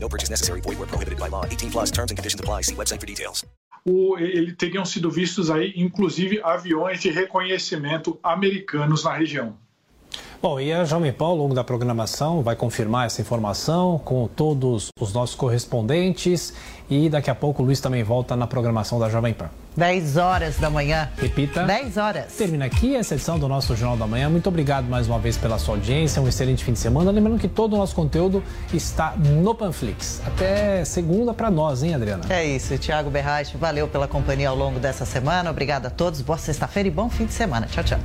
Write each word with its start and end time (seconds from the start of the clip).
No 0.00 0.08
purchase 0.08 0.30
necessary. 0.30 0.60
Void 0.60 0.78
where 0.78 0.86
prohibited 0.86 1.18
by 1.18 1.28
law. 1.28 1.44
18 1.44 1.70
plus 1.70 1.90
terms 1.90 2.10
and 2.10 2.16
conditions 2.16 2.40
apply. 2.40 2.62
See 2.62 2.74
website 2.74 3.00
for 3.00 3.06
details. 3.06 3.44
O, 3.84 4.18
ele 4.18 4.52
teriam 4.52 4.84
sido 4.84 5.10
vistos 5.10 5.50
aí, 5.50 5.72
inclusive, 5.76 6.40
aviões 6.42 7.00
de 7.00 7.10
reconhecimento 7.10 8.18
americanos 8.22 9.04
na 9.04 9.12
região. 9.12 9.56
Bom, 10.40 10.60
e 10.60 10.72
a 10.72 10.84
Jovem 10.84 11.12
Pan, 11.12 11.26
ao 11.26 11.36
longo 11.36 11.54
da 11.54 11.64
programação, 11.64 12.42
vai 12.42 12.54
confirmar 12.54 13.06
essa 13.06 13.20
informação 13.20 13.98
com 13.98 14.28
todos 14.28 14.88
os 15.00 15.12
nossos 15.12 15.34
correspondentes 15.34 16.54
e 16.88 17.08
daqui 17.08 17.28
a 17.28 17.34
pouco 17.34 17.62
o 17.62 17.66
Luiz 17.66 17.80
também 17.80 18.04
volta 18.04 18.36
na 18.36 18.46
programação 18.46 19.00
da 19.00 19.08
Jovem 19.08 19.34
Pan. 19.34 19.50
10 19.78 20.16
horas 20.16 20.56
da 20.56 20.68
manhã. 20.68 21.08
Repita. 21.16 21.62
10 21.62 21.96
horas. 21.98 22.34
Termina 22.36 22.64
aqui 22.64 22.96
essa 22.96 23.14
edição 23.14 23.38
do 23.38 23.46
nosso 23.46 23.76
Jornal 23.76 23.96
da 23.96 24.08
Manhã. 24.08 24.28
Muito 24.28 24.48
obrigado 24.48 24.86
mais 24.86 25.06
uma 25.06 25.20
vez 25.20 25.36
pela 25.36 25.56
sua 25.56 25.76
audiência. 25.76 26.20
Um 26.20 26.26
excelente 26.26 26.64
fim 26.64 26.72
de 26.72 26.80
semana. 26.80 27.12
Lembrando 27.12 27.38
que 27.38 27.46
todo 27.46 27.74
o 27.74 27.76
nosso 27.76 27.94
conteúdo 27.94 28.42
está 28.74 29.14
no 29.16 29.54
Panflix. 29.54 30.20
Até 30.26 30.84
segunda 30.84 31.32
para 31.32 31.48
nós, 31.48 31.84
hein, 31.84 31.94
Adriana? 31.94 32.24
É 32.28 32.44
isso, 32.44 32.76
Thiago 32.76 33.08
Berrache. 33.08 33.56
Valeu 33.56 33.86
pela 33.86 34.08
companhia 34.08 34.48
ao 34.48 34.56
longo 34.56 34.80
dessa 34.80 35.06
semana. 35.06 35.48
Obrigada 35.48 35.86
a 35.86 35.90
todos. 35.92 36.20
Boa 36.22 36.38
sexta-feira 36.38 36.88
e 36.88 36.90
bom 36.90 37.08
fim 37.08 37.26
de 37.26 37.32
semana. 37.32 37.66
Tchau, 37.66 37.84
tchau. 37.84 38.00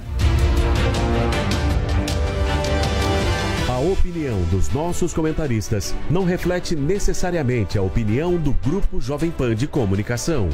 A 3.68 3.80
opinião 3.80 4.40
dos 4.44 4.70
nossos 4.70 5.12
comentaristas 5.12 5.96
não 6.08 6.24
reflete 6.24 6.76
necessariamente 6.76 7.80
a 7.80 7.82
opinião 7.82 8.38
do 8.38 8.54
Grupo 8.54 9.02
Jovem 9.02 9.32
Pan 9.32 9.56
de 9.56 9.68
Comunicação. 9.68 10.48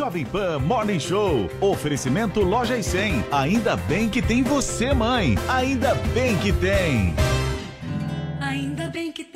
Jovem 0.00 0.24
Pan 0.24 0.58
Morning 0.60 0.98
Show. 0.98 1.50
Oferecimento 1.60 2.40
Loja 2.40 2.74
e 2.74 2.82
100. 2.82 3.22
Ainda 3.30 3.76
bem 3.76 4.08
que 4.08 4.22
tem 4.22 4.42
você, 4.42 4.94
mãe. 4.94 5.36
Ainda 5.46 5.94
bem 6.14 6.38
que 6.38 6.54
tem. 6.54 7.14
Ainda 8.40 8.88
bem 8.88 9.12
que 9.12 9.24
tem. 9.24 9.29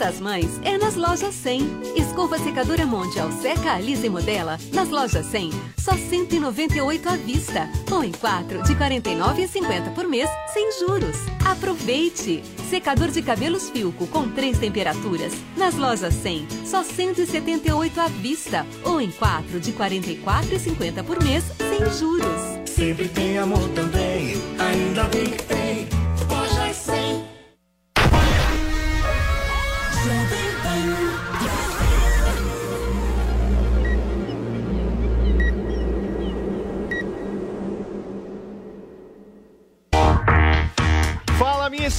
Das 0.00 0.18
Mães 0.18 0.58
é 0.64 0.78
nas 0.78 0.96
lojas 0.96 1.34
100. 1.34 1.60
Escova 1.94 2.38
secadora 2.38 2.86
Mondial 2.86 3.30
Seca 3.32 3.74
Alisa 3.74 4.06
e 4.06 4.08
Modela 4.08 4.58
nas 4.72 4.88
lojas 4.88 5.26
100. 5.26 5.50
Só 5.76 5.92
198 5.92 7.06
à 7.06 7.16
vista. 7.16 7.68
Ou 7.92 8.02
em 8.02 8.10
4 8.10 8.62
de 8.62 8.74
49,50 8.76 9.92
por 9.94 10.08
mês 10.08 10.30
sem 10.54 10.72
juros. 10.80 11.16
Aproveite! 11.44 12.42
Secador 12.70 13.08
de 13.08 13.20
cabelos 13.20 13.68
Filco 13.68 14.06
com 14.06 14.26
três 14.30 14.58
temperaturas 14.58 15.34
nas 15.54 15.74
lojas 15.74 16.14
100. 16.14 16.48
Só 16.64 16.82
178 16.82 18.00
à 18.00 18.08
vista. 18.08 18.66
Ou 18.82 19.02
em 19.02 19.10
4 19.10 19.60
de 19.60 19.70
44,50 19.72 21.04
por 21.04 21.22
mês 21.22 21.44
sem 21.58 21.90
juros. 21.98 22.40
Sempre 22.64 23.06
tem 23.06 23.36
amor 23.36 23.68
também, 23.74 24.32
ainda 24.58 25.04
bem 25.04 25.26
que 25.26 25.42
tem. 25.42 26.09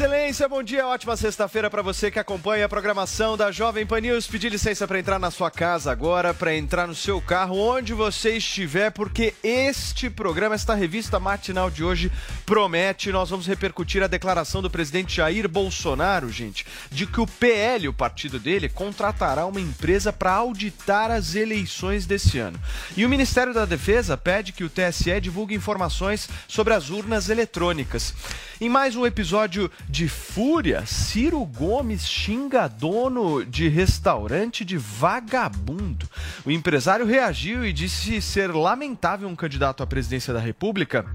Excelência, 0.01 0.50
bom 0.50 0.63
dia, 0.63 0.88
ótima 0.88 1.16
sexta-feira 1.16 1.69
para 1.69 1.84
você 1.84 2.09
que 2.09 2.17
acompanha 2.17 2.66
a 2.66 2.69
programação 2.69 3.38
da 3.38 3.51
Jovem 3.51 3.85
Pan 3.85 4.01
News. 4.01 4.25
Pedir 4.25 4.50
licença 4.50 4.88
para 4.88 4.97
entrar 4.97 5.19
na 5.19 5.29
sua 5.29 5.51
casa 5.51 5.91
agora, 5.91 6.34
para 6.34 6.56
entrar 6.56 6.88
no 6.88 6.95
seu 6.95 7.22
carro, 7.22 7.56
onde 7.56 7.94
você 7.94 8.38
estiver, 8.38 8.90
porque 8.90 9.35
este 9.44 10.09
programa, 10.09 10.56
esta 10.56 10.73
revista 10.73 11.19
matinal 11.19 11.69
de 11.69 11.84
hoje 11.84 12.11
promete. 12.47 13.11
Nós 13.11 13.29
vamos 13.29 13.45
repercutir 13.45 14.01
a 14.01 14.07
declaração 14.07 14.59
do 14.59 14.72
presidente 14.72 15.17
Jair 15.17 15.47
Bolsonaro, 15.47 16.31
gente, 16.31 16.66
de 16.90 17.06
que 17.06 17.22
o 17.22 17.28
PL, 17.28 17.88
o 17.88 17.94
partido 17.94 18.40
dele, 18.40 18.69
contratará 18.69 19.45
uma 19.45 19.61
empresa 19.61 20.11
para 20.11 20.31
auditar 20.31 21.11
as 21.11 21.35
eleições 21.35 22.07
desse 22.07 22.40
ano. 22.40 22.59
E 22.97 23.06
o 23.06 23.09
Ministério 23.09 23.53
da 23.53 23.66
Defesa 23.66 24.17
pede 24.17 24.51
que 24.51 24.63
o 24.63 24.69
TSE 24.69 25.22
divulgue 25.22 25.53
informações 25.53 26.28
sobre 26.47 26.73
as 26.73 26.90
urnas 26.90 27.29
eletrônicas. 27.29 28.16
Em 28.59 28.69
mais 28.69 28.95
um 28.95 29.07
episódio 29.07 29.72
de 29.91 30.07
fúria, 30.07 30.85
Ciro 30.85 31.46
Gomes 31.46 32.07
xinga 32.07 32.69
dono 32.69 33.44
de 33.44 33.68
restaurante 33.68 34.63
de 34.63 34.78
vagabundo. 34.78 36.07
O 36.46 36.50
empresário 36.50 37.06
reagiu 37.06 37.66
e 37.66 37.74
disse 37.74 38.22
ser 38.22 38.56
lamentável 38.56 39.28
um 39.28 39.35
candidato 39.35 39.84
à 39.84 39.85
presidência 39.88 40.34
da 40.34 40.40
República 40.40 41.06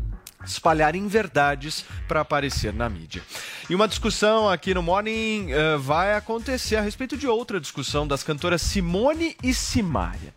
espalhar 0.44 0.94
inverdades 0.94 1.84
para 2.06 2.20
aparecer 2.20 2.72
na 2.72 2.88
mídia. 2.88 3.22
E 3.68 3.74
uma 3.74 3.88
discussão 3.88 4.48
aqui 4.48 4.74
no 4.74 4.82
Morning 4.82 5.48
uh, 5.52 5.78
vai 5.78 6.14
acontecer 6.14 6.76
a 6.76 6.82
respeito 6.82 7.16
de 7.16 7.26
outra 7.26 7.58
discussão 7.58 8.06
das 8.06 8.22
cantoras 8.22 8.60
Simone 8.60 9.36
e 9.42 9.54
Simária. 9.54 10.34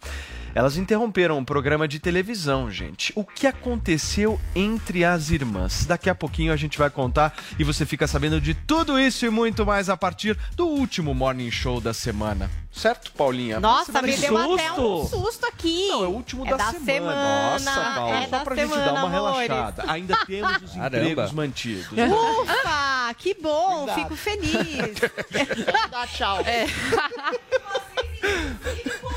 Elas 0.56 0.78
interromperam 0.78 1.38
um 1.38 1.46
programa 1.46 1.88
de 1.88 2.00
televisão, 2.00 2.70
gente. 2.72 3.14
O 3.16 3.24
que 3.24 3.48
aconteceu 3.48 4.40
entre 4.56 5.06
as 5.06 5.30
irmãs? 5.30 5.86
Daqui 5.86 6.10
a 6.10 6.16
pouquinho 6.16 6.52
a 6.52 6.56
gente 6.58 6.78
vai 6.78 6.90
contar 6.90 7.34
e 7.58 7.64
você 7.64 7.86
fica 7.86 8.08
sabendo 8.08 8.42
de 8.42 8.54
tudo 8.54 9.00
isso 9.00 9.26
e 9.26 9.30
muito 9.30 9.66
mais 9.66 9.90
a 9.90 9.98
partir 9.98 10.38
do 10.56 10.68
último 10.68 11.14
Morning 11.14 11.52
Show 11.52 11.80
da 11.80 11.94
semana. 11.94 12.50
Certo, 12.72 13.12
Paulinha? 13.14 13.60
Nossa, 13.60 14.02
me 14.02 14.16
deu 14.16 14.38
até 14.38 14.72
um 14.74 15.06
susto 15.06 15.46
aqui. 15.48 15.88
Não, 15.90 16.04
é 16.04 16.08
o 16.08 16.12
último 16.12 16.46
é 16.46 16.52
da, 16.52 16.58
da 16.58 16.72
semana. 16.80 17.52
Nossa, 17.52 17.72
Paulo, 17.96 18.14
é 18.14 18.22
só 18.22 18.28
da 18.30 18.40
pra 18.42 18.56
semana, 18.56 18.76
gente 18.76 18.86
dar 18.86 18.94
uma 19.06 19.18
amores. 19.18 19.50
relaxada. 19.50 19.92
Ainda 19.92 20.16
temos 20.26 20.62
os 20.64 20.72
Caramba. 20.74 20.98
empregos 20.98 21.32
mantidos. 21.32 21.88
Ufa, 21.92 23.14
que 23.18 23.34
bom, 23.34 23.86
Cuidado. 23.86 24.02
fico 24.02 24.16
feliz. 24.16 25.00
Dá 25.92 26.08
tchau. 26.08 26.40
É. 26.42 26.68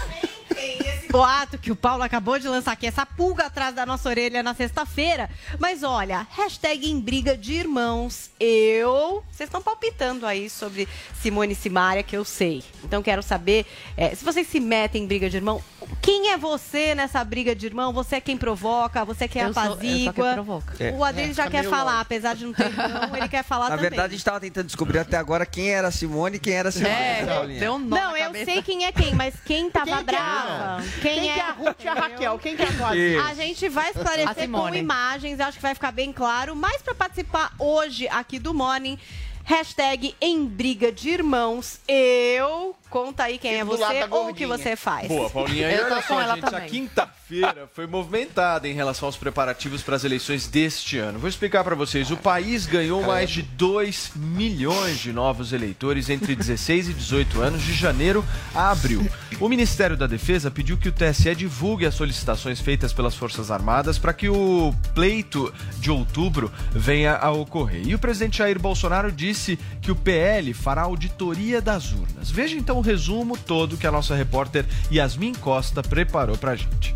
Boato 1.12 1.58
que 1.58 1.70
o 1.70 1.76
Paulo 1.76 2.02
acabou 2.02 2.38
de 2.38 2.48
lançar 2.48 2.72
aqui, 2.72 2.86
essa 2.86 3.04
pulga 3.04 3.44
atrás 3.44 3.74
da 3.74 3.84
nossa 3.84 4.08
orelha 4.08 4.42
na 4.42 4.54
sexta-feira. 4.54 5.28
Mas 5.58 5.82
olha, 5.82 6.26
hashtag 6.30 6.90
em 6.90 6.98
briga 6.98 7.36
de 7.36 7.52
irmãos. 7.52 8.30
Eu. 8.40 9.22
Vocês 9.30 9.46
estão 9.46 9.60
palpitando 9.60 10.24
aí 10.26 10.48
sobre 10.48 10.88
Simone 11.20 11.52
e 11.52 11.54
Simária, 11.54 12.02
que 12.02 12.16
eu 12.16 12.24
sei. 12.24 12.64
Então 12.82 13.02
quero 13.02 13.22
saber 13.22 13.66
é, 13.94 14.14
se 14.14 14.24
vocês 14.24 14.46
se 14.48 14.58
metem 14.58 15.02
em 15.04 15.06
briga 15.06 15.28
de 15.28 15.36
irmão. 15.36 15.62
Quem 16.00 16.30
é 16.30 16.38
você 16.38 16.94
nessa 16.94 17.22
briga 17.22 17.54
de 17.54 17.66
irmão? 17.66 17.92
Você 17.92 18.16
é 18.16 18.20
quem 18.20 18.38
provoca, 18.38 19.04
você 19.04 19.24
é 19.24 19.28
quem 19.28 19.42
apazigua. 19.42 20.12
quem 20.14 20.32
provoca. 20.34 20.82
É. 20.82 20.92
O 20.92 21.04
Adriano 21.04 21.32
É, 21.32 21.34
já 21.34 21.44
fica 21.44 21.62
quer 21.62 21.68
falar, 21.68 22.00
apesar 22.00 22.34
de 22.34 22.46
não 22.46 22.54
ter 22.54 22.66
irmão, 22.66 23.14
ele 23.16 23.28
quer 23.28 23.44
falar 23.44 23.64
Na 23.68 23.76
também. 23.76 23.90
verdade, 23.90 24.06
a 24.06 24.10
gente 24.10 24.18
estava 24.20 24.40
tentando 24.40 24.66
descobrir 24.66 24.98
até 25.00 25.18
agora 25.18 25.44
quem 25.44 25.68
era 25.70 25.88
a 25.88 25.90
Simone 25.90 26.36
e 26.36 26.40
quem 26.40 26.54
era 26.54 26.70
a 26.70 26.72
Simone. 26.72 26.90
É, 26.94 27.58
deu 27.60 27.74
um 27.74 27.78
nó 27.78 27.96
Não, 27.96 28.16
eu 28.16 28.32
sei 28.44 28.62
quem 28.62 28.86
é 28.86 28.92
quem, 28.92 29.14
mas 29.14 29.34
quem 29.44 29.70
tava 29.70 29.86
Quem 29.86 29.96
que 29.96 30.00
é? 30.00 30.18
brava? 30.18 30.82
Quem 31.02 31.20
que 31.20 31.28
é 31.28 31.40
a 31.40 31.50
Ruth 31.50 31.84
e 31.84 31.88
a 31.88 31.94
Raquel? 31.94 32.38
Quem 32.38 32.56
que 32.56 32.62
é 32.62 32.68
a 32.68 32.70
Vazi? 32.70 33.16
A 33.16 33.34
gente 33.34 33.68
vai 33.68 33.90
esclarecer 33.90 34.50
com 34.50 34.74
imagens, 34.74 35.40
acho 35.40 35.58
que 35.58 35.62
vai 35.62 35.74
ficar 35.74 35.92
bem 35.92 36.12
claro. 36.12 36.54
Mas 36.54 36.80
para 36.80 36.94
participar 36.94 37.52
hoje 37.58 38.08
aqui 38.08 38.38
do 38.38 38.54
Morning, 38.54 38.98
hashtag 39.44 40.14
em 40.20 40.44
briga 40.46 40.92
de 40.92 41.10
irmãos, 41.10 41.80
eu... 41.88 42.76
Conta 42.92 43.24
aí 43.24 43.38
quem 43.38 43.54
é 43.54 43.64
você 43.64 44.06
ou 44.10 44.28
o 44.28 44.34
que 44.34 44.46
você 44.46 44.76
faz. 44.76 45.08
Boa, 45.08 45.30
Paulinha. 45.30 45.72
E 45.72 45.80
olha 45.80 45.96
com 45.96 46.02
só, 46.02 46.20
ela 46.20 46.34
gente, 46.34 46.44
a 46.44 46.50
também. 46.50 46.68
quinta-feira 46.68 47.66
foi 47.72 47.86
movimentada 47.86 48.68
em 48.68 48.74
relação 48.74 49.06
aos 49.06 49.16
preparativos 49.16 49.82
para 49.82 49.96
as 49.96 50.04
eleições 50.04 50.46
deste 50.46 50.98
ano. 50.98 51.18
Vou 51.18 51.26
explicar 51.26 51.64
para 51.64 51.74
vocês. 51.74 52.10
O 52.10 52.18
país 52.18 52.66
ganhou 52.66 53.02
mais 53.02 53.30
de 53.30 53.40
2 53.40 54.12
milhões 54.14 54.98
de 54.98 55.10
novos 55.10 55.54
eleitores 55.54 56.10
entre 56.10 56.36
16 56.36 56.90
e 56.90 56.92
18 56.92 57.40
anos, 57.40 57.62
de 57.62 57.72
janeiro 57.72 58.22
a 58.54 58.70
abril. 58.70 59.10
O 59.40 59.48
Ministério 59.48 59.96
da 59.96 60.06
Defesa 60.06 60.50
pediu 60.50 60.76
que 60.76 60.90
o 60.90 60.92
TSE 60.92 61.34
divulgue 61.34 61.86
as 61.86 61.94
solicitações 61.94 62.60
feitas 62.60 62.92
pelas 62.92 63.14
Forças 63.14 63.50
Armadas 63.50 63.98
para 63.98 64.12
que 64.12 64.28
o 64.28 64.74
pleito 64.94 65.52
de 65.78 65.90
outubro 65.90 66.52
venha 66.70 67.16
a 67.16 67.30
ocorrer. 67.30 67.88
E 67.88 67.94
o 67.94 67.98
presidente 67.98 68.38
Jair 68.38 68.60
Bolsonaro 68.60 69.10
disse 69.10 69.58
que 69.80 69.90
o 69.90 69.96
PL 69.96 70.52
fará 70.52 70.82
auditoria 70.82 71.62
das 71.62 71.90
urnas. 71.92 72.30
Veja 72.30 72.54
então 72.54 72.78
o 72.78 72.81
resumo 72.82 73.38
todo 73.38 73.78
que 73.78 73.86
a 73.86 73.92
nossa 73.92 74.14
repórter 74.14 74.66
Yasmin 74.92 75.32
Costa 75.34 75.82
preparou 75.82 76.36
pra 76.36 76.54
gente. 76.54 76.94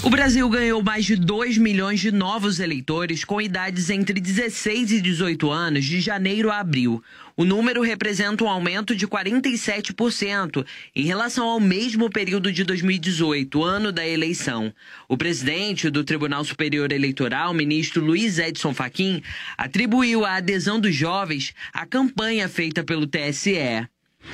O 0.00 0.08
Brasil 0.08 0.48
ganhou 0.48 0.80
mais 0.80 1.04
de 1.04 1.16
2 1.16 1.58
milhões 1.58 1.98
de 1.98 2.12
novos 2.12 2.60
eleitores 2.60 3.24
com 3.24 3.40
idades 3.40 3.90
entre 3.90 4.20
16 4.20 4.92
e 4.92 5.00
18 5.00 5.50
anos 5.50 5.84
de 5.84 6.00
janeiro 6.00 6.52
a 6.52 6.60
abril. 6.60 7.02
O 7.36 7.44
número 7.44 7.82
representa 7.82 8.44
um 8.44 8.48
aumento 8.48 8.94
de 8.94 9.08
47% 9.08 10.64
em 10.94 11.02
relação 11.04 11.48
ao 11.48 11.58
mesmo 11.58 12.08
período 12.08 12.52
de 12.52 12.62
2018, 12.62 13.62
ano 13.64 13.90
da 13.90 14.06
eleição. 14.06 14.72
O 15.08 15.16
presidente 15.16 15.90
do 15.90 16.04
Tribunal 16.04 16.44
Superior 16.44 16.92
Eleitoral, 16.92 17.52
ministro 17.52 18.02
Luiz 18.02 18.38
Edson 18.38 18.72
Fachin, 18.72 19.20
atribuiu 19.56 20.24
a 20.24 20.36
adesão 20.36 20.78
dos 20.78 20.94
jovens 20.94 21.52
à 21.72 21.84
campanha 21.84 22.48
feita 22.48 22.84
pelo 22.84 23.06
TSE. 23.06 23.88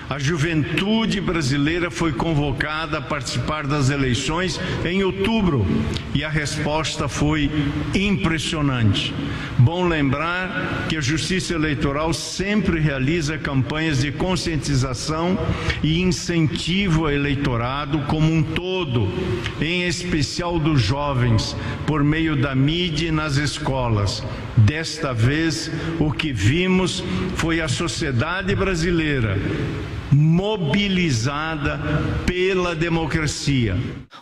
A 0.08 0.18
juventude 0.18 1.18
brasileira 1.18 1.90
foi 1.90 2.12
convocada 2.12 2.98
a 2.98 3.02
participar 3.02 3.66
das 3.66 3.88
eleições 3.88 4.60
em 4.84 5.02
outubro 5.02 5.66
e 6.14 6.22
a 6.22 6.28
resposta 6.28 7.08
foi 7.08 7.50
impressionante. 7.94 9.14
Bom 9.58 9.88
lembrar 9.88 10.86
que 10.90 10.96
a 10.98 11.00
Justiça 11.00 11.54
Eleitoral 11.54 12.12
sempre 12.12 12.78
realiza 12.80 13.38
campanhas 13.38 14.02
de 14.02 14.12
conscientização 14.12 15.38
e 15.82 16.02
incentivo 16.02 17.06
ao 17.06 17.12
eleitorado 17.12 18.00
como 18.00 18.30
um 18.30 18.42
todo, 18.42 19.08
em 19.58 19.84
especial 19.84 20.58
dos 20.58 20.82
jovens, 20.82 21.56
por 21.86 22.04
meio 22.04 22.36
da 22.36 22.54
mídia 22.54 23.08
e 23.08 23.12
nas 23.12 23.38
escolas. 23.38 24.22
Desta 24.56 25.14
vez, 25.14 25.70
o 25.98 26.12
que 26.12 26.32
vimos 26.32 27.02
foi 27.36 27.60
a 27.60 27.68
sociedade 27.68 28.54
brasileira 28.54 29.38
mobilizada 30.14 31.80
pela 32.24 32.74
democracia. 32.74 33.76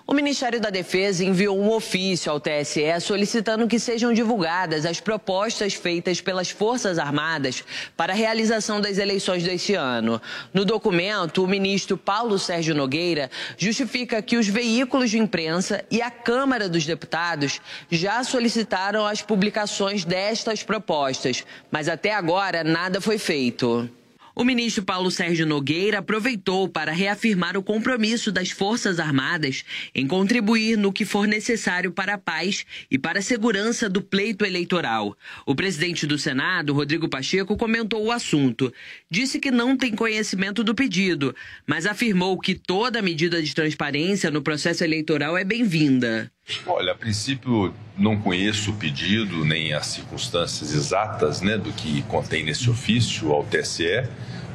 O 0.07 0.15
Ministério 0.15 0.61
da 0.61 0.71
Defesa 0.71 1.25
enviou 1.25 1.59
um 1.59 1.71
ofício 1.71 2.33
ao 2.33 2.41
TSE 2.41 3.01
solicitando 3.01 3.69
que 3.69 3.79
sejam 3.79 4.13
divulgadas 4.13 4.87
as 4.87 5.01
propostas 5.01 5.75
feitas 5.75 6.21
pelas 6.21 6.51
Forças 6.51 6.99
Armadas 6.99 7.63
para 7.97 8.13
a 8.13 8.17
realização 8.17 8.81
das 8.81 8.97
eleições 8.97 9.43
deste 9.43 9.75
ano. 9.75 10.21
No 10.53 10.65
documento, 10.65 11.45
o 11.45 11.49
ministro 11.49 11.97
Paulo 11.97 12.39
Sérgio 12.39 12.75
Nogueira 12.75 13.31
justifica 13.59 14.23
que 14.23 14.37
os 14.37 14.49
veículos 14.49 15.11
de 15.11 15.19
imprensa 15.19 15.85
e 15.91 16.01
a 16.01 16.11
Câmara 16.11 16.69
dos 16.69 16.87
Deputados 16.87 17.61
já 17.91 18.25
solicitaram 18.25 19.07
as 19.07 19.21
publicações 19.21 20.05
destas 20.05 20.63
propostas, 20.63 21.45
mas 21.71 21.89
até 21.89 22.15
agora 22.15 22.65
nada 22.65 23.01
foi 23.01 23.19
feito. 23.19 23.91
O 24.35 24.45
ministro 24.45 24.83
Paulo 24.83 25.11
Sérgio 25.11 25.47
Nogueira 25.47 25.99
aproveitou 25.99 26.67
para 26.67 26.91
reafirmar 26.91 27.55
o 27.55 27.63
compromisso 27.63 28.33
das 28.33 28.51
Forças 28.51 28.99
Armadas 28.99 29.63
em 29.95 30.07
contribuir 30.07 30.79
no 30.79 30.91
que 30.91 31.05
for 31.05 31.27
necessário 31.29 31.93
para 31.93 32.15
a 32.15 32.19
paz 32.19 32.65
e 32.91 32.99
para 32.99 33.19
a 33.19 33.23
segurança 33.23 33.91
do 33.91 34.01
pleito 34.01 34.47
eleitoral. 34.47 35.15
O 35.45 35.55
presidente 35.55 36.07
do 36.07 36.19
Senado, 36.19 36.73
Rodrigo 36.73 37.11
Pacheco, 37.11 37.59
comentou 37.59 38.03
o 38.03 38.11
assunto. 38.11 38.73
Disse 39.11 39.39
que 39.39 39.51
não 39.51 39.77
tem 39.77 39.95
conhecimento 39.95 40.65
do 40.65 40.75
pedido, 40.75 41.37
mas 41.67 41.85
afirmou 41.85 42.39
que 42.39 42.55
toda 42.55 43.03
medida 43.03 43.43
de 43.43 43.55
transparência 43.55 44.31
no 44.31 44.41
processo 44.41 44.83
eleitoral 44.83 45.37
é 45.37 45.45
bem-vinda. 45.45 46.33
Olha, 46.67 46.93
a 46.93 46.95
princípio 46.95 47.75
não 47.97 48.17
conheço 48.17 48.71
o 48.71 48.75
pedido 48.75 49.45
nem 49.45 49.73
as 49.73 49.87
circunstâncias 49.87 50.75
exatas 50.75 51.41
né, 51.41 51.57
do 51.57 51.73
que 51.73 52.03
contém 52.03 52.45
nesse 52.45 52.69
ofício 52.69 53.33
ao 53.33 53.45
TSE. 53.45 54.09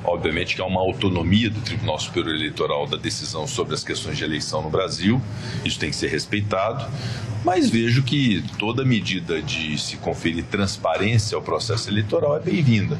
Obviamente 0.03 0.55
que 0.55 0.61
há 0.61 0.65
uma 0.65 0.79
autonomia 0.79 1.49
do 1.49 1.59
Tribunal 1.61 1.99
Superior 1.99 2.33
Eleitoral 2.35 2.87
da 2.87 2.97
decisão 2.97 3.45
sobre 3.47 3.73
as 3.73 3.83
questões 3.83 4.17
de 4.17 4.23
eleição 4.23 4.61
no 4.61 4.69
Brasil, 4.69 5.21
isso 5.65 5.79
tem 5.79 5.89
que 5.89 5.95
ser 5.95 6.07
respeitado, 6.07 6.85
mas 7.43 7.69
vejo 7.69 8.03
que 8.03 8.43
toda 8.57 8.85
medida 8.85 9.41
de 9.41 9.77
se 9.77 9.97
conferir 9.97 10.45
transparência 10.45 11.35
ao 11.35 11.41
processo 11.41 11.89
eleitoral 11.89 12.37
é 12.37 12.39
bem-vinda. 12.39 12.97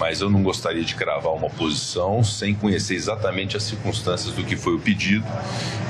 Mas 0.00 0.22
eu 0.22 0.30
não 0.30 0.42
gostaria 0.42 0.82
de 0.82 0.94
cravar 0.94 1.34
uma 1.34 1.50
posição 1.50 2.24
sem 2.24 2.54
conhecer 2.54 2.94
exatamente 2.94 3.54
as 3.54 3.62
circunstâncias 3.64 4.34
do 4.34 4.42
que 4.42 4.56
foi 4.56 4.74
o 4.74 4.78
pedido 4.78 5.26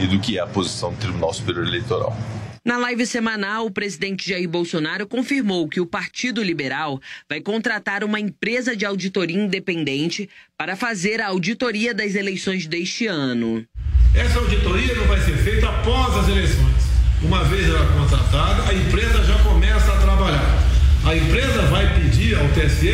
e 0.00 0.06
do 0.08 0.18
que 0.18 0.36
é 0.36 0.40
a 0.40 0.48
posição 0.48 0.90
do 0.90 0.98
Tribunal 0.98 1.32
Superior 1.32 1.64
Eleitoral. 1.64 2.16
Na 2.64 2.76
live 2.76 3.06
semanal, 3.06 3.66
o 3.66 3.70
presidente 3.70 4.28
Jair 4.28 4.48
Bolsonaro 4.48 5.06
confirmou 5.06 5.68
que 5.68 5.80
o 5.80 5.86
Partido 5.86 6.42
Liberal 6.42 7.00
vai 7.28 7.40
contratar 7.40 8.02
uma 8.02 8.18
empresa 8.18 8.76
de 8.76 8.84
auditoria 8.84 9.40
independente 9.40 10.28
para 10.58 10.74
fazer 10.74 11.20
a 11.20 11.28
auditoria 11.28 11.94
das 11.94 12.16
eleições 12.16 12.66
deste 12.66 13.06
ano. 13.06 13.64
Essa 14.12 14.40
auditoria 14.40 14.92
não 14.96 15.06
vai 15.06 15.20
ser 15.20 15.36
feita 15.36 15.68
após 15.68 16.16
as 16.16 16.28
eleições. 16.28 16.90
Uma 17.22 17.44
vez 17.44 17.64
ela 17.68 17.86
contratada, 17.92 18.68
a 18.68 18.74
empresa 18.74 19.22
já 19.22 19.38
começa 19.44 19.92
a 19.92 20.00
trabalhar. 20.00 20.58
A 21.06 21.16
empresa 21.16 21.62
vai 21.62 21.94
pedir 21.94 22.36
ao 22.36 22.46
TSE, 22.48 22.92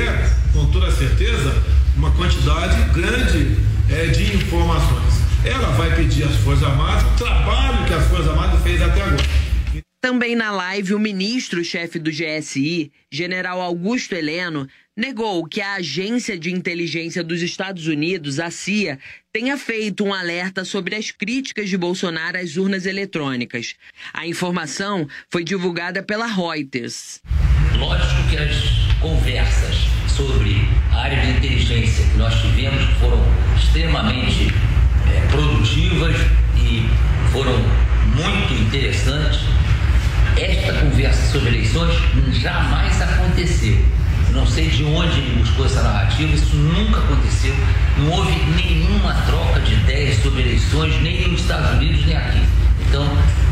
com 0.56 0.70
toda 0.70 0.90
certeza, 0.90 1.62
uma 1.96 2.10
quantidade 2.12 2.90
grande 2.94 3.56
é, 3.90 4.06
de 4.06 4.34
informações. 4.34 5.14
Ela 5.44 5.70
vai 5.72 5.94
pedir 5.94 6.24
às 6.24 6.34
Forças 6.36 6.64
Armadas 6.64 7.04
o 7.04 7.16
trabalho 7.16 7.86
que 7.86 7.92
as 7.92 8.06
Forças 8.08 8.28
Armadas 8.28 8.62
fez 8.62 8.80
até 8.80 9.02
agora. 9.02 9.22
Também 10.00 10.34
na 10.34 10.50
live, 10.50 10.94
o 10.94 10.98
ministro-chefe 10.98 11.98
do 11.98 12.10
GSI, 12.10 12.90
general 13.10 13.60
Augusto 13.60 14.14
Heleno, 14.14 14.66
negou 14.96 15.44
que 15.46 15.60
a 15.60 15.74
Agência 15.74 16.38
de 16.38 16.50
Inteligência 16.52 17.22
dos 17.22 17.42
Estados 17.42 17.86
Unidos, 17.86 18.40
a 18.40 18.50
CIA, 18.50 18.98
tenha 19.32 19.58
feito 19.58 20.04
um 20.04 20.14
alerta 20.14 20.64
sobre 20.64 20.94
as 20.94 21.10
críticas 21.10 21.68
de 21.68 21.76
Bolsonaro 21.76 22.38
às 22.38 22.56
urnas 22.56 22.86
eletrônicas. 22.86 23.74
A 24.14 24.26
informação 24.26 25.06
foi 25.28 25.44
divulgada 25.44 26.02
pela 26.02 26.26
Reuters. 26.26 27.20
Lógico 27.78 28.28
que 28.30 28.36
as 28.38 29.00
conversas 29.00 29.95
sobre 30.16 30.66
a 30.92 31.02
área 31.02 31.20
de 31.20 31.30
inteligência 31.32 32.04
que 32.04 32.16
nós 32.16 32.34
tivemos 32.40 32.82
foram 32.98 33.22
extremamente 33.56 34.52
é, 35.06 35.20
produtivas 35.30 36.16
e 36.56 36.88
foram 37.32 37.52
muito 38.14 38.54
interessantes 38.54 39.40
esta 40.36 40.72
conversa 40.74 41.32
sobre 41.32 41.48
eleições 41.48 41.94
jamais 42.40 43.00
aconteceu. 43.00 43.78
Não 44.32 44.46
sei 44.46 44.68
de 44.68 44.84
onde 44.84 45.18
ele 45.18 45.40
buscou 45.40 45.64
essa 45.64 45.82
narrativa, 45.82 46.34
isso 46.34 46.54
nunca 46.56 47.00
aconteceu. 47.00 47.54
Não 47.96 48.10
houve 48.10 48.34
nenhuma 48.54 49.14
troca 49.26 49.60
de 49.60 49.72
ideias 49.72 50.22
sobre 50.22 50.42
eleições, 50.42 51.00
nem 51.02 51.28
nos 51.28 51.40
Estados 51.40 51.70
Unidos, 51.78 52.04
nem 52.04 52.16
aqui. 52.16 52.42
Então, 52.86 53.06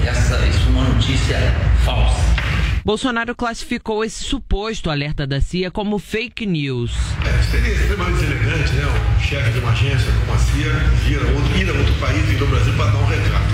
essa, 0.04 0.36
isso 0.46 0.66
é 0.66 0.70
uma 0.70 0.84
notícia 0.84 1.54
falsa. 1.84 2.43
Bolsonaro 2.84 3.34
classificou 3.34 4.04
esse 4.04 4.22
suposto 4.22 4.90
alerta 4.90 5.26
da 5.26 5.40
CIA 5.40 5.70
como 5.70 5.98
fake 5.98 6.44
news. 6.44 6.92
É, 7.24 7.42
seria 7.44 7.72
extremamente 7.72 8.22
elegante, 8.22 8.72
né? 8.74 8.84
O 8.84 9.20
chefe 9.22 9.52
de 9.52 9.58
uma 9.60 9.72
agência 9.72 10.12
como 10.20 10.32
a 10.34 10.38
CIA 10.38 10.72
ir 11.08 11.16
a 11.16 11.32
outro, 11.32 11.58
ir 11.58 11.70
a 11.70 11.72
outro 11.72 11.94
país, 11.94 12.22
vir 12.26 12.36
do 12.36 12.46
Brasil 12.46 12.74
para 12.74 12.90
dar 12.90 12.98
um 12.98 13.06
recado. 13.06 13.53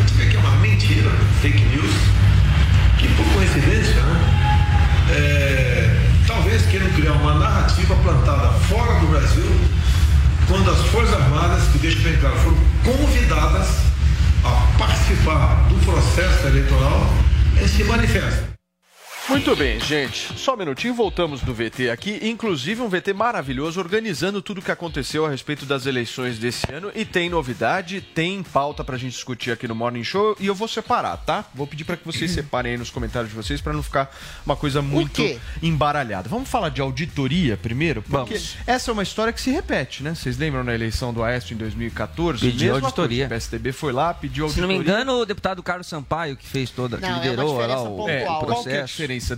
Muito 19.41 19.57
bem, 19.57 19.81
gente. 19.81 20.39
Só 20.39 20.53
um 20.53 20.57
minutinho, 20.59 20.93
voltamos 20.93 21.41
do 21.41 21.55
VT 21.55 21.89
aqui. 21.89 22.21
Inclusive 22.29 22.83
um 22.83 22.91
VT 22.91 23.15
maravilhoso, 23.15 23.81
organizando 23.81 24.43
tudo 24.43 24.59
o 24.59 24.63
que 24.63 24.71
aconteceu 24.71 25.25
a 25.25 25.31
respeito 25.31 25.65
das 25.65 25.87
eleições 25.87 26.39
desse 26.39 26.71
ano. 26.71 26.93
E 26.95 27.07
tem 27.07 27.31
novidade, 27.31 28.03
tem 28.03 28.43
pauta 28.43 28.85
pra 28.85 28.99
gente 28.99 29.13
discutir 29.13 29.51
aqui 29.51 29.67
no 29.67 29.75
Morning 29.75 30.05
Show. 30.05 30.37
E 30.39 30.47
eu 30.47 30.55
vou 30.55 30.69
separar, 30.69 31.17
tá? 31.17 31.47
Vou 31.55 31.67
pedir 31.67 31.85
para 31.85 31.97
que 31.97 32.05
vocês 32.05 32.31
separem 32.31 32.73
aí 32.73 32.79
nos 32.79 32.91
comentários 32.91 33.31
de 33.31 33.35
vocês 33.37 33.63
para 33.63 33.73
não 33.73 33.83
ficar 33.83 34.15
uma 34.45 34.55
coisa 34.57 34.83
muito 34.83 35.23
embaralhada. 35.63 36.29
Vamos 36.29 36.47
falar 36.47 36.69
de 36.69 36.83
auditoria 36.83 37.57
primeiro? 37.57 38.03
Porque 38.03 38.35
Vamos. 38.35 38.57
essa 38.67 38.91
é 38.91 38.93
uma 38.93 39.03
história 39.03 39.33
que 39.33 39.41
se 39.41 39.51
repete, 39.51 40.03
né? 40.03 40.15
Vocês 40.15 40.37
lembram 40.37 40.63
na 40.63 40.75
eleição 40.75 41.15
do 41.15 41.25
Aécio 41.25 41.55
em 41.55 41.57
2014? 41.57 42.41
Pediu 42.45 42.73
Mesma 42.75 42.89
auditoria. 42.89 43.27
coisa, 43.27 43.35
O 43.35 43.39
PSDB 43.39 43.73
foi 43.73 43.93
lá, 43.95 44.13
pediu 44.13 44.51
Se 44.51 44.61
não 44.61 44.69
auditoria. 44.69 44.95
me 44.95 45.03
engano, 45.03 45.19
o 45.19 45.25
deputado 45.25 45.63
Carlos 45.63 45.87
Sampaio 45.87 46.37
que 46.37 46.47
fez 46.47 46.69
toda, 46.69 46.99
que 46.99 47.03
Não, 47.05 47.09
é 47.09 47.13
uma 47.15 47.23
liderou 47.23 47.55
lá 47.57 47.63
diferença 47.63 47.89
o, 47.89 47.97
pontual. 47.97 48.09
É, 48.11 48.23
o 48.23 48.27
qual 48.27 48.39
que 48.39 48.45
é 48.45 48.53
a 48.53 48.55
processo. 48.65 48.87
diferença, 48.93 49.31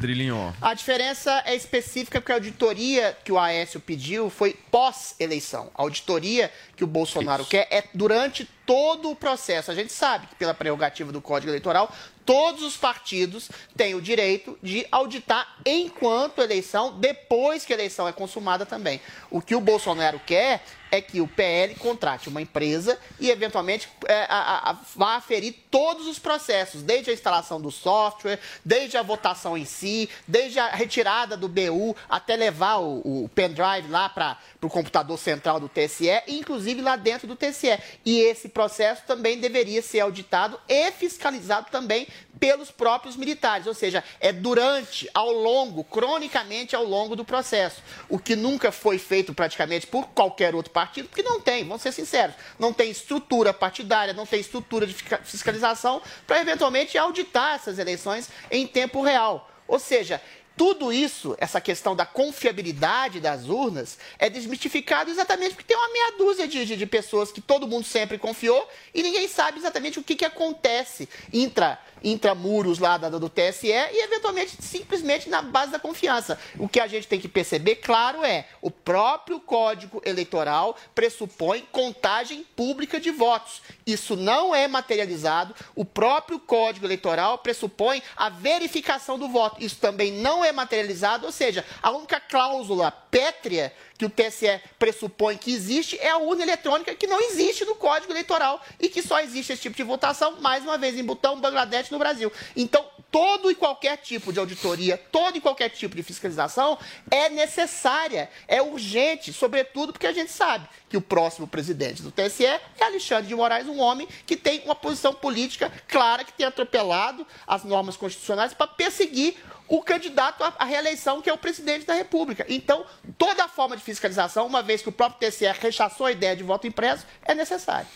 A 0.61 0.75
diferença 0.75 1.43
é 1.47 1.55
específica 1.55 2.21
porque 2.21 2.33
a 2.33 2.37
auditoria 2.37 3.17
que 3.25 3.33
o 3.33 3.39
Aécio 3.39 3.81
pediu 3.81 4.29
foi 4.29 4.57
pós-eleição. 4.71 5.71
A 5.75 5.83
auditoria 5.83 6.53
que 6.77 6.85
o 6.85 6.87
Bolsonaro 6.87 7.45
quer 7.45 7.69
é 7.71 7.85
durante 7.95 8.45
todo 8.67 9.11
o 9.11 9.17
processo. 9.17 9.71
A 9.71 9.75
gente 9.75 9.93
sabe 9.93 10.27
que, 10.27 10.35
pela 10.35 10.55
prerrogativa 10.55 11.13
do 11.13 11.21
Código 11.21 11.51
Eleitoral, 11.51 11.95
todos 12.25 12.63
os 12.63 12.77
partidos 12.77 13.51
têm 13.77 13.95
o 13.95 14.01
direito 14.01 14.59
de 14.63 14.87
auditar 14.91 15.57
enquanto 15.65 16.41
eleição, 16.41 16.99
depois 16.99 17.65
que 17.65 17.73
a 17.73 17.77
eleição 17.77 18.09
é 18.09 18.13
consumada 18.13 18.65
também. 18.67 19.01
O 19.31 19.41
que 19.41 19.55
o 19.55 19.61
Bolsonaro 19.61 20.21
quer 20.25 20.65
é 20.93 21.01
que 21.01 21.23
o 21.23 21.27
PL 21.27 21.75
contrate 21.77 22.29
uma 22.29 22.43
empresa 22.43 22.99
e, 23.19 23.31
eventualmente, 23.31 23.89
é, 24.07 24.27
a, 24.29 24.71
a, 24.71 24.77
vá 24.95 25.17
aferir 25.17 25.55
todos 25.71 26.07
os 26.07 26.19
processos, 26.19 26.83
desde 26.83 27.11
a 27.11 27.15
instalação 27.15 27.59
do 27.59 27.71
software, 27.71 28.39
desde 28.63 28.99
a 28.99 29.03
votação 29.03 29.57
em 29.57 29.65
si, 29.65 30.11
desde 30.29 30.59
a 30.59 30.69
retirada 30.69 31.35
do 31.35 31.49
BU, 31.49 31.97
até 32.11 32.37
levar 32.37 32.77
o, 32.77 33.25
o 33.25 33.31
pendrive 33.35 33.89
lá 33.89 34.11
para 34.11 34.39
o 34.61 34.69
computador 34.69 35.19
central 35.19 35.59
do 35.59 35.69
TSE, 35.69 36.11
inclusive 36.29 36.83
lá 36.83 36.95
dentro 36.95 37.27
do 37.27 37.35
TSE. 37.35 37.79
E 38.05 38.21
esse 38.21 38.51
processo 38.51 39.03
também 39.07 39.39
deveria 39.39 39.81
ser 39.81 40.01
auditado 40.01 40.61
e 40.69 40.91
fiscalizado 40.93 41.71
também 41.71 42.07
pelos 42.43 42.73
próprios 42.73 43.17
militares, 43.17 43.69
ou 43.69 43.75
seja, 43.75 44.03
é 44.21 44.33
durante, 44.33 45.09
ao 45.15 45.31
longo, 45.31 45.85
cronicamente 45.85 46.75
ao 46.75 46.85
longo 46.85 47.15
do 47.15 47.25
processo. 47.25 47.81
O 48.09 48.19
que 48.19 48.35
nunca 48.35 48.73
foi 48.73 48.99
feito 48.99 49.33
praticamente 49.33 49.87
por 49.87 50.09
qualquer 50.09 50.53
outro 50.53 50.73
partido, 50.83 51.09
porque 51.09 51.23
não 51.23 51.41
tem, 51.41 51.65
vamos 51.65 51.81
ser 51.81 51.93
sinceros, 51.93 52.35
não 52.59 52.73
tem 52.73 52.91
estrutura 52.91 53.55
partidária, 53.55 54.12
não 54.12 54.27
tem 54.27 54.41
estrutura 54.41 54.85
de 54.85 54.95
fiscalização 55.23 56.03
para 56.27 56.41
eventualmente 56.41 56.99
auditar 56.99 57.55
essas 57.55 57.79
eleições 57.79 58.29
em 58.51 58.67
tempo 58.67 59.01
real. 59.01 59.49
Ou 59.69 59.79
seja, 59.79 60.21
tudo 60.57 60.93
isso, 60.93 61.35
essa 61.39 61.61
questão 61.61 61.97
da 61.97 62.05
confiabilidade 62.05 63.21
das 63.21 63.49
urnas, 63.49 63.99
é 64.19 64.29
desmistificado 64.29 65.11
exatamente 65.11 65.55
porque 65.55 65.67
tem 65.67 65.77
uma 65.77 65.93
meia 65.93 66.13
dúzia 66.19 66.47
de, 66.47 66.65
de, 66.65 66.77
de 66.77 66.87
pessoas 66.87 67.33
que 67.33 67.41
todo 67.41 67.67
mundo 67.67 67.85
sempre 67.85 68.19
confiou 68.19 68.69
e 68.95 69.03
ninguém 69.03 69.29
sabe 69.29 69.59
exatamente 69.59 69.99
o 69.99 70.03
que, 70.03 70.15
que 70.15 70.25
acontece 70.25 71.09
intra 71.33 71.79
intramuros 72.05 72.79
lá 72.79 72.97
da, 72.97 73.09
do 73.09 73.29
TSE 73.29 73.69
e, 73.69 74.05
eventualmente, 74.05 74.57
simplesmente 74.61 75.29
na 75.29 75.43
base 75.43 75.73
da 75.73 75.79
confiança. 75.79 76.39
O 76.59 76.69
que 76.69 76.81
a 76.81 76.87
gente 76.87 77.07
tem 77.07 77.21
que 77.21 77.29
perceber, 77.29 77.77
claro, 77.77 78.25
é 78.25 78.47
o 78.61 78.71
próprio 78.71 79.41
Código 79.41 80.03
Eleitoral 80.05 80.77
pressupõe 80.95 81.67
contagem 81.71 82.45
pública 82.57 83.01
de 83.01 83.11
votos. 83.11 83.63
Isso 83.87 84.17
não 84.17 84.55
é 84.55 84.67
materializado. 84.67 85.55
O 85.75 85.85
próprio 85.85 86.39
Código 86.39 86.87
Eleitoral 86.87 87.39
pressupõe 87.39 88.03
a 88.17 88.29
verificação 88.29 89.19
do 89.19 89.29
voto. 89.29 89.63
Isso 89.63 89.77
também 89.77 90.13
não 90.13 90.42
é 90.45 90.53
materializado, 90.53 91.27
ou 91.27 91.33
seja, 91.33 91.65
a 91.83 91.91
única 91.91 92.21
cláusula 92.21 92.91
pétrea 92.91 93.73
que 93.99 94.05
o 94.05 94.11
TSE 94.11 94.61
pressupõe 94.79 95.37
que 95.37 95.53
existe 95.53 95.99
é 95.99 96.11
a 96.11 96.19
urna 96.19 96.43
eletrônica 96.43 96.95
que 96.95 97.07
não 97.07 97.21
existe 97.21 97.65
no 97.65 97.77
Código 97.77 98.13
Eleitoral 98.13 98.61
e 98.81 98.89
que 98.89 99.03
só 99.03 99.21
existe 99.21 99.53
esse 99.53 99.63
tipo 99.63 99.77
de 99.77 99.83
votação, 99.83 100.41
mais 100.41 100.65
uma 100.65 100.77
vez, 100.77 100.99
em 100.99 101.05
Butão, 101.05 101.41
Bangladesh 101.41 101.91
no 101.91 101.99
Brasil. 101.99 102.33
Então, 102.57 102.85
todo 103.13 103.51
e 103.51 103.55
qualquer 103.55 103.99
tipo 103.99 104.33
de 104.33 104.41
auditoria, 104.41 104.97
todo 104.97 105.37
e 105.37 105.41
qualquer 105.41 105.69
tipo 105.69 105.95
de 105.95 106.03
fiscalização 106.03 106.79
é 107.11 107.29
necessária, 107.29 108.31
é 108.49 108.63
urgente, 108.63 109.33
sobretudo 109.33 109.93
porque 109.93 110.07
a 110.07 110.13
gente 110.13 110.33
sabe 110.33 110.67
que 110.89 110.97
o 110.97 111.01
próximo 111.01 111.47
presidente 111.47 112.03
do 112.03 112.11
TSE 112.11 112.47
é 112.47 112.61
Alexandre 112.81 113.29
de 113.29 113.35
Moraes, 113.35 113.69
um 113.69 113.79
homem 113.79 114.09
que 114.27 114.37
tem 114.37 114.63
uma 114.65 114.75
posição 114.75 115.13
política 115.13 115.71
clara, 115.87 116.25
que 116.25 116.33
tem 116.33 116.47
atropelado 116.47 117.27
as 117.47 117.65
normas 117.65 117.97
constitucionais 117.97 118.55
para 118.55 118.67
perseguir 118.67 119.37
o 119.73 119.81
candidato 119.81 120.45
à 120.45 120.64
reeleição, 120.67 121.23
que 121.23 121.31
é 121.31 121.33
o 121.33 121.38
presidente 121.38 121.87
da 121.87 121.95
República. 121.95 122.45
Então, 122.47 122.85
toda 123.17 123.49
forma 123.49 123.75
de 123.75 123.83
fiscalização, 123.83 124.47
uma 124.47 124.62
vez 124.62 124.83
que 124.83 124.91
o 124.91 124.93
próprio 124.93 125.31
TSE 125.31 125.47
rechaçou 125.47 126.05
a 126.05 126.12
ideia 126.12 126.37
de 126.37 126.43
voto 126.43 126.67
impresso, 126.67 127.07
é 127.25 127.35
necessária. 127.35 127.87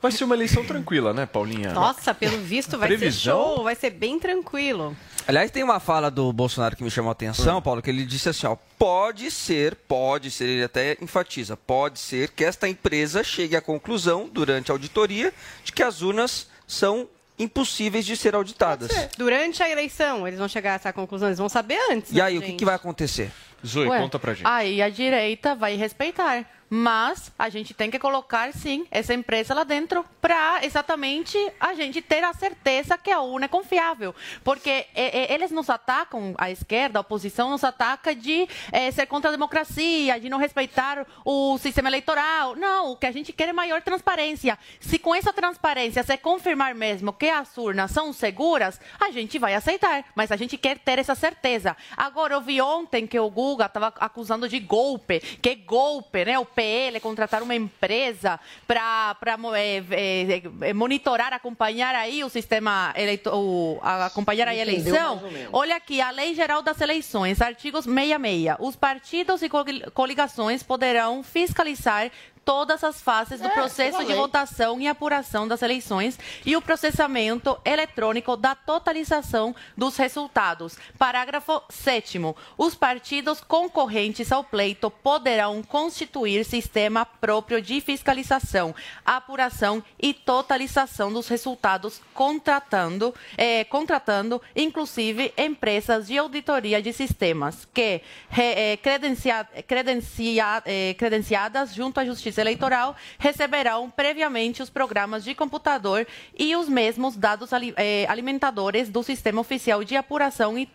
Vai 0.00 0.12
ser 0.12 0.24
uma 0.24 0.34
eleição 0.34 0.64
tranquila, 0.64 1.12
né, 1.12 1.26
Paulinha? 1.26 1.74
Nossa, 1.74 2.14
pelo 2.14 2.38
visto 2.38 2.78
vai 2.78 2.88
Previsão? 2.88 3.10
ser 3.10 3.20
show, 3.20 3.62
vai 3.62 3.74
ser 3.74 3.90
bem 3.90 4.18
tranquilo. 4.18 4.96
Aliás, 5.28 5.50
tem 5.50 5.62
uma 5.62 5.78
fala 5.78 6.10
do 6.10 6.32
Bolsonaro 6.32 6.74
que 6.74 6.82
me 6.82 6.90
chamou 6.90 7.10
a 7.10 7.12
atenção, 7.12 7.58
hum. 7.58 7.62
Paulo, 7.62 7.82
que 7.82 7.90
ele 7.90 8.06
disse 8.06 8.30
assim, 8.30 8.46
ó, 8.46 8.56
pode 8.78 9.30
ser, 9.30 9.74
pode 9.74 10.30
ser, 10.30 10.44
ele 10.46 10.64
até 10.64 10.96
enfatiza, 11.02 11.54
pode 11.54 11.98
ser 11.98 12.30
que 12.30 12.44
esta 12.44 12.66
empresa 12.66 13.22
chegue 13.22 13.56
à 13.56 13.60
conclusão, 13.60 14.26
durante 14.26 14.70
a 14.70 14.74
auditoria, 14.74 15.34
de 15.62 15.70
que 15.70 15.82
as 15.82 16.00
urnas 16.00 16.48
são 16.66 17.06
impossíveis 17.38 18.04
de 18.04 18.16
ser 18.16 18.34
auditadas. 18.34 18.90
Ser. 18.90 19.10
Durante 19.16 19.62
a 19.62 19.70
eleição, 19.70 20.26
eles 20.26 20.38
vão 20.38 20.48
chegar 20.48 20.72
a 20.72 20.74
essa 20.74 20.92
conclusão, 20.92 21.28
eles 21.28 21.38
vão 21.38 21.48
saber 21.48 21.78
antes. 21.90 22.12
E 22.12 22.16
né, 22.16 22.22
aí, 22.22 22.34
gente? 22.34 22.42
o 22.42 22.46
que, 22.46 22.52
que 22.54 22.64
vai 22.64 22.74
acontecer? 22.74 23.30
Zoe, 23.64 23.88
Ué, 23.88 23.98
conta 23.98 24.18
pra 24.18 24.34
gente. 24.34 24.46
Aí 24.46 24.80
a 24.80 24.88
direita 24.88 25.54
vai 25.54 25.76
respeitar 25.76 26.44
mas 26.68 27.32
a 27.38 27.48
gente 27.48 27.72
tem 27.74 27.90
que 27.90 27.98
colocar 27.98 28.52
sim 28.52 28.86
essa 28.90 29.14
empresa 29.14 29.54
lá 29.54 29.64
dentro 29.64 30.04
para 30.20 30.64
exatamente 30.64 31.38
a 31.60 31.74
gente 31.74 32.02
ter 32.02 32.24
a 32.24 32.32
certeza 32.32 32.98
que 32.98 33.10
a 33.10 33.20
urna 33.20 33.46
é 33.46 33.48
confiável, 33.48 34.14
porque 34.42 34.70
é, 34.70 34.86
é, 34.94 35.34
eles 35.34 35.50
nos 35.50 35.70
atacam, 35.70 36.34
a 36.38 36.50
esquerda, 36.50 36.98
a 36.98 37.00
oposição 37.00 37.50
nos 37.50 37.62
ataca 37.64 38.14
de 38.14 38.48
é, 38.72 38.90
ser 38.90 39.06
contra 39.06 39.30
a 39.30 39.32
democracia, 39.32 40.18
de 40.18 40.28
não 40.28 40.38
respeitar 40.38 41.06
o 41.24 41.58
sistema 41.58 41.88
eleitoral. 41.88 42.56
Não, 42.56 42.92
o 42.92 42.96
que 42.96 43.06
a 43.06 43.12
gente 43.12 43.32
quer 43.32 43.48
é 43.48 43.52
maior 43.52 43.82
transparência. 43.82 44.58
Se 44.80 44.98
com 44.98 45.14
essa 45.14 45.32
transparência 45.32 46.02
você 46.02 46.16
confirmar 46.16 46.74
mesmo 46.74 47.12
que 47.12 47.28
as 47.28 47.56
urnas 47.56 47.90
são 47.90 48.12
seguras, 48.12 48.80
a 48.98 49.10
gente 49.10 49.38
vai 49.38 49.54
aceitar, 49.54 50.04
mas 50.14 50.32
a 50.32 50.36
gente 50.36 50.56
quer 50.56 50.78
ter 50.78 50.98
essa 50.98 51.14
certeza. 51.14 51.76
Agora 51.96 52.34
eu 52.34 52.40
vi 52.40 52.60
ontem 52.60 53.06
que 53.06 53.18
o 53.18 53.30
Guga 53.30 53.66
estava 53.66 53.92
acusando 53.98 54.48
de 54.48 54.58
golpe, 54.58 55.20
que 55.20 55.54
golpe, 55.54 56.24
né? 56.24 56.38
O 56.38 56.44
PL, 56.56 56.98
contratar 57.00 57.42
uma 57.42 57.54
empresa 57.54 58.40
para 58.66 59.14
é, 59.54 59.84
é, 59.90 60.42
é, 60.62 60.72
monitorar, 60.72 61.34
acompanhar 61.34 61.94
aí 61.94 62.24
o 62.24 62.30
sistema 62.30 62.94
eleitoral, 62.96 63.78
acompanhar 63.82 64.48
aí 64.48 64.58
a 64.58 64.62
eleição. 64.62 65.22
Olha 65.52 65.76
aqui, 65.76 66.00
a 66.00 66.10
Lei 66.10 66.34
Geral 66.34 66.62
das 66.62 66.80
Eleições, 66.80 67.42
artigos 67.42 67.84
66. 67.84 68.56
Os 68.58 68.74
partidos 68.74 69.42
e 69.42 69.50
coligações 69.92 70.62
poderão 70.62 71.22
fiscalizar 71.22 72.10
todas 72.46 72.84
as 72.84 73.02
fases 73.02 73.40
do 73.40 73.48
é, 73.48 73.50
processo 73.50 74.04
de 74.04 74.14
votação 74.14 74.80
e 74.80 74.86
apuração 74.86 75.48
das 75.48 75.62
eleições 75.62 76.16
e 76.44 76.56
o 76.56 76.62
processamento 76.62 77.58
eletrônico 77.64 78.36
da 78.36 78.54
totalização 78.54 79.54
dos 79.76 79.96
resultados. 79.96 80.78
Parágrafo 80.96 81.60
7 81.68 82.20
Os 82.56 82.76
partidos 82.76 83.40
concorrentes 83.40 84.30
ao 84.30 84.44
pleito 84.44 84.88
poderão 84.88 85.60
constituir 85.60 86.44
sistema 86.44 87.04
próprio 87.04 87.60
de 87.60 87.80
fiscalização, 87.80 88.72
apuração 89.04 89.82
e 90.00 90.14
totalização 90.14 91.12
dos 91.12 91.26
resultados, 91.26 92.00
contratando, 92.14 93.12
eh, 93.36 93.64
contratando 93.64 94.40
inclusive 94.54 95.34
empresas 95.36 96.06
de 96.06 96.16
auditoria 96.16 96.80
de 96.80 96.92
sistemas 96.92 97.66
que 97.74 98.00
eh, 98.38 98.78
credencia, 98.80 99.44
credencia, 99.66 100.62
eh, 100.64 100.94
credenciadas 100.96 101.74
junto 101.74 101.98
à 101.98 102.04
Justiça 102.04 102.35
Justiça 102.36 102.40
Eleitoral 102.40 102.94
receberão 103.18 103.90
previamente 103.90 104.62
os 104.62 104.68
programas 104.68 105.24
de 105.24 105.34
computador 105.34 106.06
e 106.38 106.54
os 106.54 106.68
mesmos 106.68 107.16
dados 107.16 107.50
eh, 107.76 108.06
alimentadores 108.08 108.90
do 108.90 109.02
Sistema 109.02 109.40
Oficial 109.40 109.82
de 109.82 109.96
Apuração 109.96 110.58
e 110.58 110.66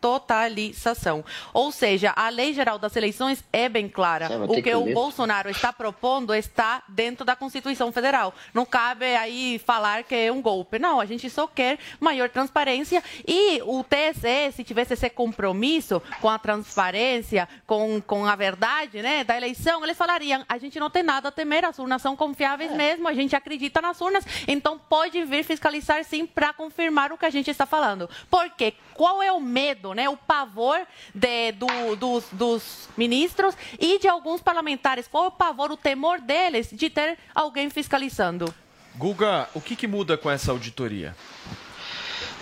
Totalização. 0.00 1.24
Ou 1.52 1.70
seja, 1.70 2.12
a 2.16 2.28
Lei 2.28 2.52
Geral 2.52 2.78
das 2.78 2.96
Eleições 2.96 3.44
é 3.52 3.68
bem 3.68 3.88
clara. 3.88 4.28
O 4.48 4.62
que 4.62 4.74
o 4.74 4.92
Bolsonaro 4.92 5.50
está 5.50 5.72
propondo 5.72 6.34
está 6.34 6.82
dentro 6.88 7.24
da 7.24 7.36
Constituição 7.36 7.92
Federal. 7.92 8.34
Não 8.54 8.64
cabe 8.64 9.04
aí 9.16 9.60
falar 9.64 10.04
que 10.04 10.14
é 10.14 10.32
um 10.32 10.40
golpe. 10.40 10.78
Não, 10.78 11.00
a 11.00 11.04
gente 11.04 11.28
só 11.28 11.46
quer 11.46 11.78
maior 11.98 12.28
transparência 12.28 13.02
e 13.26 13.60
o 13.62 13.84
TSE, 13.84 14.52
se 14.54 14.64
tivesse 14.64 14.94
esse 14.94 15.10
compromisso 15.10 16.02
com 16.20 16.28
a 16.28 16.38
transparência, 16.38 17.48
com, 17.66 18.00
com 18.00 18.24
a 18.26 18.36
verdade 18.36 19.02
né, 19.02 19.24
da 19.24 19.36
eleição, 19.36 19.84
eles 19.84 19.96
falariam, 19.96 20.44
a 20.48 20.58
gente 20.58 20.78
não 20.78 20.90
tem 20.90 21.02
nada 21.02 21.28
a 21.28 21.32
temer, 21.32 21.64
as 21.64 21.78
urnas 21.78 22.02
são 22.02 22.16
confiáveis 22.16 22.72
é. 22.72 22.74
mesmo, 22.74 23.08
a 23.08 23.14
gente 23.14 23.36
acredita 23.36 23.80
nas 23.80 24.00
urnas, 24.00 24.24
então 24.46 24.78
pode 24.78 25.22
vir 25.24 25.44
fiscalizar 25.44 26.04
sim 26.04 26.26
para 26.26 26.52
confirmar 26.52 27.12
o 27.12 27.18
que 27.18 27.26
a 27.26 27.30
gente 27.30 27.50
está 27.50 27.66
falando. 27.66 28.08
Porque 28.30 28.74
qual 28.94 29.22
é 29.22 29.32
o 29.32 29.40
medo, 29.40 29.89
né, 29.94 30.08
o 30.08 30.16
pavor 30.16 30.80
de, 31.14 31.52
do, 31.52 31.96
dos, 31.96 32.24
dos 32.32 32.88
ministros 32.96 33.54
e 33.78 33.98
de 33.98 34.08
alguns 34.08 34.40
parlamentares? 34.40 35.06
Qual 35.08 35.24
é 35.24 35.28
o 35.28 35.30
pavor, 35.30 35.70
o 35.70 35.76
temor 35.76 36.20
deles 36.20 36.68
de 36.72 36.90
ter 36.90 37.18
alguém 37.34 37.70
fiscalizando? 37.70 38.52
Guga, 38.96 39.48
o 39.54 39.60
que, 39.60 39.76
que 39.76 39.86
muda 39.86 40.16
com 40.16 40.30
essa 40.30 40.50
auditoria? 40.50 41.14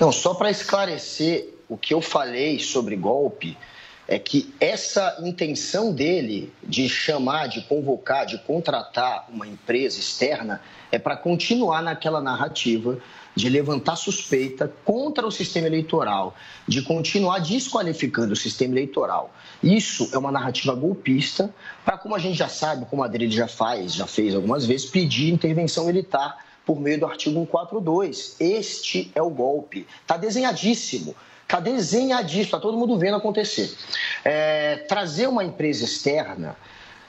Não, 0.00 0.11
só 0.12 0.35
para 0.35 0.50
esclarecer 0.50 1.55
o 1.69 1.76
que 1.76 1.93
eu 1.93 2.00
falei 2.00 2.59
sobre 2.59 2.97
golpe, 2.97 3.57
é 4.09 4.19
que 4.19 4.55
essa 4.59 5.19
intenção 5.23 5.93
dele 5.93 6.50
de 6.62 6.88
chamar, 6.88 7.47
de 7.47 7.61
convocar, 7.61 8.25
de 8.25 8.38
contratar 8.38 9.27
uma 9.29 9.47
empresa 9.47 10.00
externa 10.00 10.62
é 10.91 10.99
para 10.99 11.15
continuar 11.15 11.83
naquela 11.83 12.23
narrativa 12.23 12.99
de 13.37 13.50
levantar 13.50 13.95
suspeita 13.97 14.73
contra 14.85 15.25
o 15.27 15.31
sistema 15.31 15.67
eleitoral, 15.67 16.35
de 16.67 16.83
continuar 16.83 17.38
desqualificando 17.38 18.33
o 18.33 18.37
sistema 18.37 18.75
eleitoral. 18.75 19.31
Isso 19.62 20.09
é 20.12 20.19
uma 20.19 20.33
narrativa 20.33 20.75
golpista 20.75 21.55
para, 21.85 21.99
como 21.99 22.17
a 22.17 22.19
gente 22.19 22.37
já 22.37 22.49
sabe, 22.49 22.87
como 22.87 23.03
a 23.03 23.07
Adriane 23.07 23.33
já 23.33 23.47
faz, 23.47 23.95
já 23.95 24.07
fez 24.07 24.35
algumas 24.35 24.65
vezes, 24.65 24.87
pedir 24.87 25.33
intervenção 25.33 25.85
militar 25.85 26.45
por 26.65 26.81
meio 26.81 26.99
do 26.99 27.07
artigo 27.07 27.38
142. 27.41 28.37
Este 28.41 29.12
é 29.15 29.23
o 29.23 29.31
golpe. 29.31 29.87
Está 30.03 30.17
desenhadíssimo. 30.17 31.15
Está 31.49 31.61
desenhadíssimo, 31.61 32.45
está 32.45 32.61
todo 32.61 32.76
mundo 32.76 32.99
vendo 32.99 33.17
acontecer. 33.17 33.75
É, 34.23 34.76
trazer 34.87 35.26
uma 35.26 35.43
empresa 35.43 35.83
externa 35.83 36.55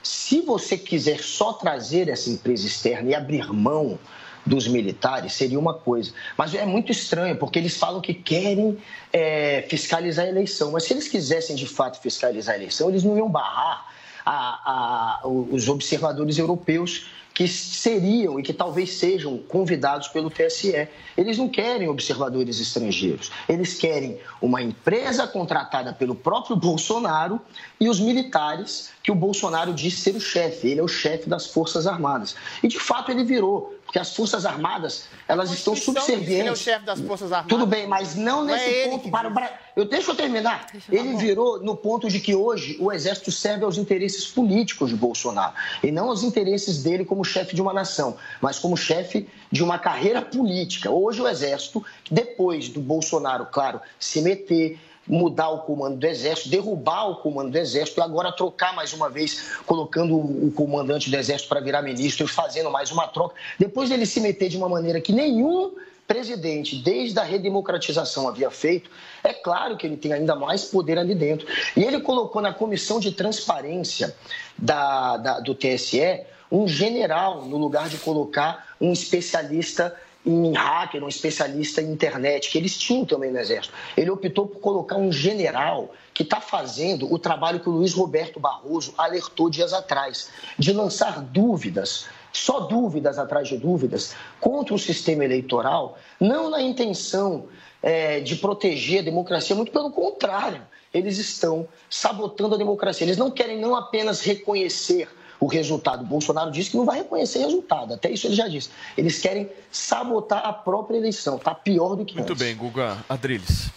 Se 0.02 0.40
você 0.40 0.78
quiser 0.78 1.20
só 1.20 1.52
trazer 1.52 2.08
essa 2.08 2.30
empresa 2.30 2.66
externa 2.66 3.10
e 3.10 3.14
abrir 3.14 3.52
mão 3.52 3.98
dos 4.46 4.66
militares, 4.66 5.34
seria 5.34 5.58
uma 5.58 5.74
coisa. 5.74 6.14
Mas 6.38 6.54
é 6.54 6.64
muito 6.64 6.90
estranho, 6.90 7.36
porque 7.36 7.58
eles 7.58 7.76
falam 7.76 8.00
que 8.00 8.14
querem 8.14 8.78
é, 9.12 9.66
fiscalizar 9.68 10.24
a 10.24 10.28
eleição. 10.30 10.72
Mas 10.72 10.84
se 10.84 10.94
eles 10.94 11.06
quisessem 11.06 11.54
de 11.54 11.66
fato 11.66 12.00
fiscalizar 12.00 12.54
a 12.54 12.58
eleição, 12.58 12.88
eles 12.88 13.04
não 13.04 13.18
iam 13.18 13.28
barrar 13.28 13.92
a, 14.24 15.20
a, 15.22 15.28
os 15.28 15.68
observadores 15.68 16.38
europeus 16.38 17.10
que 17.40 17.48
seriam 17.48 18.38
e 18.38 18.42
que 18.42 18.52
talvez 18.52 18.98
sejam 18.98 19.38
convidados 19.38 20.08
pelo 20.08 20.28
TSE. 20.28 20.86
Eles 21.16 21.38
não 21.38 21.48
querem 21.48 21.88
observadores 21.88 22.60
estrangeiros. 22.60 23.32
Eles 23.48 23.72
querem 23.72 24.18
uma 24.42 24.60
empresa 24.60 25.26
contratada 25.26 25.90
pelo 25.90 26.14
próprio 26.14 26.54
Bolsonaro 26.54 27.40
e 27.80 27.88
os 27.88 27.98
militares 27.98 28.90
que 29.02 29.10
o 29.10 29.14
Bolsonaro 29.14 29.72
disse 29.72 30.02
ser 30.02 30.16
o 30.16 30.20
chefe. 30.20 30.68
Ele 30.68 30.80
é 30.80 30.82
o 30.82 30.88
chefe 30.88 31.30
das 31.30 31.46
Forças 31.46 31.86
Armadas. 31.86 32.36
E 32.62 32.68
de 32.68 32.78
fato 32.78 33.10
ele 33.10 33.24
virou 33.24 33.74
porque 33.90 33.98
as 33.98 34.14
Forças 34.14 34.46
Armadas, 34.46 35.06
elas 35.26 35.50
estão 35.50 35.74
subservientes. 35.74 36.38
Ele 36.38 36.48
é 36.48 36.52
o 36.52 36.56
chefe 36.56 36.86
das 36.86 37.00
Forças 37.00 37.32
Armadas. 37.32 37.48
Tudo 37.48 37.66
bem, 37.66 37.88
mas 37.88 38.14
não 38.14 38.44
nesse 38.44 38.64
é 38.64 38.88
ponto. 38.88 39.02
Que... 39.02 39.10
Para 39.10 39.26
o 39.26 39.32
Brasil. 39.32 39.56
Eu 39.74 39.84
deixa 39.84 40.12
eu 40.12 40.14
terminar. 40.14 40.66
Deixa 40.70 40.94
ele 40.94 41.16
virou 41.16 41.60
no 41.60 41.74
ponto 41.74 42.08
de 42.08 42.20
que 42.20 42.32
hoje 42.32 42.76
o 42.78 42.92
Exército 42.92 43.32
serve 43.32 43.64
aos 43.64 43.76
interesses 43.76 44.28
políticos 44.28 44.90
de 44.90 44.96
Bolsonaro 44.96 45.54
e 45.82 45.90
não 45.90 46.08
aos 46.08 46.22
interesses 46.22 46.84
dele 46.84 47.04
como 47.04 47.24
chefe 47.24 47.52
de 47.52 47.60
uma 47.60 47.72
nação, 47.72 48.16
mas 48.40 48.60
como 48.60 48.76
chefe 48.76 49.28
de 49.50 49.60
uma 49.60 49.76
carreira 49.76 50.22
política. 50.22 50.88
Hoje 50.88 51.20
o 51.20 51.26
Exército, 51.26 51.84
depois 52.08 52.68
do 52.68 52.80
Bolsonaro, 52.80 53.46
claro, 53.46 53.80
se 53.98 54.22
meter 54.22 54.78
mudar 55.10 55.50
o 55.50 55.58
comando 55.62 55.96
do 55.96 56.06
Exército, 56.06 56.48
derrubar 56.48 57.10
o 57.10 57.16
comando 57.16 57.50
do 57.50 57.58
Exército 57.58 58.00
e 58.00 58.02
agora 58.02 58.30
trocar 58.30 58.74
mais 58.74 58.92
uma 58.92 59.10
vez, 59.10 59.50
colocando 59.66 60.16
o 60.16 60.52
comandante 60.52 61.10
do 61.10 61.16
Exército 61.16 61.48
para 61.48 61.60
virar 61.60 61.82
ministro 61.82 62.24
e 62.24 62.28
fazendo 62.28 62.70
mais 62.70 62.92
uma 62.92 63.08
troca. 63.08 63.34
Depois 63.58 63.90
dele 63.90 64.06
se 64.06 64.20
meter 64.20 64.48
de 64.48 64.56
uma 64.56 64.68
maneira 64.68 65.00
que 65.00 65.12
nenhum 65.12 65.74
presidente, 66.06 66.76
desde 66.76 67.18
a 67.18 67.22
redemocratização, 67.22 68.28
havia 68.28 68.50
feito, 68.50 68.90
é 69.22 69.32
claro 69.32 69.76
que 69.76 69.86
ele 69.86 69.96
tem 69.96 70.12
ainda 70.12 70.34
mais 70.34 70.64
poder 70.64 70.98
ali 70.98 71.14
dentro. 71.14 71.46
E 71.76 71.82
ele 71.82 72.00
colocou 72.00 72.40
na 72.40 72.52
comissão 72.52 73.00
de 73.00 73.12
transparência 73.12 74.14
da, 74.56 75.16
da, 75.16 75.40
do 75.40 75.54
TSE 75.54 76.24
um 76.50 76.66
general 76.66 77.44
no 77.44 77.56
lugar 77.56 77.88
de 77.88 77.96
colocar 77.98 78.74
um 78.80 78.92
especialista 78.92 79.94
em 80.24 80.52
hacker, 80.52 81.02
um 81.02 81.08
especialista 81.08 81.80
em 81.80 81.90
internet, 81.90 82.50
que 82.50 82.58
eles 82.58 82.76
tinham 82.76 83.04
também 83.04 83.30
no 83.30 83.38
Exército. 83.38 83.74
Ele 83.96 84.10
optou 84.10 84.46
por 84.46 84.60
colocar 84.60 84.96
um 84.96 85.10
general 85.10 85.94
que 86.12 86.22
está 86.22 86.40
fazendo 86.40 87.12
o 87.12 87.18
trabalho 87.18 87.60
que 87.60 87.68
o 87.68 87.72
Luiz 87.72 87.94
Roberto 87.94 88.38
Barroso 88.38 88.92
alertou 88.98 89.48
dias 89.48 89.72
atrás, 89.72 90.30
de 90.58 90.72
lançar 90.72 91.20
dúvidas, 91.22 92.06
só 92.32 92.60
dúvidas 92.60 93.18
atrás 93.18 93.48
de 93.48 93.56
dúvidas, 93.56 94.14
contra 94.40 94.74
o 94.74 94.78
sistema 94.78 95.24
eleitoral, 95.24 95.98
não 96.20 96.50
na 96.50 96.60
intenção 96.60 97.46
é, 97.82 98.20
de 98.20 98.36
proteger 98.36 99.00
a 99.00 99.04
democracia, 99.04 99.56
muito 99.56 99.72
pelo 99.72 99.90
contrário, 99.90 100.62
eles 100.92 101.18
estão 101.18 101.66
sabotando 101.88 102.56
a 102.56 102.58
democracia. 102.58 103.06
Eles 103.06 103.16
não 103.16 103.30
querem 103.30 103.58
não 103.58 103.76
apenas 103.76 104.20
reconhecer 104.20 105.08
o 105.40 105.46
resultado. 105.46 106.02
O 106.02 106.06
Bolsonaro 106.06 106.50
disse 106.50 106.70
que 106.70 106.76
não 106.76 106.84
vai 106.84 106.98
reconhecer 106.98 107.38
resultado, 107.38 107.94
até 107.94 108.10
isso 108.10 108.26
ele 108.26 108.34
já 108.34 108.46
disse. 108.46 108.68
Eles 108.96 109.18
querem 109.18 109.50
sabotar 109.72 110.44
a 110.46 110.52
própria 110.52 110.98
eleição, 110.98 111.36
está 111.36 111.54
pior 111.54 111.96
do 111.96 112.04
que 112.04 112.14
Muito 112.14 112.32
antes. 112.32 112.44
bem, 112.44 112.54
Guga. 112.54 112.98
Adriles. 113.08 113.70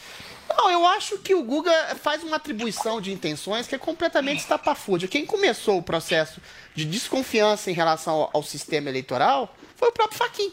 Não, 0.50 0.70
eu 0.70 0.86
acho 0.86 1.18
que 1.18 1.34
o 1.34 1.42
Guga 1.42 1.96
faz 1.96 2.22
uma 2.24 2.36
atribuição 2.36 3.02
de 3.02 3.12
intenções 3.12 3.66
que 3.66 3.74
é 3.74 3.78
completamente 3.78 4.42
estapafúrdia. 4.42 5.08
Quem 5.08 5.26
começou 5.26 5.78
o 5.78 5.82
processo 5.82 6.40
de 6.76 6.86
desconfiança 6.86 7.72
em 7.72 7.74
relação 7.74 8.14
ao, 8.14 8.30
ao 8.34 8.44
sistema 8.44 8.90
eleitoral 8.90 9.56
foi 9.76 9.90
o 9.90 9.92
próprio 9.92 10.18
Faquin 10.18 10.52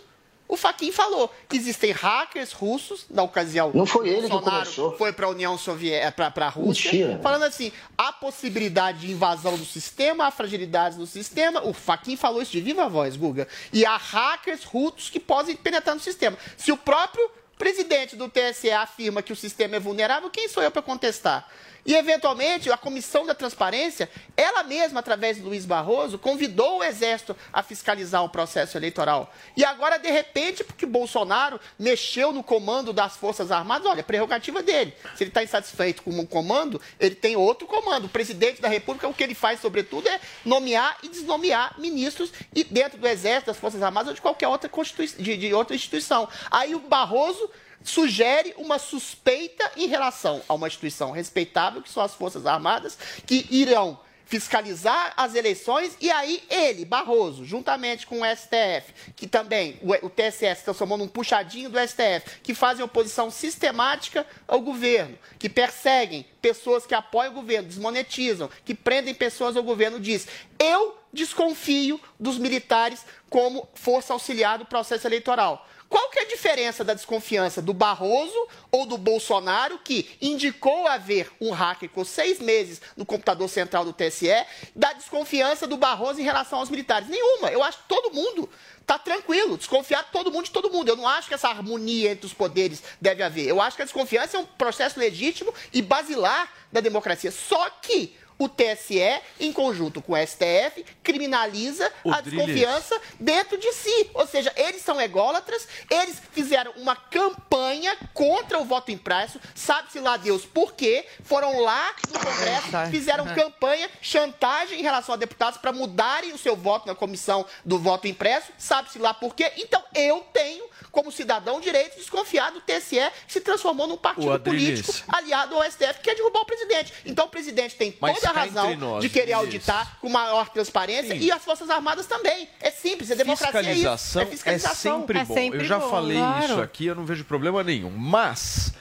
o 0.50 0.56
Faquin 0.56 0.90
falou 0.90 1.32
que 1.48 1.56
existem 1.56 1.92
hackers 1.92 2.50
russos, 2.50 3.06
na 3.08 3.22
ocasião. 3.22 3.70
Não 3.72 3.86
foi 3.86 4.08
ele 4.08 4.22
Bolsonaro 4.28 4.44
que 4.44 4.74
começou. 4.74 4.98
Foi 4.98 5.12
para 5.12 5.26
a 5.26 5.30
União 5.30 5.56
Soviética, 5.56 6.28
para 6.28 6.46
a 6.46 6.48
Rússia, 6.48 6.90
Mentira. 6.90 7.20
falando 7.22 7.44
assim: 7.44 7.70
há 7.96 8.12
possibilidade 8.12 8.98
de 8.98 9.12
invasão 9.12 9.56
do 9.56 9.64
sistema, 9.64 10.26
há 10.26 10.30
fragilidades 10.32 10.98
no 10.98 11.06
sistema. 11.06 11.62
O 11.62 11.72
Faquin 11.72 12.16
falou 12.16 12.42
isso 12.42 12.50
de 12.50 12.60
viva 12.60 12.88
voz, 12.88 13.16
Guga. 13.16 13.46
E 13.72 13.86
há 13.86 13.96
hackers 13.96 14.64
russos 14.64 15.08
que 15.08 15.20
podem 15.20 15.54
penetrar 15.54 15.94
no 15.94 16.00
sistema. 16.00 16.36
Se 16.56 16.72
o 16.72 16.76
próprio 16.76 17.30
presidente 17.56 18.16
do 18.16 18.28
TSE 18.28 18.72
afirma 18.72 19.22
que 19.22 19.32
o 19.32 19.36
sistema 19.36 19.76
é 19.76 19.78
vulnerável, 19.78 20.30
quem 20.30 20.48
sou 20.48 20.64
eu 20.64 20.70
para 20.72 20.82
contestar? 20.82 21.48
E, 21.84 21.94
eventualmente, 21.94 22.70
a 22.70 22.76
Comissão 22.76 23.26
da 23.26 23.34
Transparência, 23.34 24.08
ela 24.36 24.62
mesma, 24.62 25.00
através 25.00 25.36
de 25.36 25.42
Luiz 25.42 25.64
Barroso, 25.64 26.18
convidou 26.18 26.78
o 26.78 26.84
Exército 26.84 27.36
a 27.52 27.62
fiscalizar 27.62 28.24
o 28.24 28.28
processo 28.28 28.76
eleitoral. 28.76 29.32
E 29.56 29.64
agora, 29.64 29.98
de 29.98 30.10
repente, 30.10 30.62
porque 30.62 30.86
Bolsonaro 30.86 31.60
mexeu 31.78 32.32
no 32.32 32.42
comando 32.42 32.92
das 32.92 33.16
Forças 33.16 33.50
Armadas, 33.50 33.86
olha, 33.86 34.02
prerrogativa 34.02 34.62
dele. 34.62 34.94
Se 35.16 35.24
ele 35.24 35.30
está 35.30 35.42
insatisfeito 35.42 36.02
com 36.02 36.10
um 36.10 36.26
comando, 36.26 36.80
ele 36.98 37.14
tem 37.14 37.36
outro 37.36 37.66
comando. 37.66 38.04
O 38.04 38.08
presidente 38.08 38.60
da 38.60 38.68
República, 38.68 39.08
o 39.08 39.14
que 39.14 39.22
ele 39.22 39.34
faz, 39.34 39.60
sobretudo, 39.60 40.08
é 40.08 40.20
nomear 40.44 40.98
e 41.02 41.08
desnomear 41.08 41.78
ministros 41.78 42.32
e 42.54 42.64
dentro 42.64 42.98
do 42.98 43.08
Exército, 43.08 43.46
das 43.46 43.56
Forças 43.56 43.82
Armadas 43.82 44.08
ou 44.08 44.14
de 44.14 44.20
qualquer 44.20 44.48
outra, 44.48 44.70
de, 45.18 45.36
de 45.36 45.54
outra 45.54 45.74
instituição. 45.74 46.28
Aí 46.50 46.74
o 46.74 46.80
Barroso 46.80 47.50
sugere 47.82 48.54
uma 48.56 48.78
suspeita 48.78 49.70
em 49.76 49.86
relação 49.86 50.42
a 50.48 50.54
uma 50.54 50.68
instituição 50.68 51.10
respeitável, 51.10 51.82
que 51.82 51.90
são 51.90 52.02
as 52.02 52.14
Forças 52.14 52.46
Armadas, 52.46 52.98
que 53.26 53.46
irão 53.50 53.98
fiscalizar 54.30 55.12
as 55.16 55.34
eleições 55.34 55.96
e 56.00 56.08
aí 56.08 56.40
ele, 56.48 56.84
Barroso, 56.84 57.44
juntamente 57.44 58.06
com 58.06 58.20
o 58.20 58.24
STF, 58.24 59.12
que 59.16 59.26
também 59.26 59.76
o, 59.82 60.08
TSE 60.08 60.54
se 60.54 60.62
transformou 60.62 60.96
num 60.96 61.08
puxadinho 61.08 61.68
do 61.68 61.76
STF, 61.80 62.38
que 62.40 62.54
fazem 62.54 62.84
oposição 62.84 63.28
sistemática 63.28 64.24
ao 64.46 64.60
governo, 64.60 65.18
que 65.36 65.48
perseguem 65.48 66.24
pessoas 66.40 66.86
que 66.86 66.94
apoiam 66.94 67.32
o 67.32 67.34
governo, 67.34 67.66
desmonetizam, 67.66 68.48
que 68.64 68.72
prendem 68.72 69.12
pessoas 69.12 69.56
ao 69.56 69.64
governo, 69.64 69.98
diz: 69.98 70.28
eu 70.60 70.96
desconfio 71.12 72.00
dos 72.18 72.38
militares 72.38 73.04
como 73.28 73.68
força 73.74 74.12
auxiliar 74.12 74.58
do 74.58 74.64
processo 74.64 75.08
eleitoral. 75.08 75.66
Qual 75.90 76.08
que 76.08 76.20
é 76.20 76.22
a 76.22 76.28
diferença 76.28 76.84
da 76.84 76.94
desconfiança 76.94 77.60
do 77.60 77.74
Barroso 77.74 78.48
ou 78.70 78.86
do 78.86 78.96
Bolsonaro, 78.96 79.76
que 79.78 80.08
indicou 80.22 80.86
haver 80.86 81.28
um 81.40 81.50
hacker 81.50 81.90
com 81.90 82.04
seis 82.04 82.38
meses 82.38 82.80
no 82.96 83.04
computador 83.04 83.48
central 83.48 83.84
do 83.84 83.92
TSE, 83.92 84.28
da 84.74 84.92
desconfiança 84.92 85.66
do 85.66 85.76
Barroso 85.76 86.20
em 86.20 86.24
relação 86.24 86.60
aos 86.60 86.70
militares? 86.70 87.08
Nenhuma. 87.08 87.50
Eu 87.50 87.60
acho 87.64 87.78
que 87.78 87.88
todo 87.88 88.14
mundo 88.14 88.48
está 88.80 89.00
tranquilo, 89.00 89.58
desconfiar 89.58 90.04
todo 90.12 90.30
mundo 90.30 90.44
de 90.44 90.52
todo 90.52 90.70
mundo. 90.70 90.88
Eu 90.88 90.96
não 90.96 91.08
acho 91.08 91.26
que 91.26 91.34
essa 91.34 91.48
harmonia 91.48 92.12
entre 92.12 92.26
os 92.26 92.32
poderes 92.32 92.84
deve 93.00 93.24
haver. 93.24 93.48
Eu 93.48 93.60
acho 93.60 93.74
que 93.74 93.82
a 93.82 93.84
desconfiança 93.84 94.36
é 94.36 94.40
um 94.40 94.46
processo 94.46 94.98
legítimo 94.98 95.52
e 95.72 95.82
basilar 95.82 96.52
da 96.70 96.80
democracia. 96.80 97.32
Só 97.32 97.68
que 97.82 98.16
o 98.40 98.48
TSE, 98.48 99.20
em 99.38 99.52
conjunto 99.52 100.00
com 100.00 100.14
o 100.14 100.16
STF, 100.16 100.82
criminaliza 101.02 101.92
O 102.02 102.10
a 102.10 102.22
Drilis. 102.22 102.46
desconfiança 102.46 103.00
dentro 103.20 103.58
de 103.58 103.70
si. 103.74 104.10
Ou 104.14 104.26
seja, 104.26 104.50
eles 104.56 104.80
são 104.80 104.98
ególatras, 104.98 105.68
eles 105.90 106.20
fizeram 106.32 106.72
uma 106.76 106.96
campanha 106.96 107.94
contra 108.14 108.58
o 108.58 108.64
voto 108.64 108.90
impresso, 108.90 109.38
sabe-se 109.54 110.00
lá 110.00 110.16
Deus 110.16 110.46
por 110.46 110.72
quê, 110.72 111.06
foram 111.22 111.60
lá 111.60 111.94
no 112.10 112.18
Congresso, 112.18 112.90
fizeram 112.90 113.26
campanha, 113.34 113.90
chantagem 114.00 114.80
em 114.80 114.82
relação 114.82 115.14
a 115.14 115.18
deputados 115.18 115.60
para 115.60 115.70
mudarem 115.70 116.32
o 116.32 116.38
seu 116.38 116.56
voto 116.56 116.86
na 116.86 116.94
comissão 116.94 117.44
do 117.62 117.78
voto 117.78 118.08
impresso, 118.08 118.50
sabe-se 118.56 118.98
lá 118.98 119.12
por 119.12 119.34
quê. 119.34 119.52
Então, 119.58 119.82
eu 119.94 120.20
tenho, 120.32 120.64
como 120.90 121.10
cidadão, 121.12 121.60
direito 121.60 121.92
de 121.92 122.00
desconfiar 122.00 122.50
do 122.52 122.60
TSE, 122.60 122.96
que 123.26 123.32
se 123.32 123.40
transformou 123.40 123.86
num 123.86 123.96
partido 123.96 124.38
político 124.40 124.92
aliado 125.08 125.54
ao 125.54 125.62
STF, 125.70 125.94
que 125.94 126.02
quer 126.02 126.14
derrubar 126.14 126.40
o 126.40 126.44
presidente. 126.46 126.92
Então, 127.04 127.26
o 127.26 127.28
presidente 127.28 127.76
tem 127.76 127.96
Mas 128.00 128.16
toda 128.16 128.30
a 128.30 128.32
razão 128.32 128.76
nós, 128.76 129.02
de 129.02 129.08
querer 129.08 129.32
auditar 129.32 129.98
com 130.00 130.08
maior 130.08 130.48
transparência 130.48 131.14
e 131.14 131.30
as 131.30 131.44
Forças 131.44 131.70
Armadas 131.70 132.06
também. 132.06 132.48
É 132.60 132.70
simples, 132.70 133.10
é 133.10 133.14
democracia 133.14 133.60
é 133.60 133.62
isso. 133.62 133.72
Fiscalização 133.72 134.22
É 134.22 134.26
fiscalização. 134.26 135.00
sempre 135.00 135.24
bom. 135.24 135.54
eu 135.54 135.64
já 135.64 135.80
falei 135.80 136.18
isso 136.44 136.60
aqui, 136.60 136.86
eu 136.86 136.94
não 136.94 137.04
vejo 137.04 137.24
problema 137.24 137.62
nenhum. 137.62 137.90
Mas 137.90 138.72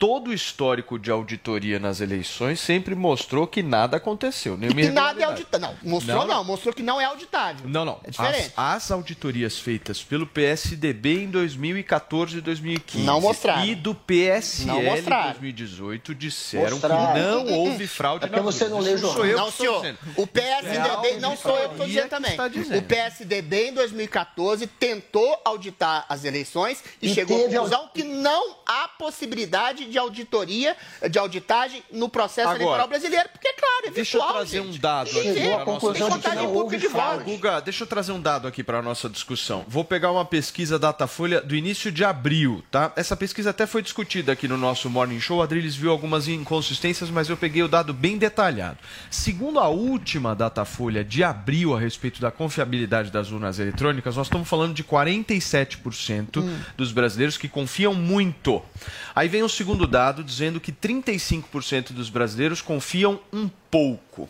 todo 0.00 0.28
o 0.28 0.32
histórico 0.32 0.98
de 0.98 1.10
auditoria 1.10 1.78
nas 1.78 2.00
eleições 2.00 2.58
sempre 2.58 2.94
mostrou 2.94 3.46
que 3.46 3.62
nada 3.62 3.98
aconteceu. 3.98 4.58
E 4.60 4.74
que 4.74 4.88
nada 4.88 5.20
é 5.20 5.24
auditável. 5.24 5.60
Não, 5.82 5.90
mostrou 5.90 6.26
não, 6.26 6.42
mostrou 6.42 6.72
que 6.74 6.82
não 6.82 6.98
é 6.98 7.04
auditável. 7.04 7.68
Não, 7.68 7.84
não. 7.84 8.00
É 8.02 8.10
diferente. 8.10 8.50
As, 8.56 8.84
as 8.86 8.90
auditorias 8.90 9.58
feitas 9.58 10.02
pelo 10.02 10.26
PSDB 10.26 11.24
em 11.24 11.30
2014 11.30 12.38
e 12.38 12.40
2015 12.40 13.04
Não 13.04 13.20
mostraram. 13.20 13.66
e 13.66 13.74
do 13.74 13.94
PSL 13.94 14.66
Não 14.66 14.80
em 14.80 14.84
mostraram. 14.86 15.30
2018 15.32 16.14
disseram 16.14 16.70
Mostraram. 16.70 17.12
que 17.12 17.20
não 17.50 17.58
houve 17.58 17.86
fraude 17.86 18.24
É 18.24 18.28
porque 18.28 18.40
na 18.40 18.46
você 18.50 18.68
não 18.68 18.78
lê 18.80 18.94
Isso 18.94 19.02
jornal. 19.02 19.16
sou 19.16 19.26
eu 19.26 19.36
não, 19.36 19.44
que 19.44 19.50
estou 19.50 19.66
senhor. 19.66 19.80
dizendo. 19.82 19.98
O 20.16 20.26
PSDB, 20.26 21.20
não 21.20 21.36
sou 21.36 21.58
eu 21.58 21.68
que 21.68 21.74
estou 21.74 21.86
dizendo 21.86 22.08
também. 22.08 22.36
dizendo. 22.50 22.78
O 22.78 22.82
PSDB, 22.82 23.68
em 23.68 23.74
2014, 23.74 24.66
tentou 24.66 25.38
auditar 25.44 26.06
as 26.08 26.24
eleições 26.24 26.82
e, 27.02 27.10
E 27.10 27.14
chegou 27.14 27.36
à 27.36 27.42
conclusão 27.50 27.90
que 27.92 28.02
não 28.02 28.56
há 28.66 28.88
possibilidade 28.88 29.89
de 29.90 29.98
auditoria, 29.98 30.76
de 31.10 31.18
auditagem 31.18 31.82
no 31.92 32.08
processo 32.08 32.48
Agora, 32.48 32.62
eleitoral 32.62 32.88
brasileiro, 32.88 33.28
porque, 33.30 33.48
é 33.48 33.52
claro, 33.52 33.86
é 33.86 33.90
Deixa 33.90 34.16
eu 34.16 34.20
virtual, 34.20 34.32
trazer 34.40 34.62
gente. 34.62 34.76
um 34.76 34.80
dado 34.80 35.10
aqui 35.10 35.40
para 35.48 35.64
nossa 35.64 35.92
Tem 35.92 36.08
contagem 36.08 36.48
pública 36.48 36.88
de. 36.88 37.24
Guga, 37.24 37.60
deixa 37.60 37.82
eu 37.84 37.86
trazer 37.86 38.12
um 38.12 38.20
dado 38.20 38.48
aqui 38.48 38.62
para 38.62 38.80
nossa 38.80 39.08
discussão. 39.08 39.64
Vou 39.68 39.84
pegar 39.84 40.10
uma 40.10 40.24
pesquisa 40.24 40.78
Datafolha 40.78 41.40
do 41.40 41.54
início 41.54 41.90
de 41.90 42.04
abril, 42.04 42.62
tá? 42.70 42.92
Essa 42.96 43.16
pesquisa 43.16 43.50
até 43.50 43.66
foi 43.66 43.82
discutida 43.82 44.32
aqui 44.32 44.46
no 44.46 44.56
nosso 44.56 44.88
Morning 44.88 45.20
Show. 45.20 45.38
O 45.38 45.42
Adriles 45.42 45.74
viu 45.74 45.90
algumas 45.90 46.28
inconsistências, 46.28 47.10
mas 47.10 47.28
eu 47.28 47.36
peguei 47.36 47.62
o 47.62 47.68
dado 47.68 47.92
bem 47.92 48.16
detalhado. 48.16 48.78
Segundo 49.10 49.58
a 49.58 49.68
última 49.68 50.34
Datafolha 50.34 51.04
de 51.04 51.24
abril 51.24 51.74
a 51.74 51.80
respeito 51.80 52.20
da 52.20 52.30
confiabilidade 52.30 53.10
das 53.10 53.30
urnas 53.30 53.58
eletrônicas, 53.58 54.16
nós 54.16 54.26
estamos 54.26 54.48
falando 54.48 54.74
de 54.74 54.84
47% 54.84 56.42
dos 56.76 56.92
brasileiros 56.92 57.36
que 57.36 57.48
confiam 57.48 57.94
muito. 57.94 58.62
Aí 59.14 59.28
vem 59.28 59.42
o 59.42 59.48
segundo 59.48 59.79
dado 59.86 60.24
dizendo 60.24 60.60
que 60.60 60.72
35% 60.72 61.92
dos 61.92 62.10
brasileiros 62.10 62.60
confiam 62.60 63.20
um 63.32 63.48
pouco. 63.70 64.28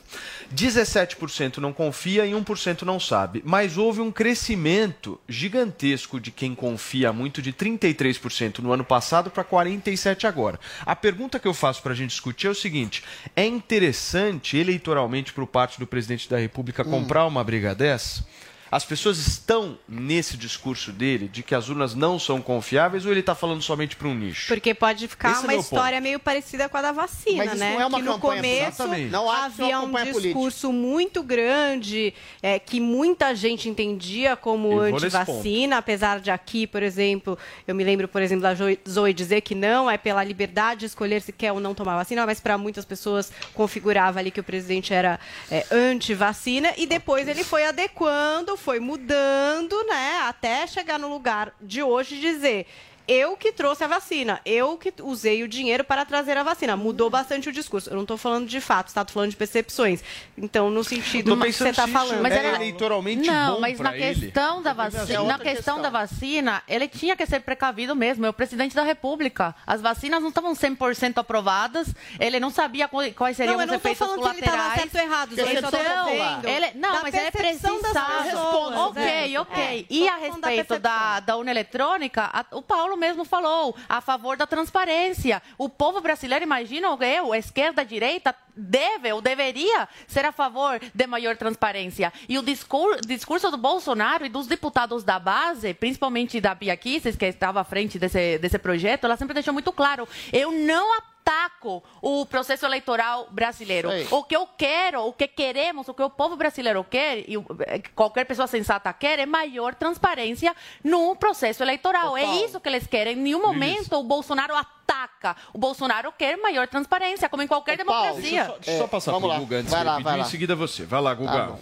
17% 0.55 1.59
não 1.59 1.73
confia 1.73 2.27
e 2.27 2.33
1% 2.33 2.83
não 2.83 3.01
sabe. 3.01 3.43
Mas 3.45 3.79
houve 3.79 4.01
um 4.01 4.13
crescimento 4.13 5.19
gigantesco 5.29 6.21
de 6.21 6.31
quem 6.31 6.55
confia 6.55 7.13
muito, 7.13 7.41
de 7.41 7.53
33% 7.53 8.59
no 8.59 8.73
ano 8.73 8.85
passado 8.85 9.31
para 9.31 9.45
47% 9.45 10.25
agora. 10.25 10.61
A 10.85 10.95
pergunta 10.95 11.39
que 11.39 11.49
eu 11.49 11.55
faço 11.55 11.83
para 11.83 11.93
a 11.93 11.97
gente 11.97 12.11
discutir 12.11 12.47
é 12.47 12.51
o 12.51 12.55
seguinte: 12.55 13.03
é 13.35 13.47
interessante 13.47 14.57
eleitoralmente 14.57 15.33
para 15.33 15.45
o 15.45 15.47
parte 15.47 15.79
do 15.79 15.87
presidente 15.87 16.29
da 16.29 16.39
República 16.39 16.85
comprar 16.85 17.27
uma 17.27 17.43
briga 17.43 17.75
dessa? 17.75 18.25
As 18.71 18.85
pessoas 18.85 19.19
estão 19.19 19.77
nesse 19.89 20.37
discurso 20.37 20.93
dele 20.93 21.27
de 21.27 21.43
que 21.43 21.55
as 21.55 21.69
urnas 21.69 21.95
não 21.95 22.19
são 22.19 22.41
confiáveis 22.41 23.05
ou 23.05 23.11
ele 23.11 23.21
está 23.21 23.35
falando 23.35 23.61
somente 23.63 23.97
para 23.97 24.07
um 24.07 24.15
nicho? 24.15 24.47
Porque 24.47 24.73
pode 24.75 25.09
ficar 25.09 25.33
Esse 25.33 25.41
é 25.41 25.43
uma 25.43 25.49
meu 25.53 25.61
história 25.61 25.99
ponto. 25.99 26.03
meio 26.05 26.21
parecida 26.21 26.69
com 26.69 26.77
a 26.77 26.83
da 26.83 26.93
vacina, 26.93 27.39
Mas 27.39 27.55
isso 27.55 27.59
né? 27.59 27.75
não 27.75 27.81
é 27.81 27.87
uma 27.87 27.99
que 27.99 28.05
no 28.05 28.19
começo. 28.19 28.87
Não 29.11 29.31
acho 29.31 29.57
que 29.57 29.63
é 29.63 29.67
uma 29.67 29.69
havia 29.69 29.79
um 29.81 29.87
campanha 29.87 30.13
política. 30.13 30.21
discurso 30.29 30.73
muito 30.73 31.23
grande 31.23 32.15
é, 32.43 32.59
que 32.59 32.81
muita 32.81 33.35
gente 33.35 33.69
entendia 33.69 34.37
como 34.37 34.79
antivacina, 34.79 35.79
apesar 35.79 36.21
de 36.21 36.31
aqui, 36.31 36.67
por 36.67 36.83
exemplo, 36.83 37.37
eu 37.67 37.75
me 37.75 37.83
lembro, 37.83 38.07
por 38.07 38.23
exemplo, 38.23 38.43
da 38.43 38.55
Zoe 38.89 39.13
dizer 39.13 39.41
que 39.41 39.55
não, 39.55 39.91
é 39.91 39.99
pela 39.99 40.23
liberdade 40.23 40.81
de 40.81 40.87
escolher 40.87 41.23
se 41.23 41.33
quer 41.33 41.53
ou 41.53 41.59
não 41.59 41.75
tomar 41.75 41.97
vacina, 41.97 42.25
mas 42.25 42.39
para 42.39 42.57
muitas 42.57 42.85
pessoas 42.85 43.33
configurava 43.53 44.21
ali 44.21 44.31
que 44.31 44.41
o 44.41 44.45
presidente 44.45 44.95
era 44.95 45.19
é, 45.51 45.67
anti-vacina 45.71 46.73
e 46.77 46.87
depois 46.87 47.27
ele 47.27 47.43
foi 47.43 47.65
adequando, 47.65 48.57
foi 48.61 48.79
mudando, 48.79 49.83
né, 49.85 50.21
até 50.23 50.67
chegar 50.67 50.99
no 50.99 51.09
lugar 51.09 51.55
de 51.61 51.83
hoje 51.83 52.21
dizer 52.21 52.67
eu 53.13 53.37
que 53.37 53.51
trouxe 53.51 53.83
a 53.83 53.89
vacina, 53.89 54.41
eu 54.45 54.77
que 54.79 54.93
usei 55.03 55.43
o 55.43 55.49
dinheiro 55.49 55.83
para 55.83 56.05
trazer 56.05 56.37
a 56.37 56.43
vacina. 56.45 56.77
Mudou 56.77 57.11
bastante 57.11 57.49
o 57.49 57.53
discurso. 57.53 57.91
Eu 57.91 57.95
não 57.97 58.03
estou 58.03 58.17
falando 58.17 58.47
de 58.47 58.61
fatos, 58.61 58.93
tá? 58.95 59.05
Tô 59.05 59.13
falando 59.13 59.31
de 59.31 59.37
percepções. 59.37 60.01
Então, 60.39 60.71
no 60.71 60.85
sentido 60.85 61.37
que 61.37 61.53
você 61.53 61.71
está 61.71 61.89
falando. 61.89 62.23
Mas 62.23 62.33
é 62.33 62.39
era- 62.39 62.55
eleitoralmente 62.57 63.27
não, 63.29 63.55
bom 63.55 63.61
mas 63.61 63.81
na 63.81 63.97
ele? 63.97 64.21
questão 64.21 64.63
da 64.63 64.71
É 64.71 64.75
vacina, 64.75 65.21
outra 65.23 65.37
na 65.37 65.39
questão 65.43 65.83
da 65.83 65.91
vacina, 65.91 66.63
ele 66.69 66.87
tinha 66.87 67.17
que 67.17 67.27
ser 67.27 67.41
precavido 67.41 67.97
mesmo. 67.97 68.25
É 68.27 68.29
o 68.29 68.33
presidente 68.33 68.77
da 68.77 68.83
República. 68.83 69.55
As 69.67 69.81
vacinas 69.81 70.21
não 70.23 70.29
estavam 70.29 70.55
100% 70.55 71.19
aprovadas. 71.19 71.93
Ele 72.21 72.39
não 72.39 72.51
sabia 72.51 72.89
quais 72.89 73.37
seriam 73.37 73.55
Não, 73.55 73.61
eu 73.63 73.67
os 73.67 73.73
não 73.73 73.81
tô 73.81 73.89
efeitos 73.89 73.99
falando 74.07 74.23
que 74.23 74.29
ele 74.39 74.43
tava 74.43 74.57
colaterais. 74.57 74.81
certo 74.93 74.95
ou 74.95 75.01
errado, 75.01 75.33
eu 75.33 75.35
Então, 75.51 75.71
vendo 75.71 76.49
ele, 76.49 76.71
não, 76.79 76.93
da 76.93 77.03
mas 77.03 77.15
ele 77.15 77.31
percepção 77.33 77.79
precisava. 77.79 78.23
pessoas, 78.23 78.77
Ok, 78.77 79.35
é. 79.35 79.41
ok. 79.41 79.63
É, 79.63 79.85
e 79.93 80.09
a 80.09 80.13
falando 80.13 80.41
da 80.41 80.49
respeito 80.49 80.79
da, 80.79 81.21
da 81.21 81.37
urna 81.37 81.51
eletrônica, 81.51 82.31
a- 82.33 82.45
o 82.53 82.63
Paulo 82.63 82.97
mesmo 83.01 83.25
falou 83.25 83.75
a 83.89 84.01
favor 84.01 84.37
da 84.37 84.47
transparência. 84.47 85.43
O 85.59 85.69
povo 85.69 86.01
brasileiro, 86.01 86.45
imagina 86.45 86.89
eu, 87.01 87.35
esquerda, 87.35 87.85
direita, 87.85 88.35
deve 88.55 89.11
ou 89.13 89.21
deveria 89.21 89.89
ser 90.07 90.25
a 90.25 90.33
favor 90.33 90.79
de 90.95 91.07
maior 91.07 91.37
transparência. 91.37 92.13
E 92.29 92.39
o 92.39 92.43
discur- 92.43 93.01
discurso 93.07 93.51
do 93.51 93.57
Bolsonaro 93.57 94.27
e 94.27 94.29
dos 94.29 94.47
deputados 94.47 95.03
da 95.03 95.19
base, 95.19 95.73
principalmente 95.73 96.41
da 96.41 96.55
Bia 96.55 96.77
Kicis, 96.77 97.17
que 97.17 97.25
estava 97.25 97.61
à 97.61 97.65
frente 97.65 97.99
desse, 97.99 98.39
desse 98.39 98.59
projeto, 98.59 99.05
ela 99.05 99.17
sempre 99.17 99.35
deixou 99.35 99.55
muito 99.55 99.73
claro: 99.73 100.07
eu 100.33 100.53
não 100.53 100.95
ataco 101.25 101.83
o 102.03 102.25
processo 102.27 102.65
eleitoral 102.67 103.29
brasileiro. 103.31 103.89
O 104.11 104.25
que 104.25 104.35
eu 104.35 104.47
quero, 104.59 105.07
o 105.07 105.13
que 105.13 105.29
queremos, 105.29 105.89
o 105.89 105.95
que 105.95 106.03
o 106.03 106.11
povo 106.11 106.37
brasileiro 106.37 106.85
quer, 106.89 107.25
e 107.29 107.37
o- 107.37 107.45
eh, 107.67 107.81
qualquer 107.95 108.25
pessoa 108.25 108.47
sensata 108.47 108.93
quer, 108.93 109.19
é 109.19 109.27
maior 109.27 109.75
transparência 109.75 110.55
no 110.83 111.15
processo 111.17 111.63
eleitoral. 111.63 112.17
É 112.17 112.25
isso 112.45 112.61
que 112.61 112.69
eles 112.69 112.87
querem. 112.87 113.17
Em 113.17 113.21
nenhum 113.23 113.43
momento 113.43 113.97
o 113.97 114.03
Bolsonaro 114.03 114.55
ataca. 114.57 115.37
O 115.53 115.59
Bolsonaro 115.59 116.13
quer 116.17 116.37
maior 116.37 116.67
transparência, 116.67 117.29
como 117.29 117.43
em 117.43 117.47
qualquer 117.47 117.77
democracia. 117.77 118.21
Deixa 118.21 118.37
eu 118.41 118.47
só, 118.47 118.53
deixa 118.57 118.71
eu 118.73 118.79
só 118.79 118.87
passar 118.89 119.13
vamos 119.13 119.29
pro 119.29 119.35
lá. 119.37 119.39
Guga 119.41 119.57
antes 119.59 119.71
Vai 119.71 119.85
lá, 119.85 119.93
pedir, 119.93 120.05
vai 120.05 120.17
lá. 120.19 120.25
em 120.25 120.29
seguida 120.29 120.57
você. 120.57 120.85
Vai 120.85 121.01
lá, 121.01 121.15
Guga. 121.15 121.31
Tá 121.33 121.57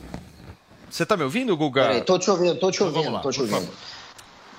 você 0.90 1.04
tá 1.04 1.16
me 1.18 1.22
ouvindo, 1.24 1.54
Guga? 1.56 1.82
Peraí, 1.82 2.00
tô 2.00 2.18
te 2.18 2.30
ouvindo, 2.30 2.58
tô 2.58 2.70
te 2.70 2.76
Então 2.76 2.86
ouvindo, 2.86 3.02
vamos 3.04 3.16
lá, 3.18 3.20
tô 3.20 3.30
te 3.30 3.36
por 3.38 3.52
ouvindo. 3.52 3.70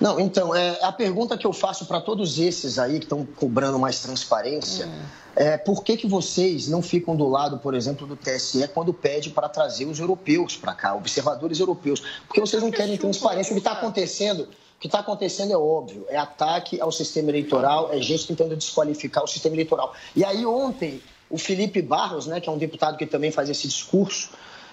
Não, 0.00 0.18
então, 0.18 0.54
é, 0.54 0.78
a 0.82 0.90
pergunta 0.90 1.36
que 1.36 1.46
eu 1.46 1.52
faço 1.52 1.84
para 1.84 2.00
todos 2.00 2.38
esses 2.38 2.78
aí 2.78 2.98
que 2.98 3.04
estão 3.04 3.24
cobrando 3.24 3.78
mais 3.78 4.00
transparência 4.00 4.88
é 5.36 5.58
por 5.58 5.84
que, 5.84 5.96
que 5.96 6.08
vocês 6.08 6.68
não 6.68 6.80
ficam 6.80 7.14
do 7.14 7.28
lado, 7.28 7.58
por 7.58 7.74
exemplo, 7.74 8.06
do 8.06 8.16
TSE 8.16 8.66
quando 8.68 8.94
pede 8.94 9.30
para 9.30 9.48
trazer 9.48 9.84
os 9.84 10.00
europeus 10.00 10.56
para 10.56 10.74
cá, 10.74 10.94
observadores 10.94 11.60
europeus? 11.60 12.02
Porque 12.26 12.40
vocês 12.40 12.62
não 12.62 12.70
querem 12.70 12.96
transparência. 12.96 13.52
O 13.52 13.54
que 13.54 13.60
está 13.60 13.72
acontecendo, 13.72 14.44
o 14.44 14.80
que 14.80 14.86
está 14.88 15.00
acontecendo 15.00 15.52
é 15.52 15.56
óbvio, 15.56 16.06
é 16.08 16.16
ataque 16.16 16.80
ao 16.80 16.90
sistema 16.90 17.28
eleitoral, 17.28 17.90
é 17.92 18.00
gente 18.00 18.26
tentando 18.26 18.56
desqualificar 18.56 19.22
o 19.22 19.26
sistema 19.26 19.54
eleitoral. 19.54 19.94
E 20.16 20.24
aí 20.24 20.46
ontem, 20.46 21.02
o 21.28 21.36
Felipe 21.36 21.82
Barros, 21.82 22.26
né, 22.26 22.40
que 22.40 22.48
é 22.48 22.52
um 22.52 22.58
deputado 22.58 22.96
que 22.96 23.06
também 23.06 23.30
faz 23.30 23.50
esse 23.50 23.68
discurso, 23.68 24.30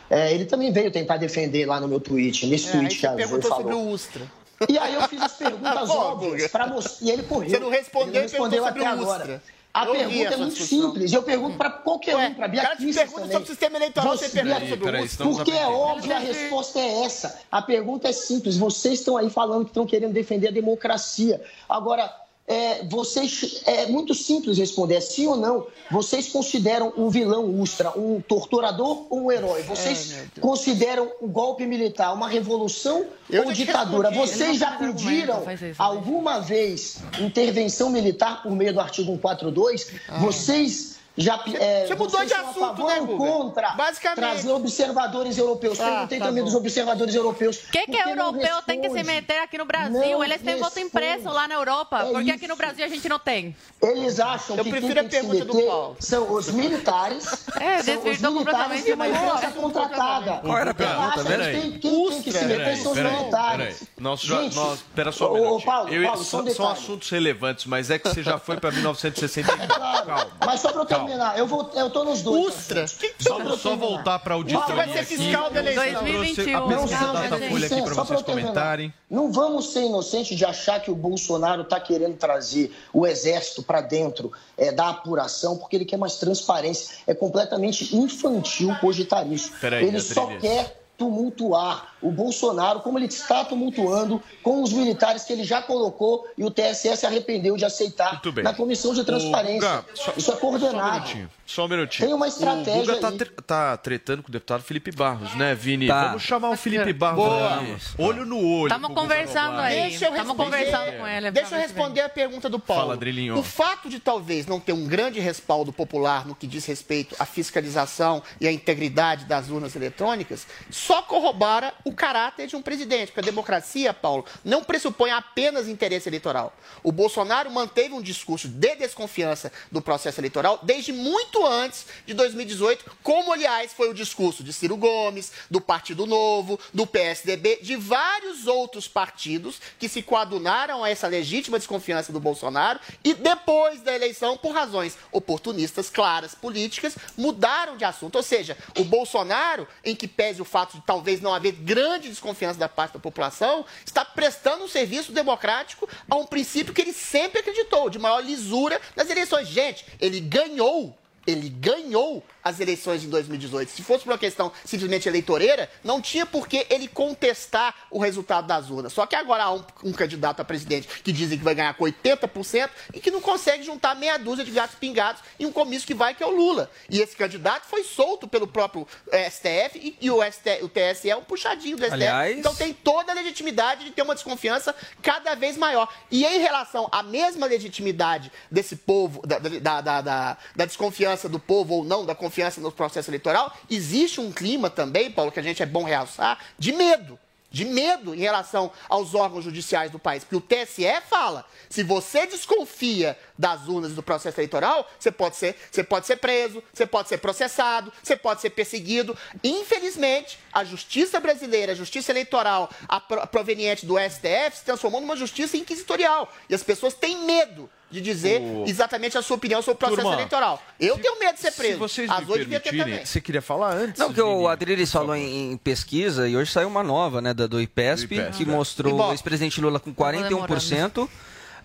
é, 0.10 0.34
ele 0.34 0.46
também 0.46 0.72
veio 0.72 0.90
tentar 0.90 1.18
defender 1.18 1.66
lá 1.66 1.82
no 1.82 1.88
meu 1.88 2.00
tweet, 2.00 2.48
nesse 2.48 2.70
É, 2.70 2.72
tweet 2.72 2.98
que 2.98 3.06
a 3.06 3.10
Zoe 3.10 3.18
perguntou 3.18 3.50
sobre 3.52 3.74
falou. 3.74 3.88
o 3.88 3.92
Ustra. 3.92 4.47
E 4.68 4.78
aí 4.78 4.94
eu 4.94 5.02
fiz 5.08 5.22
as 5.22 5.34
perguntas 5.38 5.90
óbvias 5.90 6.52
para 6.52 6.68
você. 6.68 7.06
E 7.06 7.12
ele 7.12 7.24
correu. 7.24 7.50
Você 7.50 7.60
não 7.60 7.70
respondeu 7.70 8.16
ele 8.16 8.18
e 8.18 8.22
respondeu 8.22 8.66
até 8.66 8.86
agora. 8.86 9.22
Ustra. 9.24 9.44
A 9.74 9.86
Eu 9.86 9.92
pergunta 9.92 10.34
é 10.34 10.38
muito 10.38 10.54
discussão. 10.56 10.82
simples. 10.88 11.14
Eu 11.14 11.22
pergunto 11.22 11.56
para 11.58 11.70
qualquer 11.70 12.16
um, 12.16 12.34
para 12.34 12.48
Bia 12.48 12.76
Kicis 12.78 12.96
pergunta 12.96 13.20
também. 13.22 13.32
sobre 13.34 13.44
o 13.44 13.48
sistema 13.48 13.78
eleitoral, 13.78 14.18
você 14.18 14.30
pergunta 14.30 14.68
sobre 14.68 14.92
o 14.98 15.04
Ustra. 15.04 15.26
Porque 15.28 15.52
é 15.52 15.68
óbvio, 15.68 16.16
a 16.16 16.20
resposta 16.20 16.80
é 16.80 17.04
essa. 17.04 17.40
A 17.52 17.62
pergunta 17.62 18.08
é 18.08 18.12
simples. 18.12 18.58
Vocês 18.58 19.00
estão 19.00 19.18
aí 19.18 19.30
falando 19.30 19.66
que 19.66 19.70
estão 19.70 19.86
querendo 19.86 20.14
defender 20.14 20.48
a 20.48 20.52
democracia. 20.52 21.40
Agora, 21.70 22.12
é, 22.48 22.82
vocês 22.86 23.62
é 23.66 23.88
muito 23.88 24.14
simples 24.16 24.58
responder, 24.58 24.96
é 24.96 25.02
sim 25.02 25.28
ou 25.28 25.36
não. 25.36 25.68
Vocês 25.92 26.30
consideram 26.30 26.94
o 26.96 27.10
vilão 27.10 27.60
Ustra 27.60 27.92
um 27.98 28.22
torturador 28.22 29.06
ou 29.10 29.26
um 29.26 29.32
herói? 29.32 29.64
Vocês 29.64 30.16
consideram 30.40 31.12
o 31.20 31.28
golpe 31.28 31.66
militar 31.66 32.14
uma 32.14 32.30
revolução 32.30 33.06
Eu 33.30 33.46
ou 33.46 33.52
ditadura? 33.52 34.10
Vocês 34.12 34.60
já 34.60 34.72
pediram 34.72 35.44
isso, 35.52 35.76
alguma 35.78 36.40
vez 36.40 37.00
intervenção 37.20 37.90
militar 37.90 38.42
por 38.42 38.54
meio 38.54 38.74
do 38.74 38.80
artigo 38.80 39.12
142? 39.12 39.92
Vocês 40.20 40.97
já 41.18 41.40
é, 41.60 41.88
Você 41.88 41.96
mudou 41.96 42.22
de 42.24 42.30
são 42.30 42.38
a 42.38 42.42
assunto, 42.50 42.60
favor 42.60 42.88
né, 42.88 43.02
ou 43.02 43.18
contra 43.18 43.70
Basicamente. 43.72 44.20
trazer 44.20 44.52
observadores 44.52 45.38
europeus? 45.38 45.80
Ah, 45.80 45.84
Perguntei 45.86 46.20
tá 46.20 46.26
também 46.26 46.44
bom. 46.44 46.50
dos 46.50 46.56
observadores 46.56 47.16
europeus. 47.16 47.58
O 47.58 47.72
que, 47.72 47.86
que 47.88 47.98
Por 47.98 48.08
é 48.08 48.12
europeu 48.12 48.62
tem 48.68 48.82
que 48.82 48.90
se 48.90 49.04
meter 49.04 49.40
aqui 49.40 49.58
no 49.58 49.66
Brasil? 49.66 49.92
Não 50.00 50.24
Eles 50.24 50.42
têm 50.42 50.58
voto 50.58 50.80
impresso 50.80 51.30
lá 51.30 51.48
na 51.48 51.56
Europa. 51.56 52.00
É 52.00 52.12
Por 52.12 52.24
que 52.24 52.30
aqui 52.32 52.40
isso. 52.42 52.48
no 52.50 52.56
Brasil 52.56 52.86
a 52.86 52.88
gente 52.88 53.10
não 53.10 53.18
tem? 53.20 53.56
Eles 53.82 54.20
acham 54.20 54.56
Eu 54.58 54.64
que 54.64 54.70
prefiro 54.70 54.94
quem 54.94 55.06
a 55.06 55.10
tem 55.10 55.20
que 55.22 55.26
se 55.26 55.32
pergunta 55.32 55.46
do 55.46 55.54
meter 55.56 55.68
Paulo. 55.68 55.98
são 56.00 56.34
os 56.34 56.50
militares. 56.50 57.48
É, 57.58 57.82
são 57.82 57.96
os 57.98 58.04
desvirtuou 58.04 58.34
militares 58.34 58.84
completamente 58.84 58.90
e 58.90 58.94
uma 58.94 59.06
a 59.06 59.10
pergunta. 59.10 59.32
força 59.32 59.52
contratada. 59.52 60.32
Qual 60.44 60.58
era 60.58 60.72
a 60.72 60.74
pergunta? 60.74 61.12
que 61.22 61.24
Peraí. 61.28 61.62
Quem, 61.80 61.80
tem 61.80 62.22
que 62.22 62.32
se 62.32 62.46
meter 62.46 62.78
são 62.78 62.92
os 62.92 62.98
militares. 62.98 63.78
peraí. 63.80 63.90
Nós 64.00 64.22
já, 64.22 64.42
Gente, 64.42 64.56
nós, 64.56 64.80
pera 64.96 65.12
só 65.12 65.34
um 65.34 65.36
minutinho. 65.36 66.54
São, 66.54 66.70
assuntos 66.70 67.10
relevantes, 67.10 67.66
mas 67.66 67.90
é 67.90 67.98
que 67.98 68.08
você 68.08 68.22
já 68.22 68.38
foi 68.38 68.58
para 68.58 68.72
1961. 68.72 69.68
Calma. 69.68 70.28
Mas 70.46 70.60
só 70.62 70.72
para 70.72 70.82
eu 70.82 70.86
Calma. 70.86 71.07
Terminar, 71.08 71.38
eu, 71.40 71.48
vou, 71.48 71.72
eu 71.76 71.90
tô 71.90 72.04
nos 72.04 72.22
dois. 72.22 72.56
Ustra. 72.56 72.88
Só 72.88 72.96
pra 72.98 73.08
eu 73.30 73.38
Vamos 73.46 73.62
só 73.62 73.70
terminar. 73.70 73.88
voltar 73.96 74.20
para 74.20 74.34
a 74.34 74.38
auditoria 74.38 74.66
Você 74.68 74.74
vai 74.74 74.94
ser 74.94 75.00
aqui. 75.00 75.18
fiscal 75.18 75.50
da 75.50 75.60
eleição. 75.60 75.84
Eu 75.84 75.92
trouxe 75.92 76.36
2021. 76.36 76.58
A 76.58 76.68
pesquisa 76.68 77.02
Não, 77.02 77.14
da 77.14 77.20
aqui 77.22 77.82
para 77.82 77.96
só 77.96 78.04
vocês 78.04 78.22
comentarem. 78.22 78.94
Não 79.10 79.32
vamos 79.32 79.72
ser 79.72 79.84
inocentes 79.86 80.38
de 80.38 80.46
achar 80.46 80.82
que 80.82 80.92
o 80.92 80.96
Bolsonaro 80.96 81.62
está 81.62 81.80
querendo 81.80 82.18
trazer 82.18 82.76
o 82.94 83.08
exército 83.08 83.64
para 83.64 83.82
dentro 83.82 84.32
é, 84.58 84.72
da 84.72 84.90
apuração, 84.90 85.58
porque 85.58 85.76
ele 85.76 85.86
quer 85.86 85.98
mais 85.98 86.16
transparência. 86.16 86.96
É 87.08 87.14
completamente 87.14 87.96
infantil 87.96 88.76
cogitar 88.82 89.26
isso. 89.32 89.52
Peraí, 89.62 89.86
ele 89.86 90.00
só 90.00 90.24
Adriles. 90.24 90.42
quer 90.42 90.84
tumultuar 90.98 91.96
o 92.02 92.12
Bolsonaro, 92.12 92.80
como 92.82 92.98
ele 93.00 93.06
está 93.08 93.44
tumultuando 93.46 94.22
com 94.44 94.62
os 94.62 94.72
militares 94.72 95.24
que 95.24 95.34
ele 95.34 95.44
já 95.44 95.62
colocou 95.62 96.28
e 96.38 96.44
o 96.44 96.52
TSE 96.52 96.96
se 96.96 97.06
arrependeu 97.06 97.58
de 97.58 97.66
aceitar 97.66 98.12
Muito 98.14 98.32
bem. 98.32 98.44
na 98.44 98.54
Comissão 98.54 98.94
de 98.94 99.04
Transparência. 99.04 99.60
Guga, 99.82 99.86
só- 99.96 100.14
Isso 100.18 100.32
é 100.32 100.34
Só 100.34 100.38
um 100.38 100.40
coordenado. 100.40 100.94
minutinho. 100.96 101.30
Só 101.46 101.66
um 101.66 101.68
minutinho. 101.70 102.08
Tem 102.08 102.16
uma 102.16 102.28
estratégia 102.28 102.82
O 102.82 102.86
Guga 102.86 103.00
tá, 103.00 103.12
tre- 103.12 103.30
tá 103.46 103.78
tretando 103.78 104.22
com 104.22 104.30
o 104.30 104.32
deputado 104.32 104.62
Felipe 104.64 104.92
Barros, 104.92 105.34
né, 105.36 105.56
Vini? 105.56 105.88
Tá. 105.88 106.08
Vamos 106.08 106.24
chamar 106.24 106.50
o 106.50 106.58
Felipe 106.58 106.92
Barros. 106.94 107.24
Boa. 107.26 108.08
Olho 108.10 108.26
no 108.26 108.38
olho. 108.46 108.68
Estamos 108.68 108.90
o 108.90 108.94
conversando 108.94 109.58
aí. 109.60 109.76
Deixa 109.90 110.06
eu 110.06 110.10
Estamos 110.12 110.28
responder- 110.28 110.44
conversando 110.44 110.98
com 110.98 111.08
ele. 111.08 111.32
Deixa 111.32 111.56
eu 111.56 111.60
responder 111.60 112.02
a 112.02 112.10
pergunta 112.10 112.50
do 112.50 112.60
Paulo. 112.60 112.82
Fala, 112.84 112.98
Drilinho. 112.98 113.38
O 113.38 113.44
fato 113.44 113.90
de 113.90 114.00
talvez 114.00 114.46
não 114.46 114.60
ter 114.60 114.74
um 114.74 114.86
grande 114.86 115.20
respaldo 115.20 115.72
popular 115.72 116.28
no 116.28 116.36
que 116.36 116.46
diz 116.48 116.66
respeito 116.66 117.16
à 117.18 117.26
fiscalização 117.26 118.22
e 118.42 118.48
à 118.48 118.52
integridade 118.52 119.26
das 119.26 119.50
urnas 119.50 119.76
eletrônicas 119.76 120.46
só 120.70 121.02
corrobora 121.02 121.74
o 121.88 121.94
caráter 121.94 122.48
de 122.48 122.56
um 122.56 122.62
presidente. 122.62 123.08
Porque 123.08 123.22
a 123.22 123.32
democracia, 123.32 123.94
Paulo, 123.94 124.26
não 124.44 124.64
pressupõe 124.64 125.12
apenas 125.12 125.68
interesse 125.68 126.10
eleitoral. 126.10 126.54
O 126.84 126.92
Bolsonaro 126.92 127.50
manteve 127.50 127.94
um 127.94 128.02
discurso 128.02 128.48
de 128.48 128.76
desconfiança 128.76 129.52
do 129.72 129.82
processo 129.82 130.20
eleitoral 130.20 130.60
desde 130.64 130.92
muito 130.92 131.46
antes 131.46 131.86
de 132.06 132.14
2018, 132.14 132.98
como, 133.02 133.32
aliás, 133.32 133.74
foi 133.74 133.90
o 133.90 133.94
discurso 133.94 134.44
de 134.44 134.52
Ciro 134.52 134.76
Gomes, 134.76 135.32
do 135.50 135.62
Partido 135.62 136.06
Novo, 136.06 136.60
do 136.74 136.86
PSDB, 136.86 137.60
de 137.62 137.76
vários 137.76 138.48
outros 138.48 138.88
partidos 138.88 139.62
que 139.80 139.88
se 139.88 140.02
coadunaram 140.02 140.84
a 140.84 140.90
essa 140.90 141.08
legítima 141.08 141.58
desconfiança 141.58 142.12
do 142.12 142.20
Bolsonaro 142.20 142.80
e 143.04 143.14
depois 143.14 143.82
da 143.82 143.96
eleição, 143.96 144.38
por 144.38 144.52
razões 144.52 144.98
oportunistas, 145.12 145.90
claras, 145.90 146.36
políticas, 146.36 146.98
mudaram 147.16 147.78
de 147.78 147.86
assunto. 147.86 148.16
Ou 148.16 148.24
seja, 148.24 148.58
o 148.78 148.84
Bolsonaro, 148.84 149.68
em 149.84 149.96
que 149.96 150.08
pese 150.08 150.42
o 150.42 150.46
fato 150.46 150.78
de 150.78 150.84
talvez 150.86 151.22
não 151.22 151.34
haver 151.34 151.54
grande 151.54 151.77
desconfiança 152.10 152.60
da 152.60 152.70
parte 152.70 152.94
da 152.94 153.00
população, 153.00 153.66
está 153.86 154.04
prestando 154.04 154.64
um 154.64 154.68
serviço 154.68 155.12
democrático 155.12 155.88
a 156.10 156.16
um 156.16 156.26
princípio 156.26 156.74
que 156.74 156.82
ele 156.82 156.94
sempre 156.94 157.40
acreditou, 157.40 157.90
de 157.90 158.00
maior 158.00 158.22
lisura 158.22 158.80
nas 158.96 159.10
eleições. 159.10 159.48
Gente, 159.48 159.86
ele 160.00 160.20
ganhou 160.20 160.98
ele 161.28 161.50
ganhou 161.50 162.24
as 162.48 162.60
eleições 162.60 163.04
em 163.04 163.10
2018. 163.10 163.70
Se 163.72 163.84
fosse 163.84 164.04
por 164.04 164.12
uma 164.12 164.18
questão 164.18 164.52
simplesmente 164.66 165.08
eleitoreira, 165.08 165.70
não 165.84 166.02
tinha 166.02 166.26
por 166.26 166.48
que 166.48 166.66
ele 166.70 166.88
contestar 166.88 167.74
o 167.92 168.00
resultado 168.00 168.48
das 168.48 168.70
urnas. 168.70 168.94
Só 168.94 169.06
que 169.06 169.16
agora 169.16 169.44
há 169.44 169.54
um, 169.54 169.64
um 169.84 169.92
candidato 169.94 170.40
a 170.42 170.46
presidente 170.46 170.88
que 171.04 171.12
dizem 171.12 171.38
que 171.38 171.44
vai 171.44 171.54
ganhar 171.56 171.74
com 171.74 171.84
80% 171.86 172.70
e 172.94 173.00
que 173.00 173.12
não 173.12 173.22
consegue 173.22 173.64
juntar 173.64 173.96
meia 173.96 174.18
dúzia 174.18 174.46
de 174.46 174.52
gatos 174.52 174.76
pingados 174.76 175.22
em 175.40 175.46
um 175.46 175.52
comício 175.52 175.86
que 175.88 175.94
vai, 175.94 176.14
que 176.14 176.24
é 176.24 176.26
o 176.26 176.32
Lula. 176.32 176.70
E 176.90 177.02
esse 177.02 177.16
candidato 177.16 177.66
foi 177.68 177.84
solto 177.84 178.28
pelo 178.28 178.48
próprio 178.48 178.88
eh, 179.12 179.30
STF 179.30 179.78
e, 179.78 179.98
e 180.02 180.10
o, 180.12 180.20
ST, 180.24 180.60
o 180.62 180.70
TSE 180.70 181.10
é 181.10 181.16
um 181.16 181.24
puxadinho 181.24 181.76
do 181.78 181.84
STF. 181.84 181.94
Aliás- 181.94 182.38
Então 182.40 182.56
tem 182.56 182.74
toda 182.74 183.12
a 183.12 183.16
legitimidade 183.16 183.84
de 183.86 183.92
ter 183.92 184.02
uma 184.04 184.14
desconfiança 184.16 184.74
cada 185.02 185.36
vez 185.36 185.58
maior. 185.58 185.88
E 186.10 186.26
em 186.26 186.40
relação 186.40 186.88
à 186.92 187.04
mesma 187.04 187.46
legitimidade 187.48 188.32
desse 188.52 188.76
povo, 188.76 189.26
da, 189.26 189.40
da, 189.40 189.82
da, 189.82 190.02
da- 190.02 190.38
da 190.56 190.66
desconfiança 190.66 191.28
do 191.28 191.40
povo 191.40 191.76
ou 191.76 191.84
não, 191.84 192.06
da 192.06 192.16
confiança 192.16 192.37
no 192.58 192.72
processo 192.72 193.10
eleitoral, 193.10 193.56
existe 193.70 194.20
um 194.20 194.32
clima 194.32 194.70
também, 194.70 195.12
Paulo, 195.12 195.32
que 195.32 195.40
a 195.40 195.44
gente 195.44 195.62
é 195.64 195.66
bom 195.66 195.84
realçar, 195.84 196.38
de 196.58 196.72
medo. 196.72 197.20
De 197.50 197.64
medo 197.64 198.14
em 198.14 198.20
relação 198.20 198.70
aos 198.90 199.16
órgãos 199.16 199.46
judiciais 199.46 199.90
do 199.90 199.98
país. 199.98 200.22
Porque 200.22 200.36
o 200.36 200.42
TSE 200.42 200.84
fala: 201.10 201.46
se 201.70 201.82
você 201.82 202.28
desconfia 202.28 203.18
das 203.38 203.70
urnas 203.70 203.94
do 203.94 204.04
processo 204.04 204.38
eleitoral, 204.38 204.86
você 205.00 205.10
pode 205.10 205.38
ser, 205.38 205.56
você 205.72 205.82
pode 205.82 206.06
ser 206.06 206.18
preso, 206.18 206.62
você 206.74 206.86
pode 206.86 207.08
ser 207.08 207.20
processado, 207.20 207.92
você 208.04 208.18
pode 208.18 208.42
ser 208.42 208.50
perseguido. 208.50 209.18
Infelizmente, 209.42 210.38
a 210.52 210.66
justiça 210.66 211.22
brasileira, 211.22 211.72
a 211.72 211.76
justiça 211.76 212.12
eleitoral 212.12 212.70
a 212.88 213.00
pro- 213.00 213.26
proveniente 213.28 213.86
do 213.86 213.96
STF, 213.98 214.58
se 214.58 214.66
transformou 214.66 215.00
numa 215.00 215.16
justiça 215.16 215.56
inquisitorial. 215.56 216.32
E 216.50 216.54
as 216.54 216.64
pessoas 216.64 216.94
têm 216.94 217.26
medo 217.26 217.70
de 217.90 218.02
dizer 218.02 218.42
O- 218.42 218.66
exatamente 218.68 219.18
a 219.18 219.22
sua 219.22 219.36
opinião 219.38 219.62
sobre 219.62 219.76
o 219.76 219.78
processo 219.78 220.02
Turma, 220.02 220.14
eleitoral. 220.16 220.62
Eu 220.80 220.98
tenho 221.00 221.18
medo 221.20 221.36
de 221.36 221.42
ser 221.42 221.52
Se 221.52 221.58
preso. 221.58 221.78
vocês 221.80 222.10
As 222.10 222.26
me 222.26 222.32
oito 222.32 222.40
devia 222.44 222.60
ter 222.60 222.70
permitirem, 222.70 222.94
também. 222.96 223.06
você 223.06 223.22
queria 223.22 223.42
falar 223.42 223.74
antes? 223.74 223.98
Não, 224.00 224.14
que 224.14 224.22
o 224.22 224.48
Adriles 224.48 224.92
falou 224.92 225.16
em, 225.16 225.54
em 225.54 225.58
pesquisa 225.58 226.28
e 226.28 226.36
hoje 226.36 226.52
saiu 226.52 226.68
uma 226.68 226.84
nova, 226.84 227.22
né, 227.22 227.34
da 227.34 227.48
do 227.48 227.62
IPESP, 227.62 228.08
Do 228.08 228.14
IPESP, 228.22 228.44
que 228.44 228.50
é. 228.50 228.54
mostrou 228.54 229.00
o 229.00 229.12
ex-presidente 229.12 229.62
Lula 229.62 229.80
com 229.80 229.94
41%. 229.94 231.08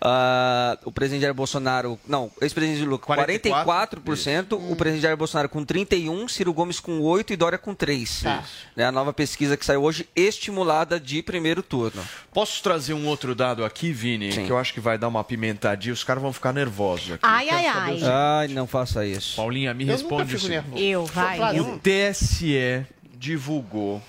Ah, 0.05 0.77
o 0.83 0.91
presidente 0.91 1.21
Jair 1.21 1.33
Bolsonaro, 1.33 1.97
não, 2.05 2.25
o 2.25 2.43
ex-presidente 2.43 2.83
Lula 2.83 2.99
com 2.99 3.13
44%, 3.13 3.63
44%, 3.95 4.71
o 4.71 4.75
presidente 4.75 5.01
Jair 5.03 5.15
Bolsonaro 5.15 5.47
com 5.47 5.65
31%, 5.65 6.27
Ciro 6.29 6.53
Gomes 6.53 6.77
com 6.81 6.99
8% 6.99 7.31
e 7.31 7.35
Dória 7.37 7.57
com 7.57 7.73
3%. 7.73 8.23
Tá. 8.23 8.43
Né, 8.75 8.85
a 8.85 8.91
nova 8.91 9.13
pesquisa 9.13 9.55
que 9.55 9.65
saiu 9.65 9.81
hoje, 9.81 10.07
estimulada 10.13 10.99
de 10.99 11.23
primeiro 11.23 11.63
turno. 11.63 12.03
Posso 12.33 12.61
trazer 12.61 12.93
um 12.93 13.07
outro 13.07 13.33
dado 13.33 13.63
aqui, 13.63 13.93
Vini, 13.93 14.29
que 14.29 14.49
eu 14.49 14.57
acho 14.57 14.73
que 14.73 14.81
vai 14.81 14.97
dar 14.97 15.07
uma 15.07 15.23
pimentadinha, 15.23 15.93
os 15.93 16.03
caras 16.03 16.21
vão 16.21 16.33
ficar 16.33 16.51
nervosos 16.51 17.13
aqui. 17.13 17.19
Ai, 17.23 17.49
ai, 17.49 17.65
ai. 17.65 17.99
Ai, 18.03 18.47
não 18.49 18.67
faça 18.67 19.05
isso. 19.05 19.37
Paulinha, 19.37 19.73
me 19.73 19.85
Eu 19.85 19.91
responde 19.93 20.23
nunca 20.23 20.25
fico 20.25 20.37
assim. 20.37 20.49
nervoso. 20.49 20.83
Eu, 20.83 21.05
vai, 21.05 21.59
O. 21.61 21.79
TSE 21.79 22.85
divulgou 23.15 24.01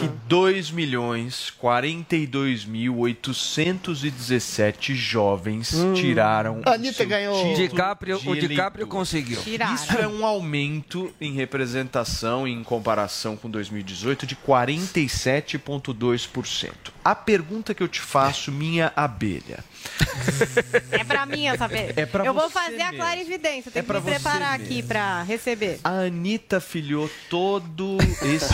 que 0.00 0.08
2 0.28 0.70
milhões 0.70 1.50
42 1.58 2.64
mil 2.64 2.96
817 2.98 4.94
jovens 4.94 5.74
tiraram 5.94 6.62
o 6.64 6.68
Anitta 6.68 7.04
ganhou. 7.04 7.54
DiCaprio- 7.56 8.18
de 8.18 8.28
o 8.28 8.36
DiCaprio 8.36 8.86
conseguiu. 8.86 9.40
Tiraram. 9.42 9.74
Isso 9.74 9.92
é 9.98 10.06
um 10.06 10.24
aumento 10.24 11.12
em 11.20 11.32
representação 11.32 12.46
em 12.46 12.62
comparação 12.62 13.36
com 13.36 13.50
2018 13.50 14.26
de 14.26 14.36
47,2%. 14.36 16.92
A 17.04 17.14
pergunta 17.14 17.74
que 17.74 17.82
eu 17.82 17.88
te 17.88 18.00
faço, 18.00 18.52
minha 18.52 18.92
abelha. 18.94 19.64
É 20.90 21.04
pra 21.04 21.26
mim 21.26 21.46
essa 21.46 21.68
vez. 21.68 21.96
É 21.96 22.06
pra 22.06 22.24
Eu 22.24 22.32
vou 22.34 22.48
fazer 22.50 22.80
a 22.80 22.86
mesmo. 22.90 22.96
clarividência. 22.98 23.70
Tem 23.70 23.80
É 23.80 23.84
que 23.84 23.92
me 23.92 24.00
preparar 24.00 24.58
mesmo. 24.58 24.64
aqui 24.74 24.82
pra 24.82 25.22
receber. 25.22 25.78
A 25.84 25.90
Anitta 26.06 26.60
filhou 26.60 27.10
todo 27.28 27.98
esse. 28.22 28.52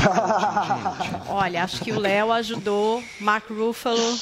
Olha, 1.29 1.64
acho 1.64 1.81
que 1.83 1.93
o 1.93 1.99
Léo 1.99 2.33
ajudou, 2.33 3.03
Mark 3.21 3.49
Ruffalo. 3.51 4.19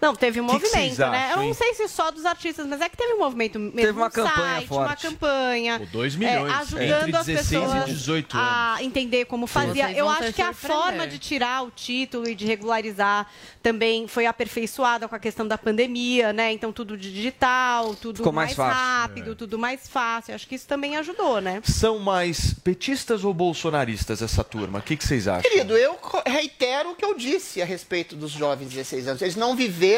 Não, 0.00 0.14
teve 0.14 0.40
um 0.40 0.46
Que 0.46 0.52
que 0.52 0.64
movimento, 0.64 0.94
vocês 0.94 0.98
né? 0.98 1.06
acham, 1.06 1.42
Eu 1.42 1.46
não 1.48 1.54
sei 1.54 1.74
se 1.74 1.88
só 1.88 2.10
dos 2.10 2.24
artistas, 2.24 2.66
mas 2.66 2.80
é 2.80 2.88
que 2.88 2.96
teve 2.96 3.14
um 3.14 3.18
movimento 3.18 3.58
mesmo. 3.58 3.76
Teve 3.76 3.92
uma 3.92 4.06
um 4.06 4.10
campanha 4.10 4.34
site, 4.34 4.72
uma 4.72 4.86
forte. 4.86 5.06
campanha. 5.06 5.78
Pô, 5.78 5.86
dois 5.92 6.14
é, 6.14 6.18
milhões, 6.18 6.52
ajudando 6.60 7.08
entre 7.08 7.16
as 7.16 7.26
16 7.26 7.28
e 7.28 7.66
pessoas 7.66 7.84
18 7.86 8.36
a 8.38 8.76
entender 8.80 9.24
como 9.26 9.46
fazia. 9.46 9.92
Eu 9.92 10.08
acho 10.08 10.32
que 10.32 10.42
a 10.42 10.52
forma 10.52 11.06
de 11.06 11.18
tirar 11.18 11.62
o 11.62 11.70
título 11.70 12.28
e 12.28 12.34
de 12.34 12.46
regularizar 12.46 13.26
também 13.62 14.08
foi 14.08 14.26
aperfeiçoada 14.26 15.06
com 15.06 15.14
a 15.14 15.18
questão 15.18 15.46
da 15.46 15.58
pandemia, 15.58 16.32
né? 16.32 16.50
Então 16.52 16.72
tudo 16.72 16.96
digital, 16.96 17.94
tudo 17.94 18.18
Ficou 18.18 18.32
mais 18.32 18.56
mais, 18.56 18.74
rápido, 18.74 19.34
tudo 19.36 19.58
mais 19.58 19.86
fácil. 19.86 20.34
Acho 20.34 20.46
que 20.46 20.54
isso 20.54 20.66
também 20.66 20.96
ajudou, 20.96 21.40
né? 21.40 21.60
São 21.64 21.98
mais 21.98 22.54
petistas 22.54 23.22
ou 23.22 23.34
bolsonaristas 23.34 24.22
essa 24.22 24.42
turma? 24.42 24.78
O 24.78 24.82
que, 24.82 24.96
que 24.96 25.06
vocês 25.06 25.28
acham? 25.28 25.42
Querido, 25.42 25.76
eu 25.76 25.98
reitero 26.26 26.92
o 26.92 26.94
que 26.94 27.04
eu 27.04 27.14
disse 27.14 27.60
a 27.60 27.64
respeito 27.66 28.16
dos 28.16 28.30
jovens 28.30 28.70
de 28.70 28.76
16 28.76 29.08
anos. 29.08 29.22
Eles 29.22 29.36
não 29.36 29.54
viveram 29.54 29.89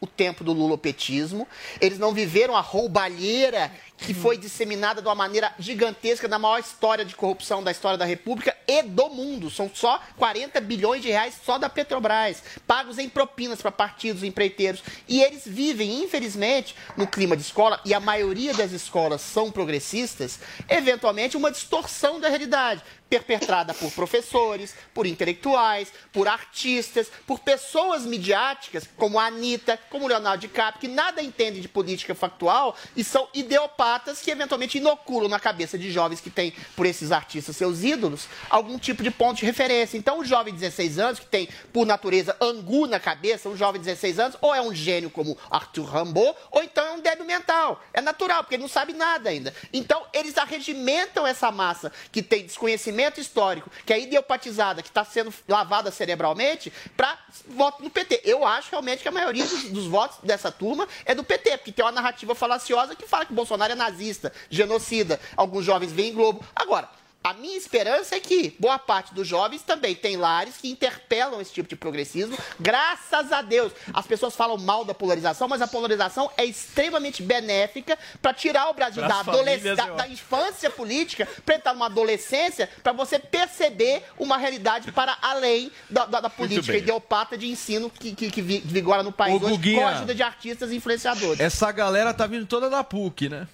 o 0.00 0.06
tempo 0.06 0.42
do 0.42 0.52
lulopetismo, 0.52 1.46
eles 1.80 1.98
não 1.98 2.14
viveram 2.14 2.56
a 2.56 2.60
roubalheira 2.60 3.70
que 3.98 4.14
foi 4.14 4.38
disseminada 4.38 5.02
de 5.02 5.08
uma 5.08 5.14
maneira 5.14 5.54
gigantesca 5.58 6.26
na 6.26 6.38
maior 6.38 6.58
história 6.58 7.04
de 7.04 7.14
corrupção 7.14 7.62
da 7.62 7.70
história 7.70 7.98
da 7.98 8.06
República 8.06 8.56
e 8.66 8.82
do 8.82 9.10
mundo. 9.10 9.50
São 9.50 9.70
só 9.72 10.00
40 10.16 10.58
bilhões 10.62 11.02
de 11.02 11.08
reais 11.08 11.34
só 11.44 11.58
da 11.58 11.68
Petrobras, 11.68 12.42
pagos 12.66 12.98
em 12.98 13.10
propinas 13.10 13.60
para 13.60 13.70
partidos 13.70 14.22
empreiteiros. 14.22 14.82
E 15.06 15.22
eles 15.22 15.42
vivem, 15.44 16.02
infelizmente, 16.02 16.74
no 16.96 17.06
clima 17.06 17.36
de 17.36 17.42
escola, 17.42 17.78
e 17.84 17.92
a 17.92 18.00
maioria 18.00 18.54
das 18.54 18.72
escolas 18.72 19.20
são 19.20 19.50
progressistas, 19.50 20.40
eventualmente 20.66 21.36
uma 21.36 21.50
distorção 21.50 22.18
da 22.18 22.28
realidade 22.30 22.82
perpetrada 23.10 23.74
por 23.74 23.90
professores, 23.90 24.72
por 24.94 25.04
intelectuais, 25.04 25.92
por 26.12 26.28
artistas, 26.28 27.10
por 27.26 27.40
pessoas 27.40 28.06
midiáticas, 28.06 28.88
como 28.96 29.18
a 29.18 29.26
Anitta, 29.26 29.76
como 29.90 30.06
Leonardo 30.06 30.42
DiCaprio, 30.42 30.80
que 30.80 30.88
nada 30.88 31.20
entendem 31.20 31.60
de 31.60 31.68
política 31.68 32.14
factual 32.14 32.76
e 32.96 33.02
são 33.02 33.28
ideopatas 33.34 34.20
que 34.20 34.30
eventualmente 34.30 34.78
inoculam 34.78 35.28
na 35.28 35.40
cabeça 35.40 35.76
de 35.76 35.90
jovens 35.90 36.20
que 36.20 36.30
têm, 36.30 36.54
por 36.76 36.86
esses 36.86 37.10
artistas, 37.10 37.56
seus 37.56 37.82
ídolos, 37.82 38.28
algum 38.48 38.78
tipo 38.78 39.02
de 39.02 39.10
ponto 39.10 39.38
de 39.38 39.46
referência. 39.46 39.98
Então, 39.98 40.20
o 40.20 40.24
jovem 40.24 40.54
de 40.54 40.60
16 40.60 40.98
anos, 41.00 41.18
que 41.18 41.26
tem, 41.26 41.48
por 41.72 41.84
natureza, 41.84 42.36
angu 42.40 42.86
na 42.86 43.00
cabeça, 43.00 43.48
um 43.48 43.56
jovem 43.56 43.80
de 43.80 43.86
16 43.86 44.20
anos, 44.20 44.38
ou 44.40 44.54
é 44.54 44.62
um 44.62 44.72
gênio 44.72 45.10
como 45.10 45.36
Arthur 45.50 45.84
Rimbaud, 45.84 46.36
ou 46.52 46.62
então 46.62 46.86
é 46.86 46.92
um 46.92 47.00
débil 47.00 47.24
mental. 47.24 47.82
É 47.92 48.00
natural, 48.00 48.44
porque 48.44 48.54
ele 48.54 48.62
não 48.62 48.68
sabe 48.68 48.92
nada 48.92 49.30
ainda. 49.30 49.52
Então, 49.72 50.06
eles 50.12 50.38
arregimentam 50.38 51.26
essa 51.26 51.50
massa 51.50 51.90
que 52.12 52.22
tem 52.22 52.46
desconhecimento 52.46 52.99
histórico, 53.20 53.70
que 53.86 53.92
é 53.92 54.00
idiopatizada, 54.00 54.82
que 54.82 54.88
está 54.88 55.04
sendo 55.04 55.32
lavada 55.48 55.90
cerebralmente, 55.90 56.72
para 56.96 57.18
voto 57.48 57.82
no 57.82 57.90
PT. 57.90 58.22
Eu 58.24 58.46
acho 58.46 58.70
realmente 58.70 59.02
que 59.02 59.08
a 59.08 59.12
maioria 59.12 59.46
dos, 59.46 59.64
dos 59.64 59.86
votos 59.86 60.18
dessa 60.22 60.50
turma 60.50 60.86
é 61.04 61.14
do 61.14 61.24
PT, 61.24 61.58
porque 61.58 61.72
tem 61.72 61.84
uma 61.84 61.92
narrativa 61.92 62.34
falaciosa 62.34 62.94
que 62.94 63.06
fala 63.06 63.24
que 63.24 63.32
Bolsonaro 63.32 63.72
é 63.72 63.76
nazista, 63.76 64.32
genocida. 64.48 65.20
Alguns 65.36 65.64
jovens 65.64 65.92
veem 65.92 66.12
Globo. 66.12 66.44
Agora, 66.54 66.88
A 67.22 67.34
minha 67.34 67.54
esperança 67.56 68.16
é 68.16 68.20
que 68.20 68.56
boa 68.58 68.78
parte 68.78 69.12
dos 69.12 69.28
jovens 69.28 69.60
também 69.60 69.94
tem 69.94 70.16
lares 70.16 70.56
que 70.56 70.70
interpelam 70.70 71.38
esse 71.38 71.52
tipo 71.52 71.68
de 71.68 71.76
progressismo. 71.76 72.34
Graças 72.58 73.30
a 73.30 73.42
Deus. 73.42 73.72
As 73.92 74.06
pessoas 74.06 74.34
falam 74.34 74.56
mal 74.56 74.86
da 74.86 74.94
polarização, 74.94 75.46
mas 75.46 75.60
a 75.60 75.66
polarização 75.66 76.30
é 76.38 76.46
extremamente 76.46 77.22
benéfica 77.22 77.98
para 78.22 78.32
tirar 78.32 78.70
o 78.70 78.72
Brasil 78.72 79.02
da, 79.06 79.22
da, 79.22 79.86
da 79.96 80.08
infância 80.08 80.70
política, 80.70 81.28
para 81.44 81.56
entrar 81.56 81.74
numa 81.74 81.86
adolescência, 81.86 82.70
para 82.82 82.92
você 82.92 83.18
perceber 83.18 84.02
uma 84.18 84.38
realidade 84.38 84.90
para 84.90 85.18
além 85.20 85.70
da, 85.90 86.06
da- 86.06 86.20
da 86.22 86.30
política 86.30 86.72
bem. 86.72 86.80
idiopata 86.80 87.36
de 87.36 87.46
ensino 87.48 87.90
que, 87.90 88.14
que, 88.14 88.30
que 88.30 88.40
vi- 88.40 88.62
vigora 88.64 89.02
no 89.02 89.12
país 89.12 89.34
Ô, 89.34 89.44
hoje, 89.44 89.56
Guguinha. 89.56 89.80
com 89.82 89.86
a 89.86 89.90
ajuda 89.90 90.14
de 90.14 90.22
artistas 90.22 90.70
e 90.70 90.76
influenciadores. 90.76 91.38
Essa 91.38 91.70
galera 91.70 92.14
tá 92.14 92.26
vindo 92.26 92.46
toda 92.46 92.70
da 92.70 92.82
PUC, 92.82 93.28
né? 93.28 93.46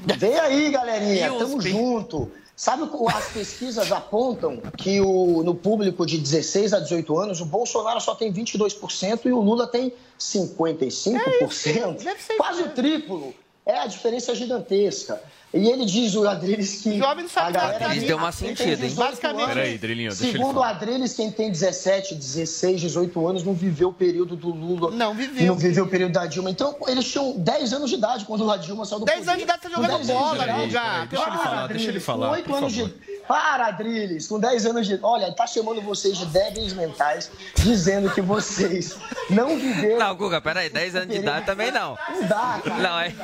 Vem 0.00 0.36
aí, 0.40 0.70
galerinha, 0.72 1.28
E 1.28 1.38
tamo 1.38 1.58
USP? 1.58 1.70
junto. 1.70 2.32
Sabe 2.56 2.84
o 2.84 3.08
as 3.08 3.32
pesquisas 3.32 3.90
apontam 3.90 4.62
que 4.76 5.00
o, 5.00 5.42
no 5.42 5.56
público 5.56 6.06
de 6.06 6.18
16 6.18 6.72
a 6.72 6.78
18 6.78 7.18
anos, 7.18 7.40
o 7.40 7.44
Bolsonaro 7.44 8.00
só 8.00 8.14
tem 8.14 8.32
22% 8.32 9.26
e 9.26 9.32
o 9.32 9.40
Lula 9.40 9.66
tem 9.66 9.92
55%? 10.18 11.96
quase 12.36 12.62
o 12.62 12.70
triplo. 12.70 13.34
É, 13.66 13.78
a 13.78 13.86
diferença 13.86 14.32
é 14.32 14.34
gigantesca. 14.36 15.20
E 15.54 15.68
ele 15.68 15.84
diz, 15.84 16.16
o 16.16 16.28
Adriles, 16.28 16.82
que 16.82 17.00
a 17.00 17.50
galera... 17.50 17.84
Adriles 17.86 18.08
deu 18.08 18.16
uma 18.16 18.32
sentida, 18.32 18.70
hein? 18.70 18.76
18 18.88 18.96
Basicamente, 18.96 19.42
anos, 19.42 19.54
Peraí, 19.54 19.78
Drilinho, 19.78 20.12
deixa 20.12 20.32
Segundo 20.32 20.58
o. 20.58 20.62
Adriles, 20.64 21.12
quem 21.14 21.30
tem 21.30 21.48
17, 21.48 22.16
16, 22.16 22.80
18 22.80 23.26
anos 23.28 23.44
não 23.44 23.54
viveu 23.54 23.90
o 23.90 23.92
período 23.92 24.34
do 24.34 24.48
Lula. 24.50 24.90
Não 24.90 25.14
viveu. 25.14 25.46
Não 25.46 25.54
viveu 25.54 25.84
o 25.84 25.88
período 25.88 26.12
da 26.12 26.26
Dilma. 26.26 26.50
Então, 26.50 26.76
eles 26.88 27.08
tinham 27.10 27.38
10 27.38 27.72
anos 27.72 27.88
de 27.88 27.96
idade 27.96 28.24
quando 28.24 28.50
a 28.50 28.56
Dilma 28.56 28.84
saiu 28.84 28.98
do 28.98 29.04
10 29.04 29.18
poder. 29.20 29.30
anos 29.30 29.38
de 29.38 29.44
idade, 29.44 29.62
você 29.62 29.68
Com 29.68 29.74
jogando 29.76 29.96
10 29.98 30.10
anos 30.10 30.30
de 30.32 30.36
bola. 30.36 30.46
Guga. 30.46 30.80
Peraí, 30.80 31.08
deixa 31.08 31.28
ele 31.28 31.38
falar, 31.38 31.66
deixa 31.68 31.88
ele 31.88 32.00
falar, 32.00 32.26
Com 32.26 32.32
8 32.32 32.44
por 32.44 32.56
anos 32.56 32.72
de... 32.72 32.94
Para, 33.28 33.66
Adriles, 33.68 34.26
com 34.26 34.40
10 34.40 34.66
anos 34.66 34.86
de... 34.86 34.98
Olha, 35.02 35.32
tá 35.32 35.46
chamando 35.46 35.80
vocês 35.80 36.18
de 36.18 36.26
débeis 36.26 36.72
mentais, 36.72 37.30
dizendo 37.54 38.10
que 38.10 38.20
vocês 38.20 38.98
não 39.30 39.56
viveram... 39.56 39.98
Não, 39.98 40.16
Guga, 40.16 40.40
peraí, 40.40 40.68
10 40.68 40.96
anos 40.96 41.08
de 41.08 41.20
idade 41.20 41.46
também 41.46 41.70
não. 41.70 41.96
Não 42.10 42.26
dá, 42.26 42.60
cara. 42.62 42.82
Não, 42.82 43.00
é. 43.00 43.14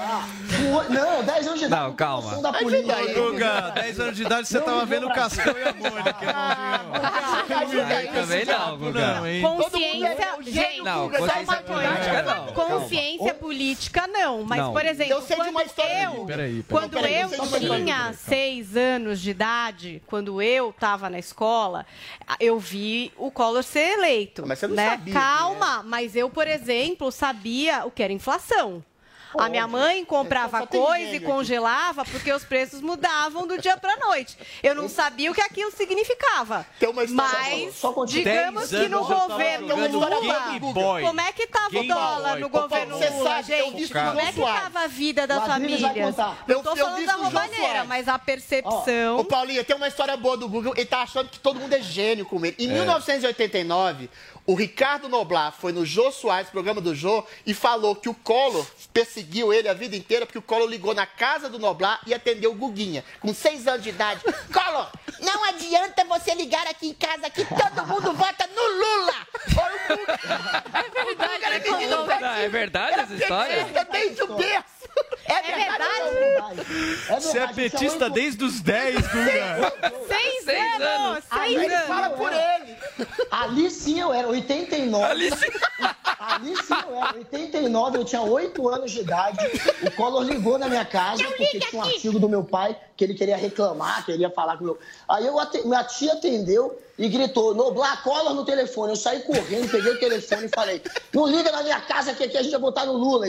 Não, 0.88 1.24
10 1.24 1.46
anos 1.48 1.58
de 1.58 1.66
idade. 1.66 1.82
Não, 1.82 1.92
calma. 1.94 2.19
Da 2.42 2.52
política. 2.52 2.96
Ô, 3.20 3.30
Guga, 3.32 3.70
10 3.74 4.00
anos 4.00 4.16
de 4.16 4.22
idade 4.22 4.48
você 4.48 4.58
Não 4.58 4.64
tava 4.64 4.86
vendo 4.86 5.06
o. 5.06 5.12
Cascão 5.14 5.54
e 5.58 5.62
a 5.62 5.72
Mônica, 5.72 6.10
Aí 7.96 8.08
também 8.08 8.44
não, 8.44 8.78
Guga. 8.78 9.14
Não, 9.14 9.26
hein? 9.26 9.42
Consciência, 9.42 10.36
gente, 10.42 10.82
Não, 10.82 11.10
consciência 11.10 11.42
uma 11.42 11.56
política 11.56 12.22
não. 12.22 12.46
Consciência 12.54 13.34
política 13.34 14.06
não, 14.06 14.42
mas 14.44 14.58
Não. 14.60 14.72
por 14.72 14.84
exemplo, 14.86 15.12
Eu 15.14 15.22
sei 15.22 15.36
de 15.36 15.42
quando 15.42 15.50
uma 15.50 15.62
história 15.64 16.04
eu, 16.04 16.10
de- 16.10 16.26
Peraí, 16.26 16.62
peraí. 16.62 16.64
quando 16.68 16.90
Peraí, 16.92 17.20
eu 17.22 17.28
tinha 17.58 18.10
de- 18.10 18.16
seis 18.16 18.76
anos 18.76 19.20
de 19.20 19.30
idade, 19.30 20.02
quando 20.06 20.40
eu 20.42 20.70
estava 20.70 21.08
na 21.10 21.18
escola, 21.18 21.86
eu 22.38 22.58
vi 22.58 23.12
o 23.16 23.30
Collor 23.30 23.62
ser 23.62 23.98
eleito. 23.98 24.44
Mas 24.46 24.58
você 24.58 24.66
não 24.66 24.74
né? 24.76 24.90
sabia 24.90 25.14
Calma, 25.14 25.82
mas 25.84 26.14
eu, 26.16 26.28
por 26.30 26.46
exemplo, 26.46 27.10
sabia 27.10 27.84
o 27.84 27.90
que 27.90 28.02
era 28.02 28.12
inflação. 28.12 28.82
A 29.38 29.48
minha 29.48 29.66
mãe 29.66 30.04
comprava 30.04 30.66
coisa 30.66 31.14
e 31.14 31.20
congelava 31.20 32.04
porque 32.04 32.32
os 32.32 32.44
preços 32.44 32.80
mudavam 32.80 33.46
do 33.46 33.58
dia 33.58 33.76
para 33.76 33.96
noite. 33.96 34.36
Eu 34.62 34.74
não 34.74 34.88
sabia 34.88 35.30
o 35.30 35.34
que 35.34 35.40
aquilo 35.40 35.70
significava. 35.70 36.66
Tem 36.78 36.88
uma 36.88 37.04
história 37.04 37.32
Mas, 37.32 38.08
digamos 38.08 38.68
que 38.68 38.88
no 38.88 39.04
governo 39.04 39.76
Lula, 39.88 41.00
como 41.00 41.20
é 41.20 41.32
que 41.32 41.46
tava 41.46 41.78
o 41.78 41.86
dólar 41.86 42.30
Boy. 42.32 42.40
no 42.40 42.48
governo 42.48 42.98
você 42.98 43.10
Lula, 43.10 43.42
gente? 43.42 43.88
Como 43.92 44.20
é 44.20 44.26
que 44.26 44.40
Soares. 44.40 44.62
tava 44.62 44.80
a 44.80 44.86
vida 44.86 45.26
das 45.26 45.46
famílias? 45.46 45.80
Não 46.16 46.36
Eu- 46.48 46.62
tô 46.62 46.70
eu 46.70 46.76
falando 46.76 47.06
da 47.06 47.12
roubalheira, 47.14 47.84
mas 47.84 48.08
a 48.08 48.18
percepção... 48.18 49.18
Ô, 49.18 49.24
Paulinho, 49.24 49.64
tem 49.64 49.76
uma 49.76 49.88
história 49.88 50.16
boa 50.16 50.36
do 50.36 50.48
Google. 50.48 50.72
Ele 50.76 50.86
tá 50.86 51.02
achando 51.02 51.28
que 51.28 51.38
todo 51.38 51.58
mundo 51.60 51.72
é 51.72 51.80
gênio 51.80 52.24
com 52.26 52.44
ele. 52.44 52.56
Em 52.58 52.68
1989, 52.68 54.10
o 54.46 54.54
Ricardo 54.54 55.08
Noblar 55.08 55.52
foi 55.52 55.72
no 55.72 55.84
Jô 55.86 56.10
Soares, 56.10 56.50
programa 56.50 56.80
do 56.80 56.94
Jô, 56.94 57.24
e 57.46 57.54
falou 57.54 57.94
que 57.94 58.08
o 58.08 58.14
Collor 58.14 58.66
perseguiu 58.92 59.52
ele 59.52 59.68
a 59.68 59.74
vida 59.74 59.94
inteira 59.94 60.26
porque 60.26 60.38
o 60.38 60.42
Collor 60.42 60.68
ligou 60.68 60.94
na 60.94 61.06
casa 61.06 61.48
do 61.48 61.58
Noblar 61.58 62.00
e 62.06 62.12
atendeu 62.14 62.50
o 62.50 62.54
Guguinha, 62.54 63.04
com 63.20 63.32
seis 63.32 63.66
anos 63.68 63.82
de 63.82 63.90
idade. 63.90 64.20
Collor, 64.52 64.90
não 65.20 65.44
adianta 65.44 66.04
você 66.04 66.34
ligar 66.34 66.66
aqui 66.66 66.88
em 66.88 66.94
casa 66.94 67.30
que 67.30 67.44
todo 67.44 67.86
mundo 67.86 68.12
vota 68.12 68.46
no 68.48 68.62
Lula! 68.62 69.14
Olha 69.56 69.76
o 69.76 69.98
Guga. 69.98 70.20
É 70.72 71.28
verdade, 71.28 71.70
menino 71.70 72.06
Não, 72.06 72.34
é 72.34 72.48
verdade 72.48 73.00
essa 73.00 73.14
história? 73.14 73.64
desde 73.90 74.22
o 74.22 74.34
berço. 74.34 74.64
É 75.26 75.32
É 75.34 75.42
verdade? 75.42 76.10
verdade? 76.14 76.60
Você 77.20 77.38
é 77.38 77.46
petista 77.48 78.08
desde 78.08 78.44
os 78.44 78.60
10, 78.60 78.96
Guga. 78.96 79.72
Seis, 80.08 80.44
Seis 80.44 80.80
anos! 80.80 81.24
Aí 81.30 81.52
Seis 81.54 81.64
ele 81.64 81.74
anos! 81.74 81.86
fala 81.86 82.10
por 82.10 82.32
ele. 82.32 82.76
Ali 83.30 83.70
sim 83.70 84.00
eu 84.00 84.12
era, 84.12 84.28
89. 84.28 85.04
Ali 85.04 85.30
sim. 85.30 85.46
Ali 86.34 86.56
sim 86.56 86.74
eu 86.88 86.96
era, 86.96 87.16
89, 87.16 87.98
eu 87.98 88.04
tinha 88.04 88.22
8 88.22 88.68
anos 88.68 88.90
de 88.90 89.00
idade. 89.00 89.38
O 89.82 89.90
Collor 89.92 90.22
ligou 90.22 90.58
na 90.58 90.68
minha 90.68 90.84
casa, 90.84 91.24
porque 91.24 91.58
tinha 91.58 91.82
um 91.82 91.84
artigo 91.84 92.18
do 92.18 92.28
meu 92.28 92.44
pai 92.44 92.76
que 92.96 93.04
ele 93.04 93.14
queria 93.14 93.36
reclamar, 93.36 94.04
que 94.04 94.12
ele 94.12 94.22
ia 94.22 94.30
falar 94.30 94.56
com 94.56 94.64
o 94.64 94.66
meu. 94.68 94.78
Aí 95.08 95.26
eu, 95.26 95.34
minha 95.64 95.84
tia 95.84 96.12
atendeu 96.12 96.78
e 96.98 97.08
gritou: 97.08 97.54
Noblar, 97.54 98.02
Collor 98.02 98.34
no 98.34 98.44
telefone. 98.44 98.92
Eu 98.92 98.96
saí 98.96 99.20
correndo, 99.20 99.70
peguei 99.70 99.92
o 99.92 99.98
telefone 99.98 100.46
e 100.46 100.48
falei: 100.48 100.82
Não 101.12 101.26
liga 101.26 101.50
na 101.50 101.62
minha 101.62 101.80
casa 101.80 102.14
que 102.14 102.24
aqui 102.24 102.36
a 102.36 102.42
gente 102.42 102.52
vai 102.52 102.60
botar 102.60 102.84
no 102.84 102.92
Lula. 102.92 103.26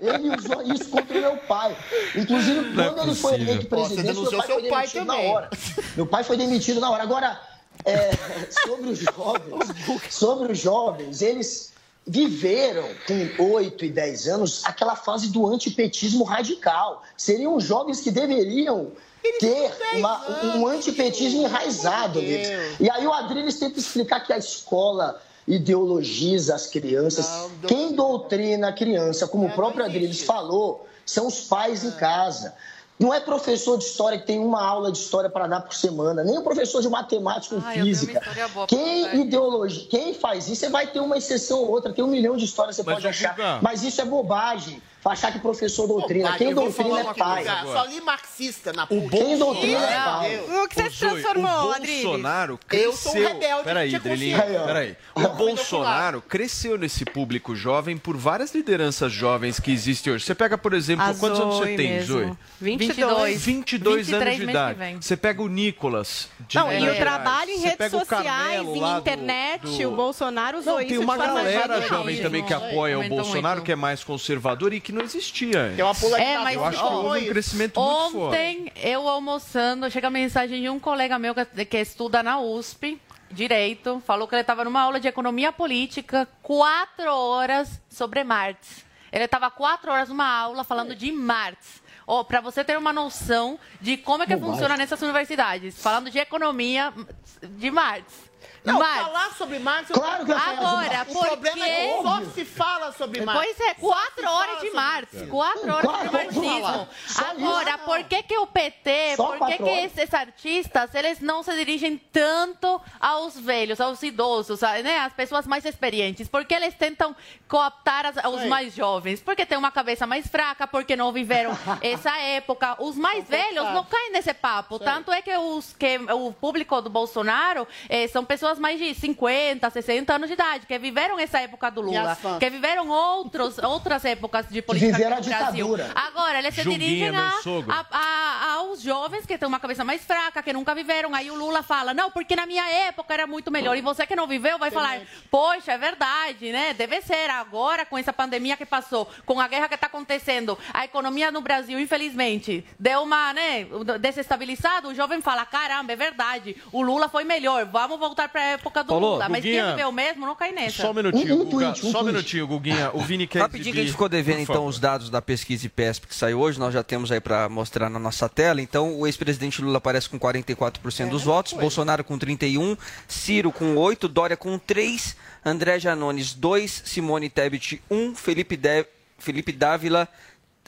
Ele, 0.00 0.14
ele 0.14 0.36
usou 0.36 0.62
isso 0.62 0.90
contra 0.90 1.16
o 1.16 1.20
meu 1.20 1.36
pai. 1.38 1.76
Inclusive, 2.14 2.80
é 2.80 2.84
quando 2.84 3.02
ele 3.02 3.14
foi 3.14 3.34
eleito 3.34 3.66
Pô, 3.66 3.76
presidente, 3.76 4.04
meu 4.04 4.14
denunciou 4.14 4.42
pai 4.42 4.46
foi 4.48 4.68
pai 4.68 4.80
demitido 4.86 5.04
na 5.04 5.14
também. 5.14 5.32
hora. 5.32 5.50
Meu 5.96 6.06
pai 6.06 6.24
foi 6.24 6.36
demitido 6.36 6.80
na 6.80 6.90
hora. 6.90 7.02
Agora, 7.02 7.40
é, 7.88 8.10
sobre 8.50 8.90
os 8.90 8.98
jovens, 8.98 9.68
sobre 10.10 10.52
os 10.52 10.58
jovens, 10.58 11.22
eles 11.22 11.72
viveram 12.06 12.88
com 13.06 13.42
8 13.52 13.84
e 13.84 13.90
10 13.90 14.28
anos 14.28 14.62
aquela 14.64 14.96
fase 14.96 15.28
do 15.28 15.46
antipetismo 15.46 16.24
radical. 16.24 17.02
Seriam 17.16 17.58
jovens 17.60 18.00
que 18.00 18.10
deveriam 18.10 18.92
ter 19.40 19.70
uma- 19.96 20.56
um 20.56 20.66
antipetismo 20.66 21.42
enraizado 21.42 22.20
neles. 22.22 22.48
E 22.80 22.88
aí 22.90 23.06
o 23.06 23.12
Adriles 23.12 23.58
tenta 23.58 23.78
explicar 23.78 24.20
que 24.20 24.32
a 24.32 24.38
escola 24.38 25.20
ideologiza 25.46 26.54
as 26.54 26.66
crianças. 26.66 27.26
Quem 27.66 27.92
doutrina 27.94 28.68
a 28.68 28.72
criança, 28.72 29.26
como 29.26 29.46
o 29.46 29.50
próprio 29.52 29.84
Adriles 29.84 30.22
falou, 30.22 30.86
são 31.04 31.26
os 31.26 31.40
pais 31.42 31.84
em 31.84 31.90
casa. 31.92 32.54
Não 32.98 33.14
é 33.14 33.20
professor 33.20 33.78
de 33.78 33.84
história 33.84 34.18
que 34.18 34.26
tem 34.26 34.40
uma 34.40 34.60
aula 34.62 34.90
de 34.90 34.98
história 34.98 35.30
para 35.30 35.46
dar 35.46 35.60
por 35.60 35.72
semana, 35.74 36.24
nem 36.24 36.36
o 36.36 36.42
professor 36.42 36.82
de 36.82 36.88
matemática 36.88 37.54
ou 37.54 37.62
Ah, 37.64 37.76
eu 37.76 37.84
tenho 37.84 37.84
uma 37.84 37.94
física. 37.94 38.48
boa 38.52 38.66
Quem 38.66 39.20
ideologia, 39.20 39.86
quem 39.88 40.14
faz 40.14 40.48
isso, 40.48 40.56
você 40.62 40.68
vai 40.68 40.86
ter 40.88 40.98
uma 40.98 41.16
exceção 41.16 41.60
ou 41.60 41.70
outra, 41.70 41.92
tem 41.92 42.02
um 42.04 42.08
milhão 42.08 42.36
de 42.36 42.44
histórias 42.44 42.74
que 42.76 42.82
você 42.82 42.86
Mas, 42.86 42.94
pode 42.96 43.06
achar. 43.06 43.62
Mas 43.62 43.84
isso 43.84 44.00
é 44.00 44.04
bobagem. 44.04 44.82
Achar 45.04 45.32
que 45.32 45.38
professor 45.38 45.86
doutrina. 45.86 46.24
Bobagem, 46.32 46.38
Quem 46.38 46.48
eu 46.48 46.54
vou 46.54 46.64
doutrina 46.64 47.00
é 47.10 47.14
pai. 47.14 47.44
Só 47.64 47.84
li 47.86 48.00
marxista 48.02 48.72
na 48.74 48.86
PUC. 48.86 49.08
Quem 49.08 49.38
doutrina 49.38 49.86
é 49.86 50.04
pai. 50.04 50.40
O 50.64 50.68
que 50.68 50.74
você 50.74 50.90
se 50.90 50.98
transformou, 50.98 51.68
o 51.68 51.72
Adriles? 51.72 52.02
Bolsonaro 52.04 52.60
Eu 52.70 52.92
sou 52.92 53.12
um 53.12 53.14
cresceu. 53.14 53.32
rebelde, 53.34 53.64
Peraí, 53.64 53.88
tinha 53.88 54.00
Drilinho, 54.00 54.36
consciência. 54.38 54.64
peraí. 54.66 54.96
O 55.14 55.28
Bolsonaro 55.30 56.20
cresceu 56.20 56.76
nesse 56.76 57.04
público 57.06 57.54
jovem 57.56 57.96
por 57.96 58.16
várias 58.16 58.54
lideranças 58.54 59.10
jovens 59.12 59.58
que 59.58 59.70
existem 59.70 60.12
hoje. 60.12 60.24
Você 60.26 60.34
pega, 60.34 60.58
por 60.58 60.74
exemplo, 60.74 61.04
A 61.06 61.14
quantos 61.14 61.40
anos 61.40 61.56
você 61.56 61.76
tem, 61.76 61.90
mesmo. 61.92 62.06
Zoe? 62.20 62.32
22. 62.60 63.40
22 63.40 64.12
anos 64.12 64.24
23 64.26 64.36
de 64.38 64.44
que 64.44 64.50
idade. 64.50 64.98
Você 65.00 65.16
pega 65.16 65.42
o 65.42 65.48
Nicolas. 65.48 66.28
de 66.46 66.56
Não, 66.56 66.70
e 66.72 66.90
o 66.90 66.96
trabalho 66.96 67.50
em 67.50 67.60
redes 67.60 67.92
o 67.92 67.98
sociais, 68.00 68.66
em 68.66 68.98
internet, 68.98 69.62
do- 69.62 69.88
o 69.92 69.96
Bolsonaro 69.96 70.58
usou 70.58 70.74
Não, 70.74 70.80
isso 70.80 70.88
tem 70.90 70.98
uma 70.98 71.16
galera 71.16 71.80
jovem 71.88 72.20
também 72.20 72.44
que 72.44 72.52
apoia 72.52 72.98
o 72.98 73.08
Bolsonaro, 73.08 73.56
muito. 73.56 73.66
que 73.66 73.72
é 73.72 73.76
mais 73.76 74.04
conservador 74.04 74.72
e 74.72 74.80
que 74.88 74.92
não 74.92 75.02
existia. 75.02 75.74
Tem 75.76 75.84
uma 75.84 75.94
polarização. 75.94 76.40
É, 76.40 76.44
mas 76.44 76.54
Eu 76.54 76.64
acho 76.64 76.78
que 76.78 76.84
houve 76.84 77.24
um 77.26 77.28
crescimento 77.28 77.78
muito 77.80 78.10
forte. 78.12 78.16
Ontem, 78.16 78.72
eu 78.76 79.06
almoçando, 79.06 79.90
chega 79.90 80.06
a 80.06 80.10
mensagem 80.10 80.62
de 80.62 80.68
um 80.70 80.80
colega 80.80 81.18
meu 81.18 81.34
que, 81.34 81.64
que 81.66 81.78
estuda 81.78 82.22
na 82.22 82.40
USP, 82.40 82.98
direito, 83.30 84.02
falou 84.06 84.26
que 84.26 84.34
ele 84.34 84.40
estava 84.40 84.64
numa 84.64 84.80
aula 84.80 84.98
de 84.98 85.06
economia 85.06 85.52
política, 85.52 86.26
quatro 86.42 87.12
horas 87.12 87.80
sobre 87.90 88.24
Marx. 88.24 88.82
Ele 89.12 89.24
estava 89.24 89.50
quatro 89.50 89.90
horas 89.92 90.08
numa 90.08 90.26
aula 90.26 90.64
falando 90.64 90.94
de 90.94 91.12
Marx. 91.12 91.82
Oh, 92.06 92.24
Para 92.24 92.40
você 92.40 92.64
ter 92.64 92.78
uma 92.78 92.92
noção 92.92 93.58
de 93.82 93.98
como 93.98 94.22
é 94.22 94.26
que 94.26 94.34
Bobagem. 94.34 94.54
funciona 94.54 94.76
nessas 94.78 95.02
universidades, 95.02 95.78
falando 95.82 96.10
de 96.10 96.18
economia 96.18 96.94
de 97.42 97.70
Marx. 97.70 98.27
Não, 98.64 98.78
Marx. 98.78 99.02
falar 99.02 99.30
sobre 99.32 99.58
Marx... 99.58 99.90
Claro 99.90 100.24
que 100.24 100.32
eu 100.32 100.36
Agora, 100.36 100.58
sobre 100.58 100.94
Marx. 100.94 101.10
o 101.14 101.18
problema 101.26 101.66
é 101.66 101.86
que 101.86 101.92
Porque- 101.94 102.08
só 102.08 102.30
se 102.32 102.44
fala 102.44 102.92
sobre 102.92 103.20
Marx. 103.22 103.40
Pois 103.42 103.60
é, 103.60 103.74
quatro 103.74 104.30
horas 104.30 104.60
de 104.60 104.70
Marx. 104.70 105.08
Quatro 105.30 105.72
horas 105.74 106.00
de 106.02 106.10
marxismo. 106.12 106.88
Agora, 107.30 107.78
por 107.78 108.04
que, 108.04 108.22
que 108.22 108.38
o 108.38 108.46
PT, 108.46 109.14
Só 109.16 109.36
por 109.36 109.46
que, 109.48 109.56
que 109.56 109.62
horas. 109.62 109.78
esses 109.98 110.14
artistas, 110.14 110.94
eles 110.94 111.20
não 111.20 111.42
se 111.42 111.54
dirigem 111.56 111.98
tanto 112.12 112.80
aos 113.00 113.38
velhos, 113.38 113.80
aos 113.80 114.02
idosos, 114.02 114.62
a- 114.62 114.78
né, 114.82 114.98
às 115.00 115.12
pessoas 115.12 115.46
mais 115.46 115.64
experientes? 115.64 116.28
Por 116.28 116.44
que 116.44 116.54
eles 116.54 116.74
tentam 116.74 117.14
cooptar 117.48 118.06
as- 118.06 118.16
os 118.32 118.44
mais 118.46 118.74
jovens? 118.74 119.20
Porque 119.20 119.44
tem 119.44 119.58
uma 119.58 119.70
cabeça 119.70 120.06
mais 120.06 120.26
fraca, 120.26 120.66
porque 120.66 120.96
não 120.96 121.12
viveram 121.12 121.50
essa 121.82 122.16
época. 122.18 122.76
Os 122.82 122.96
mais 122.96 123.28
velhos 123.28 123.64
não 123.72 123.84
caem 123.84 124.12
nesse 124.12 124.32
papo. 124.34 124.78
Tanto 124.78 125.12
é 125.12 125.20
que, 125.20 125.36
os, 125.36 125.74
que 125.74 125.98
o 126.12 126.32
público 126.32 126.80
do 126.80 126.88
Bolsonaro 126.88 127.66
eh, 127.88 128.06
são 128.08 128.24
pessoas 128.24 128.47
mais 128.56 128.78
de 128.78 128.94
50, 128.94 129.68
60 129.68 130.14
anos 130.14 130.28
de 130.28 130.34
idade, 130.34 130.64
que 130.64 130.78
viveram 130.78 131.18
essa 131.18 131.40
época 131.40 131.68
do 131.72 131.80
Lula, 131.80 132.16
que 132.38 132.48
viveram 132.48 132.88
outros, 132.88 133.58
outras 133.58 134.04
épocas 134.04 134.46
de 134.48 134.62
política 134.62 134.92
viveram 134.96 135.16
no 135.16 135.22
a 135.22 135.24
Brasil. 135.26 135.66
ditadura. 135.76 135.90
Agora, 135.96 136.38
eles 136.38 136.54
se 136.54 136.62
dirigem 136.62 137.08
a- 137.16 137.32
a- 137.68 137.86
a- 137.90 138.52
aos 138.58 138.80
jovens 138.80 139.26
que 139.26 139.36
têm 139.36 139.48
uma 139.48 139.58
cabeça 139.58 139.84
mais 139.84 140.04
fraca, 140.04 140.40
que 140.40 140.52
nunca 140.52 140.72
viveram. 140.74 141.12
Aí 141.14 141.30
o 141.30 141.34
Lula 141.34 141.64
fala, 141.64 141.92
não, 141.92 142.12
porque 142.12 142.36
na 142.36 142.46
minha 142.46 142.64
época 142.86 143.12
era 143.12 143.26
muito 143.26 143.50
melhor. 143.50 143.76
E 143.76 143.80
você 143.80 144.06
que 144.06 144.14
não 144.14 144.26
viveu 144.28 144.56
vai 144.58 144.70
falar, 144.70 145.00
poxa, 145.30 145.72
é 145.72 145.78
verdade, 145.78 146.52
né? 146.52 146.72
Deve 146.74 147.00
ser. 147.02 147.28
Agora, 147.30 147.84
com 147.84 147.98
essa 147.98 148.12
pandemia 148.12 148.56
que 148.56 148.64
passou, 148.66 149.08
com 149.26 149.40
a 149.40 149.48
guerra 149.48 149.66
que 149.68 149.74
está 149.74 149.88
acontecendo, 149.88 150.56
a 150.72 150.84
economia 150.84 151.32
no 151.32 151.40
Brasil, 151.40 151.80
infelizmente, 151.80 152.64
deu 152.78 153.02
uma, 153.02 153.32
né, 153.32 153.66
desestabilizada. 154.00 154.88
O 154.88 154.94
jovem 154.94 155.20
fala, 155.20 155.44
caramba, 155.44 155.92
é 155.92 155.96
verdade. 155.96 156.56
O 156.72 156.82
Lula 156.82 157.08
foi 157.08 157.24
melhor. 157.24 157.64
Vamos 157.66 157.98
voltar 157.98 158.28
para 158.28 158.37
a 158.38 158.44
época 158.44 158.82
do 158.82 158.88
Paulo, 158.88 159.06
Lula. 159.12 159.28
Mas 159.28 159.42
quem 159.42 159.52
Guguinha, 159.52 159.70
viveu 159.70 159.92
mesmo 159.92 160.26
não 160.26 160.34
cai 160.34 160.52
nessa. 160.52 160.82
Só 160.82 160.90
um 160.90 160.94
minutinho, 160.94 161.44
Guga, 161.44 161.74
só 161.74 162.00
um 162.00 162.04
minutinho, 162.04 162.46
Guguinha. 162.46 162.90
O 162.94 163.00
Vini 163.00 163.26
quer 163.26 163.40
Rapidinho 163.40 163.74
que 163.74 163.80
a 163.80 163.82
gente 163.82 163.92
ficou 163.92 164.08
devendo, 164.08 164.40
então, 164.40 164.66
os 164.66 164.78
dados 164.78 165.10
da 165.10 165.20
pesquisa 165.20 165.66
IPESP 165.66 166.06
que 166.06 166.14
saiu 166.14 166.40
hoje, 166.40 166.58
nós 166.58 166.72
já 166.72 166.82
temos 166.82 167.10
aí 167.12 167.20
para 167.20 167.48
mostrar 167.48 167.88
na 167.88 167.98
nossa 167.98 168.28
tela. 168.28 168.60
Então, 168.60 168.98
o 168.98 169.06
ex-presidente 169.06 169.60
Lula 169.62 169.78
aparece 169.78 170.08
com 170.08 170.18
44% 170.18 171.08
dos 171.08 171.24
votos, 171.24 171.52
Bolsonaro 171.52 172.04
com 172.04 172.18
31%, 172.18 172.78
Ciro 173.06 173.52
com 173.52 173.74
8%, 173.74 174.08
Dória 174.08 174.36
com 174.36 174.58
3%, 174.58 175.16
André 175.44 175.78
Janones 175.78 176.34
2%, 176.34 176.82
Simone 176.84 177.28
Tebet 177.28 177.82
1%, 177.90 178.16
Felipe, 178.16 178.56
de... 178.56 178.86
Felipe 179.18 179.52
Dávila 179.52 180.08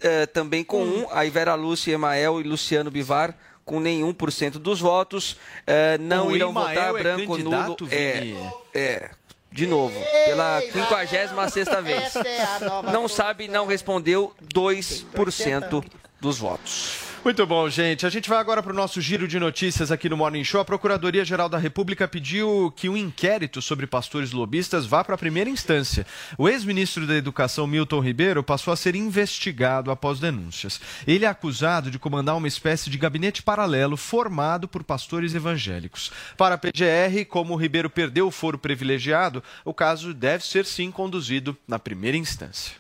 eh, 0.03 0.27
também 0.27 0.65
com 0.65 0.85
1%, 0.85 1.09
aí 1.13 1.31
Vera 1.31 1.55
Lúcia, 1.55 1.93
Emael 1.93 2.41
e 2.41 2.45
Luciano 2.45 2.91
Bivar 2.91 3.35
com 3.71 3.79
nenhum 3.79 4.13
por 4.13 4.33
cento 4.33 4.59
dos 4.59 4.81
votos. 4.81 5.37
Eh, 5.65 5.97
não 5.99 6.27
O 6.27 6.35
irão 6.35 6.51
Emael 6.51 6.75
votar 6.75 6.97
é 6.97 7.03
branco, 7.03 7.39
nulo. 7.39 7.77
É, 7.89 8.35
é, 8.75 9.11
de 9.53 9.65
novo, 9.65 9.95
pela 10.25 10.61
56 10.61 11.31
vez. 11.85 12.17
É 12.17 12.93
Não 12.93 13.07
sabe, 13.07 13.47
não 13.47 13.67
respondeu 13.69 14.35
2% 14.53 15.85
dos 16.21 16.39
votos. 16.39 17.10
Muito 17.23 17.47
bom, 17.47 17.69
gente. 17.69 18.07
A 18.07 18.09
gente 18.09 18.31
vai 18.31 18.39
agora 18.39 18.63
para 18.63 18.73
o 18.73 18.75
nosso 18.75 18.99
giro 18.99 19.29
de 19.29 19.39
notícias 19.39 19.93
aqui 19.93 20.09
no 20.09 20.17
Morning 20.17 20.43
Show. 20.43 20.59
A 20.59 20.65
Procuradoria-Geral 20.65 21.51
da 21.51 21.59
República 21.59 22.09
pediu 22.09 22.73
que 22.75 22.89
um 22.89 22.97
inquérito 22.97 23.61
sobre 23.61 23.87
pastores 23.87 24.33
lobistas 24.33 24.87
vá 24.87 25.05
para 25.05 25.17
a 25.17 25.19
primeira 25.19 25.51
instância. 25.51 26.07
O 26.39 26.49
ex-ministro 26.49 27.07
da 27.07 27.15
Educação, 27.15 27.67
Milton 27.67 28.01
Ribeiro, 28.01 28.43
passou 28.43 28.73
a 28.73 28.77
ser 28.77 28.97
investigado 28.97 29.91
após 29.91 30.19
denúncias. 30.19 30.81
Ele 31.07 31.27
é 31.27 31.29
acusado 31.29 31.91
de 31.91 31.99
comandar 31.99 32.39
uma 32.39 32.49
espécie 32.49 32.89
de 32.89 32.97
gabinete 32.97 33.43
paralelo 33.43 33.99
formado 33.99 34.67
por 34.67 34.83
pastores 34.83 35.35
evangélicos. 35.35 36.11
Para 36.39 36.55
a 36.55 36.59
PGR, 36.59 37.27
como 37.29 37.53
o 37.53 37.57
Ribeiro 37.59 37.91
perdeu 37.91 38.29
o 38.29 38.33
foro 38.33 38.57
privilegiado, 38.57 39.45
o 39.63 39.75
caso 39.75 40.15
deve 40.15 40.43
ser 40.43 40.65
sim 40.65 40.91
conduzido 40.91 41.55
na 41.69 41.79
primeira 41.79 42.17
instância. 42.17 42.73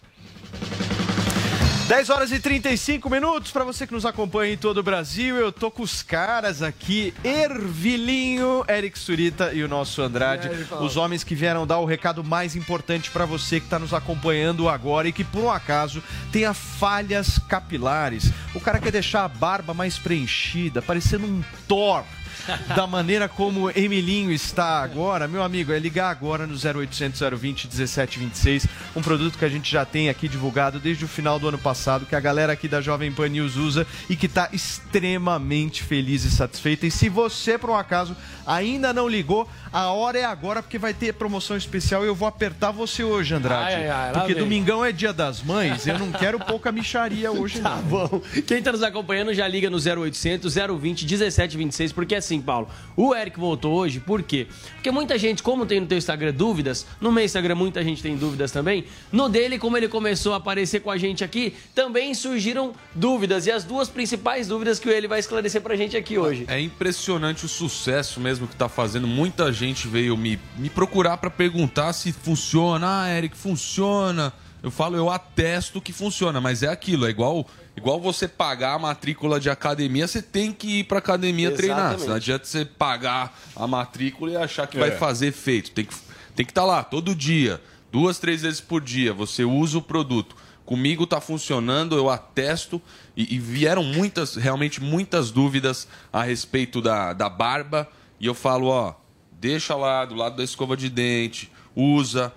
10 1.91 2.09
horas 2.09 2.30
e 2.30 2.38
35 2.38 3.11
minutos 3.11 3.51
para 3.51 3.64
você 3.64 3.84
que 3.84 3.93
nos 3.93 4.07
acompanha 4.07 4.53
em 4.53 4.57
todo 4.57 4.78
o 4.78 4.82
Brasil. 4.82 5.34
Eu 5.34 5.51
tô 5.51 5.72
com 5.72 5.82
os 5.82 6.05
caras 6.05 6.62
aqui, 6.62 7.12
Ervilinho, 7.24 8.64
Eric 8.68 8.97
Surita 8.97 9.53
e 9.53 9.64
o 9.64 9.68
nosso 9.68 10.01
Andrade, 10.01 10.47
aí, 10.47 10.84
os 10.84 10.97
homens 10.97 11.24
que 11.24 11.34
vieram 11.34 11.66
dar 11.66 11.78
o 11.78 11.84
recado 11.84 12.22
mais 12.22 12.55
importante 12.55 13.11
para 13.11 13.26
você 13.26 13.59
que 13.59 13.66
está 13.66 13.76
nos 13.76 13.93
acompanhando 13.93 14.68
agora 14.68 15.09
e 15.09 15.12
que 15.12 15.24
por 15.24 15.43
um 15.43 15.51
acaso 15.51 16.01
tenha 16.30 16.55
falhas 16.55 17.41
capilares. 17.49 18.30
O 18.55 18.61
cara 18.61 18.78
quer 18.78 18.93
deixar 18.93 19.24
a 19.24 19.28
barba 19.28 19.74
mais 19.74 19.99
preenchida, 19.99 20.80
parecendo 20.80 21.26
um 21.26 21.43
Thor. 21.66 22.05
Da 22.74 22.86
maneira 22.86 23.28
como 23.28 23.70
Emilinho 23.70 24.30
está 24.32 24.82
agora, 24.82 25.26
meu 25.28 25.43
amigo, 25.43 25.72
é 25.72 25.78
ligar 25.78 26.11
agora 26.11 26.47
no 26.47 26.55
0800 26.55 27.20
020 27.38 27.64
1726, 27.66 28.66
um 28.97 29.03
produto 29.03 29.38
que 29.38 29.45
a 29.45 29.49
gente 29.49 29.70
já 29.70 29.84
tem 29.84 30.09
aqui 30.09 30.28
divulgado 30.28 30.78
desde 30.78 31.05
o 31.05 31.09
final 31.09 31.38
do 31.38 31.49
ano 31.49 31.59
passado, 31.59 32.07
que 32.07 32.14
a 32.14 32.20
galera 32.20 32.53
aqui 32.53 32.68
da 32.68 32.80
Jovem 32.80 33.11
Pan 33.12 33.28
News 33.28 33.57
usa 33.57 33.86
e 34.09 34.16
que 34.16 34.26
está 34.26 34.49
extremamente 34.53 35.82
feliz 35.82 36.24
e 36.24 36.30
satisfeita. 36.30 36.86
E 36.86 36.91
se 36.91 37.09
você, 37.09 37.57
por 37.59 37.70
um 37.70 37.76
acaso, 37.76 38.16
ainda 38.47 38.93
não 38.93 39.09
ligou, 39.09 39.49
a 39.72 39.86
hora 39.88 40.18
é 40.18 40.24
agora, 40.24 40.62
porque 40.62 40.78
vai 40.78 40.93
ter 40.95 41.14
promoção 41.14 41.57
especial 41.57 42.05
e 42.05 42.09
eu 42.09 42.14
vou 42.14 42.26
apertar 42.28 42.70
você 42.70 43.03
hoje, 43.05 43.34
Andrade. 43.34 43.74
Ai, 43.74 43.88
ai, 43.88 44.12
porque 44.12 44.34
vem. 44.34 44.43
domingão 44.43 44.84
é 44.84 44.93
dia 44.93 45.12
das 45.12 45.43
mães, 45.43 45.86
eu 45.86 45.99
não 45.99 46.11
quero 46.12 46.38
pouca 46.38 46.70
micharia 46.72 47.30
hoje, 47.32 47.61
Tá 47.61 47.76
não. 47.76 47.82
bom. 47.82 48.22
Quem 48.47 48.59
está 48.59 48.72
nos 48.72 48.82
acompanhando 48.82 49.32
já 49.34 49.47
liga 49.49 49.70
no 49.70 49.76
0800 49.78 50.55
020 50.55 51.03
1726, 51.07 51.93
porque 51.93 52.14
assim, 52.31 52.41
Paulo, 52.41 52.68
o 52.97 53.14
Eric 53.14 53.39
voltou 53.39 53.74
hoje, 53.74 53.99
por 53.99 54.22
quê? 54.22 54.47
Porque 54.74 54.91
muita 54.91 55.18
gente, 55.18 55.43
como 55.43 55.66
tem 55.66 55.81
no 55.81 55.87
teu 55.87 55.99
Instagram 55.99 56.33
dúvidas, 56.33 56.87
no 57.01 57.11
meu 57.11 57.24
Instagram 57.24 57.57
muita 57.57 57.83
gente 57.83 58.03
tem 58.03 58.16
dúvidas 58.16 58.53
também, 58.53 58.85
no 59.11 59.28
dele, 59.28 59.59
como 59.59 59.76
ele 59.76 59.89
começou 59.89 60.33
a 60.33 60.37
aparecer 60.37 60.81
com 60.81 60.91
a 60.91 60.97
gente 60.97 61.24
aqui, 61.24 61.55
também 61.74 62.14
surgiram 62.14 62.72
dúvidas, 62.95 63.47
e 63.47 63.51
as 63.51 63.64
duas 63.64 63.89
principais 63.89 64.47
dúvidas 64.47 64.78
que 64.78 64.89
ele 64.89 65.09
vai 65.09 65.18
esclarecer 65.18 65.61
pra 65.61 65.74
gente 65.74 65.97
aqui 65.97 66.18
hoje. 66.18 66.45
É 66.49 66.61
impressionante 66.61 67.45
o 67.45 67.49
sucesso 67.49 68.20
mesmo 68.20 68.47
que 68.47 68.55
tá 68.55 68.68
fazendo. 68.68 69.07
Muita 69.07 69.53
gente 69.53 69.89
veio 69.89 70.16
me, 70.16 70.39
me 70.57 70.70
procurar 70.70 71.16
para 71.16 71.31
perguntar 71.31 71.93
se 71.93 72.12
funciona. 72.12 73.03
Ah, 73.03 73.16
Eric, 73.16 73.37
funciona. 73.37 74.33
Eu 74.63 74.71
falo, 74.71 74.97
eu 74.97 75.09
atesto 75.09 75.81
que 75.81 75.93
funciona, 75.93 76.41
mas 76.41 76.63
é 76.63 76.69
aquilo, 76.69 77.07
é 77.07 77.11
igual 77.11 77.47
igual 77.77 77.99
você 78.01 78.29
pagar 78.29 78.75
a 78.75 78.79
matrícula 78.79 79.41
de 79.41 79.49
academia, 79.49 80.07
você 80.07 80.21
tem 80.21 80.53
que 80.53 80.81
ir 80.81 80.85
pra 80.85 80.99
academia 80.99 81.51
treinar. 81.53 81.79
Exatamente. 81.79 82.09
Não 82.09 82.15
adianta 82.17 82.45
você 82.45 82.65
pagar 82.65 83.39
a 83.57 83.67
matrícula 83.67 84.33
e 84.33 84.37
achar 84.37 84.67
que 84.67 84.77
É. 84.77 84.81
vai 84.81 84.91
fazer 84.93 85.29
efeito. 85.29 85.71
Tem 85.71 85.85
que 85.85 85.95
tem 86.37 86.45
que 86.47 86.53
estar 86.53 86.65
lá 86.65 86.83
todo 86.85 87.15
dia, 87.15 87.61
duas, 87.91 88.19
três 88.19 88.43
vezes 88.43 88.61
por 88.61 88.81
dia. 88.83 89.13
Você 89.15 89.45
usa 89.45 89.79
o 89.79 89.83
produto. 89.83 90.37
Comigo 90.65 91.07
tá 91.07 91.21
funcionando, 91.21 91.97
eu 91.97 92.09
atesto. 92.11 92.81
E, 93.17 93.35
e 93.35 93.39
vieram 93.39 93.83
muitas, 93.83 94.37
realmente 94.37 94.81
muitas 94.81 95.31
dúvidas 95.31 95.89
a 96.13 96.23
respeito 96.23 96.81
da, 96.83 97.13
da 97.13 97.29
barba. 97.29 97.89
E 98.21 98.27
eu 98.27 98.35
falo, 98.35 98.67
ó, 98.69 98.95
deixa 99.33 99.75
lá 99.75 100.05
do 100.05 100.15
lado 100.15 100.37
da 100.37 100.45
escova 100.45 100.77
de 100.77 100.89
dente, 100.91 101.51
usa 101.75 102.33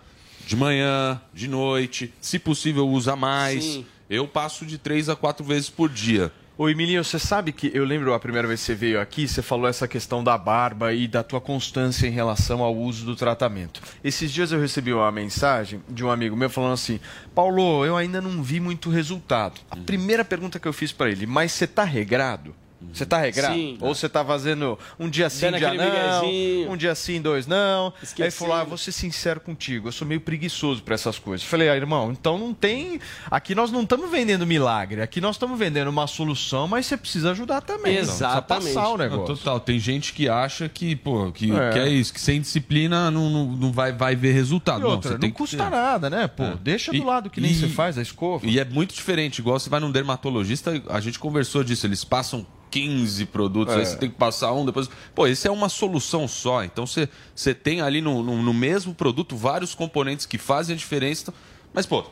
de 0.46 0.56
manhã, 0.56 1.22
de 1.34 1.48
noite, 1.48 2.14
se 2.22 2.38
possível 2.40 2.88
usa 2.88 3.16
mais. 3.16 3.64
Sim. 3.64 3.86
Eu 4.10 4.28
passo 4.28 4.66
de 4.66 4.78
três 4.78 5.10
a 5.10 5.16
quatro 5.16 5.44
vezes 5.44 5.70
por 5.70 5.90
dia. 5.90 6.32
Ô 6.56 6.70
Emilinho, 6.70 7.04
você 7.04 7.18
sabe 7.18 7.52
que 7.52 7.72
eu 7.74 7.84
lembro 7.84 8.14
a 8.14 8.20
primeira 8.20 8.48
vez 8.48 8.60
que 8.60 8.68
você 8.68 8.76
veio 8.76 9.02
aqui, 9.02 9.28
você 9.28 9.42
falou 9.42 9.68
essa 9.68 9.88
questão 9.88 10.24
da 10.24 10.38
barba 10.38 10.94
e 10.94 11.08
da 11.08 11.24
tua 11.24 11.42
constância 11.42 12.06
em 12.06 12.12
relação 12.12 12.62
ao 12.62 12.76
uso 12.76 13.06
do 13.06 13.16
tratamento. 13.16 13.82
Esses 14.04 14.32
dias 14.32 14.52
eu 14.52 14.60
recebi 14.60 14.94
uma 14.94 15.12
mensagem 15.12 15.82
de 15.90 16.06
um 16.06 16.12
amigo 16.12 16.36
meu 16.36 16.52
falando 16.52 16.74
assim: 16.74 17.00
Paulo, 17.34 17.84
eu 17.84 17.98
ainda 17.98 18.22
não 18.22 18.44
vi 18.44 18.60
muito 18.60 18.92
resultado. 18.92 19.60
A 19.72 19.76
primeira 19.78 20.24
pergunta 20.24 20.60
que 20.60 20.68
eu 20.68 20.74
fiz 20.74 20.92
pra 20.92 21.10
ele, 21.10 21.26
mas 21.26 21.52
você 21.52 21.66
tá 21.66 21.84
regrado? 21.84 22.54
Você 22.92 23.06
tá 23.06 23.18
regrado? 23.20 23.54
Sim. 23.56 23.78
Ou 23.80 23.94
você 23.94 24.10
tá 24.10 24.24
fazendo 24.26 24.78
um 25.00 25.10
dia 25.10 25.30
sim, 25.30 25.42
Dando 25.42 25.58
dia 25.58 25.74
não, 25.74 25.86
miguezinho. 26.26 26.72
um 26.72 26.78
dia 26.78 26.96
sim, 26.96 27.22
dois 27.22 27.48
não. 27.48 27.94
Aí 28.20 28.32
falou, 28.32 28.56
ah, 28.56 28.64
vou 28.64 28.78
ser 28.78 28.92
sincero 28.92 29.40
contigo, 29.40 29.88
eu 29.88 29.92
sou 29.92 30.08
meio 30.08 30.22
preguiçoso 30.22 30.84
pra 30.84 30.96
essas 30.96 31.18
coisas. 31.20 31.46
Falei, 31.46 31.70
ah, 31.70 31.76
irmão, 31.76 32.12
então 32.12 32.38
não 32.38 32.54
tem... 32.54 33.00
Aqui 33.32 33.54
nós 33.56 33.72
não 33.72 33.82
estamos 33.84 34.10
vendendo 34.12 34.46
milagre, 34.46 35.02
aqui 35.02 35.20
nós 35.22 35.36
estamos 35.36 35.58
vendendo 35.58 35.88
uma 35.90 36.08
solução, 36.08 36.68
mas 36.68 36.86
você 36.86 36.98
precisa 36.98 37.32
ajudar 37.32 37.62
também. 37.62 37.96
não. 37.98 38.04
Precisa 38.04 38.42
passar 38.42 38.90
o 38.90 38.98
negócio. 38.98 39.28
Não, 39.30 39.36
total. 39.38 39.60
Tem 39.60 39.80
gente 39.80 40.14
que 40.14 40.28
acha 40.30 40.68
que, 40.70 40.96
pô, 40.96 41.32
que, 41.32 41.52
É. 41.52 41.70
que 41.72 41.80
é 41.80 41.90
isso, 41.90 42.14
que 42.14 42.20
sem 42.22 42.40
disciplina 42.42 43.10
não, 43.12 43.30
não, 43.30 43.46
não 43.46 43.72
vai, 43.72 43.92
vai 43.92 44.16
ver 44.16 44.34
resultado. 44.34 44.80
E 44.80 44.84
não, 44.84 44.90
outra, 44.92 45.10
você 45.10 45.14
não 45.14 45.20
tem 45.22 45.32
que 45.32 45.38
custa 45.38 45.58
ter. 45.58 45.70
nada, 45.70 46.10
né? 46.10 46.28
Pô, 46.28 46.44
É. 46.44 46.56
deixa 46.62 46.92
do 46.92 46.98
E- 46.98 47.04
lado 47.04 47.30
que 47.30 47.40
nem 47.42 47.52
e- 47.52 47.56
você 47.56 47.68
faz 47.68 47.98
a 47.98 48.02
escova. 48.02 48.46
E 48.46 48.60
é 48.60 48.66
muito 48.66 48.94
diferente. 48.94 49.40
Igual 49.40 49.60
você 49.60 49.70
vai 49.70 49.80
num 49.80 49.92
dermatologista, 49.92 50.82
a 50.90 51.00
gente 51.00 51.20
conversou 51.20 51.64
disso. 51.64 51.86
Eles 51.86 52.04
passam 52.04 52.46
15 52.74 53.28
produtos, 53.28 53.76
É. 53.76 53.80
aí 53.80 53.86
você 53.86 53.96
tem 53.98 54.10
que 54.10 54.18
passar 54.18 54.52
um, 54.52 54.66
depois. 54.66 54.90
Pô, 55.14 55.28
esse 55.28 55.48
é 55.48 55.52
uma 55.52 55.70
solução 55.70 56.28
só. 56.28 56.64
Então 56.64 56.88
você, 56.88 57.08
você 57.36 57.54
tem 57.54 57.82
ali 57.82 58.02
no, 58.02 58.24
no, 58.24 58.42
no 58.42 58.54
mesmo 58.54 58.96
produto 58.96 59.38
vários 59.38 59.76
componentes 59.76 60.26
que 60.26 60.40
fazem 60.40 60.74
a 60.74 60.78
diferença. 60.78 61.32
Mas, 61.72 61.86
pô, 61.86 62.04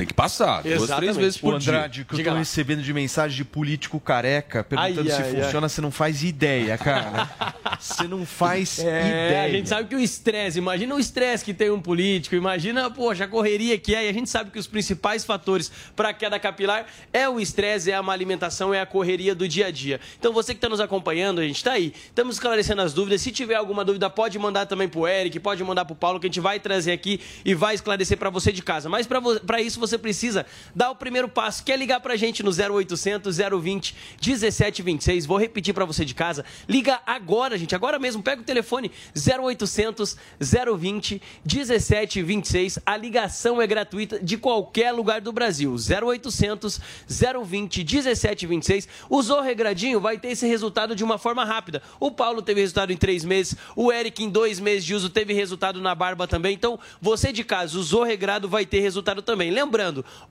Tem 0.00 0.06
que 0.06 0.14
passar. 0.14 0.62
Duas, 0.62 0.88
três 0.96 1.14
vezes 1.14 1.36
por 1.36 1.52
o 1.52 1.58
dia. 1.58 1.72
Andrade, 1.74 2.00
o 2.00 2.04
que 2.06 2.14
eu 2.14 2.16
Diga 2.16 2.30
tô 2.30 2.34
lá. 2.34 2.38
recebendo 2.38 2.80
de 2.82 2.90
mensagem 2.94 3.36
de 3.36 3.44
político 3.44 4.00
careca 4.00 4.64
perguntando 4.64 5.10
Ai, 5.10 5.14
se 5.14 5.22
ai, 5.22 5.42
funciona, 5.42 5.68
você 5.68 5.82
não 5.82 5.90
faz 5.90 6.22
ideia, 6.22 6.78
cara. 6.78 7.28
Você 7.78 8.04
não 8.08 8.24
faz 8.24 8.78
É, 8.78 8.82
ideia. 8.82 9.42
a 9.42 9.48
gente 9.50 9.68
sabe 9.68 9.90
que 9.90 9.94
o 9.94 10.00
estresse, 10.00 10.56
imagina 10.56 10.94
o 10.94 10.98
estresse 10.98 11.44
que 11.44 11.52
tem 11.52 11.70
um 11.70 11.82
político, 11.82 12.34
imagina, 12.34 12.90
poxa, 12.90 13.24
a 13.24 13.28
correria 13.28 13.76
que 13.78 13.94
é, 13.94 14.06
e 14.06 14.08
a 14.08 14.12
gente 14.12 14.30
sabe 14.30 14.50
que 14.50 14.58
os 14.58 14.66
principais 14.66 15.22
fatores 15.22 15.70
para 15.94 16.08
a 16.08 16.14
queda 16.14 16.38
capilar 16.40 16.86
é 17.12 17.28
o 17.28 17.38
estresse, 17.38 17.90
é 17.90 17.94
a 17.94 18.02
má 18.02 18.14
alimentação, 18.14 18.72
é 18.72 18.80
a 18.80 18.86
correria 18.86 19.34
do 19.34 19.46
dia 19.46 19.66
a 19.66 19.70
dia. 19.70 20.00
Então 20.18 20.32
você 20.32 20.54
que 20.54 20.58
está 20.58 20.68
nos 20.70 20.80
acompanhando, 20.80 21.42
a 21.42 21.44
gente 21.44 21.56
está 21.56 21.72
aí, 21.72 21.92
estamos 22.06 22.36
esclarecendo 22.36 22.80
as 22.80 22.94
dúvidas. 22.94 23.20
Se 23.20 23.30
tiver 23.30 23.56
alguma 23.56 23.84
dúvida, 23.84 24.08
pode 24.08 24.38
mandar 24.38 24.64
também 24.64 24.88
pro 24.88 25.06
Eric, 25.06 25.38
pode 25.40 25.62
mandar 25.62 25.84
pro 25.84 25.94
Paulo, 25.94 26.18
que 26.18 26.26
a 26.26 26.28
gente 26.28 26.40
vai 26.40 26.58
trazer 26.58 26.92
aqui 26.92 27.20
e 27.44 27.54
vai 27.54 27.74
esclarecer 27.74 28.16
para 28.16 28.30
você 28.30 28.50
de 28.50 28.62
casa. 28.62 28.88
Mas 28.88 29.06
para 29.06 29.60
isso 29.60 29.78
você 29.78 29.89
precisa 29.98 30.46
dar 30.74 30.90
o 30.90 30.96
primeiro 30.96 31.28
passo, 31.28 31.64
que 31.64 31.72
é 31.72 31.76
ligar 31.76 32.00
pra 32.00 32.16
gente 32.16 32.42
no 32.42 32.50
0800 32.50 33.36
020 33.36 33.96
1726. 34.24 35.26
Vou 35.26 35.38
repetir 35.38 35.74
para 35.74 35.84
você 35.84 36.04
de 36.04 36.14
casa. 36.14 36.44
Liga 36.68 37.00
agora, 37.06 37.56
gente, 37.58 37.74
agora 37.74 37.98
mesmo. 37.98 38.22
Pega 38.22 38.42
o 38.42 38.44
telefone 38.44 38.90
0800 39.16 40.16
020 40.40 41.22
1726. 41.44 42.78
A 42.84 42.96
ligação 42.96 43.60
é 43.60 43.66
gratuita 43.66 44.18
de 44.18 44.36
qualquer 44.36 44.92
lugar 44.92 45.20
do 45.20 45.32
Brasil. 45.32 45.74
0800 45.74 46.80
020 47.08 47.84
1726. 47.84 48.88
Usou 49.08 49.40
regradinho, 49.40 50.00
vai 50.00 50.18
ter 50.18 50.28
esse 50.28 50.46
resultado 50.46 50.94
de 50.94 51.04
uma 51.04 51.18
forma 51.18 51.44
rápida. 51.44 51.82
O 51.98 52.10
Paulo 52.10 52.42
teve 52.42 52.60
resultado 52.60 52.92
em 52.92 52.96
três 52.96 53.24
meses, 53.24 53.56
o 53.74 53.92
Eric 53.92 54.22
em 54.22 54.28
dois 54.28 54.60
meses 54.60 54.84
de 54.84 54.94
uso 54.94 55.08
teve 55.08 55.32
resultado 55.32 55.80
na 55.80 55.94
barba 55.94 56.26
também. 56.26 56.54
Então, 56.54 56.78
você 57.00 57.32
de 57.32 57.44
casa 57.44 57.78
usou 57.78 58.02
regrado, 58.02 58.48
vai 58.48 58.64
ter 58.66 58.80
resultado 58.80 59.22
também. 59.22 59.50
Lembrando, 59.50 59.79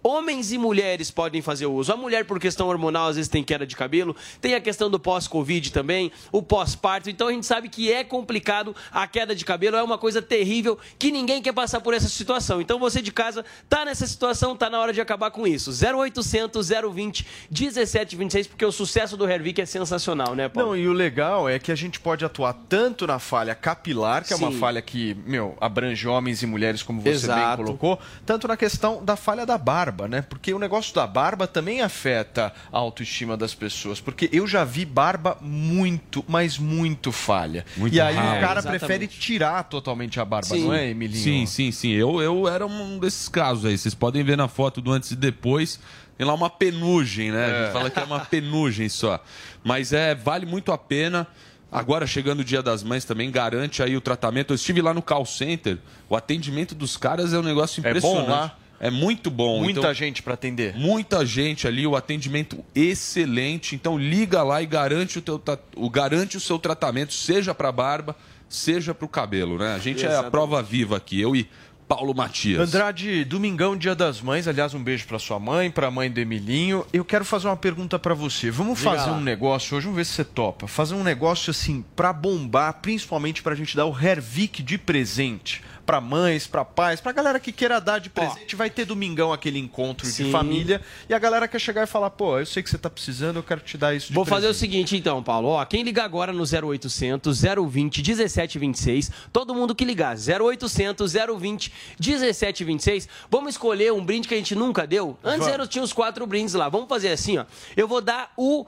homens 0.04 0.52
e 0.52 0.58
mulheres 0.58 1.12
podem 1.12 1.42
fazer 1.42 1.66
o 1.66 1.74
uso. 1.74 1.92
A 1.92 1.98
mulher, 1.98 2.26
por 2.26 2.40
questão 2.40 2.68
hormonal, 2.68 3.08
às 3.08 3.16
vezes 3.16 3.30
tem 3.30 3.44
queda 3.44 3.66
de 3.66 3.76
cabelo, 3.76 4.16
tem 4.42 4.56
a 4.56 4.62
questão 4.62 4.90
do 4.90 5.00
pós-Covid 5.00 5.72
também, 5.72 6.12
o 6.32 6.42
pós-parto. 6.42 7.10
Então, 7.10 7.28
a 7.28 7.32
gente 7.32 7.46
sabe 7.46 7.70
que 7.70 7.92
é 7.92 8.04
complicado 8.04 8.76
a 8.92 9.08
queda 9.08 9.36
de 9.36 9.46
cabelo, 9.46 9.78
é 9.78 9.84
uma 9.84 9.98
coisa 9.98 10.22
terrível 10.22 10.78
que 10.98 11.12
ninguém 11.12 11.42
quer 11.42 11.54
passar 11.54 11.82
por 11.82 11.94
essa 11.94 12.10
situação. 12.10 12.62
Então, 12.62 12.80
você 12.80 13.02
de 13.02 13.12
casa 13.12 13.46
tá 13.68 13.86
nessa 13.86 14.08
situação, 14.08 14.56
tá 14.56 14.70
na 14.70 14.80
hora 14.80 14.94
de 14.94 15.02
acabar 15.02 15.32
com 15.32 15.46
isso. 15.48 15.72
0800 15.72 16.70
020 16.70 17.26
1726, 17.50 18.48
porque 18.48 18.66
o 18.66 18.72
sucesso 18.72 19.16
do 19.18 19.30
Hervik 19.30 19.62
é 19.62 19.66
sensacional, 19.66 20.36
né, 20.36 20.50
Paulo? 20.50 20.70
Não, 20.70 20.78
e 20.78 20.88
o 20.88 20.94
legal 20.94 21.48
é 21.48 21.60
que 21.60 21.72
a 21.72 21.76
gente 21.76 22.00
pode 22.00 22.24
atuar 22.26 22.54
tanto 22.54 23.06
na 23.08 23.20
falha 23.20 23.56
capilar, 23.56 24.24
que 24.24 24.34
é 24.34 24.36
uma 24.36 24.52
Sim. 24.52 24.60
falha 24.60 24.82
que, 24.82 25.16
meu, 25.26 25.58
abrange 25.60 26.08
homens 26.08 26.42
e 26.44 26.46
mulheres, 26.46 26.84
como 26.84 27.02
você 27.02 27.10
Exato. 27.10 27.58
bem 27.58 27.66
colocou, 27.66 28.00
tanto 28.26 28.48
na 28.48 28.58
questão 28.58 29.04
da 29.04 29.16
falha 29.16 29.29
da 29.46 29.58
barba, 29.58 30.08
né? 30.08 30.22
Porque 30.22 30.54
o 30.54 30.60
negócio 30.60 30.94
da 30.94 31.06
barba 31.08 31.48
também 31.48 31.82
afeta 31.82 32.54
a 32.72 32.78
autoestima 32.78 33.36
das 33.38 33.54
pessoas. 33.54 34.00
Porque 34.02 34.30
eu 34.32 34.48
já 34.48 34.64
vi 34.64 34.86
barba 34.86 35.38
muito, 35.42 36.24
mas 36.28 36.58
muito 36.58 37.12
falha. 37.12 37.66
Muito 37.78 37.96
e 37.96 38.02
aí 38.02 38.16
o 38.16 38.18
cara 38.18 38.60
Exatamente. 38.60 38.80
prefere 38.80 39.08
tirar 39.08 39.64
totalmente 39.64 40.20
a 40.20 40.26
barba, 40.26 40.56
não 40.56 40.74
é, 40.74 40.90
Emilinho? 40.90 41.24
Sim, 41.24 41.46
sim, 41.46 41.72
sim. 41.72 41.92
Eu, 41.92 42.22
eu 42.22 42.48
era 42.48 42.66
um 42.66 42.98
desses 43.00 43.28
casos 43.30 43.66
aí. 43.66 43.78
Vocês 43.78 43.94
podem 43.96 44.24
ver 44.24 44.38
na 44.38 44.48
foto 44.48 44.82
do 44.82 44.92
antes 44.92 45.12
e 45.12 45.16
depois. 45.16 45.80
Tem 46.18 46.28
lá 46.28 46.34
uma 46.34 46.50
penugem, 46.50 47.32
né? 47.32 47.46
A 47.46 47.48
É. 47.50 47.64
gente 47.64 47.74
fala 47.74 47.90
que 47.90 48.00
é 48.00 48.04
uma 48.04 48.20
penugem 48.20 48.90
só. 48.90 49.24
Mas 49.64 49.94
é, 49.94 50.14
vale 50.14 50.46
muito 50.46 50.72
a 50.72 50.78
pena. 50.78 51.26
Agora, 51.72 52.08
chegando 52.08 52.40
o 52.40 52.44
Dia 52.44 52.64
das 52.64 52.82
Mães, 52.84 53.06
também 53.06 53.30
garante 53.30 53.84
aí 53.84 53.96
o 53.96 54.02
tratamento. 54.02 54.52
Eu 54.52 54.56
estive 54.56 54.82
lá 54.82 54.94
no 54.94 55.02
call 55.04 55.26
center. 55.26 55.78
O 56.10 56.16
atendimento 56.16 56.74
dos 56.74 56.98
caras 56.98 57.32
é 57.32 57.38
um 57.40 57.44
negócio 57.44 57.80
É 57.82 57.84
bom 57.84 57.90
impressionante. 57.90 58.28
lá? 58.30 58.58
É 58.80 58.90
muito 58.90 59.30
bom. 59.30 59.60
Muita 59.60 59.80
Então, 59.80 59.94
gente 59.94 60.24
para 60.24 60.34
atender. 60.36 60.76
Muita 60.76 61.26
gente 61.26 61.68
ali, 61.68 61.86
o 61.86 61.96
atendimento 61.96 62.64
excelente. 62.74 63.76
Então 63.76 63.98
liga 63.98 64.42
lá 64.44 64.62
e 64.62 64.66
garante 64.66 65.20
o, 65.20 65.22
teu, 65.22 65.42
o, 65.76 65.90
garante 65.90 66.38
o 66.38 66.40
seu 66.40 66.58
tratamento, 66.58 67.14
seja 67.14 67.54
para 67.54 67.72
barba, 67.72 68.16
seja 68.48 68.94
para 68.94 69.06
o 69.06 69.10
cabelo, 69.10 69.58
né? 69.58 69.76
A 69.76 69.80
gente 69.80 70.04
é 70.04 70.08
a 70.08 70.12
Exatamente. 70.12 70.32
prova 70.32 70.62
viva 70.64 70.98
aqui, 70.98 71.20
eu 71.20 71.36
e 71.36 71.50
Paulo 71.90 72.14
Matias. 72.14 72.60
Andrade, 72.74 73.26
domingão, 73.26 73.76
dia 73.76 73.96
das 73.96 74.22
mães. 74.22 74.48
Aliás, 74.48 74.76
um 74.76 74.84
beijo 74.84 75.08
para 75.08 75.18
sua 75.18 75.40
mãe, 75.40 75.72
para 75.72 75.88
a 75.88 75.92
mãe 75.92 76.10
do 76.10 76.20
Emilinho. 76.20 76.86
Eu 76.94 77.04
quero 77.04 77.26
fazer 77.26 77.48
uma 77.48 77.58
pergunta 77.58 77.98
para 77.98 78.14
você. 78.14 78.52
Vamos 78.52 78.78
Diga 78.78 78.92
fazer 78.92 79.10
lá. 79.10 79.18
um 79.18 79.22
negócio 79.22 79.76
hoje, 79.76 79.86
vamos 79.86 79.98
ver 79.98 80.06
se 80.06 80.14
você 80.14 80.24
topa. 80.24 80.68
Fazer 80.68 80.94
um 80.94 81.04
negócio 81.04 81.50
assim 81.50 81.84
para 81.96 82.14
bombar, 82.14 82.74
principalmente 82.82 83.42
para 83.42 83.54
a 83.54 83.56
gente 83.56 83.76
dar 83.76 83.86
o 83.86 84.00
Hervik 84.00 84.62
de 84.62 84.78
presente 84.78 85.64
para 85.90 86.00
mães, 86.00 86.46
para 86.46 86.64
pais, 86.64 87.02
para 87.02 87.12
galera 87.12 87.40
que 87.40 87.52
queira 87.52 87.82
dar 87.82 87.98
de 87.98 88.12
presente. 88.12 88.56
Vai 88.56 88.70
ter 88.70 88.86
domingão 88.86 89.34
aquele 89.34 89.58
encontro 89.58 90.06
de 90.06 90.14
Sim. 90.14 90.30
família 90.32 90.82
e 91.10 91.16
a 91.16 91.18
galera 91.18 91.48
quer 91.48 91.58
chegar 91.58 91.82
e 91.82 91.88
falar: 91.88 92.12
pô, 92.12 92.38
eu 92.38 92.46
sei 92.46 92.62
que 92.62 92.70
você 92.70 92.78
tá 92.78 92.92
precisando, 92.92 93.38
eu 93.38 93.44
quero 93.44 93.60
te 93.62 93.76
dar 93.76 93.96
isso 93.96 94.10
de 94.10 94.14
Vou 94.14 94.24
fazer 94.24 94.46
o 94.46 94.50
presente. 94.50 94.60
seguinte 94.72 94.96
então, 94.96 95.24
Paulo. 95.24 95.48
Ó, 95.48 95.66
quem 95.66 95.82
ligar 95.82 96.06
agora 96.06 96.32
no 96.32 96.44
0800 96.44 97.42
020 97.42 98.04
1726, 98.04 99.12
todo 99.34 99.56
mundo 99.56 99.74
que 99.74 99.84
ligar 99.84 100.16
0800 100.16 101.12
020 101.12 101.74
1726, 102.00 103.10
vamos 103.28 103.56
escolher 103.56 103.92
um 103.92 104.06
brinde 104.06 104.28
que 104.28 104.36
a 104.36 104.38
gente 104.38 104.54
nunca 104.54 104.86
deu. 104.86 105.18
Antes 105.24 105.40
Vamos. 105.40 105.54
era, 105.54 105.66
tinha 105.66 105.84
os 105.84 105.92
quatro 105.92 106.28
brindes 106.28 106.54
lá. 106.54 106.70
Vamos 106.70 106.88
fazer 106.88 107.10
assim, 107.10 107.40
ó. 107.40 107.46
Eu 107.76 107.88
vou 107.88 108.00
dar 108.00 108.32
o 108.38 108.64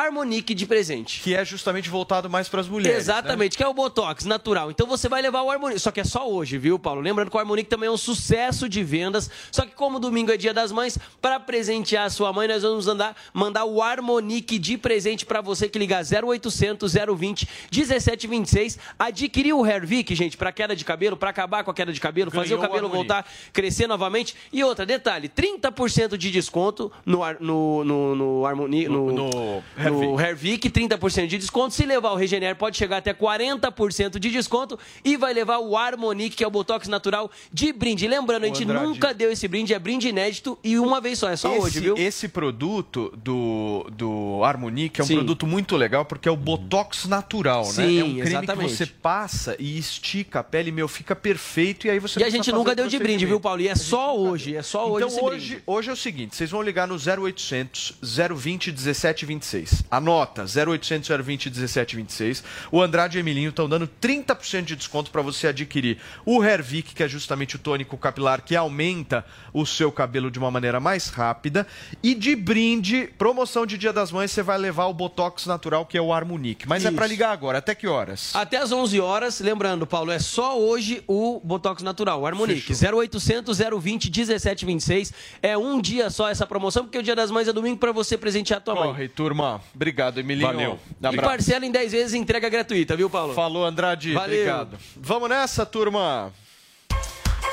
Harmonique 0.00 0.54
de 0.54 0.66
presente. 0.66 1.20
Que 1.20 1.34
é 1.34 1.44
justamente 1.44 1.88
voltado 1.88 2.28
mais 2.28 2.48
para 2.48 2.60
as 2.60 2.68
mulheres. 2.68 2.96
né? 2.96 3.00
Exatamente, 3.00 3.56
que 3.56 3.62
é 3.62 3.68
o 3.68 3.74
Botox 3.74 4.24
natural. 4.24 4.70
Então 4.70 4.86
você 4.86 5.08
vai 5.08 5.20
levar 5.22 5.42
o 5.42 5.50
Harmonique. 5.50 5.80
Só 5.80 5.90
que 5.90 6.00
é 6.00 6.04
só 6.04 6.28
hoje, 6.30 6.58
viu, 6.58 6.78
Paulo? 6.78 7.00
Lembrando 7.00 7.30
que 7.30 7.36
o 7.36 7.40
Harmonique 7.40 7.68
também 7.68 7.88
é 7.88 7.90
um 7.92 7.96
sucesso 7.96 8.68
de 8.68 8.82
vendas. 8.82 9.30
Só 9.52 9.62
que 9.66 9.74
como 9.74 9.98
domingo 10.00 10.30
é 10.32 10.36
dia 10.36 10.54
das 10.54 10.72
mães, 10.72 10.98
para 11.20 11.38
presentear 11.40 12.06
a 12.06 12.10
sua 12.10 12.32
mãe, 12.32 12.46
nós 12.48 12.62
vamos 12.62 12.86
andar, 12.88 13.16
mandar 13.32 13.64
o 13.64 13.82
Harmonique 13.82 14.58
de 14.58 14.76
presente 14.78 15.24
para 15.26 15.40
você 15.40 15.68
que 15.68 15.78
ligar 15.78 16.02
0800 16.04 16.92
020 17.16 17.48
1726. 17.72 18.78
Adquirir 18.98 19.52
o 19.54 19.66
Hervik, 19.66 20.14
gente, 20.14 20.36
para 20.36 20.52
queda 20.52 20.74
de 20.74 20.84
cabelo, 20.84 21.16
para 21.16 21.30
acabar 21.30 21.64
com 21.64 21.70
a 21.70 21.74
queda 21.74 21.92
de 21.92 22.00
cabelo, 22.00 22.30
fazer 22.30 22.54
o 22.54 22.58
Ganhou 22.58 22.60
cabelo 22.62 22.86
Harmonique. 22.86 23.08
voltar 23.08 23.26
crescer 23.52 23.86
novamente. 23.86 24.34
E 24.52 24.62
outra, 24.64 24.84
detalhe, 24.86 25.28
30% 25.28 26.16
de 26.16 26.30
desconto 26.30 26.90
no, 27.04 27.20
no, 27.40 27.84
no, 27.84 28.14
no, 28.14 28.46
Harmoni- 28.46 28.88
no, 28.88 29.12
no 29.12 29.30
no 29.30 29.89
Hervik, 30.20 30.70
30% 30.70 31.26
de 31.26 31.38
desconto. 31.38 31.74
Se 31.74 31.84
levar 31.84 32.12
o 32.12 32.16
Regener, 32.16 32.56
pode 32.56 32.76
chegar 32.76 32.98
até 32.98 33.12
40% 33.14 34.18
de 34.18 34.30
desconto. 34.30 34.78
E 35.04 35.16
vai 35.16 35.32
levar 35.32 35.58
o 35.58 35.76
Harmonique, 35.76 36.36
que 36.36 36.44
é 36.44 36.46
o 36.46 36.50
Botox 36.50 36.88
natural, 36.88 37.30
de 37.52 37.72
brinde. 37.72 38.06
Lembrando, 38.06 38.44
a 38.44 38.46
gente 38.46 38.64
Andrade. 38.64 38.84
nunca 38.86 39.14
deu 39.14 39.30
esse 39.32 39.46
brinde, 39.48 39.74
é 39.74 39.78
brinde 39.78 40.08
inédito 40.08 40.58
e 40.62 40.78
uma 40.78 41.00
vez 41.00 41.18
só, 41.18 41.28
é 41.28 41.36
só 41.36 41.50
esse, 41.54 41.60
hoje, 41.60 41.80
viu? 41.80 41.94
Esse 41.96 42.28
produto 42.28 43.12
do, 43.16 43.86
do 43.92 44.42
Harmonique 44.44 45.00
é 45.00 45.04
um 45.04 45.06
Sim. 45.06 45.14
produto 45.16 45.46
muito 45.46 45.76
legal 45.76 46.04
porque 46.04 46.28
é 46.28 46.32
o 46.32 46.36
Botox 46.36 47.06
natural, 47.06 47.64
né? 47.66 47.70
Sim, 47.72 48.00
É 48.00 48.04
um 48.04 48.14
creme 48.14 48.28
exatamente. 48.28 48.70
que 48.70 48.76
você 48.76 48.86
passa 48.86 49.56
e 49.58 49.78
estica 49.78 50.40
a 50.40 50.44
pele, 50.44 50.70
meu, 50.72 50.88
fica 50.88 51.14
perfeito 51.16 51.86
e 51.86 51.90
aí 51.90 51.98
você 51.98 52.20
E 52.20 52.24
a 52.24 52.30
gente 52.30 52.50
nunca 52.52 52.74
deu 52.74 52.86
o 52.86 52.88
de 52.88 52.98
brinde, 52.98 53.26
viu, 53.26 53.40
Paulo? 53.40 53.60
E 53.60 53.68
é 53.68 53.74
só 53.74 54.16
hoje, 54.16 54.56
é 54.56 54.62
só 54.62 54.90
hoje 54.90 55.06
Então 55.06 55.24
hoje, 55.24 55.46
brinde. 55.48 55.62
hoje 55.66 55.90
é 55.90 55.92
o 55.92 55.96
seguinte, 55.96 56.36
vocês 56.36 56.50
vão 56.50 56.62
ligar 56.62 56.86
no 56.86 56.96
0800 56.96 57.94
020 58.36 58.70
1726. 58.72 59.79
Anota, 59.90 60.44
0800 60.44 61.08
020 61.24 61.46
1726. 61.46 62.44
O 62.70 62.82
Andrade 62.82 63.18
e 63.18 63.20
o 63.20 63.22
Emilinho 63.22 63.50
estão 63.50 63.68
dando 63.68 63.88
30% 64.00 64.64
de 64.64 64.76
desconto 64.76 65.10
para 65.10 65.22
você 65.22 65.48
adquirir 65.48 65.98
o 66.24 66.42
Hervik, 66.42 66.94
que 66.94 67.02
é 67.02 67.08
justamente 67.08 67.56
o 67.56 67.58
tônico 67.58 67.96
capilar 67.96 68.42
que 68.42 68.56
aumenta 68.56 69.24
o 69.52 69.66
seu 69.66 69.90
cabelo 69.90 70.30
de 70.30 70.38
uma 70.38 70.50
maneira 70.50 70.80
mais 70.80 71.08
rápida. 71.08 71.66
E 72.02 72.14
de 72.14 72.34
brinde, 72.36 73.08
promoção 73.18 73.66
de 73.66 73.76
Dia 73.76 73.92
das 73.92 74.10
Mães, 74.12 74.30
você 74.30 74.42
vai 74.42 74.58
levar 74.58 74.86
o 74.86 74.94
Botox 74.94 75.46
natural, 75.46 75.86
que 75.86 75.96
é 75.96 76.02
o 76.02 76.12
Harmonique. 76.12 76.68
Mas 76.68 76.84
é 76.84 76.88
Isso. 76.88 76.96
para 76.96 77.06
ligar 77.06 77.32
agora, 77.32 77.58
até 77.58 77.74
que 77.74 77.86
horas? 77.86 78.34
Até 78.34 78.56
às 78.56 78.72
11 78.72 79.00
horas, 79.00 79.40
lembrando, 79.40 79.86
Paulo, 79.86 80.10
é 80.10 80.18
só 80.18 80.58
hoje 80.58 81.02
o 81.06 81.40
Botox 81.44 81.82
natural, 81.82 82.20
o 82.20 82.26
Harmonique. 82.26 82.72
0800 82.72 83.58
020 83.58 84.10
1726. 84.10 85.12
É 85.42 85.56
um 85.56 85.80
dia 85.80 86.10
só 86.10 86.28
essa 86.28 86.46
promoção, 86.46 86.84
porque 86.84 86.98
o 86.98 87.02
Dia 87.02 87.16
das 87.16 87.30
Mães 87.30 87.48
é 87.48 87.52
domingo 87.52 87.78
para 87.78 87.92
você 87.92 88.16
presentear 88.16 88.58
a 88.58 88.60
tua 88.60 88.74
mãe. 88.74 88.84
Corre, 88.84 89.08
turma. 89.08 89.59
Obrigado, 89.74 90.18
Emilinho. 90.18 90.46
Valeu. 90.46 90.78
E 91.00 91.06
Abraço. 91.06 91.28
parcela 91.28 91.66
em 91.66 91.70
10 91.70 91.92
vezes, 91.92 92.14
entrega 92.14 92.48
gratuita, 92.48 92.96
viu, 92.96 93.08
Paulo? 93.10 93.34
Falou, 93.34 93.64
Andrade. 93.64 94.12
Valeu. 94.12 94.34
Obrigado. 94.40 94.78
Vamos 94.96 95.28
nessa, 95.28 95.64
turma. 95.66 96.32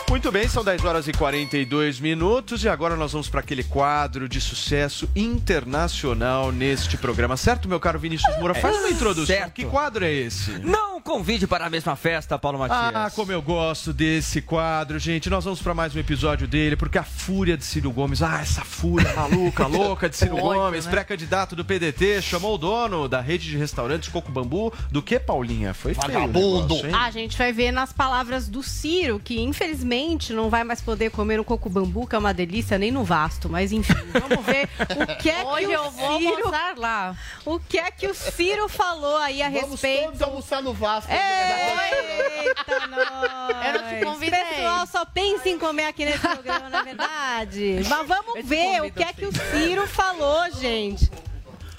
Muito 0.10 0.32
bem, 0.32 0.48
são 0.48 0.64
10 0.64 0.86
horas 0.86 1.08
e 1.10 1.12
42 1.12 2.00
minutos 2.00 2.64
e 2.64 2.70
agora 2.70 2.96
nós 2.96 3.12
vamos 3.12 3.28
para 3.28 3.42
aquele 3.42 3.62
quadro 3.62 4.30
de 4.30 4.40
sucesso 4.40 5.08
internacional 5.14 6.50
neste 6.50 6.96
programa. 6.96 7.36
Certo, 7.36 7.68
meu 7.68 7.78
caro 7.78 8.00
Vinícius 8.00 8.38
Moura? 8.38 8.54
Faz 8.56 8.78
uma 8.78 8.90
introdução. 8.90 9.26
certo. 9.36 9.52
Que 9.54 9.66
quadro 9.66 10.06
é 10.06 10.12
esse? 10.14 10.52
Não 10.60 10.97
convide 11.08 11.48
para 11.48 11.66
a 11.66 11.70
mesma 11.70 11.96
festa, 11.96 12.38
Paulo 12.38 12.60
Matias. 12.60 12.94
Ah, 12.94 13.10
como 13.16 13.32
eu 13.32 13.42
gosto 13.42 13.94
desse 13.94 14.42
quadro, 14.42 15.00
gente. 15.00 15.30
Nós 15.30 15.46
vamos 15.46 15.62
para 15.62 15.74
mais 15.74 15.96
um 15.96 16.00
episódio 16.00 16.46
dele, 16.50 16.76
porque 16.76 16.98
a 16.98 17.04
fúria 17.04 17.56
de 17.56 17.64
Ciro 17.64 17.90
Gomes, 17.94 18.22
ah, 18.22 18.42
essa 18.42 18.62
fúria 18.62 19.14
maluca, 19.14 19.66
louca 19.72 20.10
de 20.10 20.18
Ciro 20.18 20.36
Gomes, 20.36 20.84
né? 20.86 20.92
pré-candidato 20.92 21.56
do 21.56 21.64
PDT, 21.64 22.22
chamou 22.22 22.56
o 22.56 22.58
dono 22.58 23.08
da 23.08 23.22
rede 23.22 23.50
de 23.50 23.56
restaurantes 23.56 24.10
Coco 24.10 24.30
Bambu. 24.34 24.74
Do 24.92 25.02
que, 25.02 25.18
Paulinha? 25.18 25.74
Foi 25.74 25.94
feio 25.94 26.12
Vagabundo. 26.12 26.76
negócio, 26.76 26.90
hein? 26.90 26.94
A 26.94 27.10
gente 27.10 27.38
vai 27.38 27.54
ver 27.54 27.72
nas 27.72 27.94
palavras 27.94 28.50
do 28.50 28.62
Ciro, 28.62 29.18
que 29.18 29.40
infelizmente 29.40 30.34
não 30.34 30.50
vai 30.50 30.66
mais 30.66 30.82
poder 30.82 31.10
comer 31.12 31.38
no 31.38 31.46
coco 31.46 31.70
bambu, 31.70 32.06
que 32.06 32.18
é 32.18 32.20
uma 32.20 32.34
delícia, 32.34 32.78
nem 32.78 32.92
no 32.92 33.06
vasto. 33.06 33.48
Mas 33.48 33.72
enfim, 33.72 33.94
vamos 34.12 34.46
ver 34.46 34.68
o 34.92 35.22
que 35.22 35.30
é 35.30 35.46
Hoje 35.46 35.68
que 35.68 35.68
o 35.68 35.72
eu 35.72 35.90
vou 35.90 36.20
Ciro... 36.20 36.38
mostrar 36.40 36.78
lá. 36.78 37.16
O 37.46 37.60
que 37.62 37.78
é 37.78 37.90
que 37.92 38.08
o 38.08 38.14
Ciro 38.14 38.68
falou 38.68 39.16
aí 39.20 39.42
a 39.42 39.50
Vamos 39.50 39.72
respeito... 39.72 40.04
todos 40.08 40.22
almoçar 40.22 40.62
no 40.62 40.74
Vasco. 41.00 41.12
Eita, 41.12 42.88
nós! 42.88 43.66
Eu 43.66 43.82
não 43.82 43.90
te 43.90 44.06
convidei. 44.06 44.40
Esse 44.42 44.56
pessoal 44.56 44.88
só 44.88 45.06
pensa 45.06 45.50
em 45.50 45.58
comer 45.58 45.86
aqui 45.86 46.06
nesse 46.06 46.20
programa, 46.20 46.70
na 46.70 46.84
verdade. 46.84 47.80
Mas 47.88 48.08
vamos 48.08 48.46
ver 48.46 48.82
o 48.82 48.92
que 48.92 49.04
é 49.04 49.14
que 49.14 49.26
o 49.26 49.32
Ciro 49.32 49.88
falou, 49.88 50.50
gente. 50.52 51.10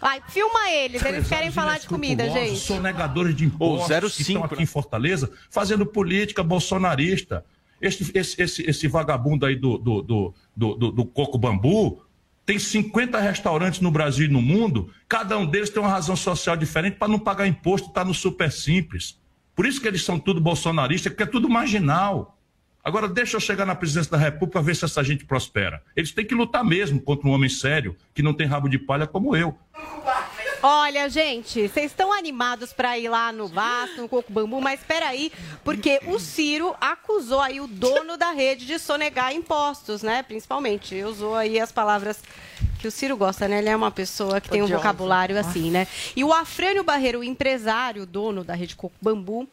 Vai, 0.01 0.23
filma 0.29 0.71
eles, 0.71 1.05
eles 1.05 1.29
querem 1.29 1.51
falar 1.51 1.79
de 1.79 1.89
comida, 1.89 2.29
gente. 2.31 2.61
Sonegadores 2.61 3.35
de 3.35 3.45
impostos 3.45 4.15
que 4.17 4.23
estão 4.23 4.45
aqui 4.45 4.63
em 4.63 4.67
Fortaleza 4.67 5.31
fazendo 5.51 5.85
política 5.85 6.43
bolsonarista. 6.43 7.45
Esse, 7.81 8.11
esse, 8.17 8.41
esse, 8.43 8.63
esse 8.71 8.89
vagabundo 8.89 9.47
aí 9.47 9.55
do, 9.57 9.79
do, 9.79 10.03
do, 10.03 10.35
do, 10.57 10.75
do- 10.77 10.93
do 10.93 11.05
Coco 11.05 11.39
Bambu 11.39 12.03
tem 12.49 12.59
50 12.59 13.21
restaurantes 13.21 13.79
no 13.81 13.91
Brasil 13.91 14.25
e 14.25 14.33
no 14.33 14.41
mundo, 14.41 14.91
cada 15.07 15.37
um 15.37 15.45
deles 15.45 15.69
tem 15.69 15.83
uma 15.83 15.91
razão 15.91 16.17
social 16.17 16.57
diferente 16.57 16.97
para 16.97 17.07
não 17.07 17.19
pagar 17.19 17.47
imposto, 17.47 17.89
está 17.89 18.03
no 18.03 18.15
super 18.15 18.51
simples. 18.51 19.21
Por 19.55 19.67
isso 19.67 19.79
que 19.79 19.87
eles 19.87 20.03
são 20.03 20.19
tudo 20.19 20.41
bolsonaristas, 20.41 21.13
porque 21.13 21.25
é 21.25 21.27
tudo 21.27 21.47
marginal. 21.47 22.39
Agora, 22.83 23.07
deixa 23.07 23.37
eu 23.37 23.41
chegar 23.41 23.67
na 23.67 23.75
presidência 23.75 24.11
da 24.11 24.17
República 24.17 24.63
ver 24.63 24.75
se 24.75 24.87
essa 24.87 25.05
gente 25.05 25.27
prospera. 25.27 25.83
Eles 25.95 26.11
têm 26.11 26.25
que 26.25 26.35
lutar 26.35 26.65
mesmo 26.65 26.99
contra 27.03 27.29
um 27.29 27.33
homem 27.33 27.51
sério, 27.51 27.95
que 28.15 28.23
não 28.23 28.33
tem 28.33 28.47
rabo 28.47 28.67
de 28.67 28.79
palha 28.79 29.07
como 29.07 29.37
eu. 29.37 29.55
Olha, 30.63 31.09
gente, 31.09 31.69
vocês 31.69 31.87
estão 31.93 32.13
animados 32.13 32.73
para 32.73 32.99
ir 32.99 33.09
lá 33.09 33.31
no 33.33 33.47
Vasco, 33.47 34.03
no 34.03 34.09
Coco 34.09 34.33
Bambu, 34.33 34.61
mas 34.61 34.81
espera 34.81 35.09
aí, 35.09 35.31
porque 35.63 36.01
o 36.07 36.19
Ciro 36.19 36.75
acusou 36.81 37.41
aí 37.41 37.61
o 37.61 37.69
dono 37.69 38.17
da 38.17 38.33
rede 38.33 38.67
de 38.67 38.79
sonegar 38.79 39.33
impostos, 39.33 40.03
né? 40.03 40.23
Principalmente, 40.25 41.01
usou 41.03 41.37
aí 41.37 41.61
as 41.61 41.71
palavras 41.71 42.21
que 42.81 42.89
o 42.89 42.91
Ciro 42.91 43.17
gosta, 43.17 43.47
né? 43.47 43.59
Ele 43.59 43.69
é 43.69 43.77
uma 43.77 43.91
pessoa 43.91 44.41
que 44.41 44.49
tem 44.49 44.63
um 44.63 44.67
vocabulário 44.67 45.39
assim, 45.39 45.71
né? 45.71 45.87
E 46.17 46.25
o 46.25 46.33
Afrânio 46.33 46.83
Barreiro, 46.83 47.21
o 47.21 47.25
empresário, 47.25 48.05
dono 48.05 48.43
da 48.43 48.55
rede 48.55 48.75
Coco 48.75 48.97
Bambu, 49.01 49.49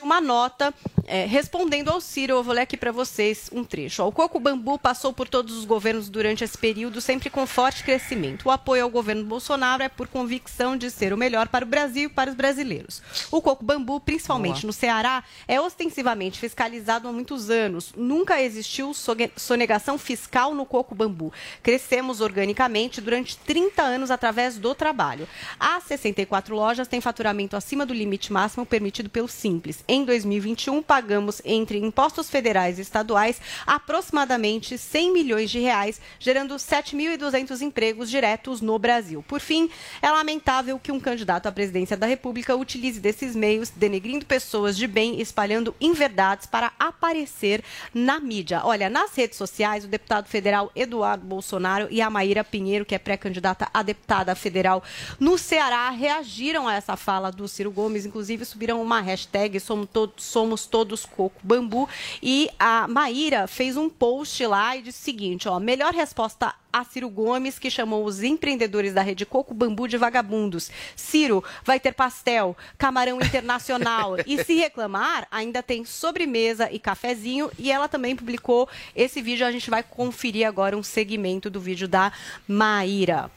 emitiu 0.00 0.04
uma 0.04 0.20
nota 0.20 0.74
é, 1.06 1.26
respondendo 1.26 1.88
ao 1.88 2.00
Ciro. 2.00 2.34
Eu 2.34 2.42
vou 2.42 2.54
ler 2.54 2.62
aqui 2.62 2.76
para 2.76 2.92
vocês 2.92 3.50
um 3.52 3.64
trecho. 3.64 4.04
O 4.04 4.12
Coco 4.12 4.38
Bambu 4.38 4.78
passou 4.78 5.12
por 5.12 5.28
todos 5.28 5.56
os 5.56 5.64
governos 5.64 6.08
durante 6.08 6.44
esse 6.44 6.56
período, 6.56 7.00
sempre 7.00 7.28
com 7.28 7.46
forte 7.46 7.84
crescimento. 7.84 8.46
O 8.46 8.50
apoio 8.50 8.84
ao 8.84 8.90
governo 8.90 9.24
Bolsonaro 9.24 9.82
é 9.82 9.88
por 9.88 10.08
convicção 10.08 10.76
de 10.76 10.90
ser 10.90 11.12
o 11.12 11.16
melhor 11.16 11.48
para 11.48 11.64
o 11.64 11.68
Brasil 11.68 12.04
e 12.04 12.12
para 12.12 12.30
os 12.30 12.36
brasileiros. 12.36 13.02
O 13.30 13.42
Coco 13.42 13.64
Bambu, 13.64 14.00
principalmente 14.00 14.62
Boa. 14.62 14.68
no 14.68 14.72
Ceará, 14.72 15.24
é 15.46 15.60
ostensivamente 15.60 16.38
fiscalizado 16.38 17.08
há 17.08 17.12
muitos 17.12 17.50
anos. 17.50 17.92
Nunca 17.96 18.40
existiu 18.40 18.92
sonegação 19.36 19.98
fiscal 19.98 20.54
no 20.54 20.64
Coco 20.64 20.94
Bambu. 20.94 21.32
Crescemos 21.62 22.20
organicamente 22.20 23.00
durante 23.00 23.36
30 23.36 23.82
anos 23.82 24.10
através 24.10 24.58
do 24.58 24.74
trabalho. 24.74 25.28
As 25.58 25.84
64 25.84 26.54
lojas 26.54 26.88
têm 26.88 27.00
faturamento 27.00 27.56
acima 27.56 27.84
do 27.84 27.92
limite 27.92 28.32
máximo 28.32 28.64
permitido 28.64 29.10
pelo 29.10 29.28
Simples. 29.28 29.82
Em 29.92 30.04
2021, 30.04 30.84
pagamos 30.84 31.42
entre 31.44 31.76
impostos 31.76 32.30
federais 32.30 32.78
e 32.78 32.82
estaduais 32.82 33.40
aproximadamente 33.66 34.78
100 34.78 35.12
milhões 35.12 35.50
de 35.50 35.58
reais, 35.58 36.00
gerando 36.20 36.54
7.200 36.54 37.60
empregos 37.60 38.08
diretos 38.08 38.60
no 38.60 38.78
Brasil. 38.78 39.24
Por 39.26 39.40
fim, 39.40 39.68
é 40.00 40.08
lamentável 40.08 40.78
que 40.78 40.92
um 40.92 41.00
candidato 41.00 41.48
à 41.48 41.50
presidência 41.50 41.96
da 41.96 42.06
República 42.06 42.54
utilize 42.54 43.00
desses 43.00 43.34
meios, 43.34 43.68
denegrindo 43.68 44.24
pessoas 44.24 44.76
de 44.76 44.86
bem, 44.86 45.20
espalhando 45.20 45.74
inverdades 45.80 46.46
para 46.46 46.70
aparecer 46.78 47.60
na 47.92 48.20
mídia. 48.20 48.60
Olha, 48.62 48.88
nas 48.88 49.12
redes 49.16 49.36
sociais, 49.36 49.84
o 49.84 49.88
deputado 49.88 50.28
federal 50.28 50.70
Eduardo 50.76 51.26
Bolsonaro 51.26 51.88
e 51.90 52.00
a 52.00 52.08
Maíra 52.08 52.44
Pinheiro, 52.44 52.84
que 52.84 52.94
é 52.94 52.98
pré-candidata 52.98 53.68
a 53.74 53.82
deputada 53.82 54.36
federal 54.36 54.84
no 55.18 55.36
Ceará, 55.36 55.90
reagiram 55.90 56.68
a 56.68 56.74
essa 56.74 56.96
fala 56.96 57.32
do 57.32 57.48
Ciro 57.48 57.72
Gomes, 57.72 58.06
inclusive 58.06 58.44
subiram 58.44 58.80
uma 58.80 59.00
hashtag 59.00 59.58
somos 59.58 59.79
todos, 59.86 60.24
somos 60.24 60.66
todos 60.66 61.04
coco 61.04 61.40
bambu 61.42 61.88
e 62.22 62.48
a 62.58 62.86
Maíra 62.88 63.46
fez 63.46 63.76
um 63.76 63.88
post 63.88 64.44
lá 64.46 64.76
e 64.76 64.82
disse 64.82 65.00
o 65.00 65.04
seguinte, 65.04 65.48
ó, 65.48 65.58
melhor 65.58 65.92
resposta 65.92 66.54
a 66.72 66.84
Ciro 66.84 67.08
Gomes, 67.08 67.58
que 67.58 67.70
chamou 67.70 68.04
os 68.04 68.22
empreendedores 68.22 68.94
da 68.94 69.02
rede 69.02 69.26
Coco 69.26 69.52
Bambu 69.52 69.88
de 69.88 69.96
vagabundos. 69.96 70.70
Ciro, 70.94 71.42
vai 71.64 71.80
ter 71.80 71.92
pastel, 71.92 72.56
camarão 72.78 73.16
internacional. 73.20 74.16
e 74.26 74.42
se 74.44 74.54
reclamar, 74.54 75.26
ainda 75.30 75.62
tem 75.62 75.84
sobremesa 75.84 76.70
e 76.70 76.78
cafezinho. 76.78 77.50
E 77.58 77.70
ela 77.70 77.88
também 77.88 78.14
publicou 78.14 78.68
esse 78.94 79.20
vídeo. 79.20 79.46
A 79.46 79.52
gente 79.52 79.70
vai 79.70 79.82
conferir 79.82 80.46
agora 80.46 80.76
um 80.76 80.82
segmento 80.82 81.50
do 81.50 81.60
vídeo 81.60 81.88
da 81.88 82.12
Maíra. 82.46 83.30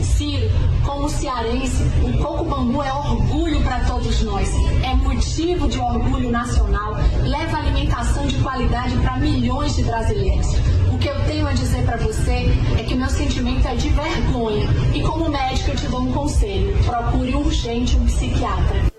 Ciro, 0.00 0.48
como 0.84 1.08
cearense, 1.08 1.82
o 2.02 2.18
Coco 2.18 2.44
Bambu 2.44 2.82
é 2.82 2.92
orgulho 2.92 3.62
para 3.62 3.80
todos 3.80 4.22
nós. 4.22 4.48
É 4.82 4.94
motivo 4.94 5.68
de 5.68 5.78
orgulho 5.78 6.30
nacional. 6.30 6.94
Leva 7.22 7.58
alimentação 7.58 8.26
de 8.26 8.36
qualidade 8.38 8.96
para 8.98 9.16
milhões 9.16 9.74
de 9.76 9.82
brasileiros. 9.82 10.46
O 10.92 10.98
que 10.98 11.08
eu 11.08 11.24
tenho 11.26 11.46
a 11.46 11.52
dizer 11.52 11.84
para 11.84 11.96
você 11.96 12.52
é 12.78 12.82
que 12.84 12.94
meu 12.94 13.08
sentimento 13.08 13.66
é 13.66 13.74
de 13.74 13.88
vergonha. 13.88 14.66
E 14.94 15.02
como 15.02 15.28
médico 15.28 15.70
eu 15.70 15.76
te 15.76 15.88
dou 15.88 16.00
um 16.00 16.12
conselho: 16.12 16.76
procure 16.84 17.34
urgente 17.34 17.96
um 17.96 18.06
psiquiatra. 18.06 18.93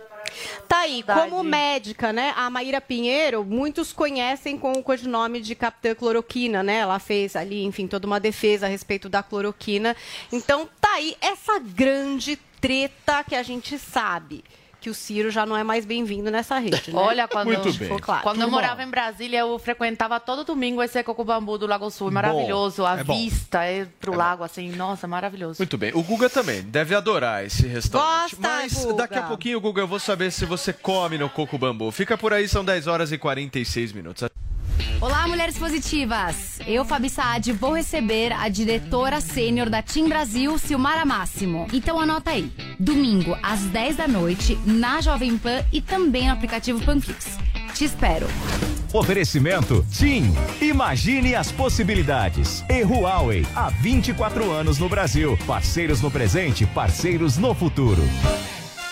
Tá 0.67 0.80
aí, 0.80 1.03
como 1.03 1.43
médica, 1.43 2.11
né? 2.11 2.34
A 2.36 2.49
Maíra 2.49 2.82
Pinheiro, 2.82 3.43
muitos 3.43 3.93
conhecem 3.93 4.57
com 4.57 4.73
o 4.73 4.84
codinome 4.84 5.41
de 5.41 5.55
Capitã 5.55 5.95
Cloroquina, 5.95 6.63
né? 6.63 6.78
Ela 6.78 6.99
fez 6.99 7.36
ali, 7.36 7.63
enfim, 7.63 7.88
toda 7.88 8.07
uma 8.07 8.19
defesa 8.19 8.65
a 8.65 8.69
respeito 8.69 9.07
da 9.07 9.21
cloroquina. 9.21 9.95
Então, 10.32 10.67
tá 10.80 10.93
aí 10.93 11.15
essa 11.21 11.59
grande 11.59 12.38
treta 12.59 13.23
que 13.23 13.36
a 13.36 13.43
gente 13.43 13.78
sabe 13.78 14.43
que 14.86 14.89
o 14.91 14.93
Ciro 14.93 15.31
já 15.31 15.47
não 15.47 15.57
é 15.57 15.63
mais 15.63 15.83
bem-vindo 15.83 16.29
nessa 16.29 16.59
rede, 16.59 16.93
né? 16.93 17.01
Olha, 17.01 17.27
quando, 17.27 17.73
Ficou 17.73 17.99
claro. 17.99 18.21
quando 18.21 18.39
eu 18.39 18.51
morava 18.51 18.83
em 18.83 18.88
Brasília, 18.88 19.39
eu 19.39 19.57
frequentava 19.57 20.19
todo 20.19 20.43
domingo 20.43 20.83
esse 20.83 21.01
Coco 21.01 21.23
Bambu 21.23 21.57
do 21.57 21.65
Lago 21.65 21.89
Sul. 21.89 22.11
Maravilhoso. 22.11 22.86
A 22.86 22.99
é 22.99 23.03
bom. 23.03 23.15
vista 23.17 23.63
é 23.63 23.88
pro 23.99 24.15
lago, 24.15 24.43
assim. 24.43 24.69
Nossa, 24.69 25.07
maravilhoso. 25.07 25.59
Muito 25.59 25.75
bem. 25.75 25.91
O 25.95 26.03
Guga 26.03 26.29
também 26.29 26.61
deve 26.61 26.93
adorar 26.93 27.43
esse 27.43 27.65
restaurante. 27.65 28.36
Gosta, 28.36 28.47
Mas 28.47 28.73
Guga. 28.75 28.93
daqui 28.93 29.17
a 29.17 29.23
pouquinho, 29.23 29.59
Guga, 29.59 29.81
eu 29.81 29.88
vou 29.88 29.99
saber 29.99 30.29
se 30.31 30.45
você 30.45 30.71
come 30.71 31.17
no 31.17 31.31
Coco 31.31 31.57
Bambu. 31.57 31.89
Fica 31.89 32.15
por 32.15 32.31
aí, 32.31 32.47
são 32.47 32.63
10 32.63 32.86
horas 32.86 33.11
e 33.11 33.17
46 33.17 33.91
minutos. 33.91 34.29
Olá, 35.01 35.28
mulheres 35.28 35.57
positivas! 35.57 36.59
Eu, 36.65 36.86
Fabi 36.86 37.09
Saad, 37.09 37.51
vou 37.53 37.73
receber 37.73 38.32
a 38.32 38.47
diretora 38.49 39.21
sênior 39.21 39.69
da 39.69 39.82
Team 39.82 40.07
Brasil, 40.07 40.57
Silmara 40.57 41.05
Máximo. 41.05 41.67
Então 41.73 41.99
anota 41.99 42.32
aí, 42.32 42.51
domingo 42.80 43.38
às 43.43 43.59
10 43.61 43.97
da 43.97 44.07
noite, 44.07 44.57
na 44.65 45.01
Jovem 45.01 45.38
Pan 45.38 45.63
e 45.71 45.82
também 45.82 46.28
no 46.28 46.34
aplicativo 46.34 46.84
Panflix. 46.84 47.38
Te 47.73 47.86
espero! 47.86 48.28
Oferecimento 48.93 49.86
Tim. 49.91 50.34
Imagine 50.61 51.36
as 51.36 51.51
possibilidades. 51.51 52.63
E 52.69 52.82
Huawei, 52.84 53.45
há 53.53 53.69
24 53.69 54.49
anos 54.49 54.80
no 54.80 54.88
Brasil. 54.88 55.38
Parceiros 55.45 56.01
no 56.01 56.09
presente, 56.09 56.65
parceiros 56.65 57.38
no 57.38 57.53
futuro. 57.53 58.01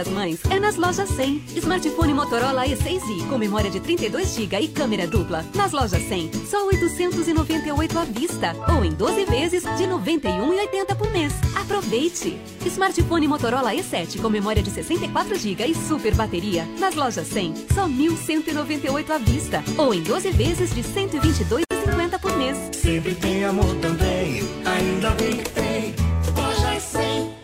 Das 0.00 0.08
Mães 0.08 0.40
é 0.48 0.58
nas 0.58 0.76
lojas 0.76 1.10
100. 1.10 1.44
Smartphone 1.56 2.14
Motorola 2.14 2.64
E6i 2.64 3.28
com 3.28 3.36
memória 3.36 3.70
de 3.70 3.80
32 3.80 4.34
GB 4.34 4.60
e 4.60 4.68
câmera 4.68 5.06
dupla. 5.06 5.44
Nas 5.54 5.72
lojas 5.72 6.02
100, 6.08 6.30
só 6.48 6.66
898 6.66 7.98
à 7.98 8.04
vista 8.04 8.56
ou 8.74 8.82
em 8.82 8.92
12 8.92 9.26
vezes 9.26 9.62
de 9.62 9.84
91,80 9.84 10.96
por 10.96 11.10
mês. 11.12 11.34
Aproveite! 11.54 12.40
Smartphone 12.64 13.28
Motorola 13.28 13.74
E7 13.74 14.22
com 14.22 14.30
memória 14.30 14.62
de 14.62 14.70
64 14.70 15.38
GB 15.38 15.66
e 15.66 15.74
super 15.74 16.14
bateria. 16.14 16.64
Nas 16.78 16.94
lojas 16.94 17.26
100, 17.26 17.66
só 17.74 17.86
1.198 17.86 19.10
à 19.10 19.18
vista 19.18 19.62
ou 19.76 19.92
em 19.92 20.02
12 20.02 20.30
vezes 20.30 20.74
de 20.74 20.82
122,50 20.82 22.18
por 22.18 22.34
mês. 22.38 22.56
Sempre 22.72 23.14
tem 23.16 23.44
amor 23.44 23.74
também, 23.82 24.42
ainda 24.64 25.10
bem 25.10 25.36
que 25.36 25.50
tem. 25.50 25.94
Loja 26.34 26.80
100. 26.80 27.34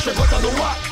Chegou, 0.00 0.26
tá 0.26 0.40
no 0.40 0.62
ar, 0.64 0.91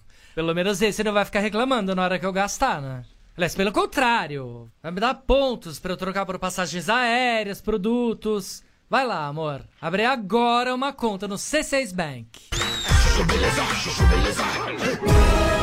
Pelo 0.33 0.55
menos 0.55 0.81
esse 0.81 1.03
não 1.03 1.13
vai 1.13 1.25
ficar 1.25 1.39
reclamando 1.41 1.93
na 1.93 2.03
hora 2.03 2.17
que 2.19 2.25
eu 2.25 2.31
gastar, 2.31 2.81
né? 2.81 3.03
Aliás, 3.35 3.55
pelo 3.55 3.71
contrário, 3.71 4.69
vai 4.81 4.91
me 4.91 4.99
dar 4.99 5.13
pontos 5.13 5.79
pra 5.79 5.93
eu 5.93 5.97
trocar 5.97 6.25
por 6.25 6.37
passagens 6.37 6.89
aéreas, 6.89 7.61
produtos. 7.61 8.63
Vai 8.89 9.05
lá, 9.05 9.25
amor. 9.25 9.61
Abre 9.81 10.05
agora 10.05 10.75
uma 10.75 10.91
conta 10.93 11.27
no 11.27 11.35
C6 11.35 11.93
Bank. 11.93 12.49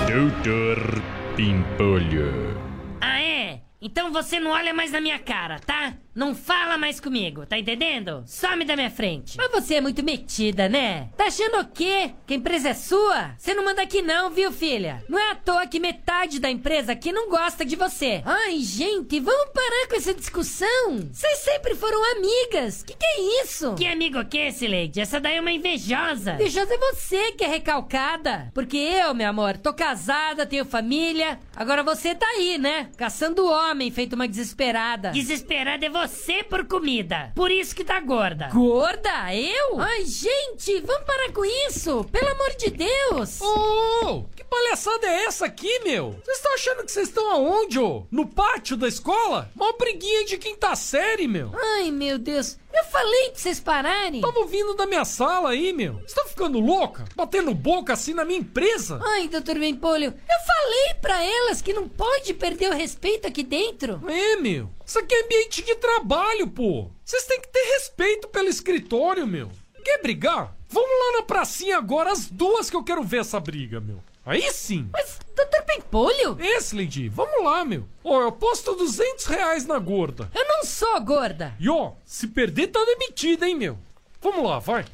Doutor 0.07 1.03
Pimpolho. 1.37 2.59
Ah, 3.01 3.21
é? 3.21 3.61
Então 3.81 4.13
você 4.13 4.41
não 4.41 4.51
olha 4.51 4.75
mais 4.75 4.93
na 4.93 5.01
minha 5.01 5.19
cara, 5.19 5.59
tá? 5.61 5.95
Não 6.19 6.35
fala 6.35 6.77
mais 6.77 6.99
comigo, 6.99 7.47
tá 7.47 7.57
entendendo? 7.57 8.25
Some 8.27 8.65
da 8.65 8.75
minha 8.75 8.91
frente. 8.91 9.37
Mas 9.37 9.53
você 9.53 9.77
é 9.77 9.81
muito 9.81 10.03
metida, 10.03 10.69
né? 10.69 11.11
Tá 11.17 11.27
achando 11.27 11.61
o 11.61 11.69
quê? 11.69 12.11
Que 12.27 12.35
a 12.35 12.37
empresa 12.37 12.71
é 12.71 12.75
sua? 12.75 13.37
Você 13.39 13.55
não 13.55 13.65
manda 13.65 13.83
aqui 13.83 14.03
não, 14.03 14.29
viu, 14.29 14.51
filha? 14.51 15.05
Não 15.09 15.17
é 15.17 15.31
à 15.31 15.37
toa 15.37 15.65
que 15.69 15.79
metade 15.79 16.41
da 16.41 16.51
empresa 16.51 16.91
aqui 16.91 17.13
não 17.13 17.31
gosta 17.31 17.65
de 17.65 17.77
você. 17.77 18.21
Ai, 18.25 18.59
gente, 18.59 19.21
vamos 19.21 19.53
parar 19.55 19.87
com 19.89 19.95
essa 19.95 20.13
discussão. 20.13 21.09
Vocês 21.13 21.39
sempre 21.39 21.77
foram 21.77 22.03
amigas. 22.17 22.83
Que 22.83 22.95
que 22.95 23.07
é 23.07 23.45
isso? 23.45 23.77
Que 23.77 23.87
amigo 23.87 24.25
que 24.25 24.39
esse, 24.39 24.67
Lady? 24.67 25.01
Essa 25.01 25.21
daí 25.21 25.37
é 25.37 25.41
uma 25.41 25.53
invejosa. 25.53 26.33
Invejosa 26.33 26.75
é 26.75 26.79
você 26.79 27.31
que 27.31 27.45
é 27.45 27.47
recalcada. 27.47 28.51
Porque 28.53 28.77
eu, 28.77 29.15
meu 29.15 29.29
amor, 29.29 29.57
tô 29.57 29.73
casada, 29.73 30.45
tenho 30.45 30.65
família. 30.65 31.39
Agora 31.55 31.85
você 31.85 32.13
tá 32.13 32.27
aí, 32.27 32.59
né? 32.59 32.91
Caçando 32.97 33.47
homem, 33.47 33.89
feito 33.93 34.15
uma 34.15 34.27
desesperada. 34.27 35.13
Desesperada 35.13 35.87
é 35.87 35.89
você 35.89 36.08
por 36.49 36.67
comida. 36.67 37.33
Por 37.35 37.51
isso 37.51 37.75
que 37.75 37.85
tá 37.85 38.01
gorda. 38.01 38.49
Gorda? 38.49 39.35
Eu? 39.35 39.81
Ai, 39.81 40.05
gente, 40.05 40.81
vamos 40.81 41.05
parar 41.05 41.33
com 41.33 41.45
isso. 41.45 42.05
Pelo 42.05 42.29
amor 42.31 42.51
de 42.57 42.71
Deus. 42.71 43.41
Ô, 43.41 44.25
que 44.35 44.45
palhaçada 44.45 45.07
é 45.07 45.25
essa 45.25 45.47
aqui, 45.47 45.81
meu? 45.85 46.13
Vocês 46.25 46.39
estão 46.39 46.55
achando 46.55 46.85
que 46.85 46.93
vocês 46.93 47.09
estão 47.09 47.31
aonde, 47.31 47.79
ô? 47.79 48.07
No 48.11 48.27
pátio 48.27 48.77
da 48.77 48.89
escola? 48.89 49.51
Uma 49.55 49.73
briguinha 49.75 50.25
de 50.25 50.39
quinta 50.39 50.75
série, 50.75 51.29
meu. 51.29 51.53
Ai, 51.55 51.91
meu 51.91 52.19
Deus. 52.19 52.59
Eu 52.73 52.85
falei 52.85 53.31
pra 53.31 53.39
vocês 53.41 53.61
pararem. 53.61 54.21
Tava 54.21 54.45
vindo 54.47 54.75
da 54.75 54.87
minha 54.87 55.05
sala 55.05 55.51
aí, 55.51 55.73
meu. 55.73 56.01
Você 56.07 56.15
tá 56.15 56.25
ficando 56.25 56.61
louca? 56.61 57.05
Batendo 57.17 57.55
boca 57.55 57.93
assim 57.93 58.15
na 58.15 58.25
minha 58.25 58.39
empresa? 58.41 59.01
Ai, 59.03 59.29
doutor 59.29 59.59
Bempolho, 59.59 60.07
eu 60.07 60.47
falei 60.47 60.95
pra 61.01 61.25
elas 61.25 61.63
que 61.63 61.73
não 61.73 61.89
pode 61.89 62.35
perder 62.35 62.71
o 62.71 62.75
respeito 62.75 63.27
aqui 63.27 63.43
dentro. 63.43 64.01
É, 64.09 64.37
meu. 64.37 64.71
Isso 64.85 64.99
aqui 64.99 65.15
é 65.15 65.25
ambiente 65.25 65.63
de 65.63 65.75
trabalho, 65.77 66.49
pô. 66.49 66.91
Vocês 67.05 67.25
têm 67.25 67.41
que 67.41 67.49
ter 67.49 67.65
respeito 67.75 68.29
pelo 68.29 68.49
escritório, 68.49 69.27
meu. 69.27 69.51
Quer 69.85 70.03
brigar? 70.03 70.55
Vamos 70.69 70.91
lá 70.91 71.19
na 71.19 71.23
pracinha 71.23 71.79
agora, 71.79 72.13
as 72.13 72.27
duas 72.27 72.69
que 72.69 72.77
eu 72.77 72.85
quero 72.85 73.03
ver 73.03 73.21
essa 73.21 73.41
briga, 73.41 73.81
meu. 73.81 74.03
Aí 74.29 74.53
sim. 74.53 74.91
Mas, 74.93 75.19
doutor 75.35 75.63
Pimpolho? 75.63 76.37
Esse, 76.39 76.77
Lady, 76.77 77.09
vamos 77.09 77.43
lá, 77.43 77.65
meu. 77.65 77.89
Ó, 78.05 78.21
eu 78.21 78.29
aposto 78.29 78.75
200 78.75 79.25
reais 79.25 79.65
na 79.65 79.79
gorda. 79.79 80.31
Eu 80.35 80.47
não 80.47 80.65
sou 80.65 81.01
gorda. 81.01 81.55
E 81.59 81.71
ó, 81.71 81.93
se 82.05 82.27
perder 82.29 82.67
tá 82.67 82.85
demitida, 82.85 83.49
hein, 83.49 83.57
meu. 83.57 83.79
Vamos 84.21 84.45
lá, 84.45 84.59
vai. 84.59 84.85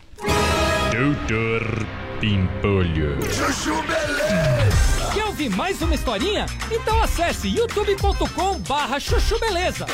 Doutor 0.93 1.85
Pimpolho. 2.21 3.21
Chuchu 3.25 3.83
Beleza. 3.83 5.13
Quer 5.13 5.25
ouvir 5.25 5.51
mais 5.51 5.83
uma 5.83 5.97
historinha? 5.97 6.47
Então 6.71 7.03
acesse 7.03 7.49
youtube.com 7.49 8.61
barra 8.61 9.01
chuchu 9.01 9.37
beleza. 9.41 9.85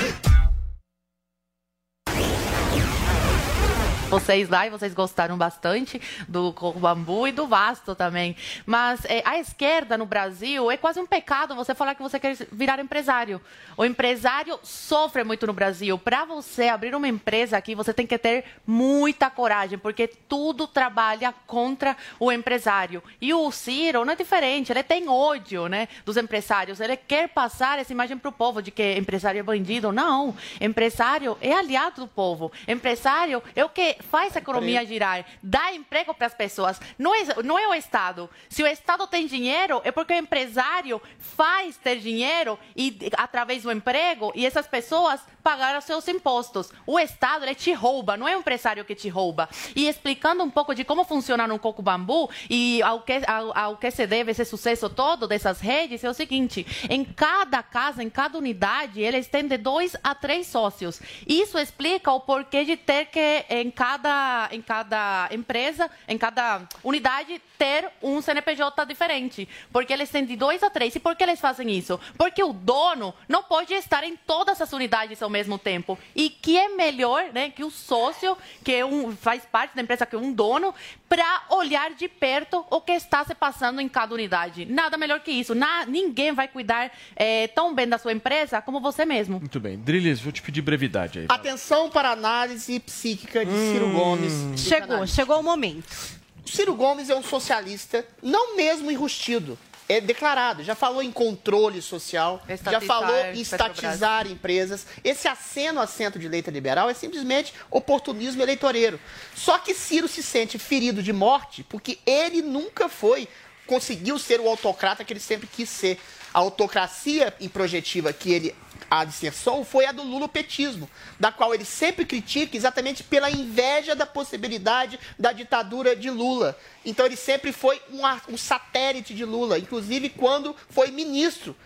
Vocês 4.10 4.48
lá 4.48 4.66
e 4.66 4.70
vocês 4.70 4.92
gostaram 4.92 5.38
bastante 5.38 6.00
do 6.26 6.52
Bambu 6.76 7.28
e 7.28 7.32
do 7.32 7.46
Vasto 7.46 7.94
também. 7.94 8.34
Mas 8.66 9.04
é, 9.04 9.22
a 9.24 9.38
esquerda 9.38 9.96
no 9.96 10.04
Brasil 10.04 10.68
é 10.68 10.76
quase 10.76 10.98
um 10.98 11.06
pecado 11.06 11.54
você 11.54 11.76
falar 11.76 11.94
que 11.94 12.02
você 12.02 12.18
quer 12.18 12.36
virar 12.50 12.80
empresário. 12.80 13.40
O 13.76 13.84
empresário 13.84 14.58
sofre 14.64 15.22
muito 15.22 15.46
no 15.46 15.52
Brasil. 15.52 15.96
Para 15.96 16.24
você 16.24 16.66
abrir 16.66 16.92
uma 16.92 17.06
empresa 17.06 17.56
aqui, 17.56 17.76
você 17.76 17.94
tem 17.94 18.04
que 18.04 18.18
ter 18.18 18.44
muita 18.66 19.30
coragem, 19.30 19.78
porque 19.78 20.08
tudo 20.08 20.66
trabalha 20.66 21.32
contra 21.46 21.96
o 22.18 22.32
empresário. 22.32 23.04
E 23.20 23.32
o 23.32 23.48
Ciro 23.52 24.04
não 24.04 24.14
é 24.14 24.16
diferente, 24.16 24.72
ele 24.72 24.82
tem 24.82 25.08
ódio 25.08 25.68
né, 25.68 25.86
dos 26.04 26.16
empresários. 26.16 26.80
Ele 26.80 26.96
quer 26.96 27.28
passar 27.28 27.78
essa 27.78 27.92
imagem 27.92 28.18
para 28.18 28.28
o 28.28 28.32
povo 28.32 28.60
de 28.60 28.72
que 28.72 28.96
empresário 28.96 29.38
é 29.38 29.42
bandido. 29.42 29.92
Não, 29.92 30.34
empresário 30.60 31.38
é 31.40 31.52
aliado 31.52 32.00
do 32.00 32.08
povo. 32.08 32.50
Empresário 32.66 33.40
é 33.54 33.64
o 33.64 33.68
que 33.68 33.99
faz 34.02 34.36
a 34.36 34.40
economia 34.40 34.84
girar, 34.84 35.24
dá 35.42 35.72
emprego 35.72 36.14
para 36.14 36.26
as 36.26 36.34
pessoas. 36.34 36.80
Não 36.98 37.14
é, 37.14 37.42
não 37.42 37.58
é 37.58 37.68
o 37.68 37.74
Estado. 37.74 38.28
Se 38.48 38.62
o 38.62 38.66
Estado 38.66 39.06
tem 39.06 39.26
dinheiro, 39.26 39.80
é 39.84 39.90
porque 39.90 40.12
o 40.12 40.16
empresário 40.16 41.00
faz 41.18 41.76
ter 41.76 41.98
dinheiro 41.98 42.58
e 42.76 43.10
através 43.16 43.62
do 43.62 43.72
emprego 43.72 44.32
e 44.34 44.46
essas 44.46 44.66
pessoas 44.66 45.20
pagaram 45.42 45.80
seus 45.80 46.06
impostos. 46.08 46.72
O 46.86 46.98
Estado 46.98 47.44
ele 47.44 47.54
te 47.54 47.72
rouba, 47.72 48.16
não 48.16 48.28
é 48.28 48.36
o 48.36 48.40
empresário 48.40 48.84
que 48.84 48.94
te 48.94 49.08
rouba. 49.08 49.48
E 49.74 49.88
explicando 49.88 50.42
um 50.42 50.50
pouco 50.50 50.74
de 50.74 50.84
como 50.84 51.04
funciona 51.04 51.46
no 51.46 51.58
Coco 51.58 51.82
Bambu 51.82 52.30
e 52.48 52.82
ao 52.82 53.00
que, 53.02 53.20
ao, 53.26 53.56
ao 53.56 53.76
que 53.76 53.90
se 53.90 54.06
deve 54.06 54.30
esse 54.30 54.44
sucesso 54.44 54.88
todo 54.88 55.26
dessas 55.26 55.60
redes, 55.60 56.04
é 56.04 56.10
o 56.10 56.14
seguinte: 56.14 56.66
em 56.88 57.04
cada 57.04 57.62
casa, 57.62 58.02
em 58.02 58.10
cada 58.10 58.38
unidade, 58.38 59.00
eles 59.00 59.26
têm 59.26 59.46
de 59.46 59.56
dois 59.56 59.96
a 60.02 60.14
três 60.14 60.46
sócios. 60.46 61.00
Isso 61.26 61.58
explica 61.58 62.12
o 62.12 62.20
porquê 62.20 62.64
de 62.64 62.76
ter 62.76 63.06
que, 63.06 63.44
em 63.48 63.70
cada, 63.70 64.48
em 64.52 64.60
cada 64.60 65.28
empresa, 65.32 65.90
em 66.06 66.18
cada 66.18 66.62
unidade, 66.84 67.40
ter 67.56 67.90
um 68.02 68.20
CNPJ 68.20 68.84
diferente. 68.84 69.48
Porque 69.72 69.92
eles 69.92 70.10
têm 70.10 70.24
de 70.24 70.36
dois 70.36 70.62
a 70.62 70.70
três. 70.70 70.94
E 70.94 71.00
por 71.00 71.16
que 71.16 71.22
eles 71.22 71.40
fazem 71.40 71.70
isso? 71.70 71.98
Porque 72.16 72.42
o 72.42 72.52
dono 72.52 73.14
não 73.28 73.42
pode 73.42 73.72
estar 73.74 74.04
em 74.04 74.16
todas 74.16 74.60
as 74.60 74.72
unidades 74.72 75.22
ao 75.22 75.29
mesmo 75.30 75.58
tempo. 75.58 75.98
E 76.14 76.28
que 76.30 76.58
é 76.58 76.68
melhor 76.68 77.32
né, 77.32 77.50
que 77.50 77.64
o 77.64 77.70
sócio, 77.70 78.36
que 78.64 78.72
é 78.72 78.84
um, 78.84 79.14
faz 79.16 79.42
parte 79.44 79.74
da 79.74 79.82
empresa, 79.82 80.04
que 80.04 80.16
é 80.16 80.18
um 80.18 80.32
dono, 80.32 80.74
para 81.08 81.42
olhar 81.50 81.92
de 81.94 82.08
perto 82.08 82.64
o 82.70 82.80
que 82.80 82.92
está 82.92 83.24
se 83.24 83.34
passando 83.34 83.80
em 83.80 83.88
cada 83.88 84.14
unidade. 84.14 84.64
Nada 84.66 84.96
melhor 84.96 85.20
que 85.20 85.30
isso. 85.30 85.54
Na, 85.54 85.86
ninguém 85.86 86.32
vai 86.32 86.48
cuidar 86.48 86.90
é, 87.16 87.48
tão 87.48 87.74
bem 87.74 87.88
da 87.88 87.98
sua 87.98 88.12
empresa 88.12 88.60
como 88.60 88.80
você 88.80 89.04
mesmo. 89.04 89.40
Muito 89.40 89.60
bem. 89.60 89.78
Drilis, 89.78 90.20
vou 90.20 90.32
te 90.32 90.42
pedir 90.42 90.62
brevidade 90.62 91.20
aí. 91.20 91.26
Atenção 91.28 91.88
para 91.90 92.10
a 92.10 92.12
análise 92.12 92.78
psíquica 92.80 93.44
de 93.44 93.52
Ciro 93.52 93.86
Hum. 93.86 93.92
Gomes. 93.94 94.60
Chegou, 94.60 95.06
chegou 95.06 95.40
o 95.40 95.42
momento. 95.42 96.20
Ciro 96.46 96.74
Gomes 96.74 97.08
é 97.10 97.14
um 97.14 97.22
socialista, 97.22 98.04
não 98.22 98.56
mesmo 98.56 98.90
enrustido, 98.90 99.56
é 99.90 100.00
declarado, 100.00 100.62
já 100.62 100.76
falou 100.76 101.02
em 101.02 101.10
controle 101.10 101.82
social, 101.82 102.40
já 102.46 102.54
Estatizar 102.54 102.80
falou 102.82 103.24
em 103.34 103.40
estatizar 103.40 104.30
empresas. 104.30 104.86
Esse 105.02 105.26
aceno 105.26 105.80
a 105.80 105.86
centro 105.88 106.20
de 106.20 106.28
leita 106.28 106.48
liberal 106.48 106.88
é 106.88 106.94
simplesmente 106.94 107.52
oportunismo 107.68 108.40
eleitoreiro. 108.40 109.00
Só 109.34 109.58
que 109.58 109.74
Ciro 109.74 110.06
se 110.06 110.22
sente 110.22 110.60
ferido 110.60 111.02
de 111.02 111.12
morte 111.12 111.64
porque 111.64 111.98
ele 112.06 112.40
nunca 112.40 112.88
foi, 112.88 113.26
conseguiu 113.66 114.16
ser 114.16 114.38
o 114.38 114.48
autocrata 114.48 115.04
que 115.04 115.12
ele 115.12 115.18
sempre 115.18 115.48
quis 115.48 115.68
ser. 115.68 115.98
A 116.32 116.38
autocracia 116.38 117.34
improjetiva 117.40 118.12
que 118.12 118.30
ele 118.30 118.54
alicerçou 118.90 119.64
foi 119.64 119.86
a 119.86 119.92
do 119.92 120.02
lulopetismo, 120.02 120.88
da 121.18 121.32
qual 121.32 121.54
ele 121.54 121.64
sempre 121.64 122.04
critica 122.04 122.56
exatamente 122.56 123.02
pela 123.02 123.30
inveja 123.30 123.94
da 123.94 124.06
possibilidade 124.06 124.98
da 125.18 125.32
ditadura 125.32 125.96
de 125.96 126.10
Lula. 126.10 126.56
Então 126.84 127.06
ele 127.06 127.16
sempre 127.16 127.52
foi 127.52 127.80
um, 127.90 128.02
um 128.32 128.36
satélite 128.36 129.14
de 129.14 129.24
Lula, 129.24 129.58
inclusive 129.58 130.08
quando 130.10 130.54
foi 130.70 130.90
ministro 130.90 131.56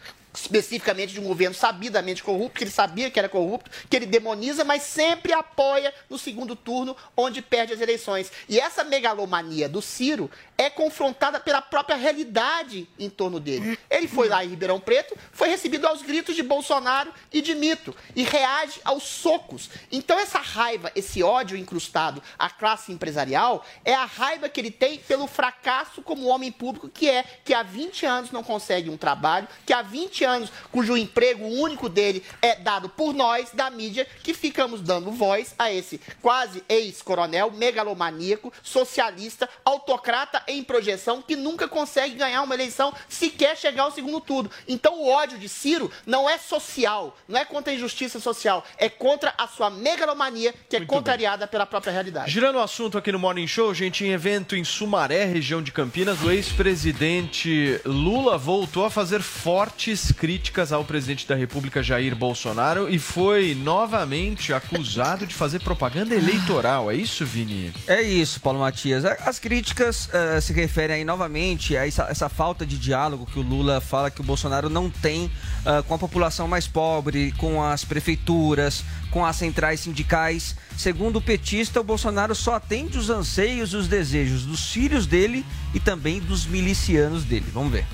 especificamente 0.40 1.12
de 1.12 1.20
um 1.20 1.24
governo 1.24 1.54
sabidamente 1.54 2.22
corrupto, 2.22 2.58
que 2.58 2.64
ele 2.64 2.70
sabia 2.70 3.10
que 3.10 3.18
era 3.18 3.28
corrupto, 3.28 3.70
que 3.88 3.96
ele 3.96 4.06
demoniza, 4.06 4.64
mas 4.64 4.82
sempre 4.82 5.32
apoia 5.32 5.94
no 6.10 6.18
segundo 6.18 6.56
turno, 6.56 6.96
onde 7.16 7.40
perde 7.40 7.72
as 7.72 7.80
eleições. 7.80 8.32
E 8.48 8.58
essa 8.58 8.82
megalomania 8.82 9.68
do 9.68 9.80
Ciro 9.80 10.30
é 10.56 10.70
confrontada 10.70 11.40
pela 11.40 11.60
própria 11.60 11.96
realidade 11.96 12.88
em 12.98 13.10
torno 13.10 13.40
dele. 13.40 13.78
Ele 13.90 14.06
foi 14.06 14.28
lá 14.28 14.44
em 14.44 14.48
Ribeirão 14.48 14.80
Preto, 14.80 15.16
foi 15.32 15.48
recebido 15.48 15.86
aos 15.86 16.02
gritos 16.02 16.36
de 16.36 16.42
Bolsonaro 16.42 17.12
e 17.32 17.40
de 17.40 17.54
Mito, 17.54 17.94
e 18.14 18.22
reage 18.22 18.80
aos 18.84 19.02
socos. 19.02 19.68
Então 19.90 20.18
essa 20.18 20.38
raiva, 20.38 20.92
esse 20.94 21.22
ódio 21.22 21.56
incrustado 21.56 22.22
à 22.38 22.48
classe 22.48 22.92
empresarial, 22.92 23.64
é 23.84 23.94
a 23.94 24.04
raiva 24.04 24.48
que 24.48 24.60
ele 24.60 24.70
tem 24.70 24.98
pelo 24.98 25.26
fracasso 25.26 26.02
como 26.02 26.28
homem 26.28 26.52
público 26.52 26.88
que 26.88 27.08
é, 27.08 27.24
que 27.44 27.52
há 27.52 27.62
20 27.62 28.06
anos 28.06 28.30
não 28.30 28.42
consegue 28.42 28.90
um 28.90 28.96
trabalho, 28.96 29.48
que 29.66 29.72
há 29.72 29.82
20 29.82 30.24
anos 30.24 30.52
cujo 30.70 30.96
emprego 30.96 31.44
único 31.44 31.88
dele 31.88 32.24
é 32.40 32.56
dado 32.56 32.88
por 32.88 33.12
nós, 33.12 33.50
da 33.52 33.70
mídia, 33.70 34.06
que 34.22 34.32
ficamos 34.32 34.80
dando 34.80 35.10
voz 35.10 35.54
a 35.58 35.72
esse 35.72 36.00
quase 36.22 36.62
ex-coronel, 36.68 37.50
megalomaníaco, 37.50 38.52
socialista, 38.62 39.48
autocrata 39.64 40.43
em 40.48 40.62
projeção, 40.62 41.22
que 41.22 41.36
nunca 41.36 41.68
consegue 41.68 42.14
ganhar 42.14 42.42
uma 42.42 42.54
eleição, 42.54 42.92
sequer 43.08 43.56
chegar 43.56 43.84
ao 43.84 43.90
segundo 43.90 44.20
turno. 44.20 44.50
Então 44.68 45.00
o 45.00 45.08
ódio 45.08 45.38
de 45.38 45.48
Ciro 45.48 45.90
não 46.06 46.28
é 46.28 46.38
social, 46.38 47.16
não 47.28 47.38
é 47.38 47.44
contra 47.44 47.72
a 47.72 47.76
injustiça 47.76 48.20
social, 48.20 48.64
é 48.78 48.88
contra 48.88 49.34
a 49.36 49.46
sua 49.46 49.70
megalomania, 49.70 50.54
que 50.68 50.76
é 50.76 50.84
contrariada 50.84 51.46
pela 51.46 51.66
própria 51.66 51.92
realidade. 51.92 52.30
Girando 52.30 52.56
o 52.56 52.62
assunto 52.62 52.98
aqui 52.98 53.12
no 53.12 53.18
Morning 53.18 53.46
Show, 53.46 53.72
gente, 53.74 54.04
em 54.04 54.12
evento 54.12 54.56
em 54.56 54.64
Sumaré, 54.64 55.24
região 55.24 55.62
de 55.62 55.72
Campinas, 55.72 56.22
o 56.22 56.30
ex-presidente 56.30 57.80
Lula 57.84 58.36
voltou 58.38 58.84
a 58.84 58.90
fazer 58.90 59.20
fortes 59.20 60.12
críticas 60.12 60.72
ao 60.72 60.84
presidente 60.84 61.26
da 61.26 61.34
República 61.34 61.82
Jair 61.82 62.14
Bolsonaro 62.14 62.88
e 62.88 62.98
foi 62.98 63.54
novamente 63.54 64.52
acusado 64.52 65.26
de 65.26 65.34
fazer 65.34 65.60
propaganda 65.60 66.14
eleitoral. 66.14 66.90
É 66.90 66.94
isso, 66.94 67.24
Vini? 67.24 67.72
É 67.86 68.02
isso, 68.02 68.40
Paulo 68.40 68.60
Matias. 68.60 69.04
As 69.04 69.38
críticas 69.38 70.08
se 70.40 70.52
referem 70.52 70.96
aí 70.96 71.04
novamente 71.04 71.76
a 71.76 71.86
essa, 71.86 72.04
essa 72.04 72.28
falta 72.28 72.64
de 72.64 72.78
diálogo 72.78 73.26
que 73.26 73.38
o 73.38 73.42
Lula 73.42 73.80
fala 73.80 74.10
que 74.10 74.20
o 74.20 74.24
Bolsonaro 74.24 74.68
não 74.68 74.90
tem 74.90 75.30
ah, 75.64 75.82
com 75.82 75.94
a 75.94 75.98
população 75.98 76.46
mais 76.46 76.66
pobre, 76.66 77.32
com 77.32 77.62
as 77.62 77.84
prefeituras, 77.84 78.84
com 79.10 79.24
as 79.24 79.36
centrais 79.36 79.80
sindicais. 79.80 80.56
Segundo 80.76 81.16
o 81.16 81.22
petista, 81.22 81.80
o 81.80 81.84
Bolsonaro 81.84 82.34
só 82.34 82.54
atende 82.54 82.98
os 82.98 83.10
anseios 83.10 83.72
e 83.72 83.76
os 83.76 83.88
desejos 83.88 84.42
dos 84.44 84.70
filhos 84.70 85.06
dele 85.06 85.44
e 85.72 85.80
também 85.80 86.20
dos 86.20 86.46
milicianos 86.46 87.24
dele. 87.24 87.46
Vamos 87.52 87.72
ver. 87.72 87.86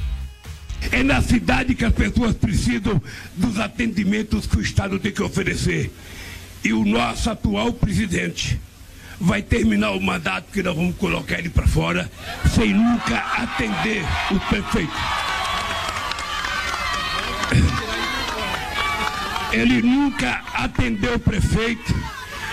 É 0.90 1.02
na 1.02 1.20
cidade 1.20 1.74
que 1.74 1.84
as 1.84 1.92
pessoas 1.92 2.34
precisam 2.34 3.00
dos 3.36 3.58
atendimentos 3.58 4.46
que 4.46 4.56
o 4.56 4.62
Estado 4.62 4.98
tem 4.98 5.12
que 5.12 5.22
oferecer. 5.22 5.90
E 6.64 6.72
o 6.72 6.84
nosso 6.84 7.30
atual 7.30 7.72
presidente 7.72 8.60
vai 9.20 9.42
terminar 9.42 9.90
o 9.90 10.00
mandato 10.00 10.50
que 10.50 10.62
nós 10.62 10.74
vamos 10.74 10.96
colocar 10.96 11.38
ele 11.38 11.50
para 11.50 11.66
fora 11.66 12.10
sem 12.54 12.72
nunca 12.72 13.18
atender 13.18 14.02
o 14.30 14.40
prefeito. 14.40 14.92
Ele 19.52 19.82
nunca 19.82 20.42
atendeu 20.54 21.16
o 21.16 21.18
prefeito, 21.18 21.94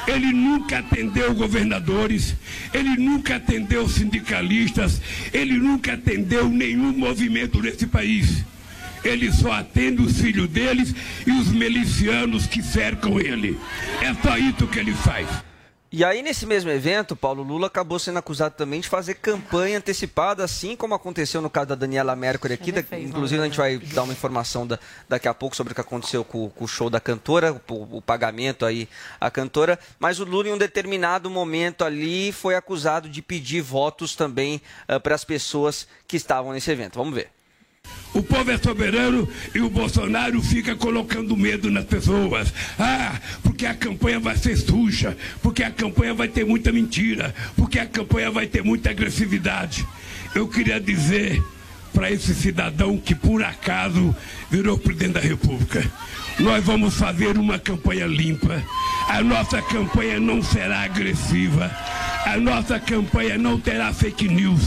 ele 0.07 0.33
nunca 0.33 0.79
atendeu 0.79 1.33
governadores, 1.35 2.35
ele 2.73 2.97
nunca 2.97 3.35
atendeu 3.35 3.87
sindicalistas, 3.87 4.99
ele 5.31 5.57
nunca 5.57 5.93
atendeu 5.93 6.49
nenhum 6.49 6.91
movimento 6.91 7.61
nesse 7.61 7.85
país. 7.85 8.43
Ele 9.03 9.31
só 9.31 9.51
atende 9.53 10.01
os 10.01 10.19
filhos 10.19 10.49
deles 10.49 10.93
e 11.25 11.31
os 11.31 11.49
milicianos 11.49 12.47
que 12.47 12.63
cercam 12.63 13.19
ele. 13.19 13.57
É 14.01 14.13
só 14.15 14.37
isso 14.37 14.67
que 14.67 14.79
ele 14.79 14.93
faz. 14.93 15.27
E 15.89 16.03
aí, 16.03 16.21
nesse 16.21 16.45
mesmo 16.45 16.69
evento, 16.69 17.15
Paulo 17.15 17.41
Lula 17.43 17.67
acabou 17.67 17.97
sendo 17.97 18.19
acusado 18.19 18.55
também 18.55 18.81
de 18.81 18.89
fazer 18.89 19.13
campanha 19.13 19.77
antecipada, 19.77 20.43
assim 20.43 20.75
como 20.75 20.93
aconteceu 20.93 21.41
no 21.41 21.49
caso 21.49 21.67
da 21.67 21.75
Daniela 21.75 22.13
Mercury 22.13 22.55
aqui. 22.55 22.73
Da- 22.73 22.83
inclusive, 23.07 23.41
a 23.41 23.45
gente 23.45 23.57
vai 23.57 23.77
dar 23.77 24.03
uma 24.03 24.11
informação 24.11 24.67
da- 24.67 24.77
daqui 25.07 25.29
a 25.29 25.33
pouco 25.33 25.55
sobre 25.55 25.71
o 25.71 25.75
que 25.75 25.79
aconteceu 25.79 26.25
com, 26.25 26.49
com 26.49 26.65
o 26.65 26.67
show 26.67 26.89
da 26.89 26.99
cantora, 26.99 27.53
o, 27.69 27.97
o 27.97 28.01
pagamento 28.01 28.65
aí 28.65 28.89
à 29.19 29.31
cantora. 29.31 29.79
Mas 29.97 30.19
o 30.19 30.25
Lula, 30.25 30.49
em 30.49 30.53
um 30.53 30.57
determinado 30.57 31.29
momento 31.29 31.85
ali, 31.85 32.33
foi 32.33 32.55
acusado 32.55 33.07
de 33.07 33.21
pedir 33.21 33.61
votos 33.61 34.13
também 34.13 34.61
para 35.01 35.15
as 35.15 35.23
pessoas 35.23 35.87
que 36.05 36.17
estavam 36.17 36.51
nesse 36.51 36.69
evento. 36.69 36.95
Vamos 36.99 37.15
ver. 37.15 37.29
O 38.13 38.23
povo 38.23 38.49
é 38.49 38.57
soberano 38.57 39.27
e 39.53 39.59
o 39.59 39.69
Bolsonaro 39.69 40.41
fica 40.41 40.75
colocando 40.75 41.37
medo 41.37 41.69
nas 41.69 41.85
pessoas. 41.85 42.51
Ah, 42.79 43.19
porque 43.43 43.65
a 43.65 43.75
campanha 43.75 44.19
vai 44.19 44.35
ser 44.35 44.57
suja, 44.57 45.15
porque 45.41 45.61
a 45.63 45.69
campanha 45.69 46.13
vai 46.13 46.27
ter 46.27 46.45
muita 46.45 46.71
mentira, 46.71 47.35
porque 47.55 47.77
a 47.77 47.85
campanha 47.85 48.31
vai 48.31 48.47
ter 48.47 48.63
muita 48.63 48.89
agressividade. 48.89 49.85
Eu 50.33 50.47
queria 50.47 50.79
dizer 50.79 51.41
para 51.93 52.11
esse 52.11 52.33
cidadão 52.33 52.97
que 52.97 53.15
por 53.15 53.43
acaso 53.43 54.15
virou 54.49 54.77
presidente 54.77 55.13
da 55.13 55.19
República. 55.19 55.83
Nós 56.39 56.63
vamos 56.63 56.93
fazer 56.95 57.37
uma 57.37 57.57
campanha 57.57 58.05
limpa. 58.05 58.63
A 59.07 59.21
nossa 59.23 59.61
campanha 59.61 60.19
não 60.19 60.41
será 60.41 60.81
agressiva. 60.81 61.71
A 62.25 62.37
nossa 62.37 62.79
campanha 62.79 63.37
não 63.37 63.59
terá 63.59 63.91
fake 63.93 64.27
news. 64.27 64.61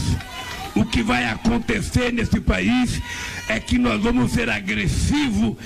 O 0.75 0.85
que 0.85 1.03
vai 1.03 1.25
acontecer 1.27 2.13
nesse 2.13 2.41
país 2.41 3.01
é 3.49 3.59
que 3.59 3.79
nós 3.79 4.01
vamos 4.01 4.33
ser 4.33 4.49
agressivos 4.49 5.57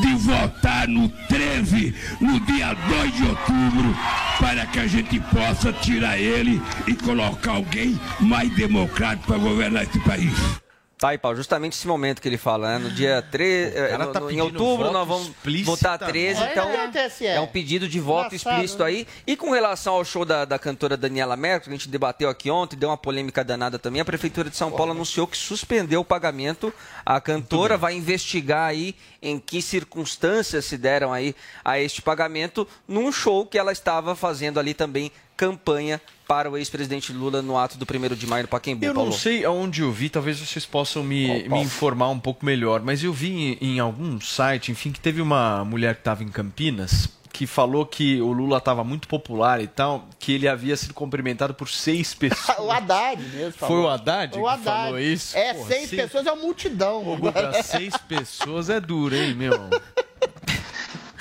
de 0.00 0.14
votar 0.16 0.88
no 0.88 1.08
13, 1.08 1.94
no 2.20 2.40
dia 2.40 2.74
2 2.74 3.14
de 3.14 3.22
outubro, 3.24 3.96
para 4.38 4.66
que 4.66 4.80
a 4.80 4.86
gente 4.86 5.20
possa 5.20 5.72
tirar 5.72 6.18
ele 6.18 6.60
e 6.86 6.94
colocar 6.94 7.52
alguém 7.52 7.98
mais 8.20 8.52
democrático 8.54 9.26
para 9.26 9.38
governar 9.38 9.84
esse 9.84 10.00
país. 10.00 10.63
Tá 11.04 11.10
aí, 11.10 11.18
Paulo, 11.18 11.36
justamente 11.36 11.74
esse 11.74 11.86
momento 11.86 12.22
que 12.22 12.26
ele 12.26 12.38
fala, 12.38 12.66
né? 12.66 12.78
No 12.78 12.88
dia 12.90 13.20
13, 13.20 13.76
eh, 13.76 13.98
no- 13.98 14.06
tá 14.10 14.20
no- 14.20 14.30
em 14.30 14.40
outubro 14.40 14.90
nós 14.90 15.06
vamos 15.06 15.28
explícita, 15.28 15.70
votar 15.70 15.98
13, 15.98 16.40
né? 16.40 16.48
então 16.52 16.66
É, 16.70 17.34
é 17.34 17.40
um 17.42 17.46
pedido 17.46 17.86
de 17.86 18.00
voto 18.00 18.28
Engraçado, 18.34 18.54
explícito 18.54 18.82
né? 18.84 18.88
aí. 18.88 19.06
E 19.26 19.36
com 19.36 19.50
relação 19.50 19.96
ao 19.96 20.04
show 20.06 20.24
da, 20.24 20.46
da 20.46 20.58
cantora 20.58 20.96
Daniela 20.96 21.36
Mercury, 21.36 21.64
que 21.64 21.68
a 21.68 21.76
gente 21.76 21.90
debateu 21.90 22.30
aqui 22.30 22.50
ontem, 22.50 22.74
deu 22.74 22.88
uma 22.88 22.96
polêmica 22.96 23.44
danada 23.44 23.78
também, 23.78 24.00
a 24.00 24.04
Prefeitura 24.06 24.48
de 24.48 24.56
São 24.56 24.70
Paulo 24.72 24.92
anunciou 24.92 25.26
que 25.26 25.36
suspendeu 25.36 26.00
o 26.00 26.04
pagamento. 26.06 26.72
A 27.04 27.20
cantora 27.20 27.76
vai 27.76 27.94
investigar 27.94 28.66
aí 28.70 28.96
em 29.20 29.38
que 29.38 29.60
circunstâncias 29.60 30.64
se 30.64 30.78
deram 30.78 31.12
aí 31.12 31.34
a 31.62 31.78
este 31.78 32.00
pagamento 32.00 32.66
num 32.88 33.12
show 33.12 33.44
que 33.44 33.58
ela 33.58 33.72
estava 33.72 34.16
fazendo 34.16 34.58
ali 34.58 34.72
também 34.72 35.12
campanha 35.36 36.00
para 36.26 36.50
o 36.50 36.56
ex-presidente 36.56 37.12
Lula 37.12 37.42
no 37.42 37.58
ato 37.58 37.76
do 37.76 37.84
1 37.84 38.14
de 38.14 38.26
maio 38.26 38.44
no 38.44 38.48
Pacaembu. 38.48 38.84
Eu 38.84 38.94
não 38.94 39.02
Paulo. 39.02 39.12
sei 39.18 39.44
aonde 39.44 39.82
eu 39.82 39.92
vi, 39.92 40.08
talvez 40.08 40.38
vocês 40.38 40.64
possam 40.64 41.02
me, 41.02 41.42
Qual, 41.44 41.58
me 41.60 41.64
informar 41.66 42.08
um 42.08 42.18
pouco 42.18 42.44
melhor, 42.46 42.80
mas 42.82 43.02
eu 43.04 43.12
vi 43.12 43.58
em, 43.60 43.74
em 43.74 43.78
algum 43.80 44.18
site, 44.20 44.72
enfim, 44.72 44.90
que 44.90 45.00
teve 45.00 45.20
uma 45.20 45.64
mulher 45.64 45.94
que 45.94 46.00
estava 46.00 46.22
em 46.24 46.28
Campinas 46.28 47.08
que 47.32 47.48
falou 47.48 47.84
que 47.84 48.22
o 48.22 48.30
Lula 48.32 48.58
estava 48.58 48.84
muito 48.84 49.08
popular 49.08 49.60
e 49.60 49.66
tal, 49.66 50.08
que 50.20 50.30
ele 50.32 50.46
havia 50.46 50.76
sido 50.76 50.94
cumprimentado 50.94 51.52
por 51.52 51.68
seis 51.68 52.14
pessoas. 52.14 52.60
o 52.60 52.70
Haddad 52.70 53.20
mesmo 53.20 53.50
falou. 53.54 53.74
Foi 53.76 53.84
o 53.84 53.88
Haddad 53.92 54.38
O 54.38 54.42
que 54.42 54.48
Haddad. 54.48 54.64
falou 54.64 54.98
isso? 55.00 55.36
É, 55.36 55.52
Porra, 55.52 55.66
seis 55.68 55.88
seis- 55.90 56.02
pessoas 56.02 56.26
é 56.28 56.32
uma 56.32 56.40
multidão. 56.40 57.04
Ô, 57.08 57.16
Guga, 57.16 57.52
seis 57.64 57.96
pessoas 57.96 58.70
é 58.70 58.78
duro, 58.80 59.16
hein, 59.16 59.34
meu? 59.34 59.50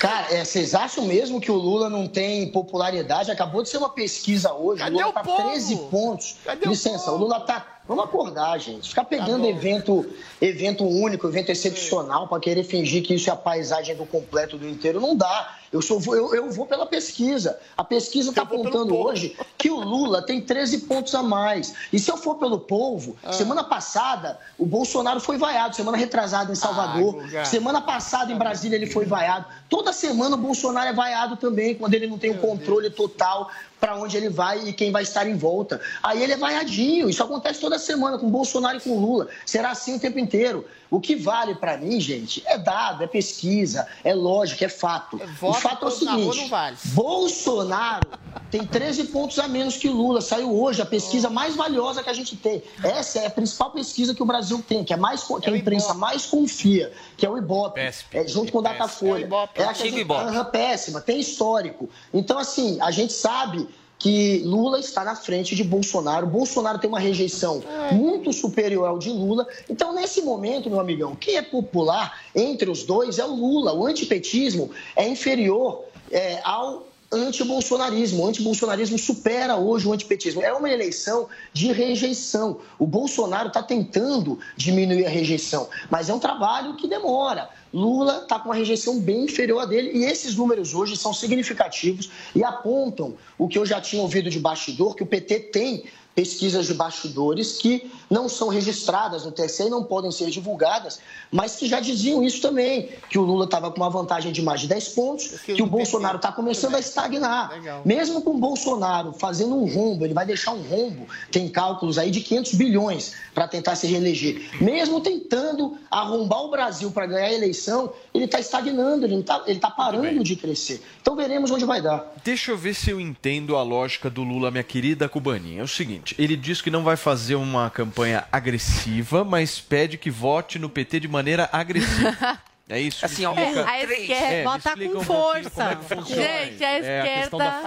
Cara, 0.04 0.36
é, 0.36 0.43
vocês 0.43 0.76
acham 0.76 1.06
mesmo 1.06 1.39
que 1.39 1.49
o 1.49 1.56
Lula 1.56 1.89
não 1.89 2.10
tem 2.10 2.51
popularidade? 2.51 3.32
Acabou 3.32 3.64
de 3.64 3.70
ser 3.70 3.78
uma 3.78 3.88
pesquisa 3.88 4.51
hoje. 4.54 4.82
Cadê 4.82 4.95
o 4.95 4.97
Lula 4.97 5.10
o 5.12 5.14
tá 5.14 5.24
povo? 5.24 5.49
13 5.49 5.76
pontos. 5.89 6.36
Cadê 6.43 6.68
o 6.68 6.72
Licença, 6.72 7.04
o, 7.04 7.14
povo? 7.14 7.24
Lula 7.24 7.39
tá. 7.39 7.80
Vamos 7.88 8.04
acordar, 8.04 8.58
gente. 8.60 8.89
Ficar 8.89 9.06
pegando 9.06 9.43
bom. 9.43 9.49
evento, 9.49 10.06
evento 10.41 10.84
único, 10.84 11.26
evento 11.26 11.54
excepcional, 11.54 12.28
para 12.28 12.38
querer 12.41 12.66
fingir 12.66 13.01
que 13.01 13.14
isso 13.14 13.30
é 13.30 13.34
a 13.34 13.38
paisagem 13.38 13.95
do 13.95 14.06
completo 14.06 14.58
do 14.58 14.68
inteiro, 14.68 14.99
não 14.99 15.16
dá. 15.16 15.56
Eu, 15.74 15.82
sou, 15.82 16.00
eu, 16.16 16.36
eu 16.36 16.52
vou 16.52 16.68
pela 16.68 16.86
pesquisa. 16.86 17.58
A 17.76 17.84
pesquisa 17.84 18.30
está 18.30 18.44
apontando 18.44 18.96
hoje 18.96 19.36
que 19.58 19.72
o 19.72 19.80
Lula 19.80 20.22
tem 20.22 20.40
13 20.40 20.80
pontos 20.82 21.16
a 21.16 21.24
mais. 21.24 21.74
E 21.92 21.98
se 22.00 22.12
eu 22.12 22.16
for 22.16 22.36
pelo 22.36 22.60
povo, 22.60 23.16
Ah. 23.24 23.34
semana 23.34 23.64
passada 23.64 24.40
o 24.58 24.66
Bolsonaro 24.66 25.20
foi 25.20 25.38
vaiado, 25.38 25.76
semana 25.76 25.98
retrasada 25.98 26.52
em 26.52 26.56
Salvador, 26.56 27.24
Ah, 27.36 27.44
semana 27.44 27.82
passada 27.82 28.32
em 28.32 28.38
Brasília 28.38 28.76
ele 28.76 28.86
foi 28.86 29.06
vaiado. 29.06 29.46
Toda 29.68 29.92
semana 29.92 30.36
o 30.36 30.40
Bolsonaro 30.40 30.88
é 30.90 30.94
vaiado 30.94 31.36
também, 31.38 31.74
quando 31.74 31.96
ele 31.96 32.06
não 32.06 32.20
tem 32.20 32.30
o 32.30 32.38
controle 32.38 32.92
total 32.92 33.50
para 33.80 33.98
onde 33.98 34.16
ele 34.16 34.30
vai 34.30 34.70
e 34.70 34.74
quem 34.74 34.92
vai 34.92 35.04
estar 35.04 35.28
em 35.28 35.36
volta. 35.36 35.82
Aí 36.02 36.22
ele 36.24 36.34
é 36.34 36.38
vaiadinho. 36.38 37.10
Isso 37.10 37.22
acontece 37.24 37.60
toda 37.60 37.78
semana 37.80 38.18
com 38.18 38.28
o 38.28 38.30
Bolsonaro 38.30 38.78
e 38.78 38.80
com 38.80 38.92
o 38.92 39.00
Lula. 39.00 39.28
Será 39.46 39.72
assim 39.72 39.96
o 39.96 40.00
tempo 40.00 40.20
inteiro. 40.20 40.66
O 40.94 41.02
que 41.02 41.16
vale 41.16 41.56
para 41.56 41.76
mim, 41.76 42.00
gente, 42.00 42.44
é 42.46 42.56
dado, 42.56 43.04
é 43.04 43.08
pesquisa, 43.08 43.88
é 44.04 44.14
lógica, 44.14 44.66
é 44.66 44.70
fato. 44.70 45.16
o 45.16 45.28
voto 45.28 45.60
fato 45.60 45.86
é 45.86 45.88
o 45.88 45.91
seguinte: 45.91 46.48
vale. 46.50 46.78
Bolsonaro 46.94 48.08
tem 48.52 48.64
13 48.64 49.06
pontos 49.06 49.39
a 49.39 49.48
menos 49.48 49.76
que 49.76 49.89
Lula. 49.89 50.22
Saiu 50.22 50.56
hoje 50.56 50.84
a 50.84 50.86
pesquisa 50.86 51.32
mais 51.32 51.56
valiosa 51.56 52.04
que 52.04 52.12
a 52.12 52.14
gente 52.14 52.38
tem. 52.38 52.62
Essa 52.84 53.22
é 53.22 53.26
a 53.26 53.30
principal 53.32 53.72
pesquisa 53.72 54.14
que 54.14 54.22
o 54.22 54.26
Brasil 54.26 54.64
tem, 54.68 54.84
que, 54.84 54.94
é 54.94 54.96
mais, 54.96 55.24
que 55.24 55.50
a 55.50 55.58
imprensa 55.58 55.96
mais 55.96 56.28
confia, 56.28 56.94
que 57.18 57.26
é 57.26 57.30
o 57.30 57.39
Ibope, 57.39 57.82
é, 57.82 58.28
junto 58.28 58.52
com 58.52 58.60
o 58.60 58.62
Datafolha. 58.62 59.28
É 59.56 59.64
a 59.64 59.74
que 59.74 59.82
a 59.82 59.86
gente, 59.86 60.02
Ibope. 60.02 60.26
Aham, 60.26 60.46
péssima, 60.46 61.02
tem 61.02 61.20
histórico. 61.20 61.89
Então, 62.14 62.38
assim, 62.38 62.80
a 62.80 62.91
gente 62.91 63.14
sabe 63.14 63.68
que 64.04 64.39
Lula 64.39 64.82
está 64.82 65.01
na 65.06 65.16
frente 65.16 65.56
de 65.56 65.64
Bolsonaro. 65.64 66.28
Bolsonaro 66.28 66.78
tem 66.78 66.89
uma 66.89 66.99
rejeição 66.99 67.64
muito 67.93 68.34
superior 68.34 68.86
ao 68.86 68.99
de 68.99 69.10
Lula. 69.10 69.47
Então, 69.70 69.95
nesse 69.95 70.22
momento, 70.22 70.70
meu 70.70 70.82
amigão, 70.82 71.16
quem 71.16 71.38
é 71.38 71.41
popular 71.41 72.20
entre 72.36 72.70
os 72.70 72.84
dois 72.84 73.18
é 73.18 73.24
o 73.24 73.34
Lula. 73.34 73.72
O 73.74 73.86
antipetismo 73.86 74.72
é 74.93 75.08
inferior 75.08 75.86
é, 76.12 76.41
ao 76.43 76.86
antibolsonarismo. 77.14 78.24
O 78.24 78.28
antibolsonarismo 78.28 78.99
supera 78.99 79.56
hoje 79.56 79.88
o 79.88 79.93
antipetismo. 79.93 80.41
É 80.41 80.51
uma 80.51 80.70
eleição 80.70 81.30
de 81.54 81.72
rejeição. 81.72 82.60
O 82.78 82.86
Bolsonaro 82.86 83.47
está 83.47 83.64
tentando 83.64 84.38
diminuir 84.58 85.06
a 85.06 85.10
rejeição, 85.10 85.70
mas 85.89 86.10
é 86.10 86.14
um 86.14 86.20
trabalho 86.20 86.76
que 86.76 86.89
demora. 86.89 87.49
Lula 87.74 88.20
está 88.22 88.40
com 88.40 88.50
uma 88.50 88.56
rejeição 88.56 89.00
bem 89.00 89.24
inferior 89.24 89.60
a 89.60 89.66
dele 89.66 89.92
e 89.94 90.06
esses 90.06 90.36
números 90.36 90.74
hoje 90.74 90.96
são 90.96 91.12
significativos 91.12 92.12
e 92.36 92.44
apontam 92.44 93.16
o 93.38 93.48
que 93.48 93.58
eu 93.58 93.66
já 93.66 93.82
tinha 93.82 94.02
ouvido 94.02 94.30
de 94.30 94.40
bastidor, 94.40 94.96
que 94.96 95.02
o 95.02 95.08
PT 95.08 95.40
tem 95.40 95.84
pesquisas 96.16 96.68
de 96.68 96.74
bastidores 96.74 97.57
que 97.57 97.91
não 98.09 98.30
são 98.30 98.47
registradas 98.47 99.26
no 99.26 99.32
TSE 99.32 99.64
e 99.64 99.70
não 99.70 99.84
podem 99.84 100.11
ser 100.11 100.30
divulgadas, 100.30 100.99
mas 101.32 101.55
que 101.55 101.68
já 101.68 101.80
diziam 101.80 102.24
isso 102.24 102.41
também, 102.41 102.89
que 103.09 103.18
o 103.18 103.24
Lula 103.24 103.45
estava 103.45 103.72
com 103.72 103.78
uma 103.78 103.89
vantagem 103.89 104.32
de 104.32 104.41
mais 104.41 104.61
de 104.61 104.68
10 104.68 104.89
pontos, 104.89 105.28
que 105.41 105.61
o 105.61 105.66
Bolsonaro 105.66 106.18
está 106.18 106.32
começando 106.32 106.76
a 106.76 106.80
estagnar. 106.80 107.51
Mesmo 107.84 108.22
com 108.22 108.32
o 108.32 108.38
Bolsonaro 108.38 109.14
fazendo 109.14 109.55
um 109.55 109.66
rombo, 109.66 110.05
ele 110.05 110.14
vai 110.14 110.26
deixar 110.26 110.51
um 110.51 110.61
rombo, 110.61 111.07
tem 111.32 111.49
cálculos 111.49 111.97
aí 111.97 112.11
de 112.11 112.22
500 112.22 112.53
bilhões 112.53 113.14
para 113.34 113.47
tentar 113.47 113.76
se 113.76 113.88
reeleger. 113.88 114.49
Mesmo 114.61 115.01
tentando 115.01 115.78
arrombar 115.89 116.43
o 116.43 116.51
Brasil 116.51 116.91
para 116.91 117.07
ganhar 117.07 117.28
a 117.28 117.34
eleição, 117.34 117.91
ele 118.14 118.26
está 118.26 118.39
estagnando, 118.39 119.05
ele 119.05 119.16
está 119.16 119.39
tá 119.39 119.72
parando 119.72 120.24
de 120.24 120.36
crescer. 120.36 120.82
Então 121.01 121.16
veremos 121.16 121.49
onde 121.49 121.66
vai 121.66 121.82
dar. 121.82 122.05
Deixa 122.24 122.51
eu 122.51 122.57
ver 122.57 122.74
se 122.74 122.89
eu 122.91 122.99
entendo 122.99 123.55
a 123.55 123.64
lógica 123.64 124.09
do 124.09 124.24
Lula, 124.24 124.51
minha 124.51 124.64
querida 124.64 125.09
cubaninha. 125.09 125.61
É 125.61 125.64
o 125.64 125.68
seguinte, 125.68 126.16
ele 126.20 126.36
diz 126.36 126.61
que 126.61 126.70
não 126.70 126.84
vai 126.84 126.95
fazer 126.95 127.36
uma 127.36 127.70
campanha 127.70 128.26
agressiva, 128.32 129.24
mas 129.24 129.59
pede 129.59 129.97
que 129.97 130.11
vote 130.11 130.59
no 130.59 130.70
PT 130.70 131.01
de 131.01 131.07
maneira 131.07 131.49
agressiva. 131.51 132.39
É 132.70 132.80
isso? 132.80 133.05
Assim, 133.05 133.26
ó, 133.26 133.34
É, 133.34 133.61
a 133.70 133.84
esquerda 133.84 134.49
um 134.49 134.53
vota 134.53 134.72
com 134.72 135.03
força. 135.03 135.80
Gente, 136.07 136.64
a 136.64 136.80
esquerda. 136.80 137.61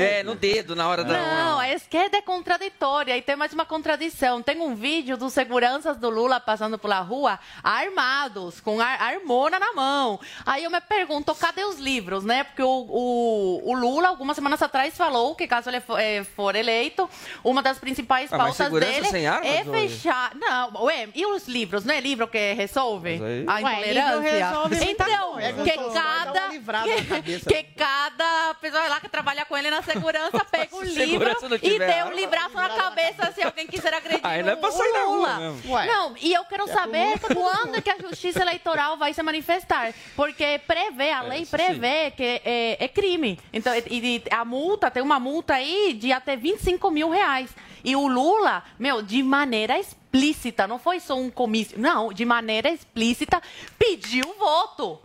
É, 0.00 0.22
no 0.22 0.34
dedo, 0.36 0.76
na 0.76 0.88
hora 0.88 1.02
da. 1.02 1.12
Não, 1.12 1.58
a 1.58 1.68
esquerda 1.70 2.18
é 2.18 2.22
contraditória 2.22 3.16
e 3.16 3.20
tem 3.22 3.34
mais 3.34 3.52
uma 3.52 3.66
contradição. 3.66 4.40
Tem 4.40 4.60
um 4.60 4.76
vídeo 4.76 5.16
dos 5.16 5.32
seguranças 5.32 5.96
do 5.96 6.08
Lula 6.08 6.38
passando 6.38 6.78
pela 6.78 7.00
rua 7.00 7.36
armados, 7.64 8.60
com 8.60 8.80
ar 8.80 9.00
armona 9.02 9.58
na 9.58 9.72
mão. 9.72 10.20
Aí 10.46 10.62
eu 10.62 10.70
me 10.70 10.80
pergunto, 10.80 11.34
cadê 11.34 11.64
os 11.64 11.78
livros, 11.80 12.24
né? 12.24 12.44
Porque 12.44 12.62
o, 12.62 12.86
o, 12.88 13.72
o 13.72 13.74
Lula, 13.74 14.06
algumas 14.08 14.36
semanas 14.36 14.62
atrás, 14.62 14.96
falou 14.96 15.34
que 15.34 15.48
caso 15.48 15.68
ele 15.68 15.80
for, 15.80 15.98
eh, 15.98 16.22
for 16.22 16.54
eleito, 16.54 17.10
uma 17.42 17.60
das 17.60 17.78
principais 17.78 18.32
Ah, 18.32 18.38
pautas 18.38 18.70
dele 18.72 19.08
sem 19.08 19.26
armas, 19.26 19.48
é 19.50 19.64
fechar. 19.64 20.30
Não, 20.36 20.84
ué, 20.84 21.08
e 21.12 21.26
os 21.26 21.48
livros? 21.48 21.84
Não 21.84 21.92
é 21.92 22.00
livro 22.00 22.28
que 22.28 22.52
resolve 22.52 23.18
aí- 23.48 23.62
a 23.98 24.27
Ué, 24.27 24.27
resolve 24.30 24.76
então, 24.84 25.32
coisa. 25.32 25.62
que 25.64 25.92
cada. 25.92 26.40
cabeça. 27.08 27.48
Que 27.48 27.62
cada 27.62 28.54
pessoa 28.54 28.88
lá 28.88 29.00
que 29.00 29.08
trabalha 29.08 29.44
com 29.44 29.56
ele 29.56 29.70
na 29.70 29.82
segurança 29.82 30.44
pega 30.50 30.74
o 30.74 30.84
Se 30.84 31.04
livro 31.04 31.30
e 31.62 31.78
dê 31.78 32.04
um 32.04 32.12
livraço 32.12 32.54
na 32.54 32.68
cabeça 32.70 33.32
se 33.32 33.42
alguém 33.42 33.66
quiser 33.66 33.94
agredir 33.94 34.20
Aí 34.22 34.42
não 34.42 34.52
é 34.52 34.56
pra 34.56 34.70
sair 34.70 35.04
Lula. 35.04 35.38
Não, 35.86 36.16
e 36.20 36.32
eu 36.32 36.44
quero 36.44 36.66
saber 36.68 37.18
quando 37.32 37.80
que 37.82 37.90
a 37.90 37.98
justiça 37.98 38.42
eleitoral 38.42 38.96
vai 38.96 39.12
se 39.14 39.22
manifestar. 39.22 39.92
Porque 40.16 40.60
prevê, 40.66 41.12
a 41.12 41.22
lei 41.22 41.46
prevê 41.46 42.10
que 42.10 42.40
é, 42.44 42.84
é 42.84 42.88
crime. 42.88 43.38
Então, 43.52 43.72
e, 43.74 43.82
e 43.88 44.22
a 44.30 44.44
multa, 44.44 44.90
tem 44.90 45.02
uma 45.02 45.18
multa 45.20 45.54
aí 45.54 45.94
de 45.94 46.12
até 46.12 46.36
25 46.36 46.90
mil 46.90 47.10
reais. 47.10 47.50
E 47.88 47.96
o 47.96 48.06
Lula, 48.06 48.62
meu, 48.78 49.00
de 49.00 49.22
maneira 49.22 49.78
explícita, 49.78 50.66
não 50.66 50.78
foi 50.78 51.00
só 51.00 51.18
um 51.18 51.30
comício, 51.30 51.80
não, 51.80 52.12
de 52.12 52.22
maneira 52.22 52.68
explícita, 52.68 53.40
pediu 53.78 54.34
voto. 54.38 55.00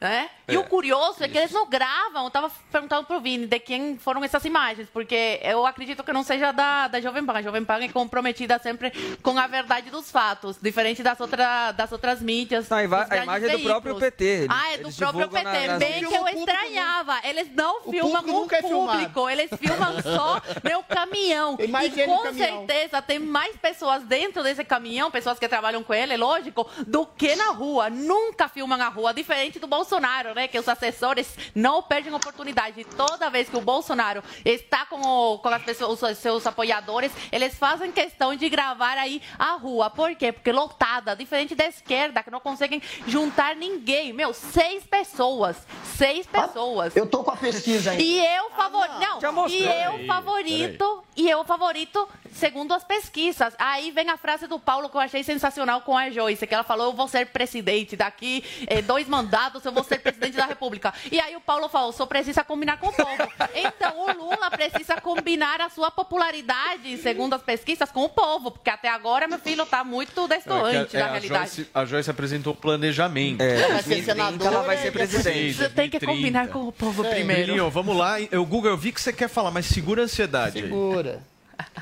Né? 0.00 0.30
E 0.46 0.56
o 0.56 0.62
curioso 0.62 1.24
é 1.24 1.28
que 1.28 1.36
eles 1.36 1.50
não 1.50 1.66
gravam. 1.68 2.22
Eu 2.24 2.30
tava 2.30 2.48
perguntando 2.70 3.04
pro 3.04 3.20
Vini 3.20 3.46
de 3.48 3.58
quem 3.58 3.98
foram 3.98 4.22
essas 4.22 4.44
imagens, 4.44 4.88
porque 4.92 5.40
eu 5.42 5.66
acredito 5.66 6.04
que 6.04 6.12
não 6.12 6.22
seja 6.22 6.52
da, 6.52 6.86
da 6.86 7.00
Jovem 7.00 7.26
Pan. 7.26 7.32
A 7.32 7.42
Jovem 7.42 7.64
Pan 7.64 7.82
é 7.82 7.88
comprometida 7.88 8.60
sempre 8.60 8.92
com 9.22 9.36
a 9.36 9.48
verdade 9.48 9.90
dos 9.90 10.08
fatos, 10.08 10.56
diferente 10.62 11.02
das, 11.02 11.20
outra, 11.20 11.72
das 11.72 11.90
outras 11.90 12.22
mídias. 12.22 12.68
Não, 12.68 12.76
a 12.78 12.84
imagem 12.84 13.48
é 13.48 13.56
do 13.56 13.62
próprio. 13.64 13.96
PT, 13.96 14.24
eles- 14.24 14.48
ah, 14.50 14.72
é 14.72 14.78
do 14.78 14.92
próprio 14.94 15.28
PT. 15.28 15.42
na- 15.44 15.66
nas 15.66 15.78
Bem 15.80 16.04
que 16.04 16.14
eu 16.14 16.22
O 16.22 16.28
estranhava. 16.28 17.18
Eles 17.24 17.50
não 17.54 17.82
filmam 17.82 18.22
público 18.22 18.54
o 18.54 18.56
é 18.56 18.62
filmado. 18.62 18.98
público, 18.98 19.28
eles 19.28 19.50
filmam 19.58 19.94
só 20.02 20.40
meu 20.62 20.80
caminhão. 20.84 21.56
Imagine 21.58 22.02
e 22.02 22.04
o 22.04 22.06
com 22.06 22.22
caminhão. 22.22 22.66
certeza 22.66 23.02
tem 23.02 23.18
mais 23.18 23.56
pessoas 23.56 24.04
dentro 24.04 24.44
desse 24.44 24.62
caminhão, 24.64 25.10
pessoas 25.10 25.40
que 25.40 25.48
trabalham 25.48 25.82
com 25.82 25.92
ele, 25.92 26.16
lógico, 26.16 26.68
do 26.86 27.04
que 27.04 27.34
na 27.34 27.50
rua. 27.50 27.90
Nunca 27.90 28.46
filmam 28.48 28.80
a 28.80 28.88
rua, 28.88 29.12
diferente 29.12 29.58
do 29.58 29.66
Bolsonaro, 29.66 29.87
né? 30.34 30.46
Que 30.48 30.58
os 30.58 30.68
assessores 30.68 31.28
não 31.54 31.82
perdem 31.82 32.12
oportunidade. 32.14 32.84
Toda 32.84 33.30
vez 33.30 33.48
que 33.48 33.56
o 33.56 33.60
Bolsonaro 33.60 34.22
está 34.44 34.84
com, 34.86 35.00
o- 35.00 35.38
com 35.38 35.48
as 35.48 35.62
pessoas, 35.62 36.02
os 36.02 36.18
seus 36.18 36.46
apoiadores, 36.46 37.10
eles 37.32 37.56
fazem 37.56 37.90
questão 37.92 38.34
de 38.36 38.48
gravar 38.48 38.98
aí 38.98 39.22
a 39.38 39.52
rua. 39.52 39.88
Por 39.90 40.14
quê? 40.14 40.32
Porque 40.32 40.52
lotada, 40.52 41.14
diferente 41.16 41.54
da 41.54 41.66
esquerda, 41.66 42.22
que 42.22 42.30
não 42.30 42.40
conseguem 42.40 42.82
juntar 43.06 43.56
ninguém. 43.56 44.12
Meu, 44.12 44.32
seis 44.34 44.84
pessoas. 44.84 45.56
Seis 45.96 46.26
pessoas. 46.26 46.94
Eu 46.96 47.06
tô 47.06 47.24
com 47.24 47.30
a 47.30 47.36
pesquisa 47.36 47.90
aí. 47.92 48.00
E 48.02 48.18
eu 48.24 48.50
favorito. 48.50 48.98
não, 49.00 49.20
Já 49.20 49.32
mostrou. 49.32 49.60
e 49.60 49.82
eu 49.84 50.06
favorito. 50.06 51.04
E 51.16 51.28
eu 51.28 51.44
favorito, 51.44 52.08
segundo 52.32 52.72
as 52.72 52.84
pesquisas. 52.84 53.54
Aí 53.58 53.90
vem 53.90 54.08
a 54.10 54.16
frase 54.16 54.46
do 54.46 54.58
Paulo 54.60 54.88
que 54.88 54.96
eu 54.96 55.00
achei 55.00 55.22
sensacional 55.24 55.80
com 55.80 55.96
a 55.96 56.10
Joyce, 56.10 56.46
que 56.46 56.54
ela 56.54 56.62
falou: 56.62 56.86
eu 56.86 56.92
vou 56.92 57.08
ser 57.08 57.26
presidente. 57.26 57.96
Daqui 57.96 58.44
eh, 58.68 58.82
dois 58.82 59.08
mandatos, 59.08 59.64
eu 59.64 59.72
vou 59.72 59.77
ser 59.84 59.98
presidente 60.00 60.36
da 60.36 60.46
República. 60.46 60.92
E 61.10 61.20
aí 61.20 61.34
o 61.36 61.40
Paulo 61.40 61.68
falou: 61.68 61.92
só 61.92 62.06
precisa 62.06 62.42
combinar 62.44 62.78
com 62.78 62.88
o 62.88 62.92
povo. 62.92 63.28
Então 63.54 64.00
o 64.00 64.12
Lula 64.12 64.50
precisa 64.50 65.00
combinar 65.00 65.60
a 65.60 65.68
sua 65.68 65.90
popularidade, 65.90 66.96
segundo 66.98 67.34
as 67.34 67.42
pesquisas, 67.42 67.90
com 67.90 68.04
o 68.04 68.08
povo. 68.08 68.50
Porque 68.50 68.70
até 68.70 68.88
agora, 68.88 69.26
meu 69.28 69.38
filho, 69.38 69.64
tá 69.66 69.84
muito 69.84 70.26
destoante 70.28 70.96
É, 70.96 71.00
da 71.00 71.06
a, 71.06 71.10
realidade. 71.10 71.50
Joyce, 71.56 71.70
a 71.74 71.84
Joyce 71.84 72.10
apresentou 72.10 72.54
planejamento. 72.54 73.40
É, 73.40 73.56
Vai 73.68 73.82
ser 73.82 74.02
2030 74.02 74.14
senador, 74.14 74.46
ela 74.46 74.62
vai 74.62 74.76
ser 74.78 74.92
presidente. 74.92 75.54
Você 75.54 75.68
tem 75.68 75.90
que 75.90 76.00
combinar 76.00 76.48
com 76.48 76.68
o 76.68 76.72
povo 76.72 77.04
primeiro. 77.04 77.46
Belinho, 77.48 77.70
vamos 77.70 77.96
lá. 77.96 78.20
Eu, 78.20 78.44
Google, 78.44 78.70
eu 78.70 78.76
vi 78.76 78.92
que 78.92 79.00
você 79.00 79.12
quer 79.12 79.28
falar, 79.28 79.50
mas 79.50 79.66
segura 79.66 80.02
a 80.02 80.04
ansiedade 80.04 80.58
aí. 80.58 80.64
Segura. 80.64 81.22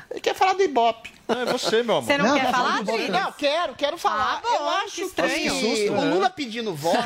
Ele 0.09 0.19
quer 0.21 0.33
falar 0.33 0.53
do 0.53 0.63
Ibope. 0.63 1.16
Não, 1.27 1.41
é 1.41 1.45
você, 1.45 1.83
meu 1.83 1.97
amor. 1.97 2.07
Você 2.07 2.17
não, 2.17 2.25
Não, 2.25 2.39
quer 2.39 2.51
falar, 2.51 2.77
Adri? 2.77 3.09
Não, 3.09 3.31
quero, 3.33 3.75
quero 3.75 3.97
falar. 3.97 4.37
Ah, 4.37 4.41
bom, 4.41 4.53
eu 4.53 4.57
que 4.57 4.85
acho 4.85 4.95
que, 4.95 5.01
estranho. 5.01 5.91
o 5.91 6.01
né? 6.01 6.13
Lula 6.13 6.29
pedindo 6.29 6.73
voto, 6.73 6.97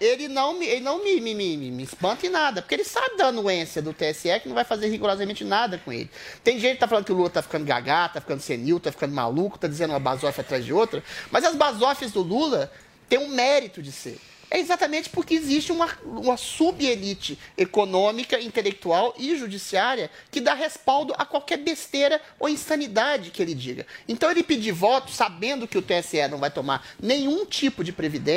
ele 0.00 0.26
não 0.26 0.58
me, 0.58 0.66
ele 0.66 0.80
não 0.80 1.02
me, 1.02 1.20
me, 1.20 1.34
me, 1.34 1.56
me 1.70 1.82
espanta 1.84 2.26
em 2.26 2.30
nada, 2.30 2.60
porque 2.60 2.74
ele 2.74 2.84
sabe 2.84 3.16
da 3.16 3.26
anuência 3.26 3.80
do 3.80 3.92
TSE 3.92 4.40
que 4.40 4.48
não 4.48 4.54
vai 4.54 4.64
fazer 4.64 4.88
rigorosamente 4.88 5.44
nada 5.44 5.80
com 5.84 5.92
ele. 5.92 6.10
Tem 6.42 6.58
gente 6.58 6.74
que 6.74 6.80
tá 6.80 6.88
falando 6.88 7.04
que 7.04 7.12
o 7.12 7.14
Lula 7.14 7.30
tá 7.30 7.40
ficando 7.40 7.64
gagá, 7.64 8.08
tá 8.08 8.20
ficando 8.20 8.40
senil, 8.40 8.80
tá 8.80 8.90
ficando 8.90 9.14
maluco, 9.14 9.58
tá 9.58 9.68
dizendo 9.68 9.90
uma 9.90 10.00
basofa 10.00 10.40
atrás 10.40 10.64
de 10.64 10.72
outra, 10.72 11.02
mas 11.30 11.44
as 11.44 11.54
basófias 11.54 12.10
do 12.10 12.22
Lula 12.22 12.72
têm 13.08 13.18
um 13.18 13.28
mérito 13.28 13.80
de 13.80 13.92
ser. 13.92 14.18
É 14.50 14.58
exatamente 14.58 15.10
porque 15.10 15.34
existe 15.34 15.70
uma, 15.72 15.88
uma 16.04 16.36
sub-elite 16.36 17.38
econômica, 17.56 18.40
intelectual 18.40 19.14
e 19.18 19.36
judiciária 19.36 20.10
que 20.30 20.40
dá 20.40 20.54
respaldo 20.54 21.14
a 21.18 21.26
qualquer 21.26 21.58
besteira 21.58 22.20
ou 22.40 22.48
insanidade 22.48 23.30
que 23.30 23.42
ele 23.42 23.54
diga. 23.54 23.86
Então 24.08 24.30
ele 24.30 24.42
pedir 24.42 24.72
voto 24.72 25.10
sabendo 25.10 25.68
que 25.68 25.76
o 25.76 25.82
TSE 25.82 26.26
não 26.28 26.38
vai 26.38 26.50
tomar 26.50 26.86
nenhum 27.00 27.44
tipo 27.44 27.84
de, 27.84 27.94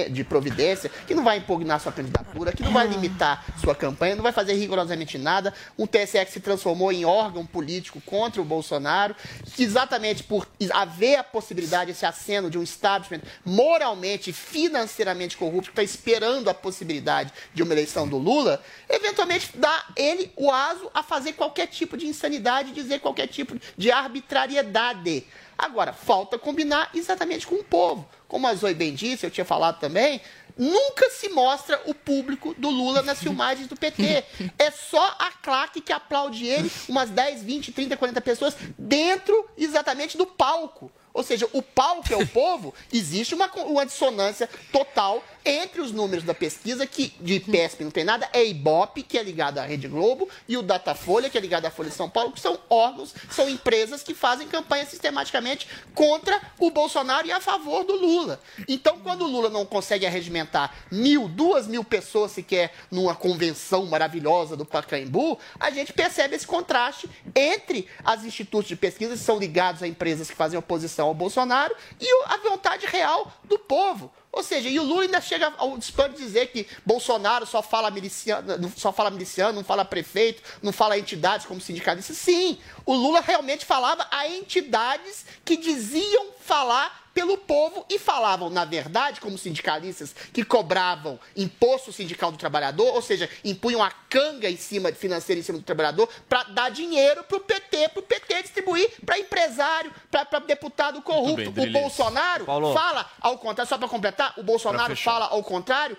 de 0.09 0.24
providência, 0.24 0.91
que 1.07 1.14
não 1.14 1.24
vai 1.24 1.38
impugnar 1.38 1.80
sua 1.80 1.93
candidatura, 1.93 2.51
que 2.51 2.64
não 2.64 2.74
vai 2.74 2.88
limitar 2.88 3.45
sua 3.59 3.74
campanha, 3.74 4.16
não 4.16 4.24
vai 4.24 4.34
fazer 4.34 4.53
rigorosamente 4.53 5.18
nada. 5.18 5.53
Um 5.78 5.88
TSE 5.88 6.26
que 6.26 6.32
se 6.32 6.39
transformou 6.41 6.91
em 6.91 7.05
órgão 7.05 7.45
político 7.45 8.01
contra 8.01 8.41
o 8.41 8.45
Bolsonaro, 8.45 9.16
que 9.55 9.64
exatamente 9.64 10.24
por 10.24 10.45
haver 10.72 11.16
a 11.16 11.24
possibilidade, 11.24 11.91
esse 11.91 12.05
aceno 12.05 12.49
de 12.49 12.57
um 12.57 12.64
establishment 12.64 13.22
moralmente 13.45 14.34
financeiramente 14.34 15.38
corrupto, 15.38 15.72
que 15.72 15.82
está 15.82 15.84
esperando 16.02 16.49
a 16.49 16.54
possibilidade 16.54 17.32
de 17.54 17.62
uma 17.62 17.74
eleição 17.74 18.08
do 18.08 18.18
Lula, 18.18 18.62
eventualmente 18.89 19.52
dá 19.56 19.86
ele 19.95 20.32
o 20.36 20.52
aso 20.52 20.89
a 20.93 21.04
fazer 21.04 21.34
qualquer 21.34 21.68
tipo 21.68 21.95
de 21.95 22.08
insanidade, 22.08 22.72
dizer 22.72 22.99
qualquer 22.99 23.28
tipo 23.28 23.56
de 23.78 23.91
arbitrariedade. 23.91 25.28
Agora, 25.56 25.93
falta 25.93 26.39
combinar 26.39 26.89
exatamente 26.95 27.45
com 27.45 27.56
o 27.56 27.64
povo. 27.64 28.10
Como 28.28 28.47
a 28.47 28.56
Zoe 28.56 28.74
bem 28.74 28.95
disse, 28.95 29.26
eu 29.26 29.30
tinha 29.30 29.45
falado 29.45 29.80
também, 29.80 30.20
nunca 30.58 31.10
se 31.12 31.30
mostra 31.30 31.80
o 31.86 31.93
público 31.93 32.56
do 32.58 32.70
Lula 32.70 33.04
nas 33.04 33.20
filmagens 33.20 33.68
do 33.68 33.76
PT. 33.76 34.24
É 34.58 34.72
só 34.72 35.16
a 35.20 35.32
claque 35.32 35.82
que 35.82 35.93
aplaude 35.93 36.47
ele, 36.47 36.72
umas 36.89 37.12
10, 37.12 37.43
20, 37.43 37.72
30, 37.72 37.97
40 37.97 38.22
pessoas, 38.22 38.56
dentro 38.76 39.47
exatamente 39.56 40.18
do 40.18 40.26
palco. 40.26 40.91
Ou 41.14 41.24
seja, 41.24 41.47
o 41.52 41.62
palco 41.62 42.14
é 42.14 42.18
o 42.18 42.28
povo, 42.28 42.74
existe 42.91 43.36
uma, 43.36 43.52
uma 43.64 43.86
dissonância 43.86 44.49
total 44.72 45.24
entre 45.46 45.82
os 45.82 45.92
números 45.92 46.24
da 46.24 46.34
pesquisa, 46.34 46.86
que 46.86 47.14
de 47.20 47.39
PESP 47.39 47.84
não 47.84 47.92
tem 47.92 48.04
nada, 48.04 48.30
é 48.34 48.46
Ibope, 48.46 49.04
que 49.04 49.18
é 49.18 49.24
ligado 49.24 49.58
à 49.58 49.64
Rede 49.64 49.88
Globo, 49.88 50.30
e 50.48 50.58
o 50.58 50.62
Datafolha, 50.62 51.30
que 51.30 51.38
é 51.38 51.42
ligado 51.42 51.66
à 51.66 51.72
Folha 51.72 51.89
de 51.89 51.96
São 51.96 52.10
Paulo, 52.10 52.32
que 52.32 52.39
são 52.39 52.60
órgãos, 52.70 53.14
são 53.30 53.50
empresas 53.50 54.04
que 54.04 54.14
fazem 54.14 54.48
campanha 54.48 54.86
sistematicamente 54.86 55.68
contra 55.94 56.39
o 56.60 56.70
Bolsonaro 56.70 57.28
e 57.28 57.32
a 57.32 57.39
favor 57.39 57.84
do 57.84 57.96
Lula. 57.96 58.39
Então, 58.68 59.00
quando 59.00 59.24
o 59.24 59.28
Lula 59.28 59.50
não 59.50 59.66
consegue 59.66 60.06
arregimentar 60.06 60.74
mil, 60.92 61.28
duas 61.28 61.68
mil 61.68 61.84
pessoas 61.84 62.32
sequer 62.32 62.74
numa 62.89 63.16
convenção 63.16 63.86
maravilhosa 63.86 64.56
do 64.56 64.66
Pacaembu, 64.66 65.39
a 65.60 65.70
gente 65.72 65.94
percebe 65.94 66.36
esse 66.36 66.48
contraste 66.48 67.10
entre 67.36 67.88
as 68.04 68.24
institutos 68.24 68.68
de 68.68 68.76
pesquisa 68.76 69.14
que 69.14 69.20
são 69.20 69.38
ligados 69.38 69.84
a 69.84 69.88
empresas 69.88 70.30
que 70.30 70.36
fazem 70.36 70.58
oposição 70.58 71.08
ao 71.08 71.14
Bolsonaro 71.14 71.76
e 72.00 72.24
a 72.26 72.38
vontade 72.38 72.86
real 72.86 73.32
do 73.44 73.58
povo. 73.58 74.12
Ou 74.32 74.44
seja, 74.44 74.70
e 74.70 74.80
o 74.80 74.84
Lula 74.84 75.04
ainda 75.04 75.20
chega 75.20 75.54
ao 75.58 75.78
desplano 75.78 76.14
de 76.14 76.24
dizer 76.24 76.48
que 76.48 76.66
Bolsonaro 76.86 77.46
só 77.46 77.62
fala 77.62 77.92
miliciano, 77.92 78.72
só 78.78 78.94
fala 78.94 79.12
miliciano, 79.12 79.54
não 79.54 79.64
fala 79.64 79.84
prefeito, 79.84 80.42
não 80.62 80.72
fala 80.72 80.98
entidades 80.98 81.46
como 81.46 81.60
sindicalistas. 81.60 82.18
Sim, 82.18 82.58
o 82.86 82.94
Lula 82.94 83.20
realmente 83.20 83.66
falava 83.66 84.08
a 84.10 84.28
entidades 84.28 85.26
que 85.44 85.58
diziam 85.58 86.28
falar 86.40 87.01
pelo 87.14 87.38
povo 87.38 87.86
e 87.89 87.99
falavam, 87.99 88.49
na 88.49 88.66
verdade, 88.66 89.20
como 89.20 89.38
sindicalistas 89.38 90.16
que 90.34 90.43
cobravam 90.43 91.20
imposto 91.36 91.91
sindical 91.91 92.32
do 92.32 92.38
trabalhador, 92.38 92.93
ou 92.93 93.01
seja, 93.01 93.30
impunham 93.43 93.84
a 93.84 93.91
canga 94.09 94.49
em 94.49 94.57
cima 94.57 94.91
financeira 94.91 95.39
em 95.39 95.43
cima 95.43 95.57
do 95.57 95.64
trabalhador 95.64 96.09
para 96.28 96.43
dar 96.43 96.70
dinheiro 96.70 97.24
para 97.24 97.38
o 97.38 97.41
PT, 97.41 97.89
para 97.89 97.99
o 97.99 98.03
PT 98.03 98.41
distribuir 98.43 98.91
para 99.05 99.20
empresário, 99.20 99.91
para 100.09 100.39
deputado 100.39 101.01
corrupto. 101.01 101.51
bem, 101.51 101.70
o. 101.70 101.72
Bolsonaro 101.72 102.45
Paulo. 102.45 102.74
fala 102.74 103.09
ao 103.20 103.38
contrário, 103.38 103.70
só 103.70 103.78
para 103.78 103.88
completar, 103.88 104.34
o 104.38 104.43
Bolsonaro 104.43 104.95
fala 104.95 105.26
ao 105.26 105.43
contrário, 105.43 105.97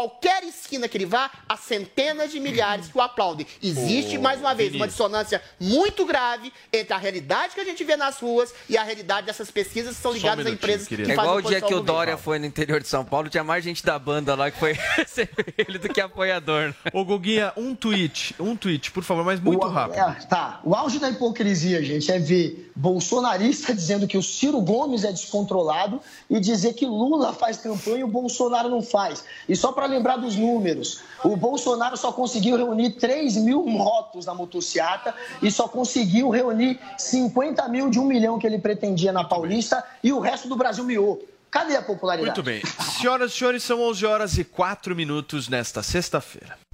qualquer 0.00 0.44
esquina 0.44 0.86
que 0.88 0.98
ele 0.98 1.06
vá, 1.06 1.30
há 1.48 1.56
centenas 1.56 2.30
de 2.30 2.38
milhares 2.38 2.88
que 2.88 2.98
o 2.98 3.00
aplaudem. 3.00 3.46
Existe, 3.62 4.18
Ô, 4.18 4.20
mais 4.20 4.38
uma 4.40 4.54
vez, 4.54 4.74
uma 4.74 4.86
dissonância 4.86 5.40
muito 5.58 6.04
grave 6.04 6.52
entre 6.70 6.92
a 6.92 6.98
realidade 6.98 7.54
que 7.54 7.60
a 7.62 7.64
gente 7.64 7.82
vê 7.82 7.96
nas 7.96 8.18
ruas 8.20 8.52
e 8.68 8.76
a 8.76 8.82
realidade 8.82 9.26
dessas 9.26 9.50
pesquisas 9.50 9.96
que 9.96 10.02
são 10.02 10.10
Só 10.12 10.16
um 10.18 10.20
ligadas 10.20 10.44
a 10.46 10.50
empresas 10.50 10.86
que 10.86 10.94
É 10.96 10.98
fazem 10.98 11.12
igual 11.14 11.36
o 11.36 11.42
dia 11.42 11.62
que 11.62 11.72
o. 11.74 11.80
Dória 11.80 12.18
foi 12.18 12.38
no 12.38 12.44
interior 12.44 12.78
de 12.82 12.88
São 12.88 13.06
Paulo, 13.06 13.30
tinha 13.30 13.42
mais 13.42 13.64
gente 13.64 13.82
da 13.82 13.98
banda 13.98 14.34
lá 14.34 14.50
que 14.50 14.58
foi 14.58 14.72
receber 14.98 15.54
ele 15.56 15.78
do 15.78 15.88
que 15.88 16.00
apoiador. 16.02 16.74
Ô, 16.92 17.02
Guguinha, 17.02 17.54
um 17.56 17.74
tweet, 17.74 18.34
um 18.38 18.54
tweet, 18.54 18.90
por 18.90 19.02
favor, 19.02 19.24
mas 19.24 19.40
muito 19.40 19.64
O- 19.66 19.70
rápido. 19.70 19.98
é, 19.98 20.12
tá. 20.26 20.60
O 20.62 20.74
auge 20.74 20.98
da 20.98 21.08
hipocrisia, 21.08 21.82
gente, 21.82 22.12
é 22.12 22.18
ver 22.18 22.65
bolsonarista 22.76 23.74
dizendo 23.74 24.06
que 24.06 24.18
o 24.18 24.22
Ciro 24.22 24.60
Gomes 24.60 25.02
é 25.02 25.10
descontrolado 25.10 25.98
e 26.28 26.38
dizer 26.38 26.74
que 26.74 26.84
Lula 26.84 27.32
faz 27.32 27.56
campanha 27.56 27.98
e 27.98 28.04
o 28.04 28.08
Bolsonaro 28.08 28.68
não 28.68 28.82
faz. 28.82 29.24
E 29.48 29.56
só 29.56 29.72
para 29.72 29.86
lembrar 29.86 30.18
dos 30.18 30.36
números, 30.36 31.00
o 31.24 31.34
Bolsonaro 31.36 31.96
só 31.96 32.12
conseguiu 32.12 32.56
reunir 32.56 32.90
3 32.90 33.38
mil 33.38 33.64
motos 33.64 34.26
na 34.26 34.34
motociata 34.34 35.14
e 35.42 35.50
só 35.50 35.66
conseguiu 35.66 36.28
reunir 36.28 36.78
50 36.98 37.66
mil 37.68 37.88
de 37.88 37.98
um 37.98 38.04
milhão 38.04 38.38
que 38.38 38.46
ele 38.46 38.58
pretendia 38.58 39.10
na 39.10 39.24
Paulista 39.24 39.82
e 40.04 40.12
o 40.12 40.20
resto 40.20 40.46
do 40.46 40.54
Brasil 40.54 40.84
miou. 40.84 41.26
Cadê 41.50 41.76
a 41.76 41.82
popularidade? 41.82 42.38
Muito 42.38 42.42
bem. 42.42 42.62
Senhoras 43.00 43.32
e 43.32 43.36
senhores, 43.36 43.62
são 43.62 43.80
11 43.80 44.04
horas 44.04 44.36
e 44.36 44.44
4 44.44 44.94
minutos 44.94 45.48
nesta 45.48 45.82
sexta-feira. 45.82 46.65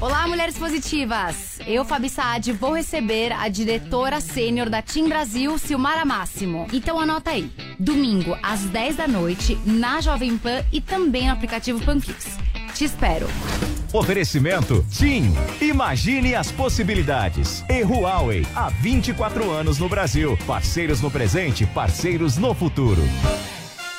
Olá, 0.00 0.26
mulheres 0.26 0.58
positivas! 0.58 1.58
Eu, 1.66 1.84
Fabi 1.84 2.08
Saad, 2.08 2.52
vou 2.52 2.74
receber 2.74 3.32
a 3.32 3.48
diretora 3.48 4.20
sênior 4.20 4.68
da 4.68 4.82
Team 4.82 5.08
Brasil, 5.08 5.56
Silmara 5.58 6.04
Máximo. 6.04 6.66
Então 6.72 6.98
anota 6.98 7.30
aí. 7.30 7.50
Domingo, 7.78 8.36
às 8.42 8.60
10 8.60 8.96
da 8.96 9.08
noite, 9.08 9.58
na 9.64 10.00
Jovem 10.00 10.36
Pan 10.36 10.64
e 10.72 10.80
também 10.80 11.26
no 11.26 11.32
aplicativo 11.32 11.84
Panflix. 11.84 12.38
Te 12.74 12.84
espero. 12.84 13.26
Oferecimento 13.92 14.86
TIM. 14.90 15.34
Imagine 15.60 16.34
as 16.34 16.52
possibilidades. 16.52 17.64
E 17.68 17.82
Huawei, 17.82 18.46
há 18.54 18.68
24 18.68 19.50
anos 19.50 19.78
no 19.78 19.88
Brasil. 19.88 20.38
Parceiros 20.46 21.00
no 21.00 21.10
presente, 21.10 21.66
parceiros 21.66 22.36
no 22.36 22.54
futuro. 22.54 23.02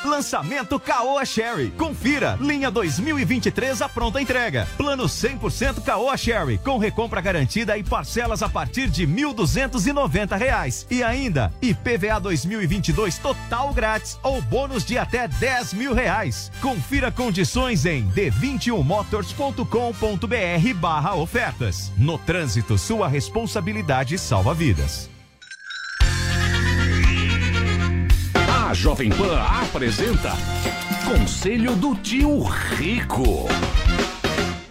Lançamento 0.04 0.80
Caoa 0.80 1.24
Sherry. 1.26 1.70
Confira, 1.72 2.38
linha 2.41 2.72
2023 2.72 3.82
à 3.82 3.89
pronta 3.89 4.22
entrega. 4.22 4.68
Plano 4.78 5.06
100% 5.06 5.84
Caoa 5.84 6.18
Sherry, 6.18 6.58
com 6.58 6.78
recompra 6.78 7.22
garantida 7.22 7.78
e 7.78 7.84
parcelas 7.84 8.41
a 8.41 8.49
partir 8.49 8.89
de 8.89 9.06
1.290 9.06 10.38
reais. 10.38 10.88
E 10.89 11.04
ainda, 11.04 11.54
IPVA 11.62 12.20
2022 12.20 13.20
total 13.20 13.74
grátis 13.74 14.20
ou 14.24 14.41
bônus 14.41 14.84
de 14.84 14.97
até 14.97 15.28
10 15.28 15.74
mil 15.74 15.93
reais. 15.93 16.52
Confira 16.62 17.12
condições 17.12 17.86
em 17.86 18.10
d21motors.com.br 18.10 20.74
barra 20.76 21.16
ofertas. 21.16 21.91
No 21.97 22.18
trânsito, 22.18 22.78
sua 22.78 23.08
responsabilidade 23.08 24.18
salva 24.18 24.54
vidas. 24.54 25.10
Jovem 28.82 29.12
Pan 29.12 29.40
apresenta 29.40 30.32
Conselho 31.06 31.76
do 31.76 31.94
Tio 31.94 32.40
Rico. 32.42 33.48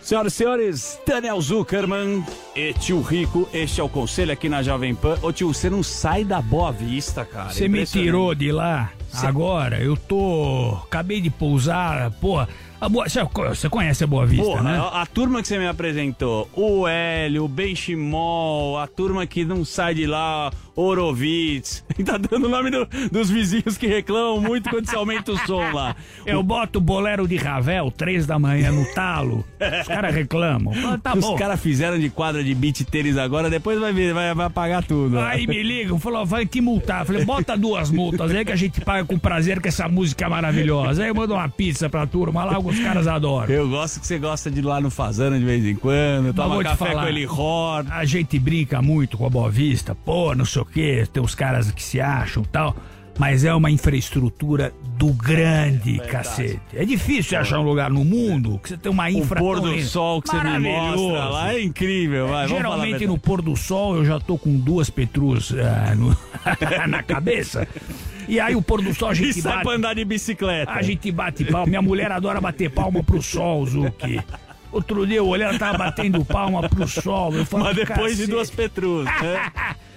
Senhoras 0.03 0.33
e 0.33 0.37
senhores, 0.37 1.01
Daniel 1.07 1.41
Zuckerman 1.41 2.27
e 2.57 2.73
tio 2.73 3.03
Rico, 3.03 3.49
este 3.55 3.81
é 3.81 3.85
o 3.85 3.89
conselho 3.89 4.33
aqui 4.33 4.49
na 4.49 4.65
Jovem 4.65 4.97
Pan. 4.97 5.17
Ô 5.23 5.33
tio, 5.33 5.55
você 5.55 5.71
não 5.71 5.81
sai 5.85 6.25
da 6.25 6.43
Boa 6.43 6.73
Vista, 6.73 7.25
cara. 7.25 7.51
Você 7.51 7.69
me 7.69 7.87
tirou 7.87 8.35
de 8.35 8.51
lá. 8.51 8.91
Agora 9.13 9.81
eu 9.81 9.97
tô. 9.97 10.77
Acabei 10.83 11.21
de 11.21 11.31
pousar. 11.31 12.11
Pô, 12.21 12.45
a 12.81 12.89
Boa... 12.89 13.07
você 13.09 13.69
conhece 13.69 14.05
a 14.05 14.07
Boa 14.07 14.27
Vista, 14.27 14.45
Porra, 14.45 14.63
né? 14.63 14.79
a, 14.79 15.03
a 15.03 15.07
turma 15.07 15.43
que 15.43 15.49
você 15.49 15.59
me 15.59 15.67
apresentou, 15.67 16.49
o 16.55 16.87
Hélio, 16.89 17.45
o 17.45 17.49
Benchimol, 17.49 18.79
a 18.79 18.87
turma 18.87 19.27
que 19.27 19.45
não 19.45 19.65
sai 19.65 19.95
de 19.95 20.07
lá, 20.07 20.51
Orovitz, 20.75 21.85
tá 22.05 22.17
dando 22.17 22.47
o 22.47 22.49
nome 22.49 22.71
do- 22.71 22.87
dos 23.11 23.29
vizinhos 23.31 23.77
que 23.77 23.87
reclamam 23.87 24.41
muito 24.41 24.71
quando 24.71 24.87
você 24.89 24.97
aumenta 24.97 25.33
o 25.33 25.39
som 25.47 25.71
lá. 25.73 25.95
Eu 26.25 26.43
boto 26.43 26.79
o 26.79 26.83
bolero 26.83 27.27
de 27.29 27.37
Ravel, 27.37 27.91
três 27.91 28.27
da 28.27 28.39
manhã 28.39 28.71
no 28.73 28.85
talo. 28.95 29.45
Os 29.81 29.87
caras 29.89 30.15
reclamam. 30.15 30.73
Ah, 30.87 30.99
tá 30.99 31.15
Os 31.15 31.39
caras 31.39 31.61
fizeram 31.61 31.99
de 31.99 32.09
quadra 32.09 32.43
de 32.43 32.55
beat 32.55 32.83
tênis 32.85 33.17
agora, 33.19 33.51
depois 33.51 33.79
vai, 33.79 33.93
ver, 33.93 34.15
vai, 34.15 34.35
vai 34.35 34.51
pagar 34.51 34.83
tudo. 34.85 35.19
Aí 35.19 35.47
me 35.47 35.63
ligam, 35.63 35.99
falou, 35.99 36.25
vai 36.25 36.47
te 36.47 36.61
multar. 36.61 37.05
Falei, 37.05 37.25
bota 37.25 37.57
duas 37.57 37.91
multas 37.91 38.31
aí 38.31 38.45
que 38.45 38.53
a 38.53 38.57
gente 38.57 38.81
paga 38.81 39.05
com 39.05 39.19
prazer 39.19 39.61
que 39.61 39.69
essa 39.69 39.89
música 39.89 40.29
maravilhosa. 40.29 41.03
Aí 41.03 41.09
eu 41.09 41.15
mando 41.15 41.35
uma 41.35 41.49
pizza 41.49 41.89
pra 41.89 42.07
turma 42.07 42.45
lá, 42.45 42.59
os 42.71 42.79
caras 42.81 43.07
adoram. 43.07 43.53
Eu 43.53 43.69
gosto 43.69 44.01
que 44.01 44.07
você 44.07 44.19
gosta 44.19 44.51
de 44.51 44.61
ir 44.61 44.63
lá 44.63 44.81
no 44.81 44.91
Fazano 44.91 45.39
de 45.39 45.45
vez 45.45 45.65
em 45.65 45.75
quando, 45.75 46.33
toma 46.35 46.63
café 46.63 46.87
falar, 46.87 47.03
com 47.03 47.09
ele 47.09 47.25
roda. 47.25 47.93
A 47.93 48.05
gente 48.05 48.39
brinca 48.39 48.81
muito 48.81 49.17
com 49.19 49.27
a 49.27 49.31
Boa 49.31 49.51
Vista, 49.51 49.95
pô, 49.95 50.35
não 50.35 50.45
sei 50.45 50.63
o 50.63 50.65
quê, 50.65 51.07
tem 51.13 51.23
uns 51.23 51.35
caras 51.35 51.71
que 51.71 51.83
se 51.83 52.01
acham 52.01 52.43
e 52.43 52.47
tal. 52.47 52.77
Mas 53.19 53.45
é 53.45 53.55
uma 53.55 53.71
infraestrutura 53.71 54.73
do 54.97 55.09
grande 55.13 55.99
cacete. 55.99 56.61
É 56.73 56.87
difícil 56.87 57.25
você 57.25 57.37
achar 57.37 57.59
um 57.59 57.65
lugar 57.65 57.91
no 57.91 58.03
mundo 58.03 58.59
que 58.63 58.71
você 58.71 58.79
tem 58.79 58.91
uma 58.91 59.09
O 59.09 59.11
infra 59.11 59.39
pôr 59.41 59.61
tão 59.61 59.75
do 59.75 59.83
sol 59.83 60.23
que 60.23 60.31
você 60.31 60.43
me 60.43 60.59
mostra 60.59 61.25
lá 61.27 61.53
é 61.53 61.63
incrível, 61.63 62.29
vai, 62.29 62.47
vamos 62.47 62.63
falar 62.63 62.75
a 62.75 62.79
Geralmente 62.79 63.07
no 63.07 63.19
pôr 63.19 63.43
do 63.43 63.55
sol 63.57 63.97
eu 63.97 64.07
já 64.07 64.19
tô 64.19 64.39
com 64.39 64.57
duas 64.59 64.89
Petrus 64.89 65.53
ah, 65.53 65.95
no- 65.95 66.17
na 66.89 67.03
cabeça. 67.03 67.69
E 68.31 68.39
aí 68.41 68.55
o 68.55 68.63
pôr 68.63 68.81
do 68.81 68.95
sol 68.95 69.09
a 69.11 69.15
gente 69.15 69.39
E 69.41 69.43
bate. 69.43 69.63
pra 69.65 69.73
andar 69.73 69.95
de 69.95 70.05
bicicleta. 70.05 70.71
A 70.73 70.83
gente 70.83 71.11
bate 71.11 71.45
palma. 71.45 71.67
Minha 71.67 71.83
mulher 71.83 72.11
adora 72.13 72.41
bater 72.41 72.71
palma 72.71 73.03
pro 73.03 73.21
sol, 73.21 73.67
Zuki. 73.67 74.21
Outro 74.73 75.05
dia 75.05 75.17
eu 75.17 75.27
olhei, 75.27 75.45
ela 75.47 75.59
tava 75.59 75.79
batendo 75.79 76.25
palma 76.25 76.69
pro 76.69 76.87
sol. 76.87 77.35
Eu 77.35 77.45
falo, 77.45 77.65
Mas 77.65 77.77
depois 77.77 78.13
de 78.13 78.23
"Cacete." 78.23 78.31
duas 78.31 78.51
Petrus, 78.51 79.05
né? 79.05 79.51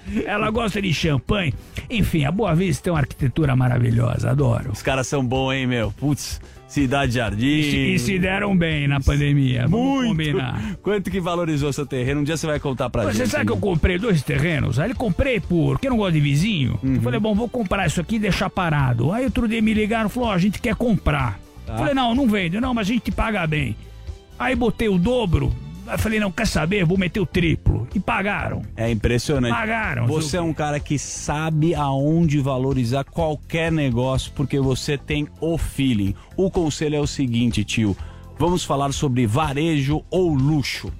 Ela 0.25 0.49
gosta 0.51 0.81
de 0.81 0.93
champanhe. 0.93 1.53
Enfim, 1.89 2.25
a 2.25 2.31
Boa 2.31 2.53
Vista 2.53 2.83
tem 2.83 2.91
uma 2.91 2.99
arquitetura 2.99 3.55
maravilhosa, 3.55 4.31
adoro. 4.31 4.71
Os 4.73 4.81
caras 4.81 5.07
são 5.07 5.23
bons, 5.25 5.53
hein, 5.53 5.65
meu? 5.67 5.91
Putz, 5.93 6.41
Cidade 6.73 7.13
Jardim. 7.13 7.45
E 7.45 7.63
se, 7.63 7.77
e 7.77 7.99
se 7.99 8.19
deram 8.19 8.57
bem 8.57 8.87
na 8.87 8.99
pandemia, 8.99 9.67
Muito. 9.67 10.09
combinar. 10.09 10.75
Quanto 10.81 11.11
que 11.11 11.19
valorizou 11.19 11.71
seu 11.71 11.85
terreno? 11.85 12.21
Um 12.21 12.23
dia 12.23 12.35
você 12.35 12.47
vai 12.47 12.59
contar 12.59 12.89
pra 12.89 13.03
Você 13.03 13.19
gente. 13.19 13.29
sabe 13.29 13.45
que 13.45 13.51
eu 13.51 13.57
comprei 13.57 13.99
dois 13.99 14.23
terrenos? 14.23 14.79
Aí 14.79 14.89
eu 14.89 14.95
comprei 14.95 15.39
porque 15.39 15.85
eu 15.85 15.91
não 15.91 15.97
gosto 15.97 16.13
de 16.13 16.19
vizinho. 16.19 16.79
Eu 16.83 16.99
falei, 17.01 17.19
bom, 17.19 17.35
vou 17.35 17.47
comprar 17.47 17.85
isso 17.85 18.01
aqui 18.01 18.15
e 18.15 18.19
deixar 18.19 18.49
parado. 18.49 19.11
Aí 19.11 19.23
outro 19.23 19.47
dia 19.47 19.61
me 19.61 19.71
ligaram 19.71 20.07
e 20.07 20.11
falou, 20.11 20.29
ó, 20.29 20.33
a 20.33 20.37
gente 20.39 20.59
quer 20.59 20.73
comprar. 20.75 21.39
Tá. 21.63 21.77
Falei, 21.77 21.93
não, 21.93 22.15
não 22.15 22.27
vende, 22.27 22.59
não, 22.59 22.73
mas 22.73 22.87
a 22.87 22.91
gente 22.93 23.11
paga 23.11 23.45
bem. 23.45 23.75
Aí 24.39 24.55
botei 24.55 24.89
o 24.89 24.97
dobro. 24.97 25.53
Aí 25.87 25.97
falei, 25.97 26.19
não, 26.19 26.31
quer 26.31 26.47
saber? 26.47 26.85
Vou 26.85 26.97
meter 26.97 27.19
o 27.19 27.25
triplo. 27.25 27.87
E 27.93 27.99
pagaram. 27.99 28.61
É 28.75 28.89
impressionante. 28.89 29.53
Pagaram, 29.53 30.07
Você 30.07 30.37
é 30.37 30.41
um 30.41 30.53
cara 30.53 30.79
que 30.79 30.97
sabe 30.97 31.75
aonde 31.75 32.39
valorizar 32.39 33.03
qualquer 33.03 33.71
negócio 33.71 34.31
porque 34.33 34.59
você 34.59 34.97
tem 34.97 35.27
o 35.41 35.57
feeling. 35.57 36.15
O 36.37 36.49
conselho 36.49 36.95
é 36.95 36.99
o 36.99 37.07
seguinte, 37.07 37.63
tio. 37.63 37.95
Vamos 38.37 38.63
falar 38.63 38.91
sobre 38.93 39.27
varejo 39.27 40.03
ou 40.09 40.33
luxo. 40.33 40.91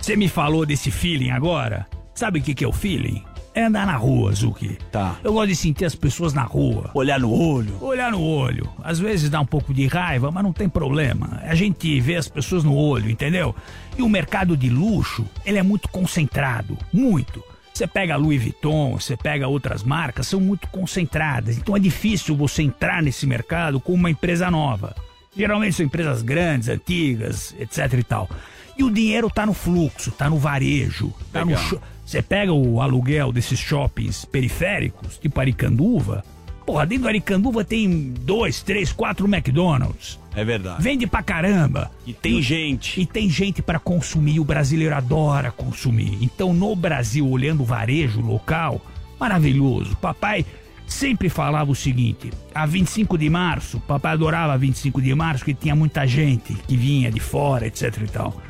Você 0.00 0.16
me 0.16 0.28
falou 0.28 0.64
desse 0.64 0.90
feeling 0.90 1.30
agora? 1.30 1.86
Sabe 2.14 2.38
o 2.38 2.42
que, 2.42 2.54
que 2.54 2.64
é 2.64 2.68
o 2.68 2.72
feeling? 2.72 3.22
É 3.52 3.64
andar 3.64 3.86
na 3.86 3.96
rua, 3.96 4.32
Zuki. 4.32 4.78
Tá. 4.92 5.16
Eu 5.24 5.32
gosto 5.32 5.48
de 5.48 5.56
sentir 5.56 5.84
as 5.84 5.94
pessoas 5.94 6.32
na 6.32 6.42
rua. 6.42 6.90
Olhar 6.94 7.18
no 7.18 7.32
olho. 7.32 7.76
Olhar 7.80 8.12
no 8.12 8.22
olho. 8.22 8.68
Às 8.82 9.00
vezes 9.00 9.28
dá 9.28 9.40
um 9.40 9.46
pouco 9.46 9.74
de 9.74 9.86
raiva, 9.86 10.30
mas 10.30 10.44
não 10.44 10.52
tem 10.52 10.68
problema. 10.68 11.40
A 11.42 11.54
gente 11.54 12.00
vê 12.00 12.14
as 12.14 12.28
pessoas 12.28 12.62
no 12.62 12.74
olho, 12.74 13.10
entendeu? 13.10 13.54
E 13.98 14.02
o 14.02 14.08
mercado 14.08 14.56
de 14.56 14.70
luxo, 14.70 15.26
ele 15.44 15.58
é 15.58 15.62
muito 15.62 15.88
concentrado. 15.88 16.78
Muito. 16.92 17.42
Você 17.74 17.86
pega 17.86 18.14
a 18.14 18.16
Louis 18.16 18.40
Vuitton, 18.40 18.98
você 18.98 19.16
pega 19.16 19.48
outras 19.48 19.82
marcas, 19.82 20.26
são 20.26 20.40
muito 20.40 20.68
concentradas. 20.68 21.56
Então 21.56 21.76
é 21.76 21.80
difícil 21.80 22.36
você 22.36 22.62
entrar 22.62 23.02
nesse 23.02 23.26
mercado 23.26 23.80
com 23.80 23.94
uma 23.94 24.10
empresa 24.10 24.50
nova. 24.50 24.94
Geralmente 25.36 25.76
são 25.76 25.86
empresas 25.86 26.22
grandes, 26.22 26.68
antigas, 26.68 27.54
etc 27.58 27.92
e 27.98 28.04
tal. 28.04 28.28
E 28.76 28.84
o 28.84 28.90
dinheiro 28.90 29.28
tá 29.28 29.44
no 29.44 29.54
fluxo, 29.54 30.10
tá 30.10 30.28
no 30.28 30.38
varejo, 30.38 31.12
tá 31.32 31.40
no 31.40 31.52
Legal. 31.52 31.64
show. 31.64 31.80
Você 32.10 32.22
pega 32.22 32.52
o 32.52 32.80
aluguel 32.80 33.30
desses 33.30 33.60
shoppings 33.60 34.24
periféricos, 34.24 35.16
tipo 35.16 35.38
Aricanduva. 35.38 36.24
Porra, 36.66 36.84
dentro 36.84 37.04
do 37.04 37.08
Aricanduva 37.08 37.64
tem 37.64 38.12
dois, 38.22 38.64
três, 38.64 38.92
quatro 38.92 39.28
McDonald's. 39.32 40.18
É 40.34 40.44
verdade. 40.44 40.82
Vende 40.82 41.06
pra 41.06 41.22
caramba. 41.22 41.88
E 42.04 42.12
tem 42.12 42.42
gente. 42.42 43.00
E 43.00 43.06
tem 43.06 43.30
gente 43.30 43.62
pra 43.62 43.78
consumir. 43.78 44.40
O 44.40 44.44
brasileiro 44.44 44.92
adora 44.92 45.52
consumir. 45.52 46.18
Então, 46.20 46.52
no 46.52 46.74
Brasil, 46.74 47.28
olhando 47.28 47.62
o 47.62 47.64
varejo 47.64 48.20
local, 48.20 48.84
maravilhoso. 49.16 49.94
Papai 49.98 50.44
sempre 50.88 51.28
falava 51.28 51.70
o 51.70 51.76
seguinte: 51.76 52.32
a 52.52 52.66
25 52.66 53.16
de 53.16 53.30
março, 53.30 53.78
papai 53.86 54.14
adorava 54.14 54.58
25 54.58 55.00
de 55.00 55.14
março, 55.14 55.44
que 55.44 55.54
tinha 55.54 55.76
muita 55.76 56.04
gente 56.08 56.54
que 56.66 56.76
vinha 56.76 57.08
de 57.08 57.20
fora, 57.20 57.68
etc 57.68 57.96
e 58.02 58.08
tal. 58.08 58.49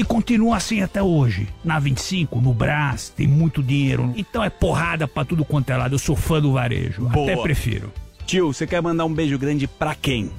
E 0.00 0.04
continua 0.04 0.56
assim 0.56 0.80
até 0.80 1.02
hoje. 1.02 1.46
Na 1.62 1.78
25, 1.78 2.40
no 2.40 2.54
Brás, 2.54 3.10
tem 3.10 3.28
muito 3.28 3.62
dinheiro. 3.62 4.14
Então 4.16 4.42
é 4.42 4.48
porrada 4.48 5.06
pra 5.06 5.26
tudo 5.26 5.44
quanto 5.44 5.68
é 5.68 5.76
lado. 5.76 5.94
Eu 5.94 5.98
sou 5.98 6.16
fã 6.16 6.40
do 6.40 6.52
varejo. 6.52 7.06
Até 7.06 7.34
Boa. 7.34 7.42
prefiro. 7.42 7.92
Tio, 8.24 8.50
você 8.50 8.66
quer 8.66 8.80
mandar 8.80 9.04
um 9.04 9.12
beijo 9.12 9.38
grande 9.38 9.66
pra 9.66 9.94
quem? 9.94 10.30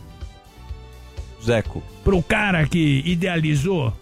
Zeco. 1.45 1.83
Pro 2.03 2.23
cara 2.23 2.67
que 2.67 3.03
idealizou 3.05 3.93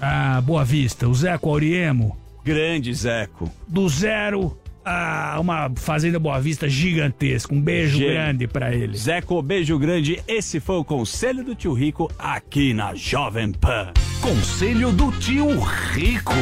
a 0.00 0.40
Boa 0.40 0.64
Vista, 0.64 1.08
o 1.08 1.14
Zeco 1.14 1.48
Auriemo. 1.48 2.16
Grande 2.44 2.94
Zeco. 2.94 3.50
Do 3.66 3.88
zero 3.88 4.56
a 4.88 5.38
uma 5.38 5.70
Fazenda 5.76 6.18
Boa 6.18 6.40
Vista 6.40 6.68
gigantesca. 6.68 7.54
Um 7.54 7.60
beijo 7.60 7.98
grande 7.98 8.46
pra 8.46 8.74
ele. 8.74 8.96
Zeco, 8.96 9.40
beijo 9.42 9.78
grande. 9.78 10.22
Esse 10.26 10.58
foi 10.60 10.76
o 10.76 10.84
Conselho 10.84 11.44
do 11.44 11.54
Tio 11.54 11.74
Rico 11.74 12.10
aqui 12.18 12.72
na 12.72 12.94
Jovem 12.94 13.52
Pan. 13.52 13.92
Conselho 14.20 14.90
do 14.92 15.12
Tio 15.12 15.60
Rico. 15.60 16.32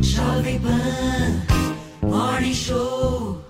Jovem 0.00 0.60
Pan 0.60 2.08
Morning 2.08 2.54
Show. 2.54 3.44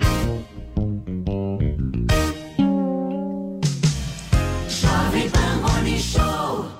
Jovem 4.69 5.31
Pan 5.31 5.57
Morning 5.61 5.99
Show. 5.99 6.71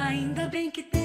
Ainda 0.00 0.48
bem 0.48 0.70
que 0.70 0.82
tem. 0.82 0.95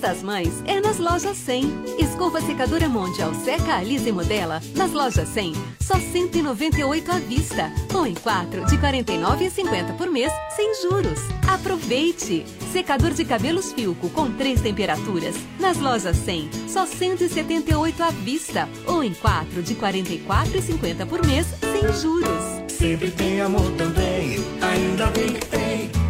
Das 0.00 0.22
Mães 0.22 0.62
é 0.64 0.80
nas 0.80 0.98
lojas 0.98 1.36
100. 1.36 1.98
Escova 1.98 2.40
secadora 2.40 2.88
Mondial 2.88 3.34
Seca 3.34 3.76
Alisa 3.76 4.08
e 4.08 4.12
Modela 4.12 4.62
nas 4.74 4.92
lojas 4.92 5.28
100, 5.28 5.52
só 5.78 5.94
198 6.00 7.12
à 7.12 7.18
vista. 7.18 7.70
Ou 7.94 8.06
em 8.06 8.14
4 8.14 8.64
de 8.64 8.78
49,50 8.78 9.96
por 9.98 10.10
mês, 10.10 10.32
sem 10.56 10.72
juros. 10.82 11.20
Aproveite! 11.46 12.46
Secador 12.72 13.12
de 13.12 13.26
cabelos 13.26 13.72
Filco 13.72 14.08
com 14.10 14.32
três 14.32 14.62
temperaturas 14.62 15.36
nas 15.58 15.76
lojas 15.76 16.16
100, 16.16 16.50
só 16.66 16.86
178 16.86 18.02
à 18.02 18.10
vista. 18.10 18.68
Ou 18.86 19.04
em 19.04 19.12
4 19.12 19.62
de 19.62 19.74
44,50 19.74 21.06
por 21.06 21.26
mês, 21.26 21.46
sem 21.60 21.92
juros. 22.00 22.70
Sempre 22.72 23.10
tem 23.10 23.42
amor 23.42 23.70
também. 23.72 24.38
Ainda 24.62 25.06
bem 25.08 25.34
que 25.34 25.46
tem. 25.46 26.09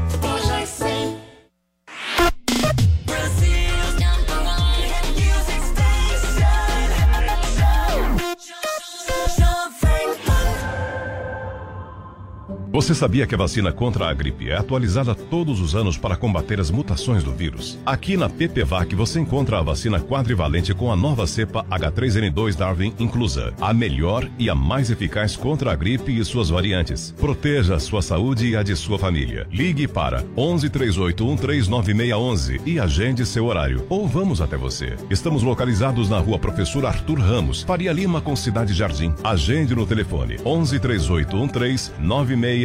Você 12.73 12.95
sabia 12.95 13.27
que 13.27 13.35
a 13.35 13.39
vacina 13.39 13.73
contra 13.73 14.09
a 14.09 14.15
gripe 14.15 14.49
é 14.49 14.57
atualizada 14.57 15.13
todos 15.13 15.61
os 15.61 15.75
anos 15.75 15.99
para 15.99 16.15
combater 16.15 16.61
as 16.61 16.71
mutações 16.71 17.25
do 17.25 17.33
vírus? 17.33 17.77
Aqui 17.85 18.17
na 18.17 18.29
PPVAC 18.29 18.95
você 18.95 19.19
encontra 19.19 19.59
a 19.59 19.63
vacina 19.63 19.99
quadrivalente 19.99 20.73
com 20.73 20.93
a 20.93 20.95
nova 20.95 21.27
cepa 21.27 21.65
H3N2 21.65 22.55
Darwin 22.55 22.95
inclusa, 22.97 23.53
a 23.61 23.75
melhor 23.75 24.31
e 24.39 24.49
a 24.49 24.55
mais 24.55 24.89
eficaz 24.89 25.35
contra 25.35 25.73
a 25.73 25.75
gripe 25.75 26.17
e 26.17 26.25
suas 26.25 26.49
variantes. 26.49 27.13
Proteja 27.19 27.75
a 27.75 27.81
sua 27.81 28.03
saúde 28.03 28.51
e 28.51 28.57
a 28.57 28.63
de 28.63 28.77
sua 28.77 29.01
família. 29.01 29.49
Ligue 29.51 29.89
para 29.89 30.25
11 30.37 30.71
38139611 30.71 32.61
e 32.65 32.79
agende 32.79 33.27
seu 33.27 33.47
horário. 33.47 33.85
Ou 33.89 34.07
vamos 34.07 34.41
até 34.41 34.57
você. 34.57 34.95
Estamos 35.11 35.43
localizados 35.43 36.09
na 36.09 36.21
rua 36.21 36.39
Professor 36.39 36.87
Arthur 36.87 37.19
Ramos, 37.19 37.63
Faria 37.63 37.93
Lima 37.93 38.21
com 38.21 38.37
Cidade 38.37 38.73
Jardim. 38.75 39.13
Agende 39.25 39.75
no 39.75 39.85
telefone 39.85 40.37
11 40.45 40.79
3813 40.79 41.91
9611. 41.99 42.60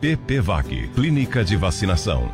PPVAC, 0.00 0.88
Clínica 0.94 1.42
de 1.42 1.56
Vacinação. 1.56 2.30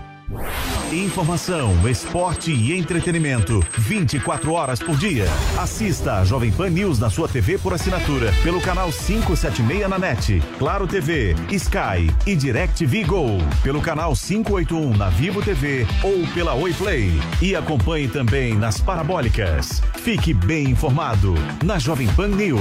Informação, 0.93 1.89
esporte 1.89 2.53
e 2.53 2.77
entretenimento. 2.77 3.65
24 3.79 4.53
horas 4.53 4.79
por 4.79 4.97
dia. 4.97 5.25
Assista 5.59 6.19
a 6.19 6.25
Jovem 6.25 6.53
Pan 6.53 6.69
News 6.69 6.99
na 6.99 7.09
sua 7.09 7.29
TV 7.29 7.57
por 7.57 7.73
assinatura. 7.73 8.31
Pelo 8.43 8.61
canal 8.61 8.91
576 8.93 9.89
na 9.89 9.99
NET. 9.99 10.43
Claro 10.59 10.87
TV, 10.87 11.35
Sky 11.51 12.11
e 12.27 12.37
DirecTV 12.37 13.05
Go. 13.05 13.39
Pelo 13.63 13.81
canal 13.81 14.15
581 14.15 14.95
na 14.95 15.09
Vivo 15.09 15.41
TV 15.41 15.87
ou 16.03 16.27
pela 16.35 16.53
Oi 16.55 16.75
Play. 16.75 17.11
E 17.41 17.57
acompanhe 17.57 18.09
também 18.09 18.55
nas 18.55 18.81
parabólicas. 18.81 19.83
Fique 19.97 20.35
bem 20.35 20.65
informado 20.71 21.35
na 21.65 21.79
Jovem 21.79 22.09
Pan 22.09 22.29
News. 22.29 22.61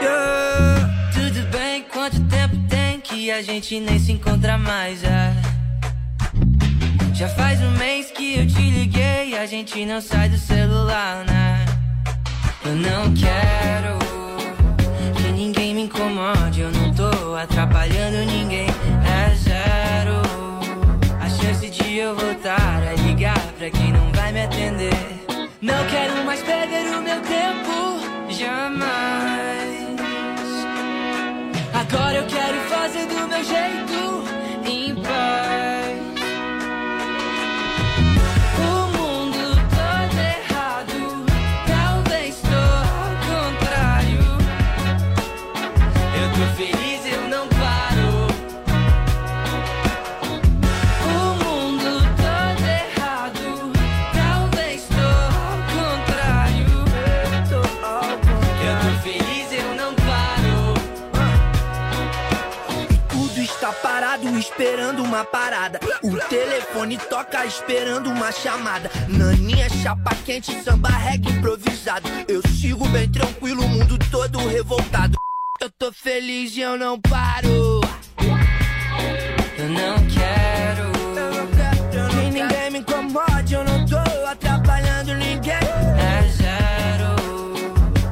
Yeah. 0.00 0.88
Tudo 1.12 1.46
bem, 1.50 1.84
quanto 1.92 2.18
tempo 2.24 2.56
tem 2.68 3.00
que 3.00 3.30
a 3.30 3.42
gente 3.42 3.78
nem 3.80 3.98
se 3.98 4.12
encontra 4.12 4.56
mais? 4.56 5.04
é? 5.04 5.32
Já 7.12 7.28
faz 7.28 7.60
um 7.60 7.70
mês 7.72 8.10
que 8.10 8.38
eu 8.38 8.46
te 8.46 8.62
liguei, 8.70 9.36
a 9.36 9.44
gente 9.44 9.84
não 9.84 10.00
sai 10.00 10.30
do 10.30 10.38
celular, 10.38 11.24
né? 11.26 11.66
Eu 12.64 12.76
não 12.76 13.12
quero 13.12 13.98
que 15.16 15.32
ninguém 15.32 15.74
me 15.74 15.82
incomode, 15.82 16.60
eu 16.60 16.70
não 16.72 16.94
tô 16.94 17.34
atrapalhando 17.34 18.24
ninguém, 18.24 18.68
é 19.04 19.34
zero. 19.34 20.22
A 21.20 21.28
chance 21.28 21.68
de 21.68 21.96
eu 21.98 22.16
voltar 22.16 22.82
a 22.88 22.94
ligar 23.02 23.38
pra 23.58 23.68
quem 23.70 23.92
não 23.92 24.10
vai 24.12 24.32
me 24.32 24.44
atender. 24.44 24.94
Não 25.60 25.86
quero 25.88 26.24
mais 26.24 26.42
perder 26.42 26.86
o 26.96 27.02
meu 27.02 27.20
tempo, 27.20 28.30
jamais. 28.30 29.29
Fazer 32.90 33.06
do 33.06 33.28
meu 33.28 33.44
jeito, 33.44 33.89
uma 65.10 65.24
parada. 65.24 65.80
O 66.04 66.16
telefone 66.28 66.96
toca 66.96 67.44
esperando 67.44 68.08
uma 68.08 68.30
chamada. 68.30 68.88
Naninha, 69.08 69.68
chapa 69.68 70.14
quente, 70.24 70.62
samba 70.62 70.88
reggae 70.88 71.32
improvisado. 71.32 72.08
Eu 72.28 72.40
sigo 72.48 72.86
bem 72.88 73.10
tranquilo, 73.10 73.64
o 73.64 73.68
mundo 73.68 73.98
todo 74.08 74.38
revoltado. 74.46 75.18
Eu 75.60 75.68
tô 75.68 75.92
feliz 75.92 76.56
e 76.56 76.60
eu 76.60 76.78
não 76.78 76.98
paro. 77.00 77.80
Eu 79.58 79.68
não 79.68 79.96
quero. 80.06 80.90
Que 82.20 82.30
ninguém 82.30 82.70
me 82.70 82.78
incomode, 82.78 83.52
eu 83.52 83.64
não 83.64 83.84
tô 83.84 83.98
atrapalhando 84.28 85.14
ninguém. 85.16 85.54
É 85.54 86.22
zero. 86.30 87.16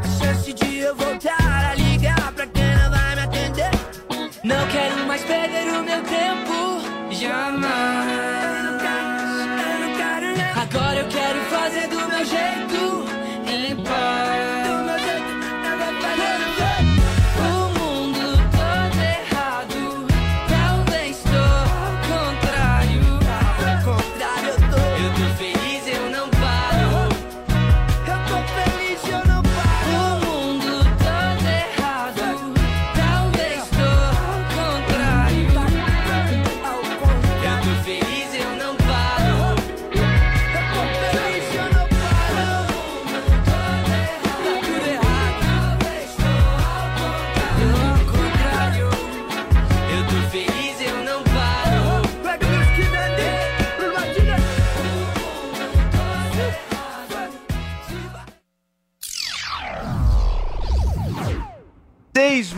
A 0.02 0.24
chance 0.24 0.52
de 0.52 0.78
eu 0.78 0.96
voltar 0.96 1.70
a 1.70 1.74
ligar 1.76 2.32
pra 2.32 2.46
quem 2.48 2.74
não 2.76 2.90
vai 2.90 3.14
me 3.14 3.22
atender. 3.22 3.70
Não 4.42 4.66
quero 4.66 5.06
mais 5.06 5.22
perder 5.22 5.68
o 5.74 5.77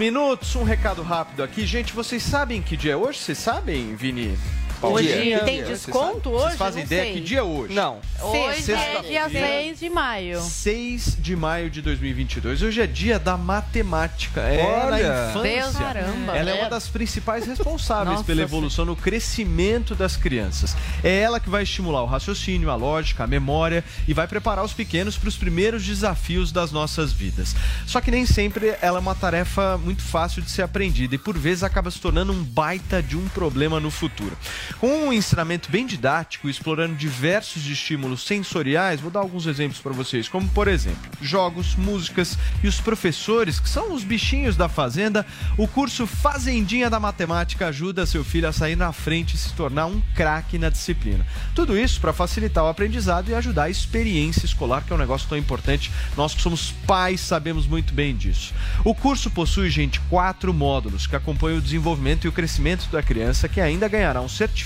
minutos, 0.01 0.57
um 0.57 0.63
recado 0.63 1.03
rápido 1.03 1.43
aqui. 1.43 1.67
Gente, 1.67 1.93
vocês 1.93 2.23
sabem 2.23 2.63
que 2.63 2.75
dia 2.75 2.95
é 2.95 2.97
hoje? 2.97 3.19
Vocês 3.19 3.37
sabem, 3.37 3.95
Vini? 3.95 4.35
Hoje 4.83 5.39
tem 5.45 5.63
desconto 5.63 6.31
hoje? 6.31 6.45
Vocês 6.47 6.57
fazem 6.57 6.85
ideia 6.85 7.05
sei. 7.05 7.13
que 7.15 7.21
dia 7.21 7.41
é 7.41 7.43
hoje? 7.43 7.75
Não. 7.75 7.99
Hoje 8.23 8.39
é 8.49 8.55
Sexta-feira. 8.63 9.03
dia 9.03 9.29
6 9.29 9.79
de 9.81 9.91
maio. 9.91 10.41
6 10.41 11.17
de 11.21 11.37
maio 11.37 11.69
de 11.71 11.83
2022. 11.83 12.63
Hoje 12.63 12.81
é 12.81 12.87
dia 12.87 13.19
da 13.19 13.37
matemática. 13.37 14.41
É 14.41 14.65
Olha. 14.65 14.91
na 14.91 15.31
infância. 15.31 15.43
Deus, 15.43 15.77
caramba. 15.77 16.37
Ela 16.37 16.51
é 16.51 16.57
É. 16.57 16.61
uma 16.63 16.71
das 16.71 16.89
principais 16.89 17.47
responsáveis 17.47 18.13
Nossa 18.13 18.25
pela 18.25 18.41
evolução 18.41 18.85
no 18.87 18.97
crescimento 18.97 19.95
das 19.95 20.17
crianças. 20.17 20.75
É 21.05 21.15
ela 21.21 21.39
que 21.39 21.51
vai 21.51 21.63
estimular 21.63 22.03
o 22.03 22.07
raciocínio, 22.07 22.71
a 22.71 22.75
lógica, 22.75 23.25
a 23.25 23.27
memória 23.27 23.85
e 24.09 24.15
vai 24.15 24.27
preparar 24.27 24.65
os 24.65 24.73
pequenos 24.73 25.17
para 25.19 25.29
os 25.29 25.37
primeiros 25.37 25.85
desafios 25.85 26.53
das 26.53 26.73
nossas 26.73 27.13
vidas. 27.13 27.55
Só 27.87 28.01
que 28.01 28.11
nem 28.11 28.25
sempre 28.25 28.75
ela 28.81 28.99
é 28.99 29.01
uma 29.01 29.15
tarefa 29.15 29.77
muito 29.79 30.03
fácil 30.03 30.41
de 30.41 30.51
ser 30.51 30.63
aprendida 30.63 31.15
e 31.15 31.19
por 31.19 31.37
vezes 31.37 31.63
acaba 31.63 31.91
se 31.91 31.99
tornando 32.01 32.33
um 32.33 32.43
baita 32.43 33.03
de 33.03 33.17
um 33.17 33.29
problema 33.29 33.79
no 33.79 33.91
futuro. 33.91 34.37
Com 34.79 35.09
um 35.09 35.13
ensinamento 35.13 35.71
bem 35.71 35.87
didático, 35.87 36.49
explorando 36.49 36.95
diversos 36.95 37.67
estímulos 37.67 38.23
sensoriais, 38.23 39.01
vou 39.01 39.11
dar 39.11 39.21
alguns 39.21 39.47
exemplos 39.47 39.81
para 39.81 39.93
vocês, 39.93 40.29
como 40.29 40.49
por 40.49 40.69
exemplo, 40.69 41.11
jogos, 41.21 41.75
músicas 41.75 42.39
e 42.63 42.69
os 42.69 42.81
professores, 42.81 43.61
que 43.61 43.69
são 43.69 43.93
os 43.93 44.05
bichinhos 44.05 44.57
da 44.57 44.69
fazenda, 44.69 45.27
o 45.59 45.67
curso 45.67 46.07
Fazendinha 46.07 46.89
da 46.89 47.01
Matemática 47.01 47.67
ajuda 47.67 48.07
seu 48.07 48.25
filho 48.25 48.49
a 48.49 48.53
sair 48.53 48.77
na 48.77 48.93
frente 48.93 49.35
e 49.35 49.39
se 49.39 49.53
tornar 49.53 49.87
um 49.87 50.01
craque 50.15 50.59
na 50.59 50.71
disciplina. 50.71 51.27
Tudo 51.55 51.77
isso 51.79 52.01
para 52.01 52.13
facilitar 52.13 52.65
o 52.65 52.69
aprendizado 52.69 53.29
e 53.31 53.35
ajudar 53.35 53.65
a 53.65 53.71
experiência 53.71 54.47
escolar, 54.47 54.85
que 54.85 54.93
é 54.93 54.97
um 54.97 54.99
negócio 54.99 55.29
tão 55.29 55.37
importante. 55.37 55.91
Nós 56.17 56.35
que 56.35 56.43
somos 56.43 56.73
pais 56.87 57.21
sabemos 57.21 57.67
muito 57.67 57.93
bem 57.93 58.17
disso. 58.17 58.55
O 58.85 58.95
curso 58.95 59.31
possui, 59.31 59.69
gente, 59.71 60.01
quatro 60.09 60.55
módulos 60.55 61.07
que 61.07 61.17
acompanham 61.17 61.59
o 61.59 61.63
desenvolvimento 61.63 62.25
e 62.25 62.29
o 62.29 62.33
crescimento 62.33 62.89
da 62.91 63.03
criança, 63.03 63.49
que 63.49 63.61
ainda 63.61 63.89
ganhará 63.89 64.21
um 64.21 64.29
certificado 64.29 64.60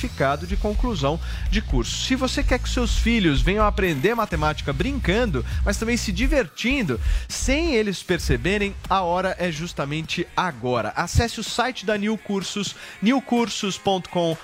de 0.46 0.56
conclusão 0.56 1.18
de 1.50 1.62
curso. 1.62 2.04
Se 2.04 2.14
você 2.14 2.42
quer 2.42 2.58
que 2.58 2.68
seus 2.68 2.98
filhos 2.98 3.40
venham 3.40 3.64
aprender 3.64 4.14
matemática 4.14 4.72
brincando, 4.72 5.44
mas 5.64 5.76
também 5.76 5.96
se 5.96 6.12
divertindo, 6.12 7.00
sem 7.28 7.74
eles 7.74 8.02
perceberem, 8.02 8.74
a 8.88 9.02
hora 9.02 9.34
é 9.38 9.50
justamente 9.50 10.26
agora. 10.36 10.92
Acesse 10.96 11.40
o 11.40 11.44
site 11.44 11.86
da 11.86 11.96
New 11.96 12.18
Cursos, 12.18 12.74
newcursos.com.br 13.00 14.36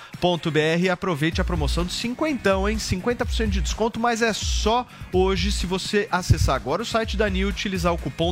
e 0.79 0.89
aproveite 0.89 1.41
a 1.41 1.43
promoção 1.43 1.85
de 1.85 1.93
50, 1.93 2.49
hein? 2.69 2.77
50% 2.77 3.49
de 3.49 3.61
desconto, 3.61 3.99
mas 3.99 4.21
é 4.21 4.33
só 4.33 4.87
hoje 5.11 5.51
se 5.51 5.65
você 5.65 6.07
acessar 6.11 6.55
agora 6.55 6.81
o 6.81 6.85
site 6.85 7.17
da 7.17 7.29
New 7.29 7.47
e 7.47 7.51
utilizar 7.51 7.93
o 7.93 7.97
cupom 7.97 8.31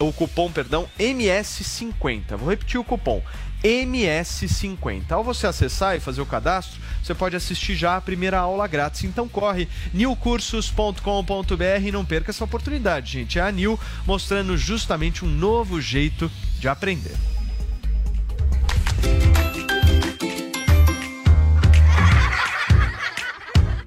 o 0.00 0.12
cupom, 0.12 0.50
perdão, 0.50 0.88
MS50. 0.98 2.36
Vou 2.36 2.50
repetir 2.50 2.78
o 2.78 2.84
cupom 2.84 3.22
MS50. 3.62 5.10
Ao 5.10 5.24
você 5.24 5.46
acessar 5.46 5.96
e 5.96 6.00
fazer 6.00 6.20
o 6.20 6.26
cadastro, 6.26 6.80
você 7.02 7.14
pode 7.14 7.36
assistir 7.36 7.74
já 7.74 7.96
a 7.96 8.00
primeira 8.00 8.38
aula 8.38 8.66
grátis. 8.66 9.04
Então 9.04 9.28
corre 9.28 9.68
newcursos.com.br 9.92 11.86
e 11.86 11.92
não 11.92 12.04
perca 12.04 12.30
essa 12.30 12.44
oportunidade, 12.44 13.12
gente. 13.12 13.38
É 13.38 13.42
a 13.42 13.50
New 13.50 13.78
mostrando 14.06 14.56
justamente 14.56 15.24
um 15.24 15.28
novo 15.28 15.80
jeito 15.80 16.30
de 16.58 16.68
aprender. 16.68 17.16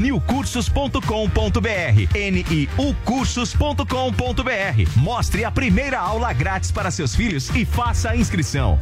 newcursos.com.br. 0.00 2.32
niucursos.com.br. 2.32 4.96
Mostre 4.96 5.44
a 5.44 5.50
primeira 5.50 6.00
aula 6.00 6.32
grátis 6.32 6.72
para 6.72 6.90
seus 6.90 7.14
filhos 7.14 7.50
e 7.50 7.64
faça 7.64 8.10
a 8.10 8.16
inscrição. 8.16 8.78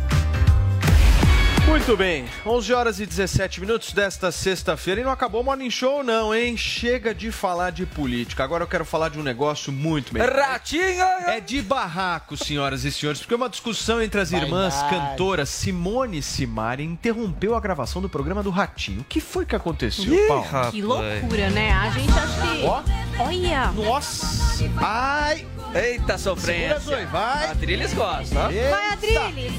Muito 1.68 1.96
bem, 1.96 2.24
11 2.46 2.72
horas 2.72 2.98
e 3.00 3.04
17 3.06 3.60
minutos 3.60 3.92
desta 3.92 4.32
sexta-feira 4.32 5.00
e 5.02 5.04
não 5.04 5.10
acabou 5.10 5.42
o 5.42 5.44
Morning 5.44 5.70
Show 5.70 6.02
não, 6.02 6.34
hein? 6.34 6.56
Chega 6.56 7.14
de 7.14 7.30
falar 7.30 7.70
de 7.70 7.84
política, 7.84 8.42
agora 8.42 8.64
eu 8.64 8.68
quero 8.68 8.84
falar 8.86 9.10
de 9.10 9.18
um 9.18 9.22
negócio 9.22 9.70
muito 9.70 10.12
melhor. 10.12 10.30
Ratinho! 10.34 11.04
É 11.26 11.40
de 11.40 11.60
barraco, 11.62 12.36
senhoras 12.36 12.84
e 12.84 12.90
senhores, 12.90 13.20
porque 13.20 13.34
uma 13.34 13.48
discussão 13.50 14.02
entre 14.02 14.20
as 14.20 14.32
irmãs 14.32 14.74
Verdade. 14.80 15.08
cantoras 15.10 15.48
Simone 15.50 16.18
e 16.18 16.22
Simari 16.22 16.84
interrompeu 16.84 17.54
a 17.54 17.60
gravação 17.60 18.00
do 18.00 18.08
programa 18.08 18.42
do 18.42 18.50
Ratinho. 18.50 19.02
O 19.02 19.04
que 19.04 19.20
foi 19.20 19.44
que 19.44 19.54
aconteceu, 19.54 20.12
Ih, 20.12 20.26
Paulo? 20.26 20.70
Que 20.70 20.82
loucura, 20.82 21.50
né? 21.50 21.72
A 21.72 21.90
gente 21.90 22.10
acha 22.12 22.40
que. 22.56 22.64
Ó. 22.64 22.82
Olha! 23.20 23.72
Nossa! 23.72 24.64
Ai! 24.78 25.46
Eita, 25.74 26.16
sofrência. 26.16 26.80
Segura, 26.80 27.06
vai. 27.06 27.46
A 27.46 27.50
Adriles 27.50 27.92
gosta. 27.92 28.34
ó. 28.38 28.48
Vai, 28.48 28.92
Adriles! 28.92 29.52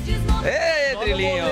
Ei, 0.44 0.95
Adrilinho. 0.95 1.45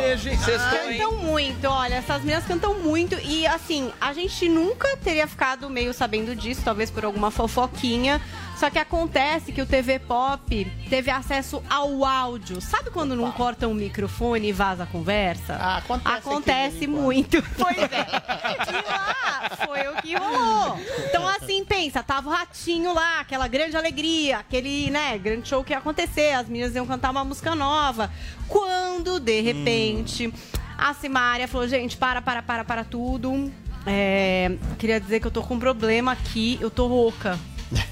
Sextou, 0.47 0.91
hein? 0.91 0.97
Cantam 0.99 1.17
muito, 1.17 1.67
olha, 1.67 1.95
essas 1.95 2.21
meninas 2.21 2.45
cantam 2.45 2.73
muito 2.79 3.15
e 3.21 3.45
assim, 3.45 3.91
a 3.99 4.13
gente 4.13 4.47
nunca 4.47 4.95
teria 4.97 5.27
ficado 5.27 5.69
meio 5.69 5.93
sabendo 5.93 6.35
disso, 6.35 6.61
talvez 6.63 6.89
por 6.89 7.03
alguma 7.05 7.29
fofoquinha. 7.31 8.21
Só 8.57 8.71
que 8.71 8.79
acontece 8.79 9.51
que 9.51 9.61
o 9.61 9.67
TV 9.67 9.99
Pop 9.99 10.65
teve 10.89 11.11
acesso 11.11 11.61
ao 11.69 12.03
áudio. 12.03 12.59
Sabe 12.59 12.89
quando 12.89 13.15
não 13.15 13.31
cortam 13.31 13.71
o 13.71 13.75
microfone 13.75 14.47
e 14.49 14.51
vaza 14.51 14.81
a 14.81 14.87
conversa? 14.87 15.55
Ah, 15.61 15.77
acontece 15.77 16.17
Acontece 16.17 16.87
quando. 16.87 17.01
muito. 17.01 17.43
Pois 17.55 17.77
é. 17.77 18.07
E 18.67 18.89
lá 18.89 19.51
foi 19.63 19.87
o 19.87 20.01
que 20.01 20.15
rolou. 20.15 20.79
Então, 21.07 21.27
assim, 21.27 21.63
pensa, 21.63 22.01
tava 22.01 22.29
o 22.29 22.31
ratinho 22.31 22.93
lá, 22.93 23.19
aquela 23.19 23.47
grande 23.47 23.77
alegria, 23.77 24.39
aquele, 24.39 24.89
né, 24.89 25.17
grande 25.19 25.47
show 25.47 25.63
que 25.63 25.73
ia 25.73 25.77
acontecer. 25.77 26.33
As 26.33 26.47
meninas 26.47 26.73
iam 26.73 26.87
cantar 26.87 27.11
uma 27.11 27.23
música 27.23 27.53
nova. 27.53 28.11
Quando, 28.47 29.19
de 29.19 29.39
repente, 29.41 30.33
a 30.77 30.93
Simária 30.93 31.47
falou, 31.47 31.67
gente, 31.67 31.97
para, 31.97 32.21
para, 32.21 32.41
para, 32.43 32.63
para 32.63 32.83
tudo. 32.83 33.51
É, 33.85 34.51
queria 34.77 34.99
dizer 34.99 35.19
que 35.19 35.27
eu 35.27 35.31
tô 35.31 35.41
com 35.41 35.55
um 35.55 35.59
problema 35.59 36.11
aqui, 36.11 36.57
eu 36.61 36.69
tô 36.69 36.87
rouca. 36.87 37.39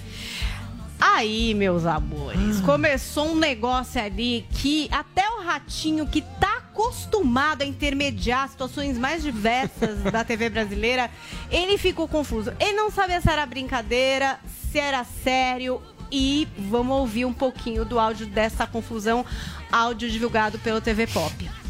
Aí, 1.00 1.54
meus 1.54 1.86
amores, 1.86 2.62
começou 2.62 3.32
um 3.32 3.36
negócio 3.36 4.02
ali 4.02 4.46
que 4.52 4.88
até 4.92 5.28
o 5.30 5.42
ratinho 5.44 6.06
que 6.06 6.22
tá 6.22 6.58
acostumado 6.58 7.62
a 7.62 7.66
intermediar 7.66 8.50
situações 8.50 8.98
mais 8.98 9.24
diversas 9.24 10.04
da 10.04 10.24
TV 10.24 10.50
brasileira, 10.50 11.10
ele 11.50 11.78
ficou 11.78 12.08
confuso. 12.08 12.54
Ele 12.60 12.74
não 12.74 12.92
sabia 12.92 13.22
se 13.22 13.30
era 13.30 13.46
brincadeira, 13.46 14.40
se 14.72 14.78
era 14.78 15.04
sério. 15.04 15.82
E 16.12 16.48
vamos 16.58 16.98
ouvir 16.98 17.26
um 17.26 17.34
pouquinho 17.34 17.84
do 17.84 18.00
áudio 18.00 18.28
dessa 18.28 18.68
confusão, 18.68 19.26
áudio 19.72 20.10
divulgado 20.10 20.60
pelo 20.60 20.80
TV 20.80 21.08
Pop. 21.08 21.65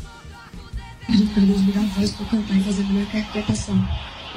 A 1.08 1.12
gente 1.12 1.34
perdeu 1.34 1.56
virar 1.58 1.82
a 1.82 1.86
voz 1.86 2.12
pra 2.12 2.26
cantar 2.26 2.56
e 2.58 2.64
fazer 2.64 2.82
a 2.84 2.86
minha 2.88 3.04
interpretação. 3.04 3.88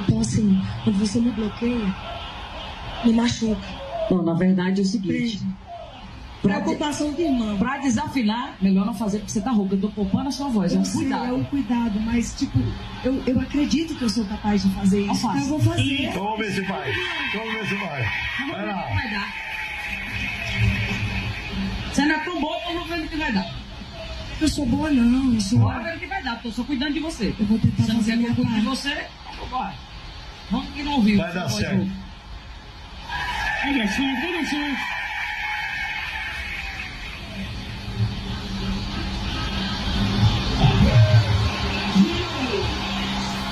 Então, 0.01 0.19
assim, 0.19 0.61
quando 0.83 0.99
você 0.99 1.19
me 1.19 1.31
bloqueia, 1.31 1.95
me 3.05 3.13
machuca. 3.13 3.67
Não, 4.11 4.23
na 4.23 4.33
verdade 4.33 4.79
é 4.81 4.83
o 4.83 4.87
seguinte. 4.87 5.37
Prende. 5.37 5.69
Preocupação 6.41 7.11
de 7.13 7.23
irmã. 7.23 7.57
Pra 7.57 7.77
desafinar, 7.79 8.55
melhor 8.61 8.85
não 8.85 8.93
fazer 8.93 9.17
porque 9.19 9.31
você 9.31 9.41
tá 9.41 9.51
rouca. 9.51 9.75
Eu 9.75 9.81
tô 9.81 9.89
poupando 9.89 10.29
a 10.29 10.31
sua 10.31 10.47
voz. 10.47 10.71
É 10.71 10.75
Eu 10.77 10.79
um 10.81 10.85
sei, 10.85 11.01
cuidado. 11.01 11.25
é 11.25 11.33
um 11.33 11.43
cuidado, 11.43 11.99
mas, 11.99 12.33
tipo, 12.37 12.57
eu, 13.03 13.21
eu 13.27 13.39
acredito 13.41 13.93
que 13.95 14.03
eu 14.03 14.09
sou 14.09 14.23
capaz 14.25 14.63
de 14.63 14.69
fazer 14.73 15.01
isso. 15.01 15.11
Então 15.27 15.37
eu 15.37 15.45
vou 15.47 15.59
fazer. 15.59 16.11
Vamos 16.13 16.37
ver 16.39 16.53
se 16.53 16.61
vai. 16.61 16.93
Vamos 17.33 17.53
ver 17.53 17.67
se 17.67 17.75
vai. 17.75 18.05
Vai 18.51 18.65
lá. 18.67 18.81
Vai 18.93 19.11
dar. 19.11 19.33
Você 21.93 22.05
não 22.05 22.15
é 22.15 22.19
tão 22.19 22.39
boa, 22.39 22.57
então 22.61 22.73
vamos 22.73 22.87
ver 22.89 23.05
o 23.05 23.09
que 23.09 23.17
vai 23.17 23.31
dar. 23.33 23.58
Eu 24.41 24.47
sou 24.47 24.65
boa, 24.65 24.89
não. 24.89 25.33
Eu 25.33 25.41
sou. 25.41 25.59
Bora 25.59 25.83
ver 25.83 25.97
o 25.97 25.99
que 25.99 26.07
vai 26.07 26.23
dar, 26.23 26.41
tô 26.41 26.49
só 26.51 26.63
cuidando 26.63 26.93
de 26.93 26.99
você. 26.99 27.35
Eu 27.37 27.45
vou 27.45 27.59
tentar 27.59 27.83
Você 27.83 27.91
não 27.93 27.99
fazer 27.99 28.13
eu 28.13 28.35
cuide 28.35 28.55
de 28.55 28.61
você? 28.61 29.05
Bora. 29.49 29.73
Vamos 30.49 30.73
que 30.73 30.83
não 30.83 30.93
ouviu. 30.93 31.17
Vai 31.17 31.33
dar 31.33 31.49
certo. 31.49 31.91
Olha 33.65 33.87
só, 33.87 34.01
olha 34.01 34.47
só. 34.47 34.55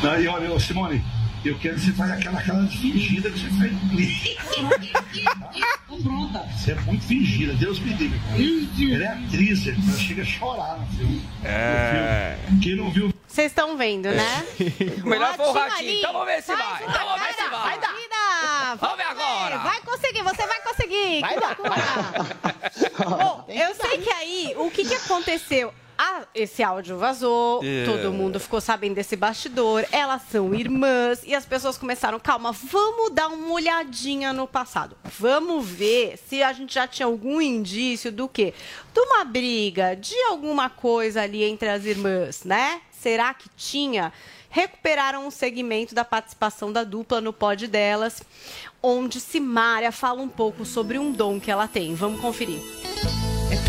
Aí, 0.10 0.28
olha, 0.28 0.52
ô, 0.52 0.60
Simone, 0.60 1.04
eu 1.44 1.58
quero 1.60 1.76
que 1.76 1.82
você 1.82 1.92
faça 1.92 2.14
aquela 2.14 2.42
cara 2.42 2.64
de 2.64 2.78
fingida 2.78 3.30
que 3.30 3.40
você 3.40 3.50
faz 3.50 3.72
pronta. 6.04 6.40
Você 6.56 6.72
é 6.72 6.76
muito 6.82 7.06
fingida, 7.06 7.54
Deus 7.54 7.80
me 7.80 7.94
cara. 7.94 8.94
Ela 8.96 9.04
é 9.04 9.08
atriz, 9.08 9.68
ela 9.68 9.98
chega 9.98 10.22
a 10.22 10.26
chorar 10.26 10.80
no 10.80 10.88
filme. 10.98 11.22
É. 11.44 12.38
No 12.42 12.48
filme. 12.48 12.62
Quem 12.64 12.76
não 12.76 12.92
viu, 12.92 13.14
Vocês 13.28 13.52
estão 13.52 13.78
vendo, 13.78 14.10
né? 14.10 14.46
O 15.04 15.08
melhor 15.10 15.36
foi 15.36 15.46
o 15.46 15.52
Ratinho. 15.52 16.00
Então 16.00 16.14
vamos 16.14 16.28
ver 16.28 16.42
se 16.42 16.56
vai. 16.56 16.64
Vai, 16.64 16.84
Então 16.84 17.06
vamos 17.06 17.22
ver 17.22 17.34
se 17.34 17.50
vai. 17.50 17.50
vai 17.50 17.80
dar. 17.80 18.78
Vamos 18.80 18.98
ver 18.98 19.04
agora. 19.04 19.58
Vai 19.60 19.82
conseguir, 19.82 20.24
você 20.24 20.48
vai 20.48 20.62
conseguir. 20.62 21.22
Vai 21.22 21.40
dar. 21.40 21.58
Bom, 23.10 23.46
eu 23.48 23.76
sei 23.76 23.98
que 24.00 24.10
aí, 24.10 24.54
o 24.58 24.70
que, 24.70 24.84
que 24.86 24.96
aconteceu? 24.96 25.74
Ah, 25.98 26.24
esse 26.36 26.62
áudio 26.62 26.98
vazou, 26.98 27.62
É. 27.64 27.86
todo 27.86 28.12
mundo 28.14 28.40
ficou 28.40 28.62
sabendo 28.62 28.96
desse 28.96 29.16
bastidor, 29.16 29.84
elas 29.92 30.22
são 30.32 30.54
irmãs, 30.54 31.22
e 31.26 31.34
as 31.34 31.46
pessoas 31.46 31.78
começaram, 31.78 32.20
calma, 32.20 32.52
vamos 32.52 33.12
dar 33.12 33.28
uma 33.30 33.52
olhadinha 33.54 34.32
no 34.32 34.48
passado. 34.48 34.96
Vamos 35.20 35.66
ver 35.68 36.18
se 36.18 36.44
a 36.44 36.54
gente 36.54 36.76
já 36.76 36.88
tinha 36.88 37.08
algum 37.08 37.42
indício 37.42 38.12
do 38.12 38.28
quê? 38.28 38.54
De 38.94 39.00
uma 39.00 39.24
briga, 39.26 39.96
de 39.96 40.16
alguma 40.30 40.70
coisa 40.70 41.22
ali 41.24 41.44
entre 41.44 41.68
as 41.70 41.84
irmãs, 41.86 42.44
né? 42.44 42.82
Será 42.92 43.34
que 43.34 43.50
tinha? 43.56 44.14
Recuperaram 44.50 45.26
um 45.28 45.32
segmento 45.32 45.94
da 45.94 46.06
participação 46.06 46.72
da 46.72 46.84
dupla 46.84 47.20
no 47.22 47.34
pod 47.34 47.68
delas, 47.68 48.22
onde 48.82 49.20
Simária 49.20 49.92
fala 49.92 50.22
um 50.22 50.30
pouco 50.30 50.64
sobre 50.66 50.98
um 50.98 51.12
dom 51.12 51.40
que 51.40 51.50
ela 51.52 51.68
tem. 51.68 51.94
Vamos 51.96 52.22
conferir. 52.22 52.62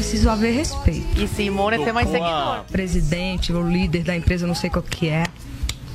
É 0.08 0.10
preciso 0.10 0.30
haver 0.30 0.54
respeito. 0.54 1.20
E 1.20 1.28
Simone 1.28 1.84
tem 1.84 1.92
mais 1.92 2.08
seguidor. 2.08 2.64
Presidente, 2.72 3.52
o 3.52 3.62
líder 3.62 4.04
da 4.04 4.16
empresa, 4.16 4.46
não 4.46 4.54
sei 4.54 4.70
qual 4.70 4.82
que 4.82 5.06
é. 5.06 5.24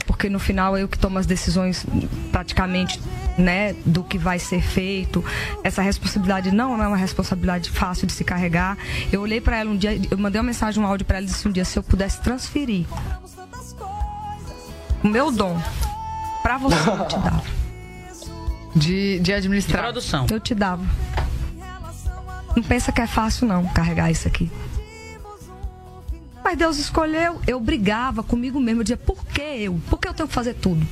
Porque 0.05 0.29
no 0.29 0.37
final 0.37 0.77
é 0.77 0.83
eu 0.83 0.87
que 0.87 0.99
tomo 0.99 1.17
as 1.17 1.25
decisões 1.25 1.83
praticamente, 2.31 3.01
né, 3.35 3.73
do 3.83 4.03
que 4.03 4.19
vai 4.19 4.37
ser 4.37 4.61
feito. 4.61 5.25
Essa 5.63 5.81
responsabilidade 5.81 6.51
não 6.51 6.79
é 6.83 6.87
uma 6.87 6.95
responsabilidade 6.95 7.71
fácil 7.71 8.05
de 8.05 8.13
se 8.13 8.23
carregar. 8.23 8.77
Eu 9.11 9.21
olhei 9.21 9.41
pra 9.41 9.57
ela 9.57 9.71
um 9.71 9.75
dia, 9.75 9.99
eu 10.11 10.17
mandei 10.19 10.39
uma 10.39 10.45
mensagem, 10.45 10.81
um 10.81 10.85
áudio 10.85 11.07
pra 11.07 11.17
ela 11.17 11.25
e 11.25 11.29
disse 11.29 11.47
um 11.47 11.51
dia 11.51 11.65
se 11.65 11.79
eu 11.79 11.81
pudesse 11.81 12.21
transferir 12.21 12.85
o 15.03 15.07
meu 15.07 15.31
dom 15.31 15.59
pra 16.43 16.59
você, 16.59 16.75
eu 16.75 17.07
te 17.07 17.17
dava. 17.17 17.43
De, 18.75 19.19
de 19.19 19.33
administrar. 19.33 19.81
De 19.81 19.87
produção. 19.87 20.27
Eu 20.29 20.39
te 20.39 20.53
dava. 20.53 20.83
Não 22.55 22.63
pensa 22.63 22.91
que 22.91 23.01
é 23.01 23.07
fácil, 23.07 23.47
não, 23.47 23.67
carregar 23.67 24.11
isso 24.11 24.27
aqui. 24.27 24.49
Mas 26.43 26.57
Deus 26.57 26.77
escolheu. 26.77 27.41
Eu 27.47 27.59
brigava 27.59 28.21
comigo 28.21 28.59
mesmo. 28.59 28.81
Eu 28.81 28.83
dizia, 28.83 28.97
por 28.97 29.25
que 29.25 29.41
eu? 29.41 29.79
Por 29.89 29.97
que 29.97 30.07
eu 30.07 30.13
tenho 30.13 30.27
que 30.27 30.33
fazer 30.33 30.53
tudo? 30.55 30.85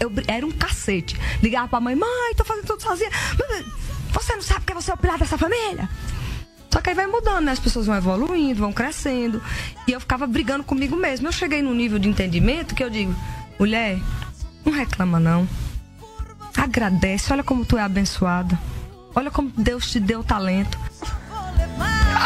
Eu, 0.00 0.12
era 0.26 0.44
um 0.44 0.50
cacete. 0.50 1.16
Ligava 1.42 1.68
pra 1.68 1.80
mãe, 1.80 1.94
mãe, 1.94 2.34
tô 2.36 2.44
fazendo 2.44 2.66
tudo 2.66 2.82
sozinha. 2.82 3.10
Você 4.12 4.34
não 4.34 4.42
sabe 4.42 4.64
que 4.66 4.74
você 4.74 4.90
é 4.90 4.94
o 4.94 4.96
pilar 4.96 5.18
dessa 5.18 5.38
família? 5.38 5.88
Só 6.70 6.80
que 6.80 6.90
aí 6.90 6.96
vai 6.96 7.06
mudando, 7.06 7.44
né? 7.44 7.52
As 7.52 7.58
pessoas 7.58 7.86
vão 7.86 7.96
evoluindo, 7.96 8.60
vão 8.60 8.72
crescendo. 8.72 9.40
E 9.86 9.92
eu 9.92 10.00
ficava 10.00 10.26
brigando 10.26 10.64
comigo 10.64 10.96
mesmo. 10.96 11.28
Eu 11.28 11.32
cheguei 11.32 11.62
num 11.62 11.74
nível 11.74 11.98
de 11.98 12.08
entendimento 12.08 12.74
que 12.74 12.82
eu 12.82 12.90
digo, 12.90 13.14
mulher, 13.58 13.98
não 14.64 14.72
reclama 14.72 15.20
não. 15.20 15.48
Agradece, 16.56 17.32
olha 17.32 17.44
como 17.44 17.64
tu 17.64 17.78
é 17.78 17.82
abençoada. 17.82 18.58
Olha 19.16 19.30
como 19.30 19.50
Deus 19.56 19.90
te 19.90 19.98
deu 19.98 20.22
talento. 20.22 20.78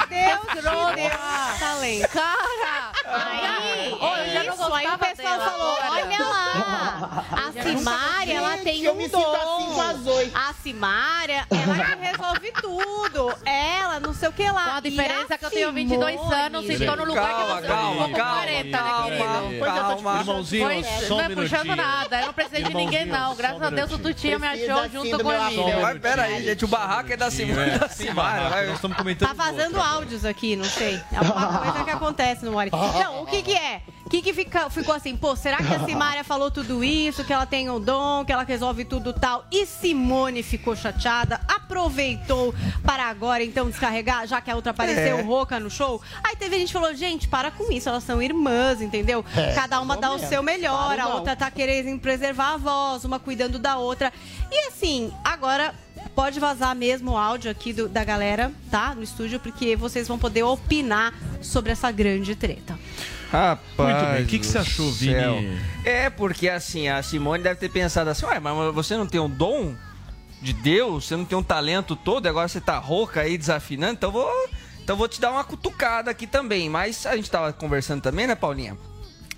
Deus 0.08 0.62
deu 0.62 1.10
talento. 1.58 2.08
Cara, 2.08 2.90
Aí, 3.12 3.92
Ô, 3.92 4.16
eu 4.16 4.32
já 4.32 4.44
não 4.44 4.54
isso, 4.54 4.62
aí 4.74 4.86
o 4.86 4.90
gostava 4.90 4.98
pessoal 4.98 5.38
dela 5.38 5.50
falou, 5.50 5.76
olha 5.90 6.18
lá, 6.20 7.24
a 7.32 7.62
Simária, 7.62 8.34
ela 8.34 8.56
tem 8.58 8.82
eu 8.84 8.92
um 8.92 8.96
me 8.96 9.04
sinto 9.04 9.18
dom. 9.18 9.34
assim 9.34 9.74
com 9.74 10.38
a 10.38 10.52
Simária, 10.62 11.46
ela 11.50 11.96
que 11.96 12.02
resolve 12.06 12.52
tudo. 12.60 13.34
Ela, 13.44 13.98
não 14.00 14.14
sei 14.14 14.28
o 14.28 14.32
que 14.32 14.48
lá. 14.48 14.76
A 14.76 14.80
diferença 14.80 15.34
E 15.34 15.38
que 15.38 15.44
eu 15.44 15.50
tenho 15.50 15.72
22 15.72 16.20
Simone? 16.20 16.34
anos 16.40 16.64
e 16.66 16.72
estou 16.72 16.96
no 16.96 17.04
lugar 17.04 17.26
que 17.26 17.30
Calma, 17.34 17.60
você 17.60 17.66
calma, 17.66 18.08
com 18.08 18.14
calma, 18.14 18.34
40, 18.42 18.64
né, 18.64 18.78
calma, 18.78 19.04
querido? 19.06 19.64
calma. 19.64 20.18
Irmãozinho, 20.20 20.66
Foi, 20.66 20.84
só 20.84 21.14
um 21.14 21.16
não 21.16 21.24
é 21.24 21.28
puxando 21.28 21.62
minutinho. 21.64 21.76
nada, 21.76 22.20
eu 22.20 22.26
não 22.26 22.32
precisei 22.34 22.62
de 22.62 22.74
ninguém, 22.74 23.00
Irmãozinho, 23.02 23.28
não. 23.28 23.34
Graças 23.36 23.62
a 23.62 23.70
Deus 23.70 23.92
o 23.92 23.98
Tutinha 23.98 24.38
me 24.38 24.48
Precisa 24.48 24.72
achou 24.72 24.84
assim 24.84 24.92
junto 25.10 25.18
com 25.24 25.28
meu 25.28 25.40
a 25.40 25.46
amor. 25.46 25.52
Emília. 25.68 25.80
Mas 25.82 25.98
peraí, 26.00 26.44
gente, 26.44 26.64
o 26.64 26.68
barraco 26.68 27.12
é 27.12 27.16
da 27.16 27.30
Simone 27.30 27.70
da 27.78 27.88
Simara. 27.88 28.48
vai. 28.48 28.66
Nós 28.66 28.74
estamos 28.76 28.96
comentando. 28.96 29.28
Vazando 29.40 29.80
áudios 29.80 30.24
aqui, 30.24 30.54
não 30.54 30.64
sei. 30.64 31.00
É 31.12 31.16
alguma 31.18 31.58
coisa 31.58 31.84
que 31.84 31.90
acontece 31.90 32.44
no 32.44 32.52
Mori. 32.52 32.70
Não, 33.00 33.22
o 33.22 33.26
que 33.26 33.42
que 33.42 33.52
é? 33.56 33.80
O 34.04 34.10
que 34.10 34.20
que 34.22 34.34
fica, 34.34 34.68
ficou 34.68 34.94
assim? 34.94 35.16
Pô, 35.16 35.34
será 35.36 35.56
que 35.58 35.72
a 35.72 35.78
Simária 35.86 36.22
falou 36.24 36.50
tudo 36.50 36.82
isso? 36.84 37.24
Que 37.24 37.32
ela 37.32 37.46
tem 37.46 37.70
o 37.70 37.78
dom, 37.78 38.24
que 38.24 38.32
ela 38.32 38.42
resolve 38.42 38.84
tudo 38.84 39.12
tal? 39.12 39.44
E 39.52 39.64
Simone 39.64 40.42
ficou 40.42 40.74
chateada, 40.76 41.40
aproveitou 41.46 42.52
para 42.84 43.04
agora, 43.04 43.42
então, 43.44 43.70
descarregar, 43.70 44.26
já 44.26 44.40
que 44.40 44.50
a 44.50 44.56
outra 44.56 44.72
apareceu 44.72 45.18
É. 45.18 45.22
rouca 45.22 45.58
no 45.60 45.70
show. 45.70 46.02
Aí 46.24 46.34
teve 46.36 46.58
gente 46.58 46.68
que 46.68 46.72
falou, 46.72 46.92
gente, 46.94 47.28
para 47.28 47.50
com 47.50 47.70
isso, 47.72 47.88
elas 47.88 48.02
são 48.04 48.20
irmãs, 48.20 48.82
entendeu? 48.82 49.24
É, 49.36 49.52
Cada 49.54 49.80
uma 49.80 49.96
dá 49.96 50.12
o 50.12 50.18
seu 50.18 50.42
melhor, 50.42 50.98
a 50.98 51.08
outra 51.14 51.34
tá 51.36 51.50
querendo 51.50 51.98
preservar 52.00 52.54
a 52.54 52.56
voz, 52.56 53.04
uma 53.04 53.18
cuidando 53.20 53.58
da 53.58 53.76
outra. 53.76 54.12
E 54.50 54.66
assim, 54.68 55.12
agora 55.24 55.72
pode 56.20 56.38
vazar 56.38 56.76
mesmo 56.76 57.12
o 57.12 57.16
áudio 57.16 57.50
aqui 57.50 57.72
do- 57.72 57.88
da 57.88 58.04
galera, 58.04 58.52
tá? 58.70 58.94
No 58.94 59.02
estúdio, 59.02 59.40
porque 59.40 59.74
vocês 59.74 60.06
vão 60.06 60.18
poder 60.18 60.42
opinar 60.42 61.14
sobre 61.40 61.72
essa 61.72 61.90
grande 61.90 62.34
treta. 62.34 62.78
Rapaz. 63.32 63.94
Muito 64.02 64.12
bem. 64.12 64.22
O 64.24 64.26
que 64.26 64.38
que 64.38 64.46
você 64.46 64.58
achou, 64.58 64.92
céu. 64.92 65.36
Vini? 65.36 65.58
É, 65.82 66.10
porque 66.10 66.46
assim, 66.46 66.88
a 66.88 67.02
Simone 67.02 67.42
deve 67.42 67.58
ter 67.58 67.70
pensado 67.70 68.10
assim, 68.10 68.26
ué, 68.26 68.38
mas 68.38 68.74
você 68.74 68.98
não 68.98 69.06
tem 69.06 69.18
um 69.18 69.30
dom 69.30 69.74
de 70.42 70.52
Deus, 70.52 71.06
você 71.06 71.16
não 71.16 71.24
tem 71.24 71.38
um 71.38 71.42
talento 71.42 71.96
todo, 71.96 72.26
e 72.26 72.28
agora 72.28 72.48
você 72.48 72.60
tá 72.60 72.76
rouca 72.76 73.22
aí 73.22 73.38
desafinando, 73.38 73.94
então 73.94 74.08
eu 74.10 74.12
vou, 74.12 74.48
então 74.84 74.96
vou 74.98 75.08
te 75.08 75.22
dar 75.22 75.30
uma 75.30 75.42
cutucada 75.42 76.10
aqui 76.10 76.26
também. 76.26 76.68
Mas 76.68 77.06
a 77.06 77.16
gente 77.16 77.30
tava 77.30 77.50
conversando 77.50 78.02
também, 78.02 78.26
né, 78.26 78.34
Paulinha? 78.34 78.76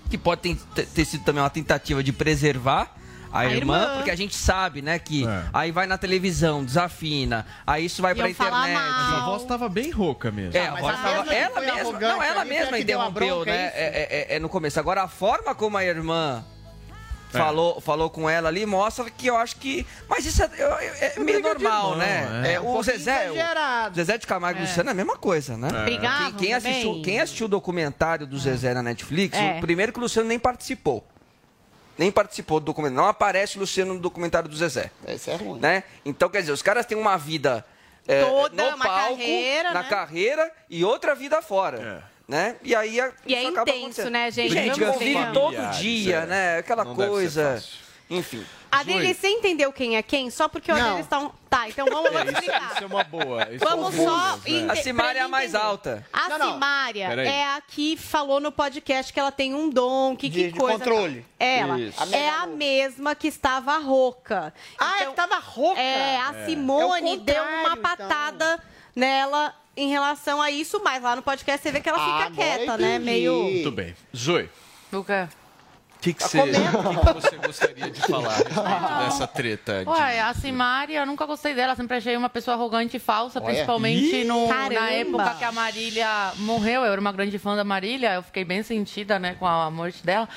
Que 0.09 0.17
pode 0.17 0.41
ter, 0.75 0.85
ter 0.85 1.05
sido 1.05 1.23
também 1.23 1.41
uma 1.41 1.49
tentativa 1.49 2.03
de 2.03 2.11
preservar. 2.11 2.93
A, 3.33 3.39
A 3.39 3.45
irmã, 3.47 3.81
irmã. 3.81 3.95
porque 3.95 4.11
a 4.11 4.15
gente 4.15 4.35
sabe, 4.35 4.81
né, 4.83 4.99
que 4.99 5.27
É. 5.27 5.43
aí 5.51 5.71
vai 5.71 5.87
na 5.87 5.97
televisão, 5.97 6.63
desafina, 6.63 7.45
aí 7.65 7.85
isso 7.85 7.99
vai 8.01 8.13
pra 8.13 8.25
Iam 8.27 8.31
internet. 8.31 8.73
Mas 8.73 9.13
a 9.15 9.25
voz 9.25 9.43
tava 9.45 9.67
bem 9.67 9.89
rouca 9.89 10.31
mesmo. 10.31 10.55
É, 10.55 10.67
a 10.67 10.71
mas 10.73 10.81
voz 10.81 10.93
a 10.93 10.97
tava- 10.97 11.09
ela 11.09 11.25
foi 11.25 11.35
mesma, 11.65 11.71
arrogante 11.81 12.03
não, 12.15 12.23
ela 12.23 12.41
a 12.41 12.45
mesma 12.45 12.79
interrompeu, 12.79 13.35
bronca, 13.37 13.51
né? 13.51 13.57
é 13.57 13.67
isso? 13.67 13.75
É, 13.77 14.33
é- 14.33 14.35
é 14.35 14.39
no 14.39 14.47
começo. 14.47 14.79
Agora, 14.79 15.01
a 15.01 15.07
forma 15.07 15.55
como 15.55 15.75
a 15.77 15.83
irmã 15.83 16.43
falou, 17.31 17.81
falou 17.81 18.09
com 18.11 18.29
ela 18.29 18.47
ali 18.49 18.63
mostra 18.63 19.09
que 19.09 19.25
eu 19.25 19.35
acho 19.35 19.55
que. 19.55 19.83
Mas 20.07 20.23
isso 20.25 20.43
é, 20.43 20.49
eu- 20.55 20.67
eu- 20.67 20.93
é 20.99 21.13
meio 21.19 21.41
briga 21.41 21.55
de 21.57 21.63
normal, 21.63 21.91
irmão, 21.93 21.97
né? 21.97 22.41
é. 22.45 22.53
É, 22.53 22.61
Um 22.61 22.75
o 22.77 22.83
Zezé. 22.83 23.31
O. 23.31 23.93
Zezé 23.95 24.17
de 24.19 24.27
Camargo 24.27 24.59
e 24.59 24.61
Luciano 24.61 24.89
é 24.89 24.91
a 24.91 24.95
mesma 24.95 25.17
coisa, 25.17 25.57
né? 25.57 25.69
Brigavam 25.83 26.31
Quem, 26.33 26.33
quem 26.39 26.53
assistiu, 26.53 27.01
quem 27.03 27.19
assistiu 27.19 27.45
o 27.47 27.49
documentário 27.49 28.27
do 28.27 28.37
Zezé 28.37 28.75
na 28.75 28.83
Netflix, 28.83 29.35
É. 29.35 29.57
o 29.57 29.61
primeiro 29.61 29.91
que 29.91 29.97
o 29.97 30.01
Luciano 30.03 30.27
nem 30.27 30.37
participou. 30.37 31.03
Nem 31.97 32.11
participou 32.11 32.59
do 32.59 32.65
documentário. 32.65 32.97
Não 33.01 33.07
aparece 33.07 33.57
o 33.57 33.59
Luciano 33.59 33.93
no 33.93 33.99
documentário 33.99 34.49
do 34.49 34.55
Zezé 34.55 34.89
Esse 35.07 35.29
é 35.31 35.35
ruim. 35.35 35.59
né? 35.59 35.83
Então, 36.05 36.29
quer 36.29 36.41
dizer, 36.41 36.51
os 36.51 36.61
caras 36.61 36.85
têm 36.85 36.97
uma 36.97 37.17
vida 37.17 37.65
é, 38.07 38.23
Toda 38.25 38.69
no 38.69 38.75
uma 38.75 38.85
palco, 38.85 39.17
carreira, 39.17 39.71
na 39.73 39.83
né? 39.83 39.89
carreira 39.89 40.51
e 40.69 40.83
outra 40.83 41.15
vida 41.15 41.41
fora. 41.41 42.03
Né? 42.27 42.55
E 42.63 42.73
aí 42.73 42.99
a- 43.01 43.11
E 43.25 43.35
é 43.35 43.41
isso 43.43 43.51
acaba 43.51 43.69
intenso, 43.69 43.83
acontecendo. 43.85 44.09
né, 44.11 44.31
gente? 44.31 44.53
Gente 44.53 44.79
convive 44.79 45.25
todo 45.33 45.71
dia, 45.77 46.15
é. 46.17 46.25
né? 46.25 46.57
Aquela 46.57 46.83
Não 46.85 46.95
deve 46.95 47.05
ser 47.05 47.11
coisa. 47.11 47.63
Enfim. 48.17 48.45
Adriles, 48.71 49.17
você 49.17 49.27
entendeu 49.27 49.71
quem 49.71 49.97
é 49.97 50.01
quem? 50.01 50.31
Só 50.31 50.47
porque 50.47 50.71
hoje 50.71 50.81
Não. 50.81 50.93
eles 50.93 51.05
estão. 51.05 51.31
Tá, 51.47 51.69
então 51.69 51.85
vamos 51.85 52.11
lá 52.11 52.21
É, 52.21 52.23
isso, 52.23 52.33
explicar. 52.33 52.71
isso 52.73 52.83
é 52.83 52.87
uma 52.87 53.03
boa. 53.03 53.47
Isso 53.51 53.63
Vamos 53.65 53.93
é 53.93 54.03
só. 54.03 54.31
confuso, 54.31 54.65
né? 54.65 54.71
A 54.73 54.75
Simária 54.77 55.19
é 55.19 55.21
a 55.21 55.27
mais 55.27 55.53
alta. 55.53 56.03
A 56.11 56.29
Não, 56.29 56.39
não. 56.39 56.53
Simária 56.53 57.05
é 57.21 57.43
a 57.45 57.61
que 57.61 57.95
falou 57.95 58.39
no 58.39 58.51
podcast 58.51 59.13
que 59.13 59.19
ela 59.19 59.31
tem 59.31 59.53
um 59.53 59.69
dom, 59.69 60.15
que, 60.15 60.27
que 60.27 60.35
De- 60.47 60.51
de 60.53 60.57
coisa. 60.59 60.79
controle. 60.79 61.23
Ela. 61.39 61.79
Isso. 61.79 62.01
A 62.01 62.07
É 62.17 62.29
a 62.29 62.47
mesma 62.47 63.13
que 63.13 63.27
estava 63.27 63.77
rouca. 63.77 64.51
Ah, 64.79 65.03
é 65.03 65.05
que 65.05 65.13
tava 65.13 65.37
rouca? 65.37 65.79
É, 65.79 66.17
a 66.17 66.33
É 66.35 66.45
Simone 66.47 67.13
o 67.17 67.19
deu 67.19 67.43
uma 67.43 67.73
então. 67.73 67.77
patada 67.77 68.59
nela 68.95 69.53
em 69.77 69.89
relação 69.89 70.41
a 70.41 70.49
isso, 70.49 70.81
mas 70.83 71.03
lá 71.03 71.15
no 71.15 71.21
podcast 71.21 71.61
você 71.61 71.71
vê 71.71 71.79
que 71.79 71.89
ela 71.89 71.99
Ah, 71.99 72.05
fica 72.05 72.25
agora 72.41 72.57
quieta, 72.57 72.77
né? 72.77 72.97
Meio. 72.97 73.35
Muito 73.43 73.71
bem. 73.71 73.95
Zoe, 74.15 74.49
O 74.91 75.03
quê? 75.03 75.27
O 76.03 76.05
que, 76.05 76.13
que, 76.13 76.23
você, 76.23 76.37
o 76.41 76.43
que 76.43 76.51
que 76.51 77.13
você 77.13 77.35
gostaria 77.37 77.89
de 77.89 78.01
falar 78.01 78.33
a 78.33 78.35
respeito 78.35 79.03
dessa 79.05 79.27
treta? 79.27 79.85
De... 79.85 79.89
Ué, 79.89 80.19
a 80.19 80.33
Simária, 80.33 80.99
eu 80.99 81.05
nunca 81.05 81.25
gostei 81.25 81.53
dela. 81.53 81.75
Sempre 81.77 81.95
achei 81.95 82.17
uma 82.17 82.27
pessoa 82.27 82.55
arrogante 82.55 82.97
e 82.97 82.99
falsa, 82.99 83.39
Olha. 83.39 83.45
principalmente 83.45 84.17
Ih, 84.17 84.23
no- 84.25 84.47
na 84.49 84.89
época 84.91 85.35
que 85.35 85.45
a 85.45 85.51
Marília 85.53 86.07
morreu. 86.39 86.81
Eu 86.83 86.91
era 86.91 86.99
uma 86.99 87.13
grande 87.13 87.39
fã 87.39 87.55
da 87.55 87.63
Marília, 87.63 88.15
eu 88.15 88.23
fiquei 88.23 88.43
bem 88.43 88.61
sentida 88.63 89.17
né, 89.17 89.37
com 89.39 89.47
a 89.47 89.71
morte 89.71 90.05
dela. 90.05 90.27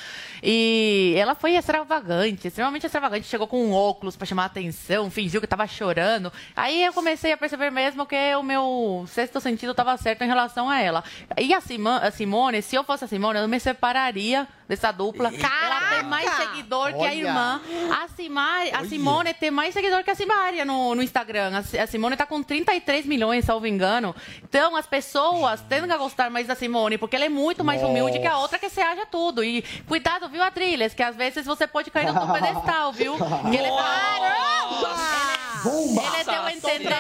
E 0.41 1.15
ela 1.19 1.35
foi 1.35 1.57
extravagante, 1.57 2.47
extremamente 2.47 2.87
extravagante. 2.87 3.27
Chegou 3.27 3.49
com 3.49 3.65
um 3.65 3.73
óculos 3.73 4.15
pra 4.17 4.25
chamar 4.25 4.45
a 4.45 4.47
atenção, 4.47 5.11
fingiu 5.11 5.41
que 5.41 5.49
tava 5.49 5.67
chorando. 5.67 6.33
Aí 6.55 6.85
eu 6.85 6.93
comecei 6.93 7.33
a 7.33 7.37
perceber 7.37 7.71
mesmo 7.71 8.07
que 8.07 8.35
o 8.37 8.43
meu 8.45 9.05
sexto 9.09 9.41
sentido 9.41 9.73
estava 9.73 9.97
certo 9.97 10.23
em 10.23 10.29
relação 10.29 10.71
a 10.71 10.81
ela. 10.81 11.03
E 11.37 11.53
a 11.53 11.61
Simone, 11.61 12.63
se 12.63 12.77
eu 12.77 12.85
fosse 12.85 13.05
a 13.05 13.09
Simone, 13.09 13.41
eu 13.41 13.49
me 13.49 13.59
separaria 13.59 14.47
dessa 14.69 14.91
dupla. 14.93 15.33
Ela 15.33 15.81
tem 15.91 16.03
mais 16.05 16.31
seguidor 16.37 16.89
que 16.89 16.95
a 16.95 16.99
Olha. 16.99 17.15
irmã. 17.15 17.61
A, 17.91 18.09
Simari, 18.09 18.71
a 18.73 18.85
Simone 18.85 19.35
tem 19.35 19.51
mais 19.51 19.73
seguidor 19.73 20.03
que 20.03 20.11
a 20.11 20.15
Simária 20.15 20.65
no, 20.65 20.95
no 20.95 21.03
Instagram. 21.03 21.53
A, 21.55 21.83
a 21.83 21.87
Simone 21.87 22.17
tá 22.17 22.27
com 22.27 22.43
33 22.43 23.07
milhões, 23.07 23.45
salvo 23.45 23.67
engano. 23.67 24.15
Então, 24.43 24.77
as 24.77 24.87
pessoas 24.87 25.61
tendem 25.63 25.91
a 25.93 25.97
gostar 25.97 26.31
mais 26.31 26.47
da 26.47 26.55
Simone, 26.55 26.99
porque 26.99 27.17
ela 27.17 27.25
é 27.25 27.29
muito 27.29 27.65
mais 27.65 27.83
humilde 27.83 28.19
que 28.19 28.27
a 28.27 28.39
outra 28.39 28.59
que 28.59 28.69
se 28.69 28.81
acha 28.81 29.07
tudo. 29.07 29.43
E 29.45 29.63
cuidado, 29.87 30.29
viu, 30.29 30.43
Adriles? 30.43 30.95
Que 30.95 31.03
às 31.03 31.17
vezes 31.17 31.47
você 31.47 31.67
pode 31.67 31.91
cair 31.91 32.13
no 32.13 32.33
pedestal, 32.33 32.93
viu? 32.93 33.17
Que 33.51 33.57
ele 33.57 33.69
tá... 33.69 35.27
Ele 35.67 36.25
deu 36.25 36.43
a 36.43 36.53
entender. 36.53 36.95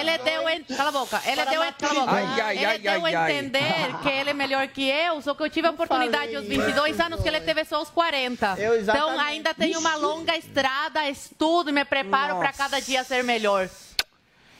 Ele 0.00 0.18
deu 0.18 0.48
a... 0.48 0.76
Cala 0.76 0.88
a 0.88 0.92
boca. 0.92 1.22
Ele 1.24 1.44
deu 1.46 1.62
a... 1.62 1.72
Cala 1.72 2.02
a 2.02 2.06
boca. 2.06 2.12
Ai, 2.12 2.40
ai, 2.40 2.56
Ele 2.56 2.66
ai, 2.66 2.78
deu 2.78 3.04
ai, 3.04 3.14
a 3.14 3.20
ai. 3.20 3.32
entender 3.32 3.98
que 4.02 4.08
ele 4.08 4.30
é 4.30 4.34
melhor 4.34 4.66
que 4.68 4.88
eu, 4.88 5.20
só 5.22 5.34
que 5.34 5.42
eu 5.42 5.50
tive 5.50 5.68
a 5.68 5.70
oportunidade 5.70 6.34
aos 6.34 6.46
22 6.46 6.83
anos 6.92 7.20
que 7.20 7.28
ele 7.28 7.40
teve 7.40 7.64
só 7.64 7.76
aos 7.76 7.90
40. 7.90 8.56
Eu 8.58 8.80
então 8.80 9.18
ainda 9.18 9.54
tenho 9.54 9.78
uma 9.78 9.96
longa 9.96 10.36
estrada, 10.36 11.08
estudo 11.08 11.70
e 11.70 11.72
me 11.72 11.84
preparo 11.84 12.36
para 12.38 12.52
cada 12.52 12.80
dia 12.80 13.04
ser 13.04 13.24
melhor. 13.24 13.68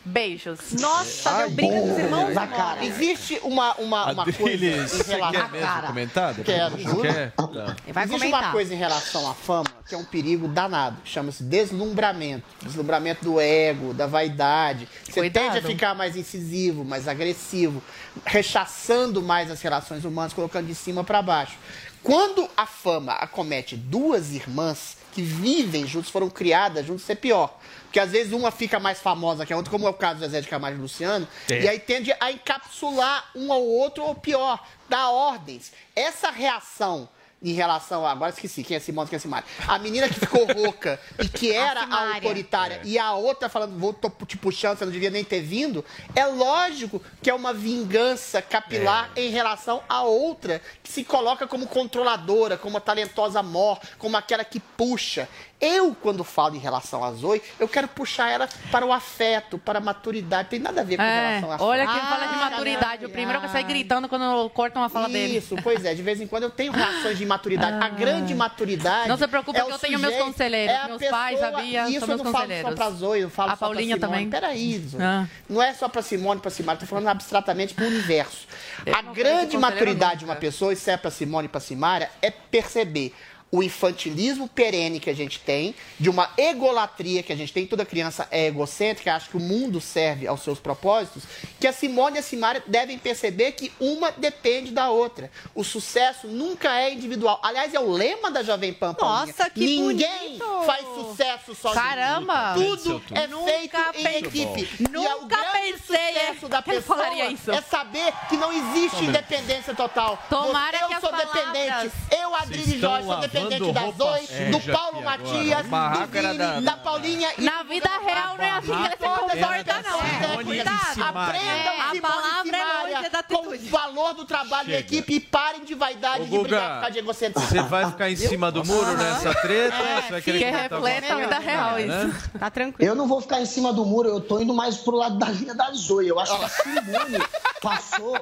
Beijos. 0.06 0.72
Nossa, 0.78 1.32
deu 1.38 1.50
briga 1.50 1.80
com 1.80 1.92
os 1.92 1.98
irmãos. 1.98 2.34
Na 2.34 2.46
cara. 2.46 2.84
Existe 2.84 3.40
uma, 3.42 3.74
uma, 3.76 4.12
uma 4.12 4.32
coisa 4.32 4.66
em 4.66 4.68
relação... 4.68 5.30
quer 5.32 5.50
mesmo 5.50 5.86
comentar? 5.86 6.34
Quero, 6.34 6.78
juro. 6.78 7.00
quer? 7.00 7.30
Tá. 7.30 7.76
Vai 7.90 8.04
Existe 8.04 8.18
comentar. 8.18 8.42
uma 8.42 8.52
coisa 8.52 8.74
em 8.74 8.76
relação 8.76 9.30
à 9.30 9.34
fama 9.34 9.70
que 9.88 9.94
é 9.94 9.98
um 9.98 10.04
perigo 10.04 10.46
danado. 10.46 10.98
Chama-se 11.06 11.42
deslumbramento. 11.42 12.44
Deslumbramento 12.62 13.24
do 13.24 13.40
ego, 13.40 13.94
da 13.94 14.06
vaidade. 14.06 14.86
Você 15.04 15.20
Cuidado. 15.20 15.44
tende 15.44 15.58
a 15.58 15.62
ficar 15.62 15.94
mais 15.94 16.16
incisivo, 16.16 16.84
mais 16.84 17.08
agressivo, 17.08 17.82
rechaçando 18.26 19.22
mais 19.22 19.50
as 19.50 19.62
relações 19.62 20.04
humanas, 20.04 20.34
colocando 20.34 20.66
de 20.66 20.74
cima 20.74 21.02
para 21.02 21.22
baixo. 21.22 21.56
Quando 22.04 22.48
a 22.56 22.66
fama 22.66 23.14
acomete 23.14 23.76
duas 23.76 24.32
irmãs 24.32 24.98
que 25.12 25.22
vivem 25.22 25.86
juntos, 25.86 26.10
foram 26.10 26.28
criadas 26.28 26.84
juntos, 26.86 27.08
é 27.08 27.14
pior. 27.14 27.58
Porque 27.84 27.98
às 27.98 28.10
vezes 28.12 28.32
uma 28.32 28.50
fica 28.50 28.78
mais 28.78 29.00
famosa 29.00 29.46
que 29.46 29.52
a 29.52 29.56
outra, 29.56 29.70
como 29.70 29.86
é 29.86 29.90
o 29.90 29.94
caso 29.94 30.20
do 30.20 30.26
Zezé 30.26 30.42
de 30.42 30.48
Camargo 30.48 30.78
e 30.78 30.82
Luciano, 30.82 31.26
É. 31.50 31.62
e 31.62 31.68
aí 31.68 31.78
tende 31.78 32.14
a 32.20 32.30
encapsular 32.30 33.30
um 33.34 33.50
ao 33.52 33.62
outro, 33.64 34.04
ou 34.04 34.14
pior, 34.14 34.62
dar 34.88 35.08
ordens. 35.10 35.72
Essa 35.96 36.30
reação 36.30 37.08
em 37.44 37.52
relação 37.52 38.06
a. 38.06 38.10
Agora 38.12 38.30
esqueci 38.30 38.62
quem 38.64 38.76
é 38.76 38.80
Simone, 38.80 39.08
quem 39.08 39.16
é 39.16 39.20
Simária. 39.20 39.46
A 39.68 39.78
menina 39.78 40.08
que 40.08 40.18
ficou 40.18 40.46
rouca 40.52 40.98
e 41.22 41.28
que 41.28 41.52
era 41.54 41.82
a 41.82 42.14
autoritária 42.14 42.80
e 42.84 42.98
a 42.98 43.12
outra 43.12 43.48
falando, 43.48 43.78
vou 43.78 43.92
tô 43.92 44.10
te 44.26 44.36
puxando, 44.36 44.78
você 44.78 44.84
não 44.84 44.92
devia 44.92 45.10
nem 45.10 45.22
ter 45.22 45.40
vindo. 45.40 45.84
É 46.16 46.26
lógico 46.26 47.00
que 47.22 47.28
é 47.30 47.34
uma 47.34 47.52
vingança 47.52 48.40
capilar 48.40 49.10
em 49.16 49.28
relação 49.30 49.82
à 49.88 50.02
outra, 50.02 50.60
que 50.82 50.90
se 50.90 51.04
coloca 51.04 51.46
como 51.46 51.66
controladora, 51.66 52.56
como 52.56 52.76
a 52.76 52.80
talentosa 52.80 53.42
mor, 53.42 53.78
como 53.98 54.16
aquela 54.16 54.44
que 54.44 54.58
puxa. 54.60 55.28
Eu, 55.60 55.94
quando 56.02 56.22
falo 56.24 56.56
em 56.56 56.58
relação 56.58 57.02
a 57.02 57.10
Zoe, 57.12 57.40
eu 57.58 57.66
quero 57.66 57.88
puxar 57.88 58.28
ela 58.30 58.46
para 58.70 58.84
o 58.84 58.92
afeto, 58.92 59.56
para 59.58 59.78
a 59.78 59.80
maturidade. 59.82 60.50
Tem 60.50 60.58
nada 60.58 60.82
a 60.82 60.84
ver 60.84 60.96
com 60.96 61.02
É, 61.02 61.38
relação 61.38 61.52
à 61.52 61.62
olha 61.68 61.86
fama. 61.86 62.00
que 62.00 62.06
fala 62.06 62.26
de 62.26 62.34
Ah, 62.34 62.50
maturidade. 62.50 63.06
O 63.06 63.08
primeiro 63.08 63.40
que 63.40 63.48
sai 63.48 63.64
gritando 63.64 64.06
quando 64.08 64.50
cortam 64.50 64.82
a 64.84 64.90
fala 64.90 65.08
dele. 65.08 65.38
Isso, 65.38 65.56
pois 65.62 65.82
é. 65.84 65.94
De 65.94 66.02
vez 66.02 66.20
em 66.20 66.26
quando 66.26 66.42
eu 66.42 66.50
tenho 66.50 66.70
reações 66.74 67.16
de 67.16 67.24
maturidade. 67.34 67.76
A 67.76 67.84
Ah. 67.86 67.88
grande 67.88 68.34
maturidade. 68.34 69.08
Não 69.08 69.16
se 69.16 69.26
preocupe 69.28 69.58
é 69.58 69.62
que 69.64 69.70
o 69.70 69.74
eu 69.74 69.78
tenho 69.78 69.98
meus 69.98 70.12
sujeito- 70.12 70.32
conselheiros. 70.32 70.74
é 70.74 70.78
a 70.78 70.86
meus 70.86 70.98
pessoa- 70.98 71.18
pais, 71.18 71.38
sabia? 71.40 71.88
Isso 71.88 72.00
são 72.06 72.08
eu 72.16 72.24
não 72.24 72.32
falo 72.32 72.48
só 72.62 72.72
pra 72.72 72.90
Zoe, 72.90 73.20
eu 73.20 73.30
falo 73.30 73.48
A 73.50 73.52
só 73.52 73.56
pra 73.58 73.66
Paulinha 73.68 73.96
Simone. 73.96 74.00
também. 74.12 74.30
Peraí, 74.30 74.78
Zoe. 74.78 75.02
Ah. 75.02 75.26
Não 75.48 75.62
é 75.62 75.72
só 75.74 75.88
pra 75.88 76.02
Simone 76.02 76.38
e 76.38 76.42
pra 76.42 76.50
Simara, 76.50 76.78
tô 76.78 76.86
falando 76.86 77.08
abstratamente 77.08 77.74
pro 77.74 77.84
universo. 77.86 78.46
Eu 78.86 78.94
a 78.94 79.02
grande 79.02 79.56
maturidade 79.58 80.20
de 80.20 80.24
uma 80.24 80.36
pessoa, 80.36 80.72
isso 80.72 80.88
é 80.90 80.96
pra 80.96 81.10
Simone 81.10 81.46
e 81.46 81.48
pra 81.48 81.60
Simara, 81.60 82.10
é 82.22 82.30
perceber 82.30 83.12
o 83.54 83.62
infantilismo 83.62 84.48
perene 84.48 84.98
que 84.98 85.08
a 85.08 85.14
gente 85.14 85.38
tem, 85.38 85.76
de 86.00 86.10
uma 86.10 86.28
egolatria 86.36 87.22
que 87.22 87.32
a 87.32 87.36
gente 87.36 87.52
tem, 87.52 87.64
toda 87.66 87.84
criança 87.84 88.26
é 88.30 88.46
egocêntrica, 88.46 89.14
acha 89.14 89.30
que 89.30 89.36
o 89.36 89.40
mundo 89.40 89.80
serve 89.80 90.26
aos 90.26 90.40
seus 90.42 90.58
propósitos, 90.58 91.22
que 91.60 91.66
a 91.68 91.72
Simone 91.72 92.16
e 92.16 92.18
a 92.18 92.22
Simara 92.22 92.60
devem 92.66 92.98
perceber 92.98 93.52
que 93.52 93.70
uma 93.78 94.10
depende 94.10 94.72
da 94.72 94.90
outra. 94.90 95.30
O 95.54 95.62
sucesso 95.62 96.26
nunca 96.26 96.80
é 96.80 96.92
individual. 96.92 97.38
Aliás, 97.44 97.72
é 97.72 97.78
o 97.78 97.88
lema 97.92 98.28
da 98.28 98.42
Jovem 98.42 98.72
Pan. 98.72 98.92
Paulinha. 98.92 99.26
Nossa, 99.26 99.48
que 99.50 99.60
Ninguém 99.60 100.38
bonito! 100.38 100.62
faz 100.66 100.84
sucesso 100.86 101.54
sozinho. 101.54 101.84
Caramba! 101.84 102.54
Tudo 102.54 103.02
é 103.14 103.26
Nunca 103.28 103.46
feito 103.46 103.76
em 103.94 104.16
equipe. 104.16 104.68
E 104.80 105.04
é 105.06 105.14
o 105.14 105.20
Nunca 105.22 105.36
grande 105.36 105.72
pensei 105.78 106.12
sucesso 106.14 106.48
da 106.48 106.60
que 106.60 106.70
eu 106.70 106.74
pessoa 106.74 106.98
falaria 106.98 107.30
isso. 107.30 107.52
é 107.52 107.60
saber 107.62 108.12
que 108.28 108.36
não 108.36 108.52
existe 108.52 108.96
Tome. 108.96 109.08
independência 109.08 109.74
total. 109.76 110.18
Tomara 110.28 110.76
eu 110.80 110.88
que 110.88 110.94
as 110.94 111.00
sou 111.00 111.10
palavras- 111.10 111.34
dependente. 111.52 111.92
Eu, 112.10 112.34
Adriane 112.34 112.62
estão 112.74 112.80
Jorge, 112.90 113.06
sou 113.06 113.16
dependente 113.20 113.43
lavando 113.44 113.72
da 113.72 113.80
roupa 113.80 114.04
Zoe, 114.04 114.26
suja 114.26 114.50
do 114.50 114.60
Paulo. 114.72 115.02
Matias, 115.02 115.66
do 115.66 116.10
Vini, 116.10 116.38
da- 116.38 116.60
da, 116.60 116.76
Paulinha 116.76 117.28
e 117.38 117.42
Na 117.42 117.62
vida 117.62 117.88
real 118.04 118.36
não 118.36 118.44
é 118.44 118.50
assim 118.50 118.66
que 118.66 118.72
ele 118.72 118.90
se 118.90 118.96
comporta, 118.96 119.82
não. 119.82 120.44
Cuidado. 120.44 120.94
Simaria. 120.94 121.08
Aprendam, 121.08 121.72
É, 121.74 121.98
a 121.98 122.02
palavra 122.02 123.06
é 123.06 123.10
da 123.10 123.22
com 123.22 123.48
o 123.48 123.58
valor 123.70 124.14
do 124.14 124.24
trabalho 124.24 124.66
Chega. 124.66 124.78
equipe 124.80 125.14
e 125.14 125.20
parem 125.20 125.64
de 125.64 125.74
vaidade 125.74 126.22
Ô, 126.22 126.24
de 126.26 126.38
brigar 126.38 126.60
Guga, 126.60 126.74
por 126.74 126.80
causa 126.80 126.90
de 126.92 126.98
egocentrismo. 126.98 127.48
Você 127.48 127.62
vai 127.62 127.90
ficar 127.90 128.10
em 128.10 128.16
cima 128.16 128.50
do 128.52 128.64
muro 128.64 128.96
nessa 128.96 129.34
treta? 129.34 129.76
É, 129.76 130.02
Você 130.02 130.12
vai 130.12 130.22
querer 130.22 130.38
que 130.38 130.44
reflete 130.44 131.12
a 131.12 131.16
vida 131.16 131.38
real 131.38 131.72
Né? 131.76 131.84
isso. 132.14 132.30
Tá 132.38 132.50
tranquilo. 132.50 132.90
Eu 132.90 132.94
não 132.94 133.06
vou 133.06 133.20
ficar 133.20 133.40
em 133.40 133.46
cima 133.46 133.72
do 133.72 133.84
muro, 133.84 134.08
eu 134.08 134.20
tô 134.20 134.40
indo 134.40 134.54
mais 134.54 134.76
pro 134.78 134.96
lado 134.96 135.18
da 135.18 135.26
linha 135.28 135.54
da 135.54 135.70
Zoe. 135.72 136.08
Eu 136.08 136.18
acho 136.20 136.36
que 136.38 136.44
a 136.44 136.48
Simone 136.48 137.24
passou. 137.60 138.18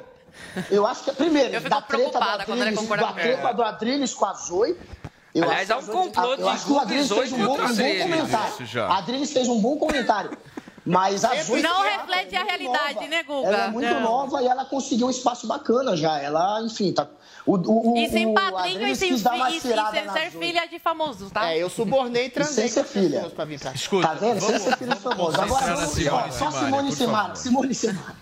Eu 0.69 0.85
acho 0.85 1.03
que, 1.03 1.11
primeiro, 1.13 1.53
Eu 1.53 1.59
fico 1.61 1.69
da 1.69 1.81
treta 1.81 2.19
do 2.19 2.25
Adriles, 2.25 2.87
da 2.89 3.13
treta 3.13 3.53
do 3.53 3.63
Adriles 3.63 4.13
com 4.13 4.25
a 4.25 4.33
Zoe. 4.33 4.75
Eu 5.33 5.43
Aliás, 5.43 5.71
acho 5.71 5.73
há 5.73 5.83
um 5.83 5.89
a 5.99 6.03
complô 6.03 6.33
eu 6.35 6.49
acho 6.49 6.65
que 6.65 6.71
o 6.71 6.75
de 6.75 6.81
Adriles 6.81 7.09
fez 7.11 7.31
um 7.31 7.37
bom, 7.37 7.43
um 7.53 7.57
bom 7.57 7.65
comentário. 8.03 8.83
A 8.83 8.97
Adriles 8.97 9.31
fez 9.33 9.47
um 9.49 9.59
bom 9.59 9.77
comentário. 9.77 10.37
Mas 10.85 11.23
a 11.23 11.33
Zoe. 11.41 11.61
Não 11.61 11.85
é 11.85 11.95
reflete 11.97 12.35
a 12.35 12.39
muito 12.39 12.49
realidade, 12.49 12.93
nova. 12.95 13.07
né, 13.07 13.23
Guga? 13.23 13.47
Ela 13.47 13.57
é 13.63 13.67
muito 13.69 13.87
Não. 13.93 14.01
nova 14.01 14.41
e 14.43 14.47
ela 14.47 14.65
conseguiu 14.65 15.07
um 15.07 15.09
espaço 15.09 15.47
bacana 15.47 15.95
já. 15.95 16.19
Ela, 16.19 16.61
enfim, 16.61 16.91
tá. 16.91 17.07
O, 17.45 17.55
o, 17.55 17.93
o, 17.93 17.97
E 17.97 18.09
sem 18.09 18.33
padrinho 18.33 18.85
e 18.87 18.95
sem, 18.95 19.17
dar 19.21 19.49
e 19.49 19.59
sem 19.61 20.09
ser, 20.11 20.31
filha 20.31 20.65
de 20.67 20.79
famosos, 20.79 21.31
tá? 21.31 21.51
É, 21.53 21.57
eu 21.57 21.69
subornei 21.69 22.25
e 22.25 22.29
transei 22.29 22.67
sem 22.67 22.83
ser 22.83 22.89
filha. 22.89 23.29
pra 23.29 23.45
vir 23.45 23.59
pra 23.59 23.69
cá. 23.71 23.75
Escuta, 23.75 24.07
Tá 24.09 24.13
vendo? 24.15 24.39
Sem 24.41 24.47
vamos- 24.49 24.61
ser 24.61 24.77
filho 24.77 24.95
famoso. 24.97 25.41
Agora, 25.41 25.75
vamos, 25.75 25.91
Simone 25.93 26.31
só 26.33 26.51
Simone 26.51 26.91
Simara. 26.93 27.23
favor. 27.23 27.35
Simone 27.37 27.73
Simara. 27.75 28.15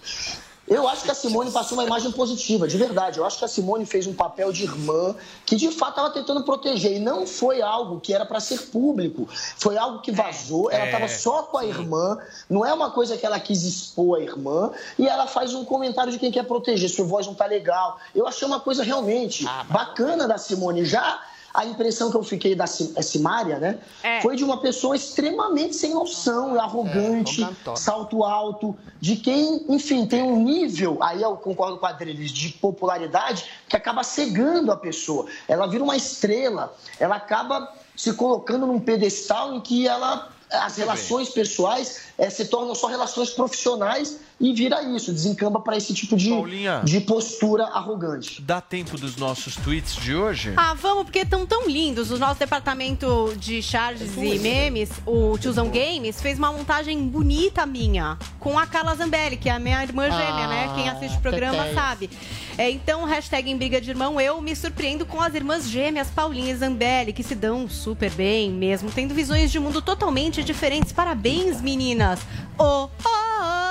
Eu 0.72 0.88
acho 0.88 1.04
que 1.04 1.12
a 1.12 1.14
Simone 1.14 1.52
passou 1.52 1.78
uma 1.78 1.84
imagem 1.84 2.14
positiva, 2.14 2.66
de 2.66 2.78
verdade. 2.78 3.20
Eu 3.20 3.26
acho 3.26 3.38
que 3.38 3.44
a 3.44 3.48
Simone 3.48 3.86
fez 3.86 4.08
um 4.08 4.14
papel 4.14 4.54
de 4.54 4.64
irmã 4.64 5.14
que, 5.46 5.58
de 5.58 5.70
fato, 5.70 5.90
estava 5.90 6.10
tentando 6.12 6.46
proteger. 6.46 6.94
E 6.94 7.00
não 7.00 7.28
foi 7.28 7.62
algo 7.62 8.00
que 8.00 8.14
era 8.14 8.26
para 8.26 8.40
ser 8.40 8.58
público. 8.68 9.28
Foi 9.58 9.78
algo 9.78 10.00
que 10.00 10.14
vazou. 10.14 10.72
Ela 10.72 10.84
É, 10.84 10.86
estava 10.86 11.10
só 11.10 11.44
com 11.44 11.58
a 11.58 11.66
irmã. 11.66 12.18
Não 12.50 12.66
é 12.66 12.74
uma 12.74 12.90
coisa 12.90 13.18
que 13.18 13.26
ela 13.26 13.38
quis 13.38 13.64
expor 13.64 14.20
a 14.20 14.22
irmã. 14.24 14.72
E 14.98 15.06
ela 15.10 15.28
faz 15.28 15.54
um 15.54 15.66
comentário 15.66 16.10
de 16.10 16.18
quem 16.18 16.32
quer 16.32 16.44
proteger. 16.44 16.90
Sua 16.90 17.04
voz 17.04 17.28
não 17.28 17.36
tá 17.36 17.46
legal. 17.46 18.00
Eu 18.16 18.26
achei 18.26 18.48
uma 18.48 18.62
coisa 18.62 18.82
realmente 18.82 19.44
bacana 19.70 20.26
da 20.26 20.38
Simone. 20.38 20.86
Já 20.86 21.20
a 21.54 21.66
impressão 21.66 22.10
que 22.10 22.18
eu 22.18 22.24
fiquei 22.24 22.56
da 22.56 22.66
é 22.66 23.02
Simária, 23.02 23.60
né? 23.60 23.80
É. 24.02 24.22
Foi 24.22 24.36
de 24.36 24.44
uma 24.44 24.62
pessoa 24.62 24.96
extremamente 24.96 25.76
sem 25.76 25.94
noção, 25.94 26.60
arrogante, 26.60 27.44
arrogantona. 27.44 27.78
salto 27.78 28.24
alto, 28.24 28.76
de 29.00 29.16
quem, 29.18 29.66
enfim, 29.70 30.06
tem 30.06 30.24
um 30.24 30.42
nível, 30.42 30.98
aí 31.02 31.22
eu 31.22 31.36
concordo 31.36 31.78
com 31.78 31.86
a 31.86 31.90
Adriles, 31.90 32.32
de 32.32 32.50
popularidade 32.50 33.46
que 33.68 33.76
acaba 33.76 34.04
cegando 34.04 34.72
a 34.72 34.78
pessoa. 34.78 35.26
Ela 35.48 35.68
vira 35.68 35.84
uma 35.84 35.96
estrela, 35.96 36.74
ela 37.00 37.16
acaba 37.16 37.74
se 37.96 38.14
colocando 38.14 38.66
num 38.66 38.80
pedestal 38.80 39.54
em 39.54 39.62
que 39.62 39.88
ela 39.88 40.30
as 40.52 40.76
relações 40.76 41.30
pessoais 41.30 42.08
eh, 42.18 42.30
se 42.30 42.44
tornam 42.46 42.76
só 42.76 42.88
relações 42.88 43.30
profissionais 43.30 44.20
e 44.42 44.52
vira 44.54 44.82
isso, 44.82 45.14
desencamba 45.14 45.60
para 45.62 45.78
esse 45.78 45.94
tipo 45.94 46.18
de, 46.18 46.30
Paulinha. 46.30 46.82
de 46.84 47.00
postura 47.00 47.66
arrogante. 47.66 48.42
Dá 48.42 48.60
tempo 48.60 48.98
dos 48.98 49.16
nossos 49.16 49.56
tweets 49.56 49.96
de 49.96 50.16
hoje? 50.16 50.54
Ah, 50.58 50.74
vamos, 50.74 51.04
porque 51.04 51.20
estão 51.20 51.46
tão 51.46 51.68
lindos. 51.68 52.10
O 52.10 52.18
nosso 52.18 52.40
departamento 52.40 53.34
de 53.38 53.62
charges 53.62 54.18
e 54.18 54.40
memes, 54.40 54.90
o 55.06 55.38
Tiozão 55.38 55.70
Games, 55.70 56.20
fez 56.20 56.40
uma 56.40 56.52
montagem 56.52 57.08
bonita 57.08 57.66
minha, 57.68 58.18
com 58.40 58.58
a 58.58 58.66
Carla 58.66 58.96
Zambelli, 58.96 59.38
que 59.38 59.48
é 59.48 59.52
a 59.52 59.60
minha 59.60 59.84
irmã 59.84 60.06
gêmea, 60.10 60.26
Ah, 60.26 60.48
né? 60.48 60.72
Quem 60.76 60.90
assiste 60.90 61.18
o 61.18 61.22
programa 61.22 61.72
sabe. 61.74 62.10
É, 62.58 62.70
então, 62.70 63.06
hashtag 63.06 63.50
em 63.50 63.56
briga 63.58 63.80
de 63.80 63.92
irmão, 63.92 64.20
eu 64.20 64.42
me 64.42 64.56
surpreendo 64.56 65.06
com 65.06 65.22
as 65.22 65.36
irmãs 65.36 65.70
gêmeas 65.70 66.08
Paulinha 66.10 66.52
e 66.52 66.56
Zambelli, 66.56 67.14
que 67.14 67.22
se 67.24 67.36
dão 67.36 67.70
super 67.70 68.10
bem, 68.12 68.50
mesmo 68.52 68.90
tendo 68.92 69.14
visões 69.14 69.52
de 69.52 69.60
mundo 69.60 69.82
totalmente 69.84 70.44
diferentes. 70.44 70.92
Parabéns, 70.92 71.62
meninas! 71.62 72.20
Oh, 72.58 72.90
oh, 73.06 73.08
oh. 73.08 73.71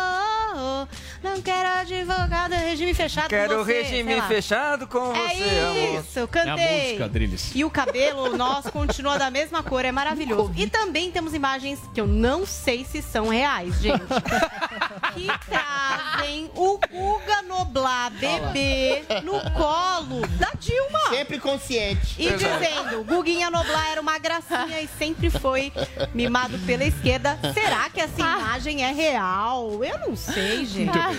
Não 1.23 1.43
quero 1.43 1.69
advogado, 1.81 2.53
regime 2.53 2.95
fechado 2.95 3.29
Quero 3.29 3.59
com 3.59 3.65
você. 3.65 3.83
regime 3.83 4.11
sei 4.13 4.21
lá. 4.21 4.29
fechado 4.29 4.87
com 4.87 5.13
você, 5.13 5.45
É 5.45 5.61
amor. 5.61 6.01
isso, 6.05 6.29
cantei. 6.29 6.65
É 6.65 6.81
a 6.81 6.85
música, 6.85 7.09
Drilis. 7.11 7.51
E 7.55 7.65
o 7.65 7.71
cabelo 7.71 8.37
nosso 8.37 8.73
continua 8.73 9.19
da 9.19 9.31
mesma 9.31 9.63
cor, 9.63 9.85
é 9.85 9.93
maravilhoso. 9.93 10.53
E 10.57 10.67
também 10.67 11.11
temos 11.11 11.35
imagens 11.35 11.79
que 11.93 12.01
eu 12.01 12.07
não 12.07 12.47
sei 12.47 12.85
se 12.87 13.03
são 13.03 13.29
reais, 13.29 13.75
gente. 13.81 14.01
que 15.15 15.27
trazem 15.49 16.51
o 16.55 16.79
Guga 16.79 17.43
Noblar 17.43 18.11
bebê 18.13 19.03
no 19.23 19.39
colo 19.53 20.27
da 20.39 20.51
Dilma. 20.59 21.01
Sempre 21.11 21.39
consciente. 21.39 22.15
E 22.19 22.31
dizendo, 22.31 23.05
Guguinha 23.05 23.51
Noblar 23.51 23.91
era 23.91 24.01
uma 24.01 24.19
gracinha 24.19 24.81
e 24.81 24.89
sempre 24.99 25.29
foi 25.29 25.71
mimado 26.15 26.59
pela 26.61 26.85
esquerda. 26.85 27.39
Será 27.53 27.91
que 27.91 28.01
essa 28.01 28.19
imagem 28.21 28.85
é 28.85 28.93
real? 28.93 29.85
Eu 29.85 29.99
não 30.09 30.17
sei, 30.17 30.65
gente. 30.65 31.10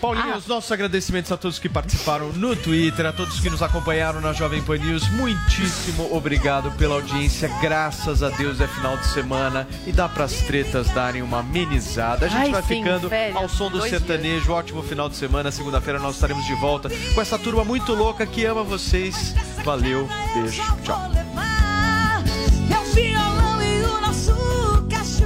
Paulinha, 0.00 0.34
os 0.34 0.46
nossos 0.46 0.72
agradecimentos 0.72 1.30
a 1.30 1.36
todos 1.36 1.58
que 1.58 1.68
participaram 1.68 2.32
no 2.32 2.56
Twitter, 2.56 3.04
a 3.04 3.12
todos 3.12 3.38
que 3.38 3.50
nos 3.50 3.62
acompanharam 3.62 4.18
na 4.20 4.32
Jovem 4.32 4.62
Pan 4.62 4.78
News. 4.78 5.06
Muitíssimo 5.10 6.08
obrigado 6.16 6.70
pela 6.72 6.94
audiência. 6.94 7.48
Graças 7.60 8.22
a 8.22 8.30
Deus 8.30 8.60
é 8.62 8.66
final 8.66 8.96
de 8.96 9.06
semana 9.06 9.68
e 9.86 9.92
dá 9.92 10.08
pras 10.08 10.32
tretas 10.42 10.88
darem 10.90 11.20
uma 11.20 11.40
amenizada. 11.40 12.26
A 12.26 12.28
gente 12.30 12.40
Ai, 12.40 12.50
vai 12.50 12.62
sim, 12.62 12.82
ficando 12.82 13.10
velho, 13.10 13.36
ao 13.36 13.48
som 13.48 13.70
do 13.70 13.82
sertanejo. 13.82 14.52
Ótimo 14.52 14.82
final 14.82 15.08
de 15.08 15.16
semana. 15.16 15.52
Segunda-feira 15.52 15.98
nós 15.98 16.14
estaremos 16.14 16.46
de 16.46 16.54
volta 16.54 16.88
com 17.14 17.20
essa 17.20 17.38
turma 17.38 17.62
muito 17.62 17.92
louca 17.94 18.26
que 18.26 18.46
ama 18.46 18.64
vocês. 18.64 19.34
Valeu, 19.62 20.08
beijo, 20.34 20.62
tchau. 20.82 21.10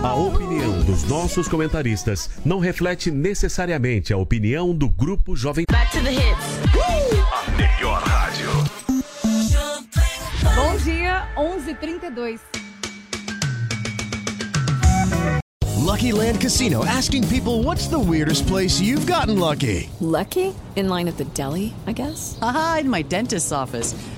A 0.02 0.14
opinião 0.14 0.80
dos 0.82 1.04
nossos 1.04 1.48
comentaristas 1.48 2.30
não 2.44 2.58
reflete 2.58 3.10
necessariamente 3.10 4.12
a 4.12 4.16
opinião 4.16 4.74
do 4.74 4.88
Grupo 4.88 5.36
Jovem 5.36 5.64
Back 5.70 5.92
to 5.92 6.02
the 6.02 6.12
hits. 6.12 6.58
A 7.32 7.50
melhor 7.52 8.02
rádio. 8.02 8.50
Bom 10.54 10.76
dia, 10.78 11.28
11h32. 11.36 12.40
Lucky 15.84 16.12
Land 16.12 16.40
Casino 16.40 16.84
asking 16.84 17.28
people 17.28 17.62
what's 17.62 17.86
the 17.88 17.98
weirdest 17.98 18.46
place 18.46 18.80
you've 18.80 19.06
gotten 19.06 19.38
lucky? 19.38 19.90
Lucky? 20.00 20.54
In 20.76 20.88
line 20.88 21.08
at 21.08 21.16
the 21.16 21.24
deli, 21.34 21.72
I 21.86 21.92
guess? 21.92 22.36
Aha, 22.42 22.78
in 22.80 22.90
my 22.90 23.02
dentist's 23.02 23.52
office. 23.52 23.94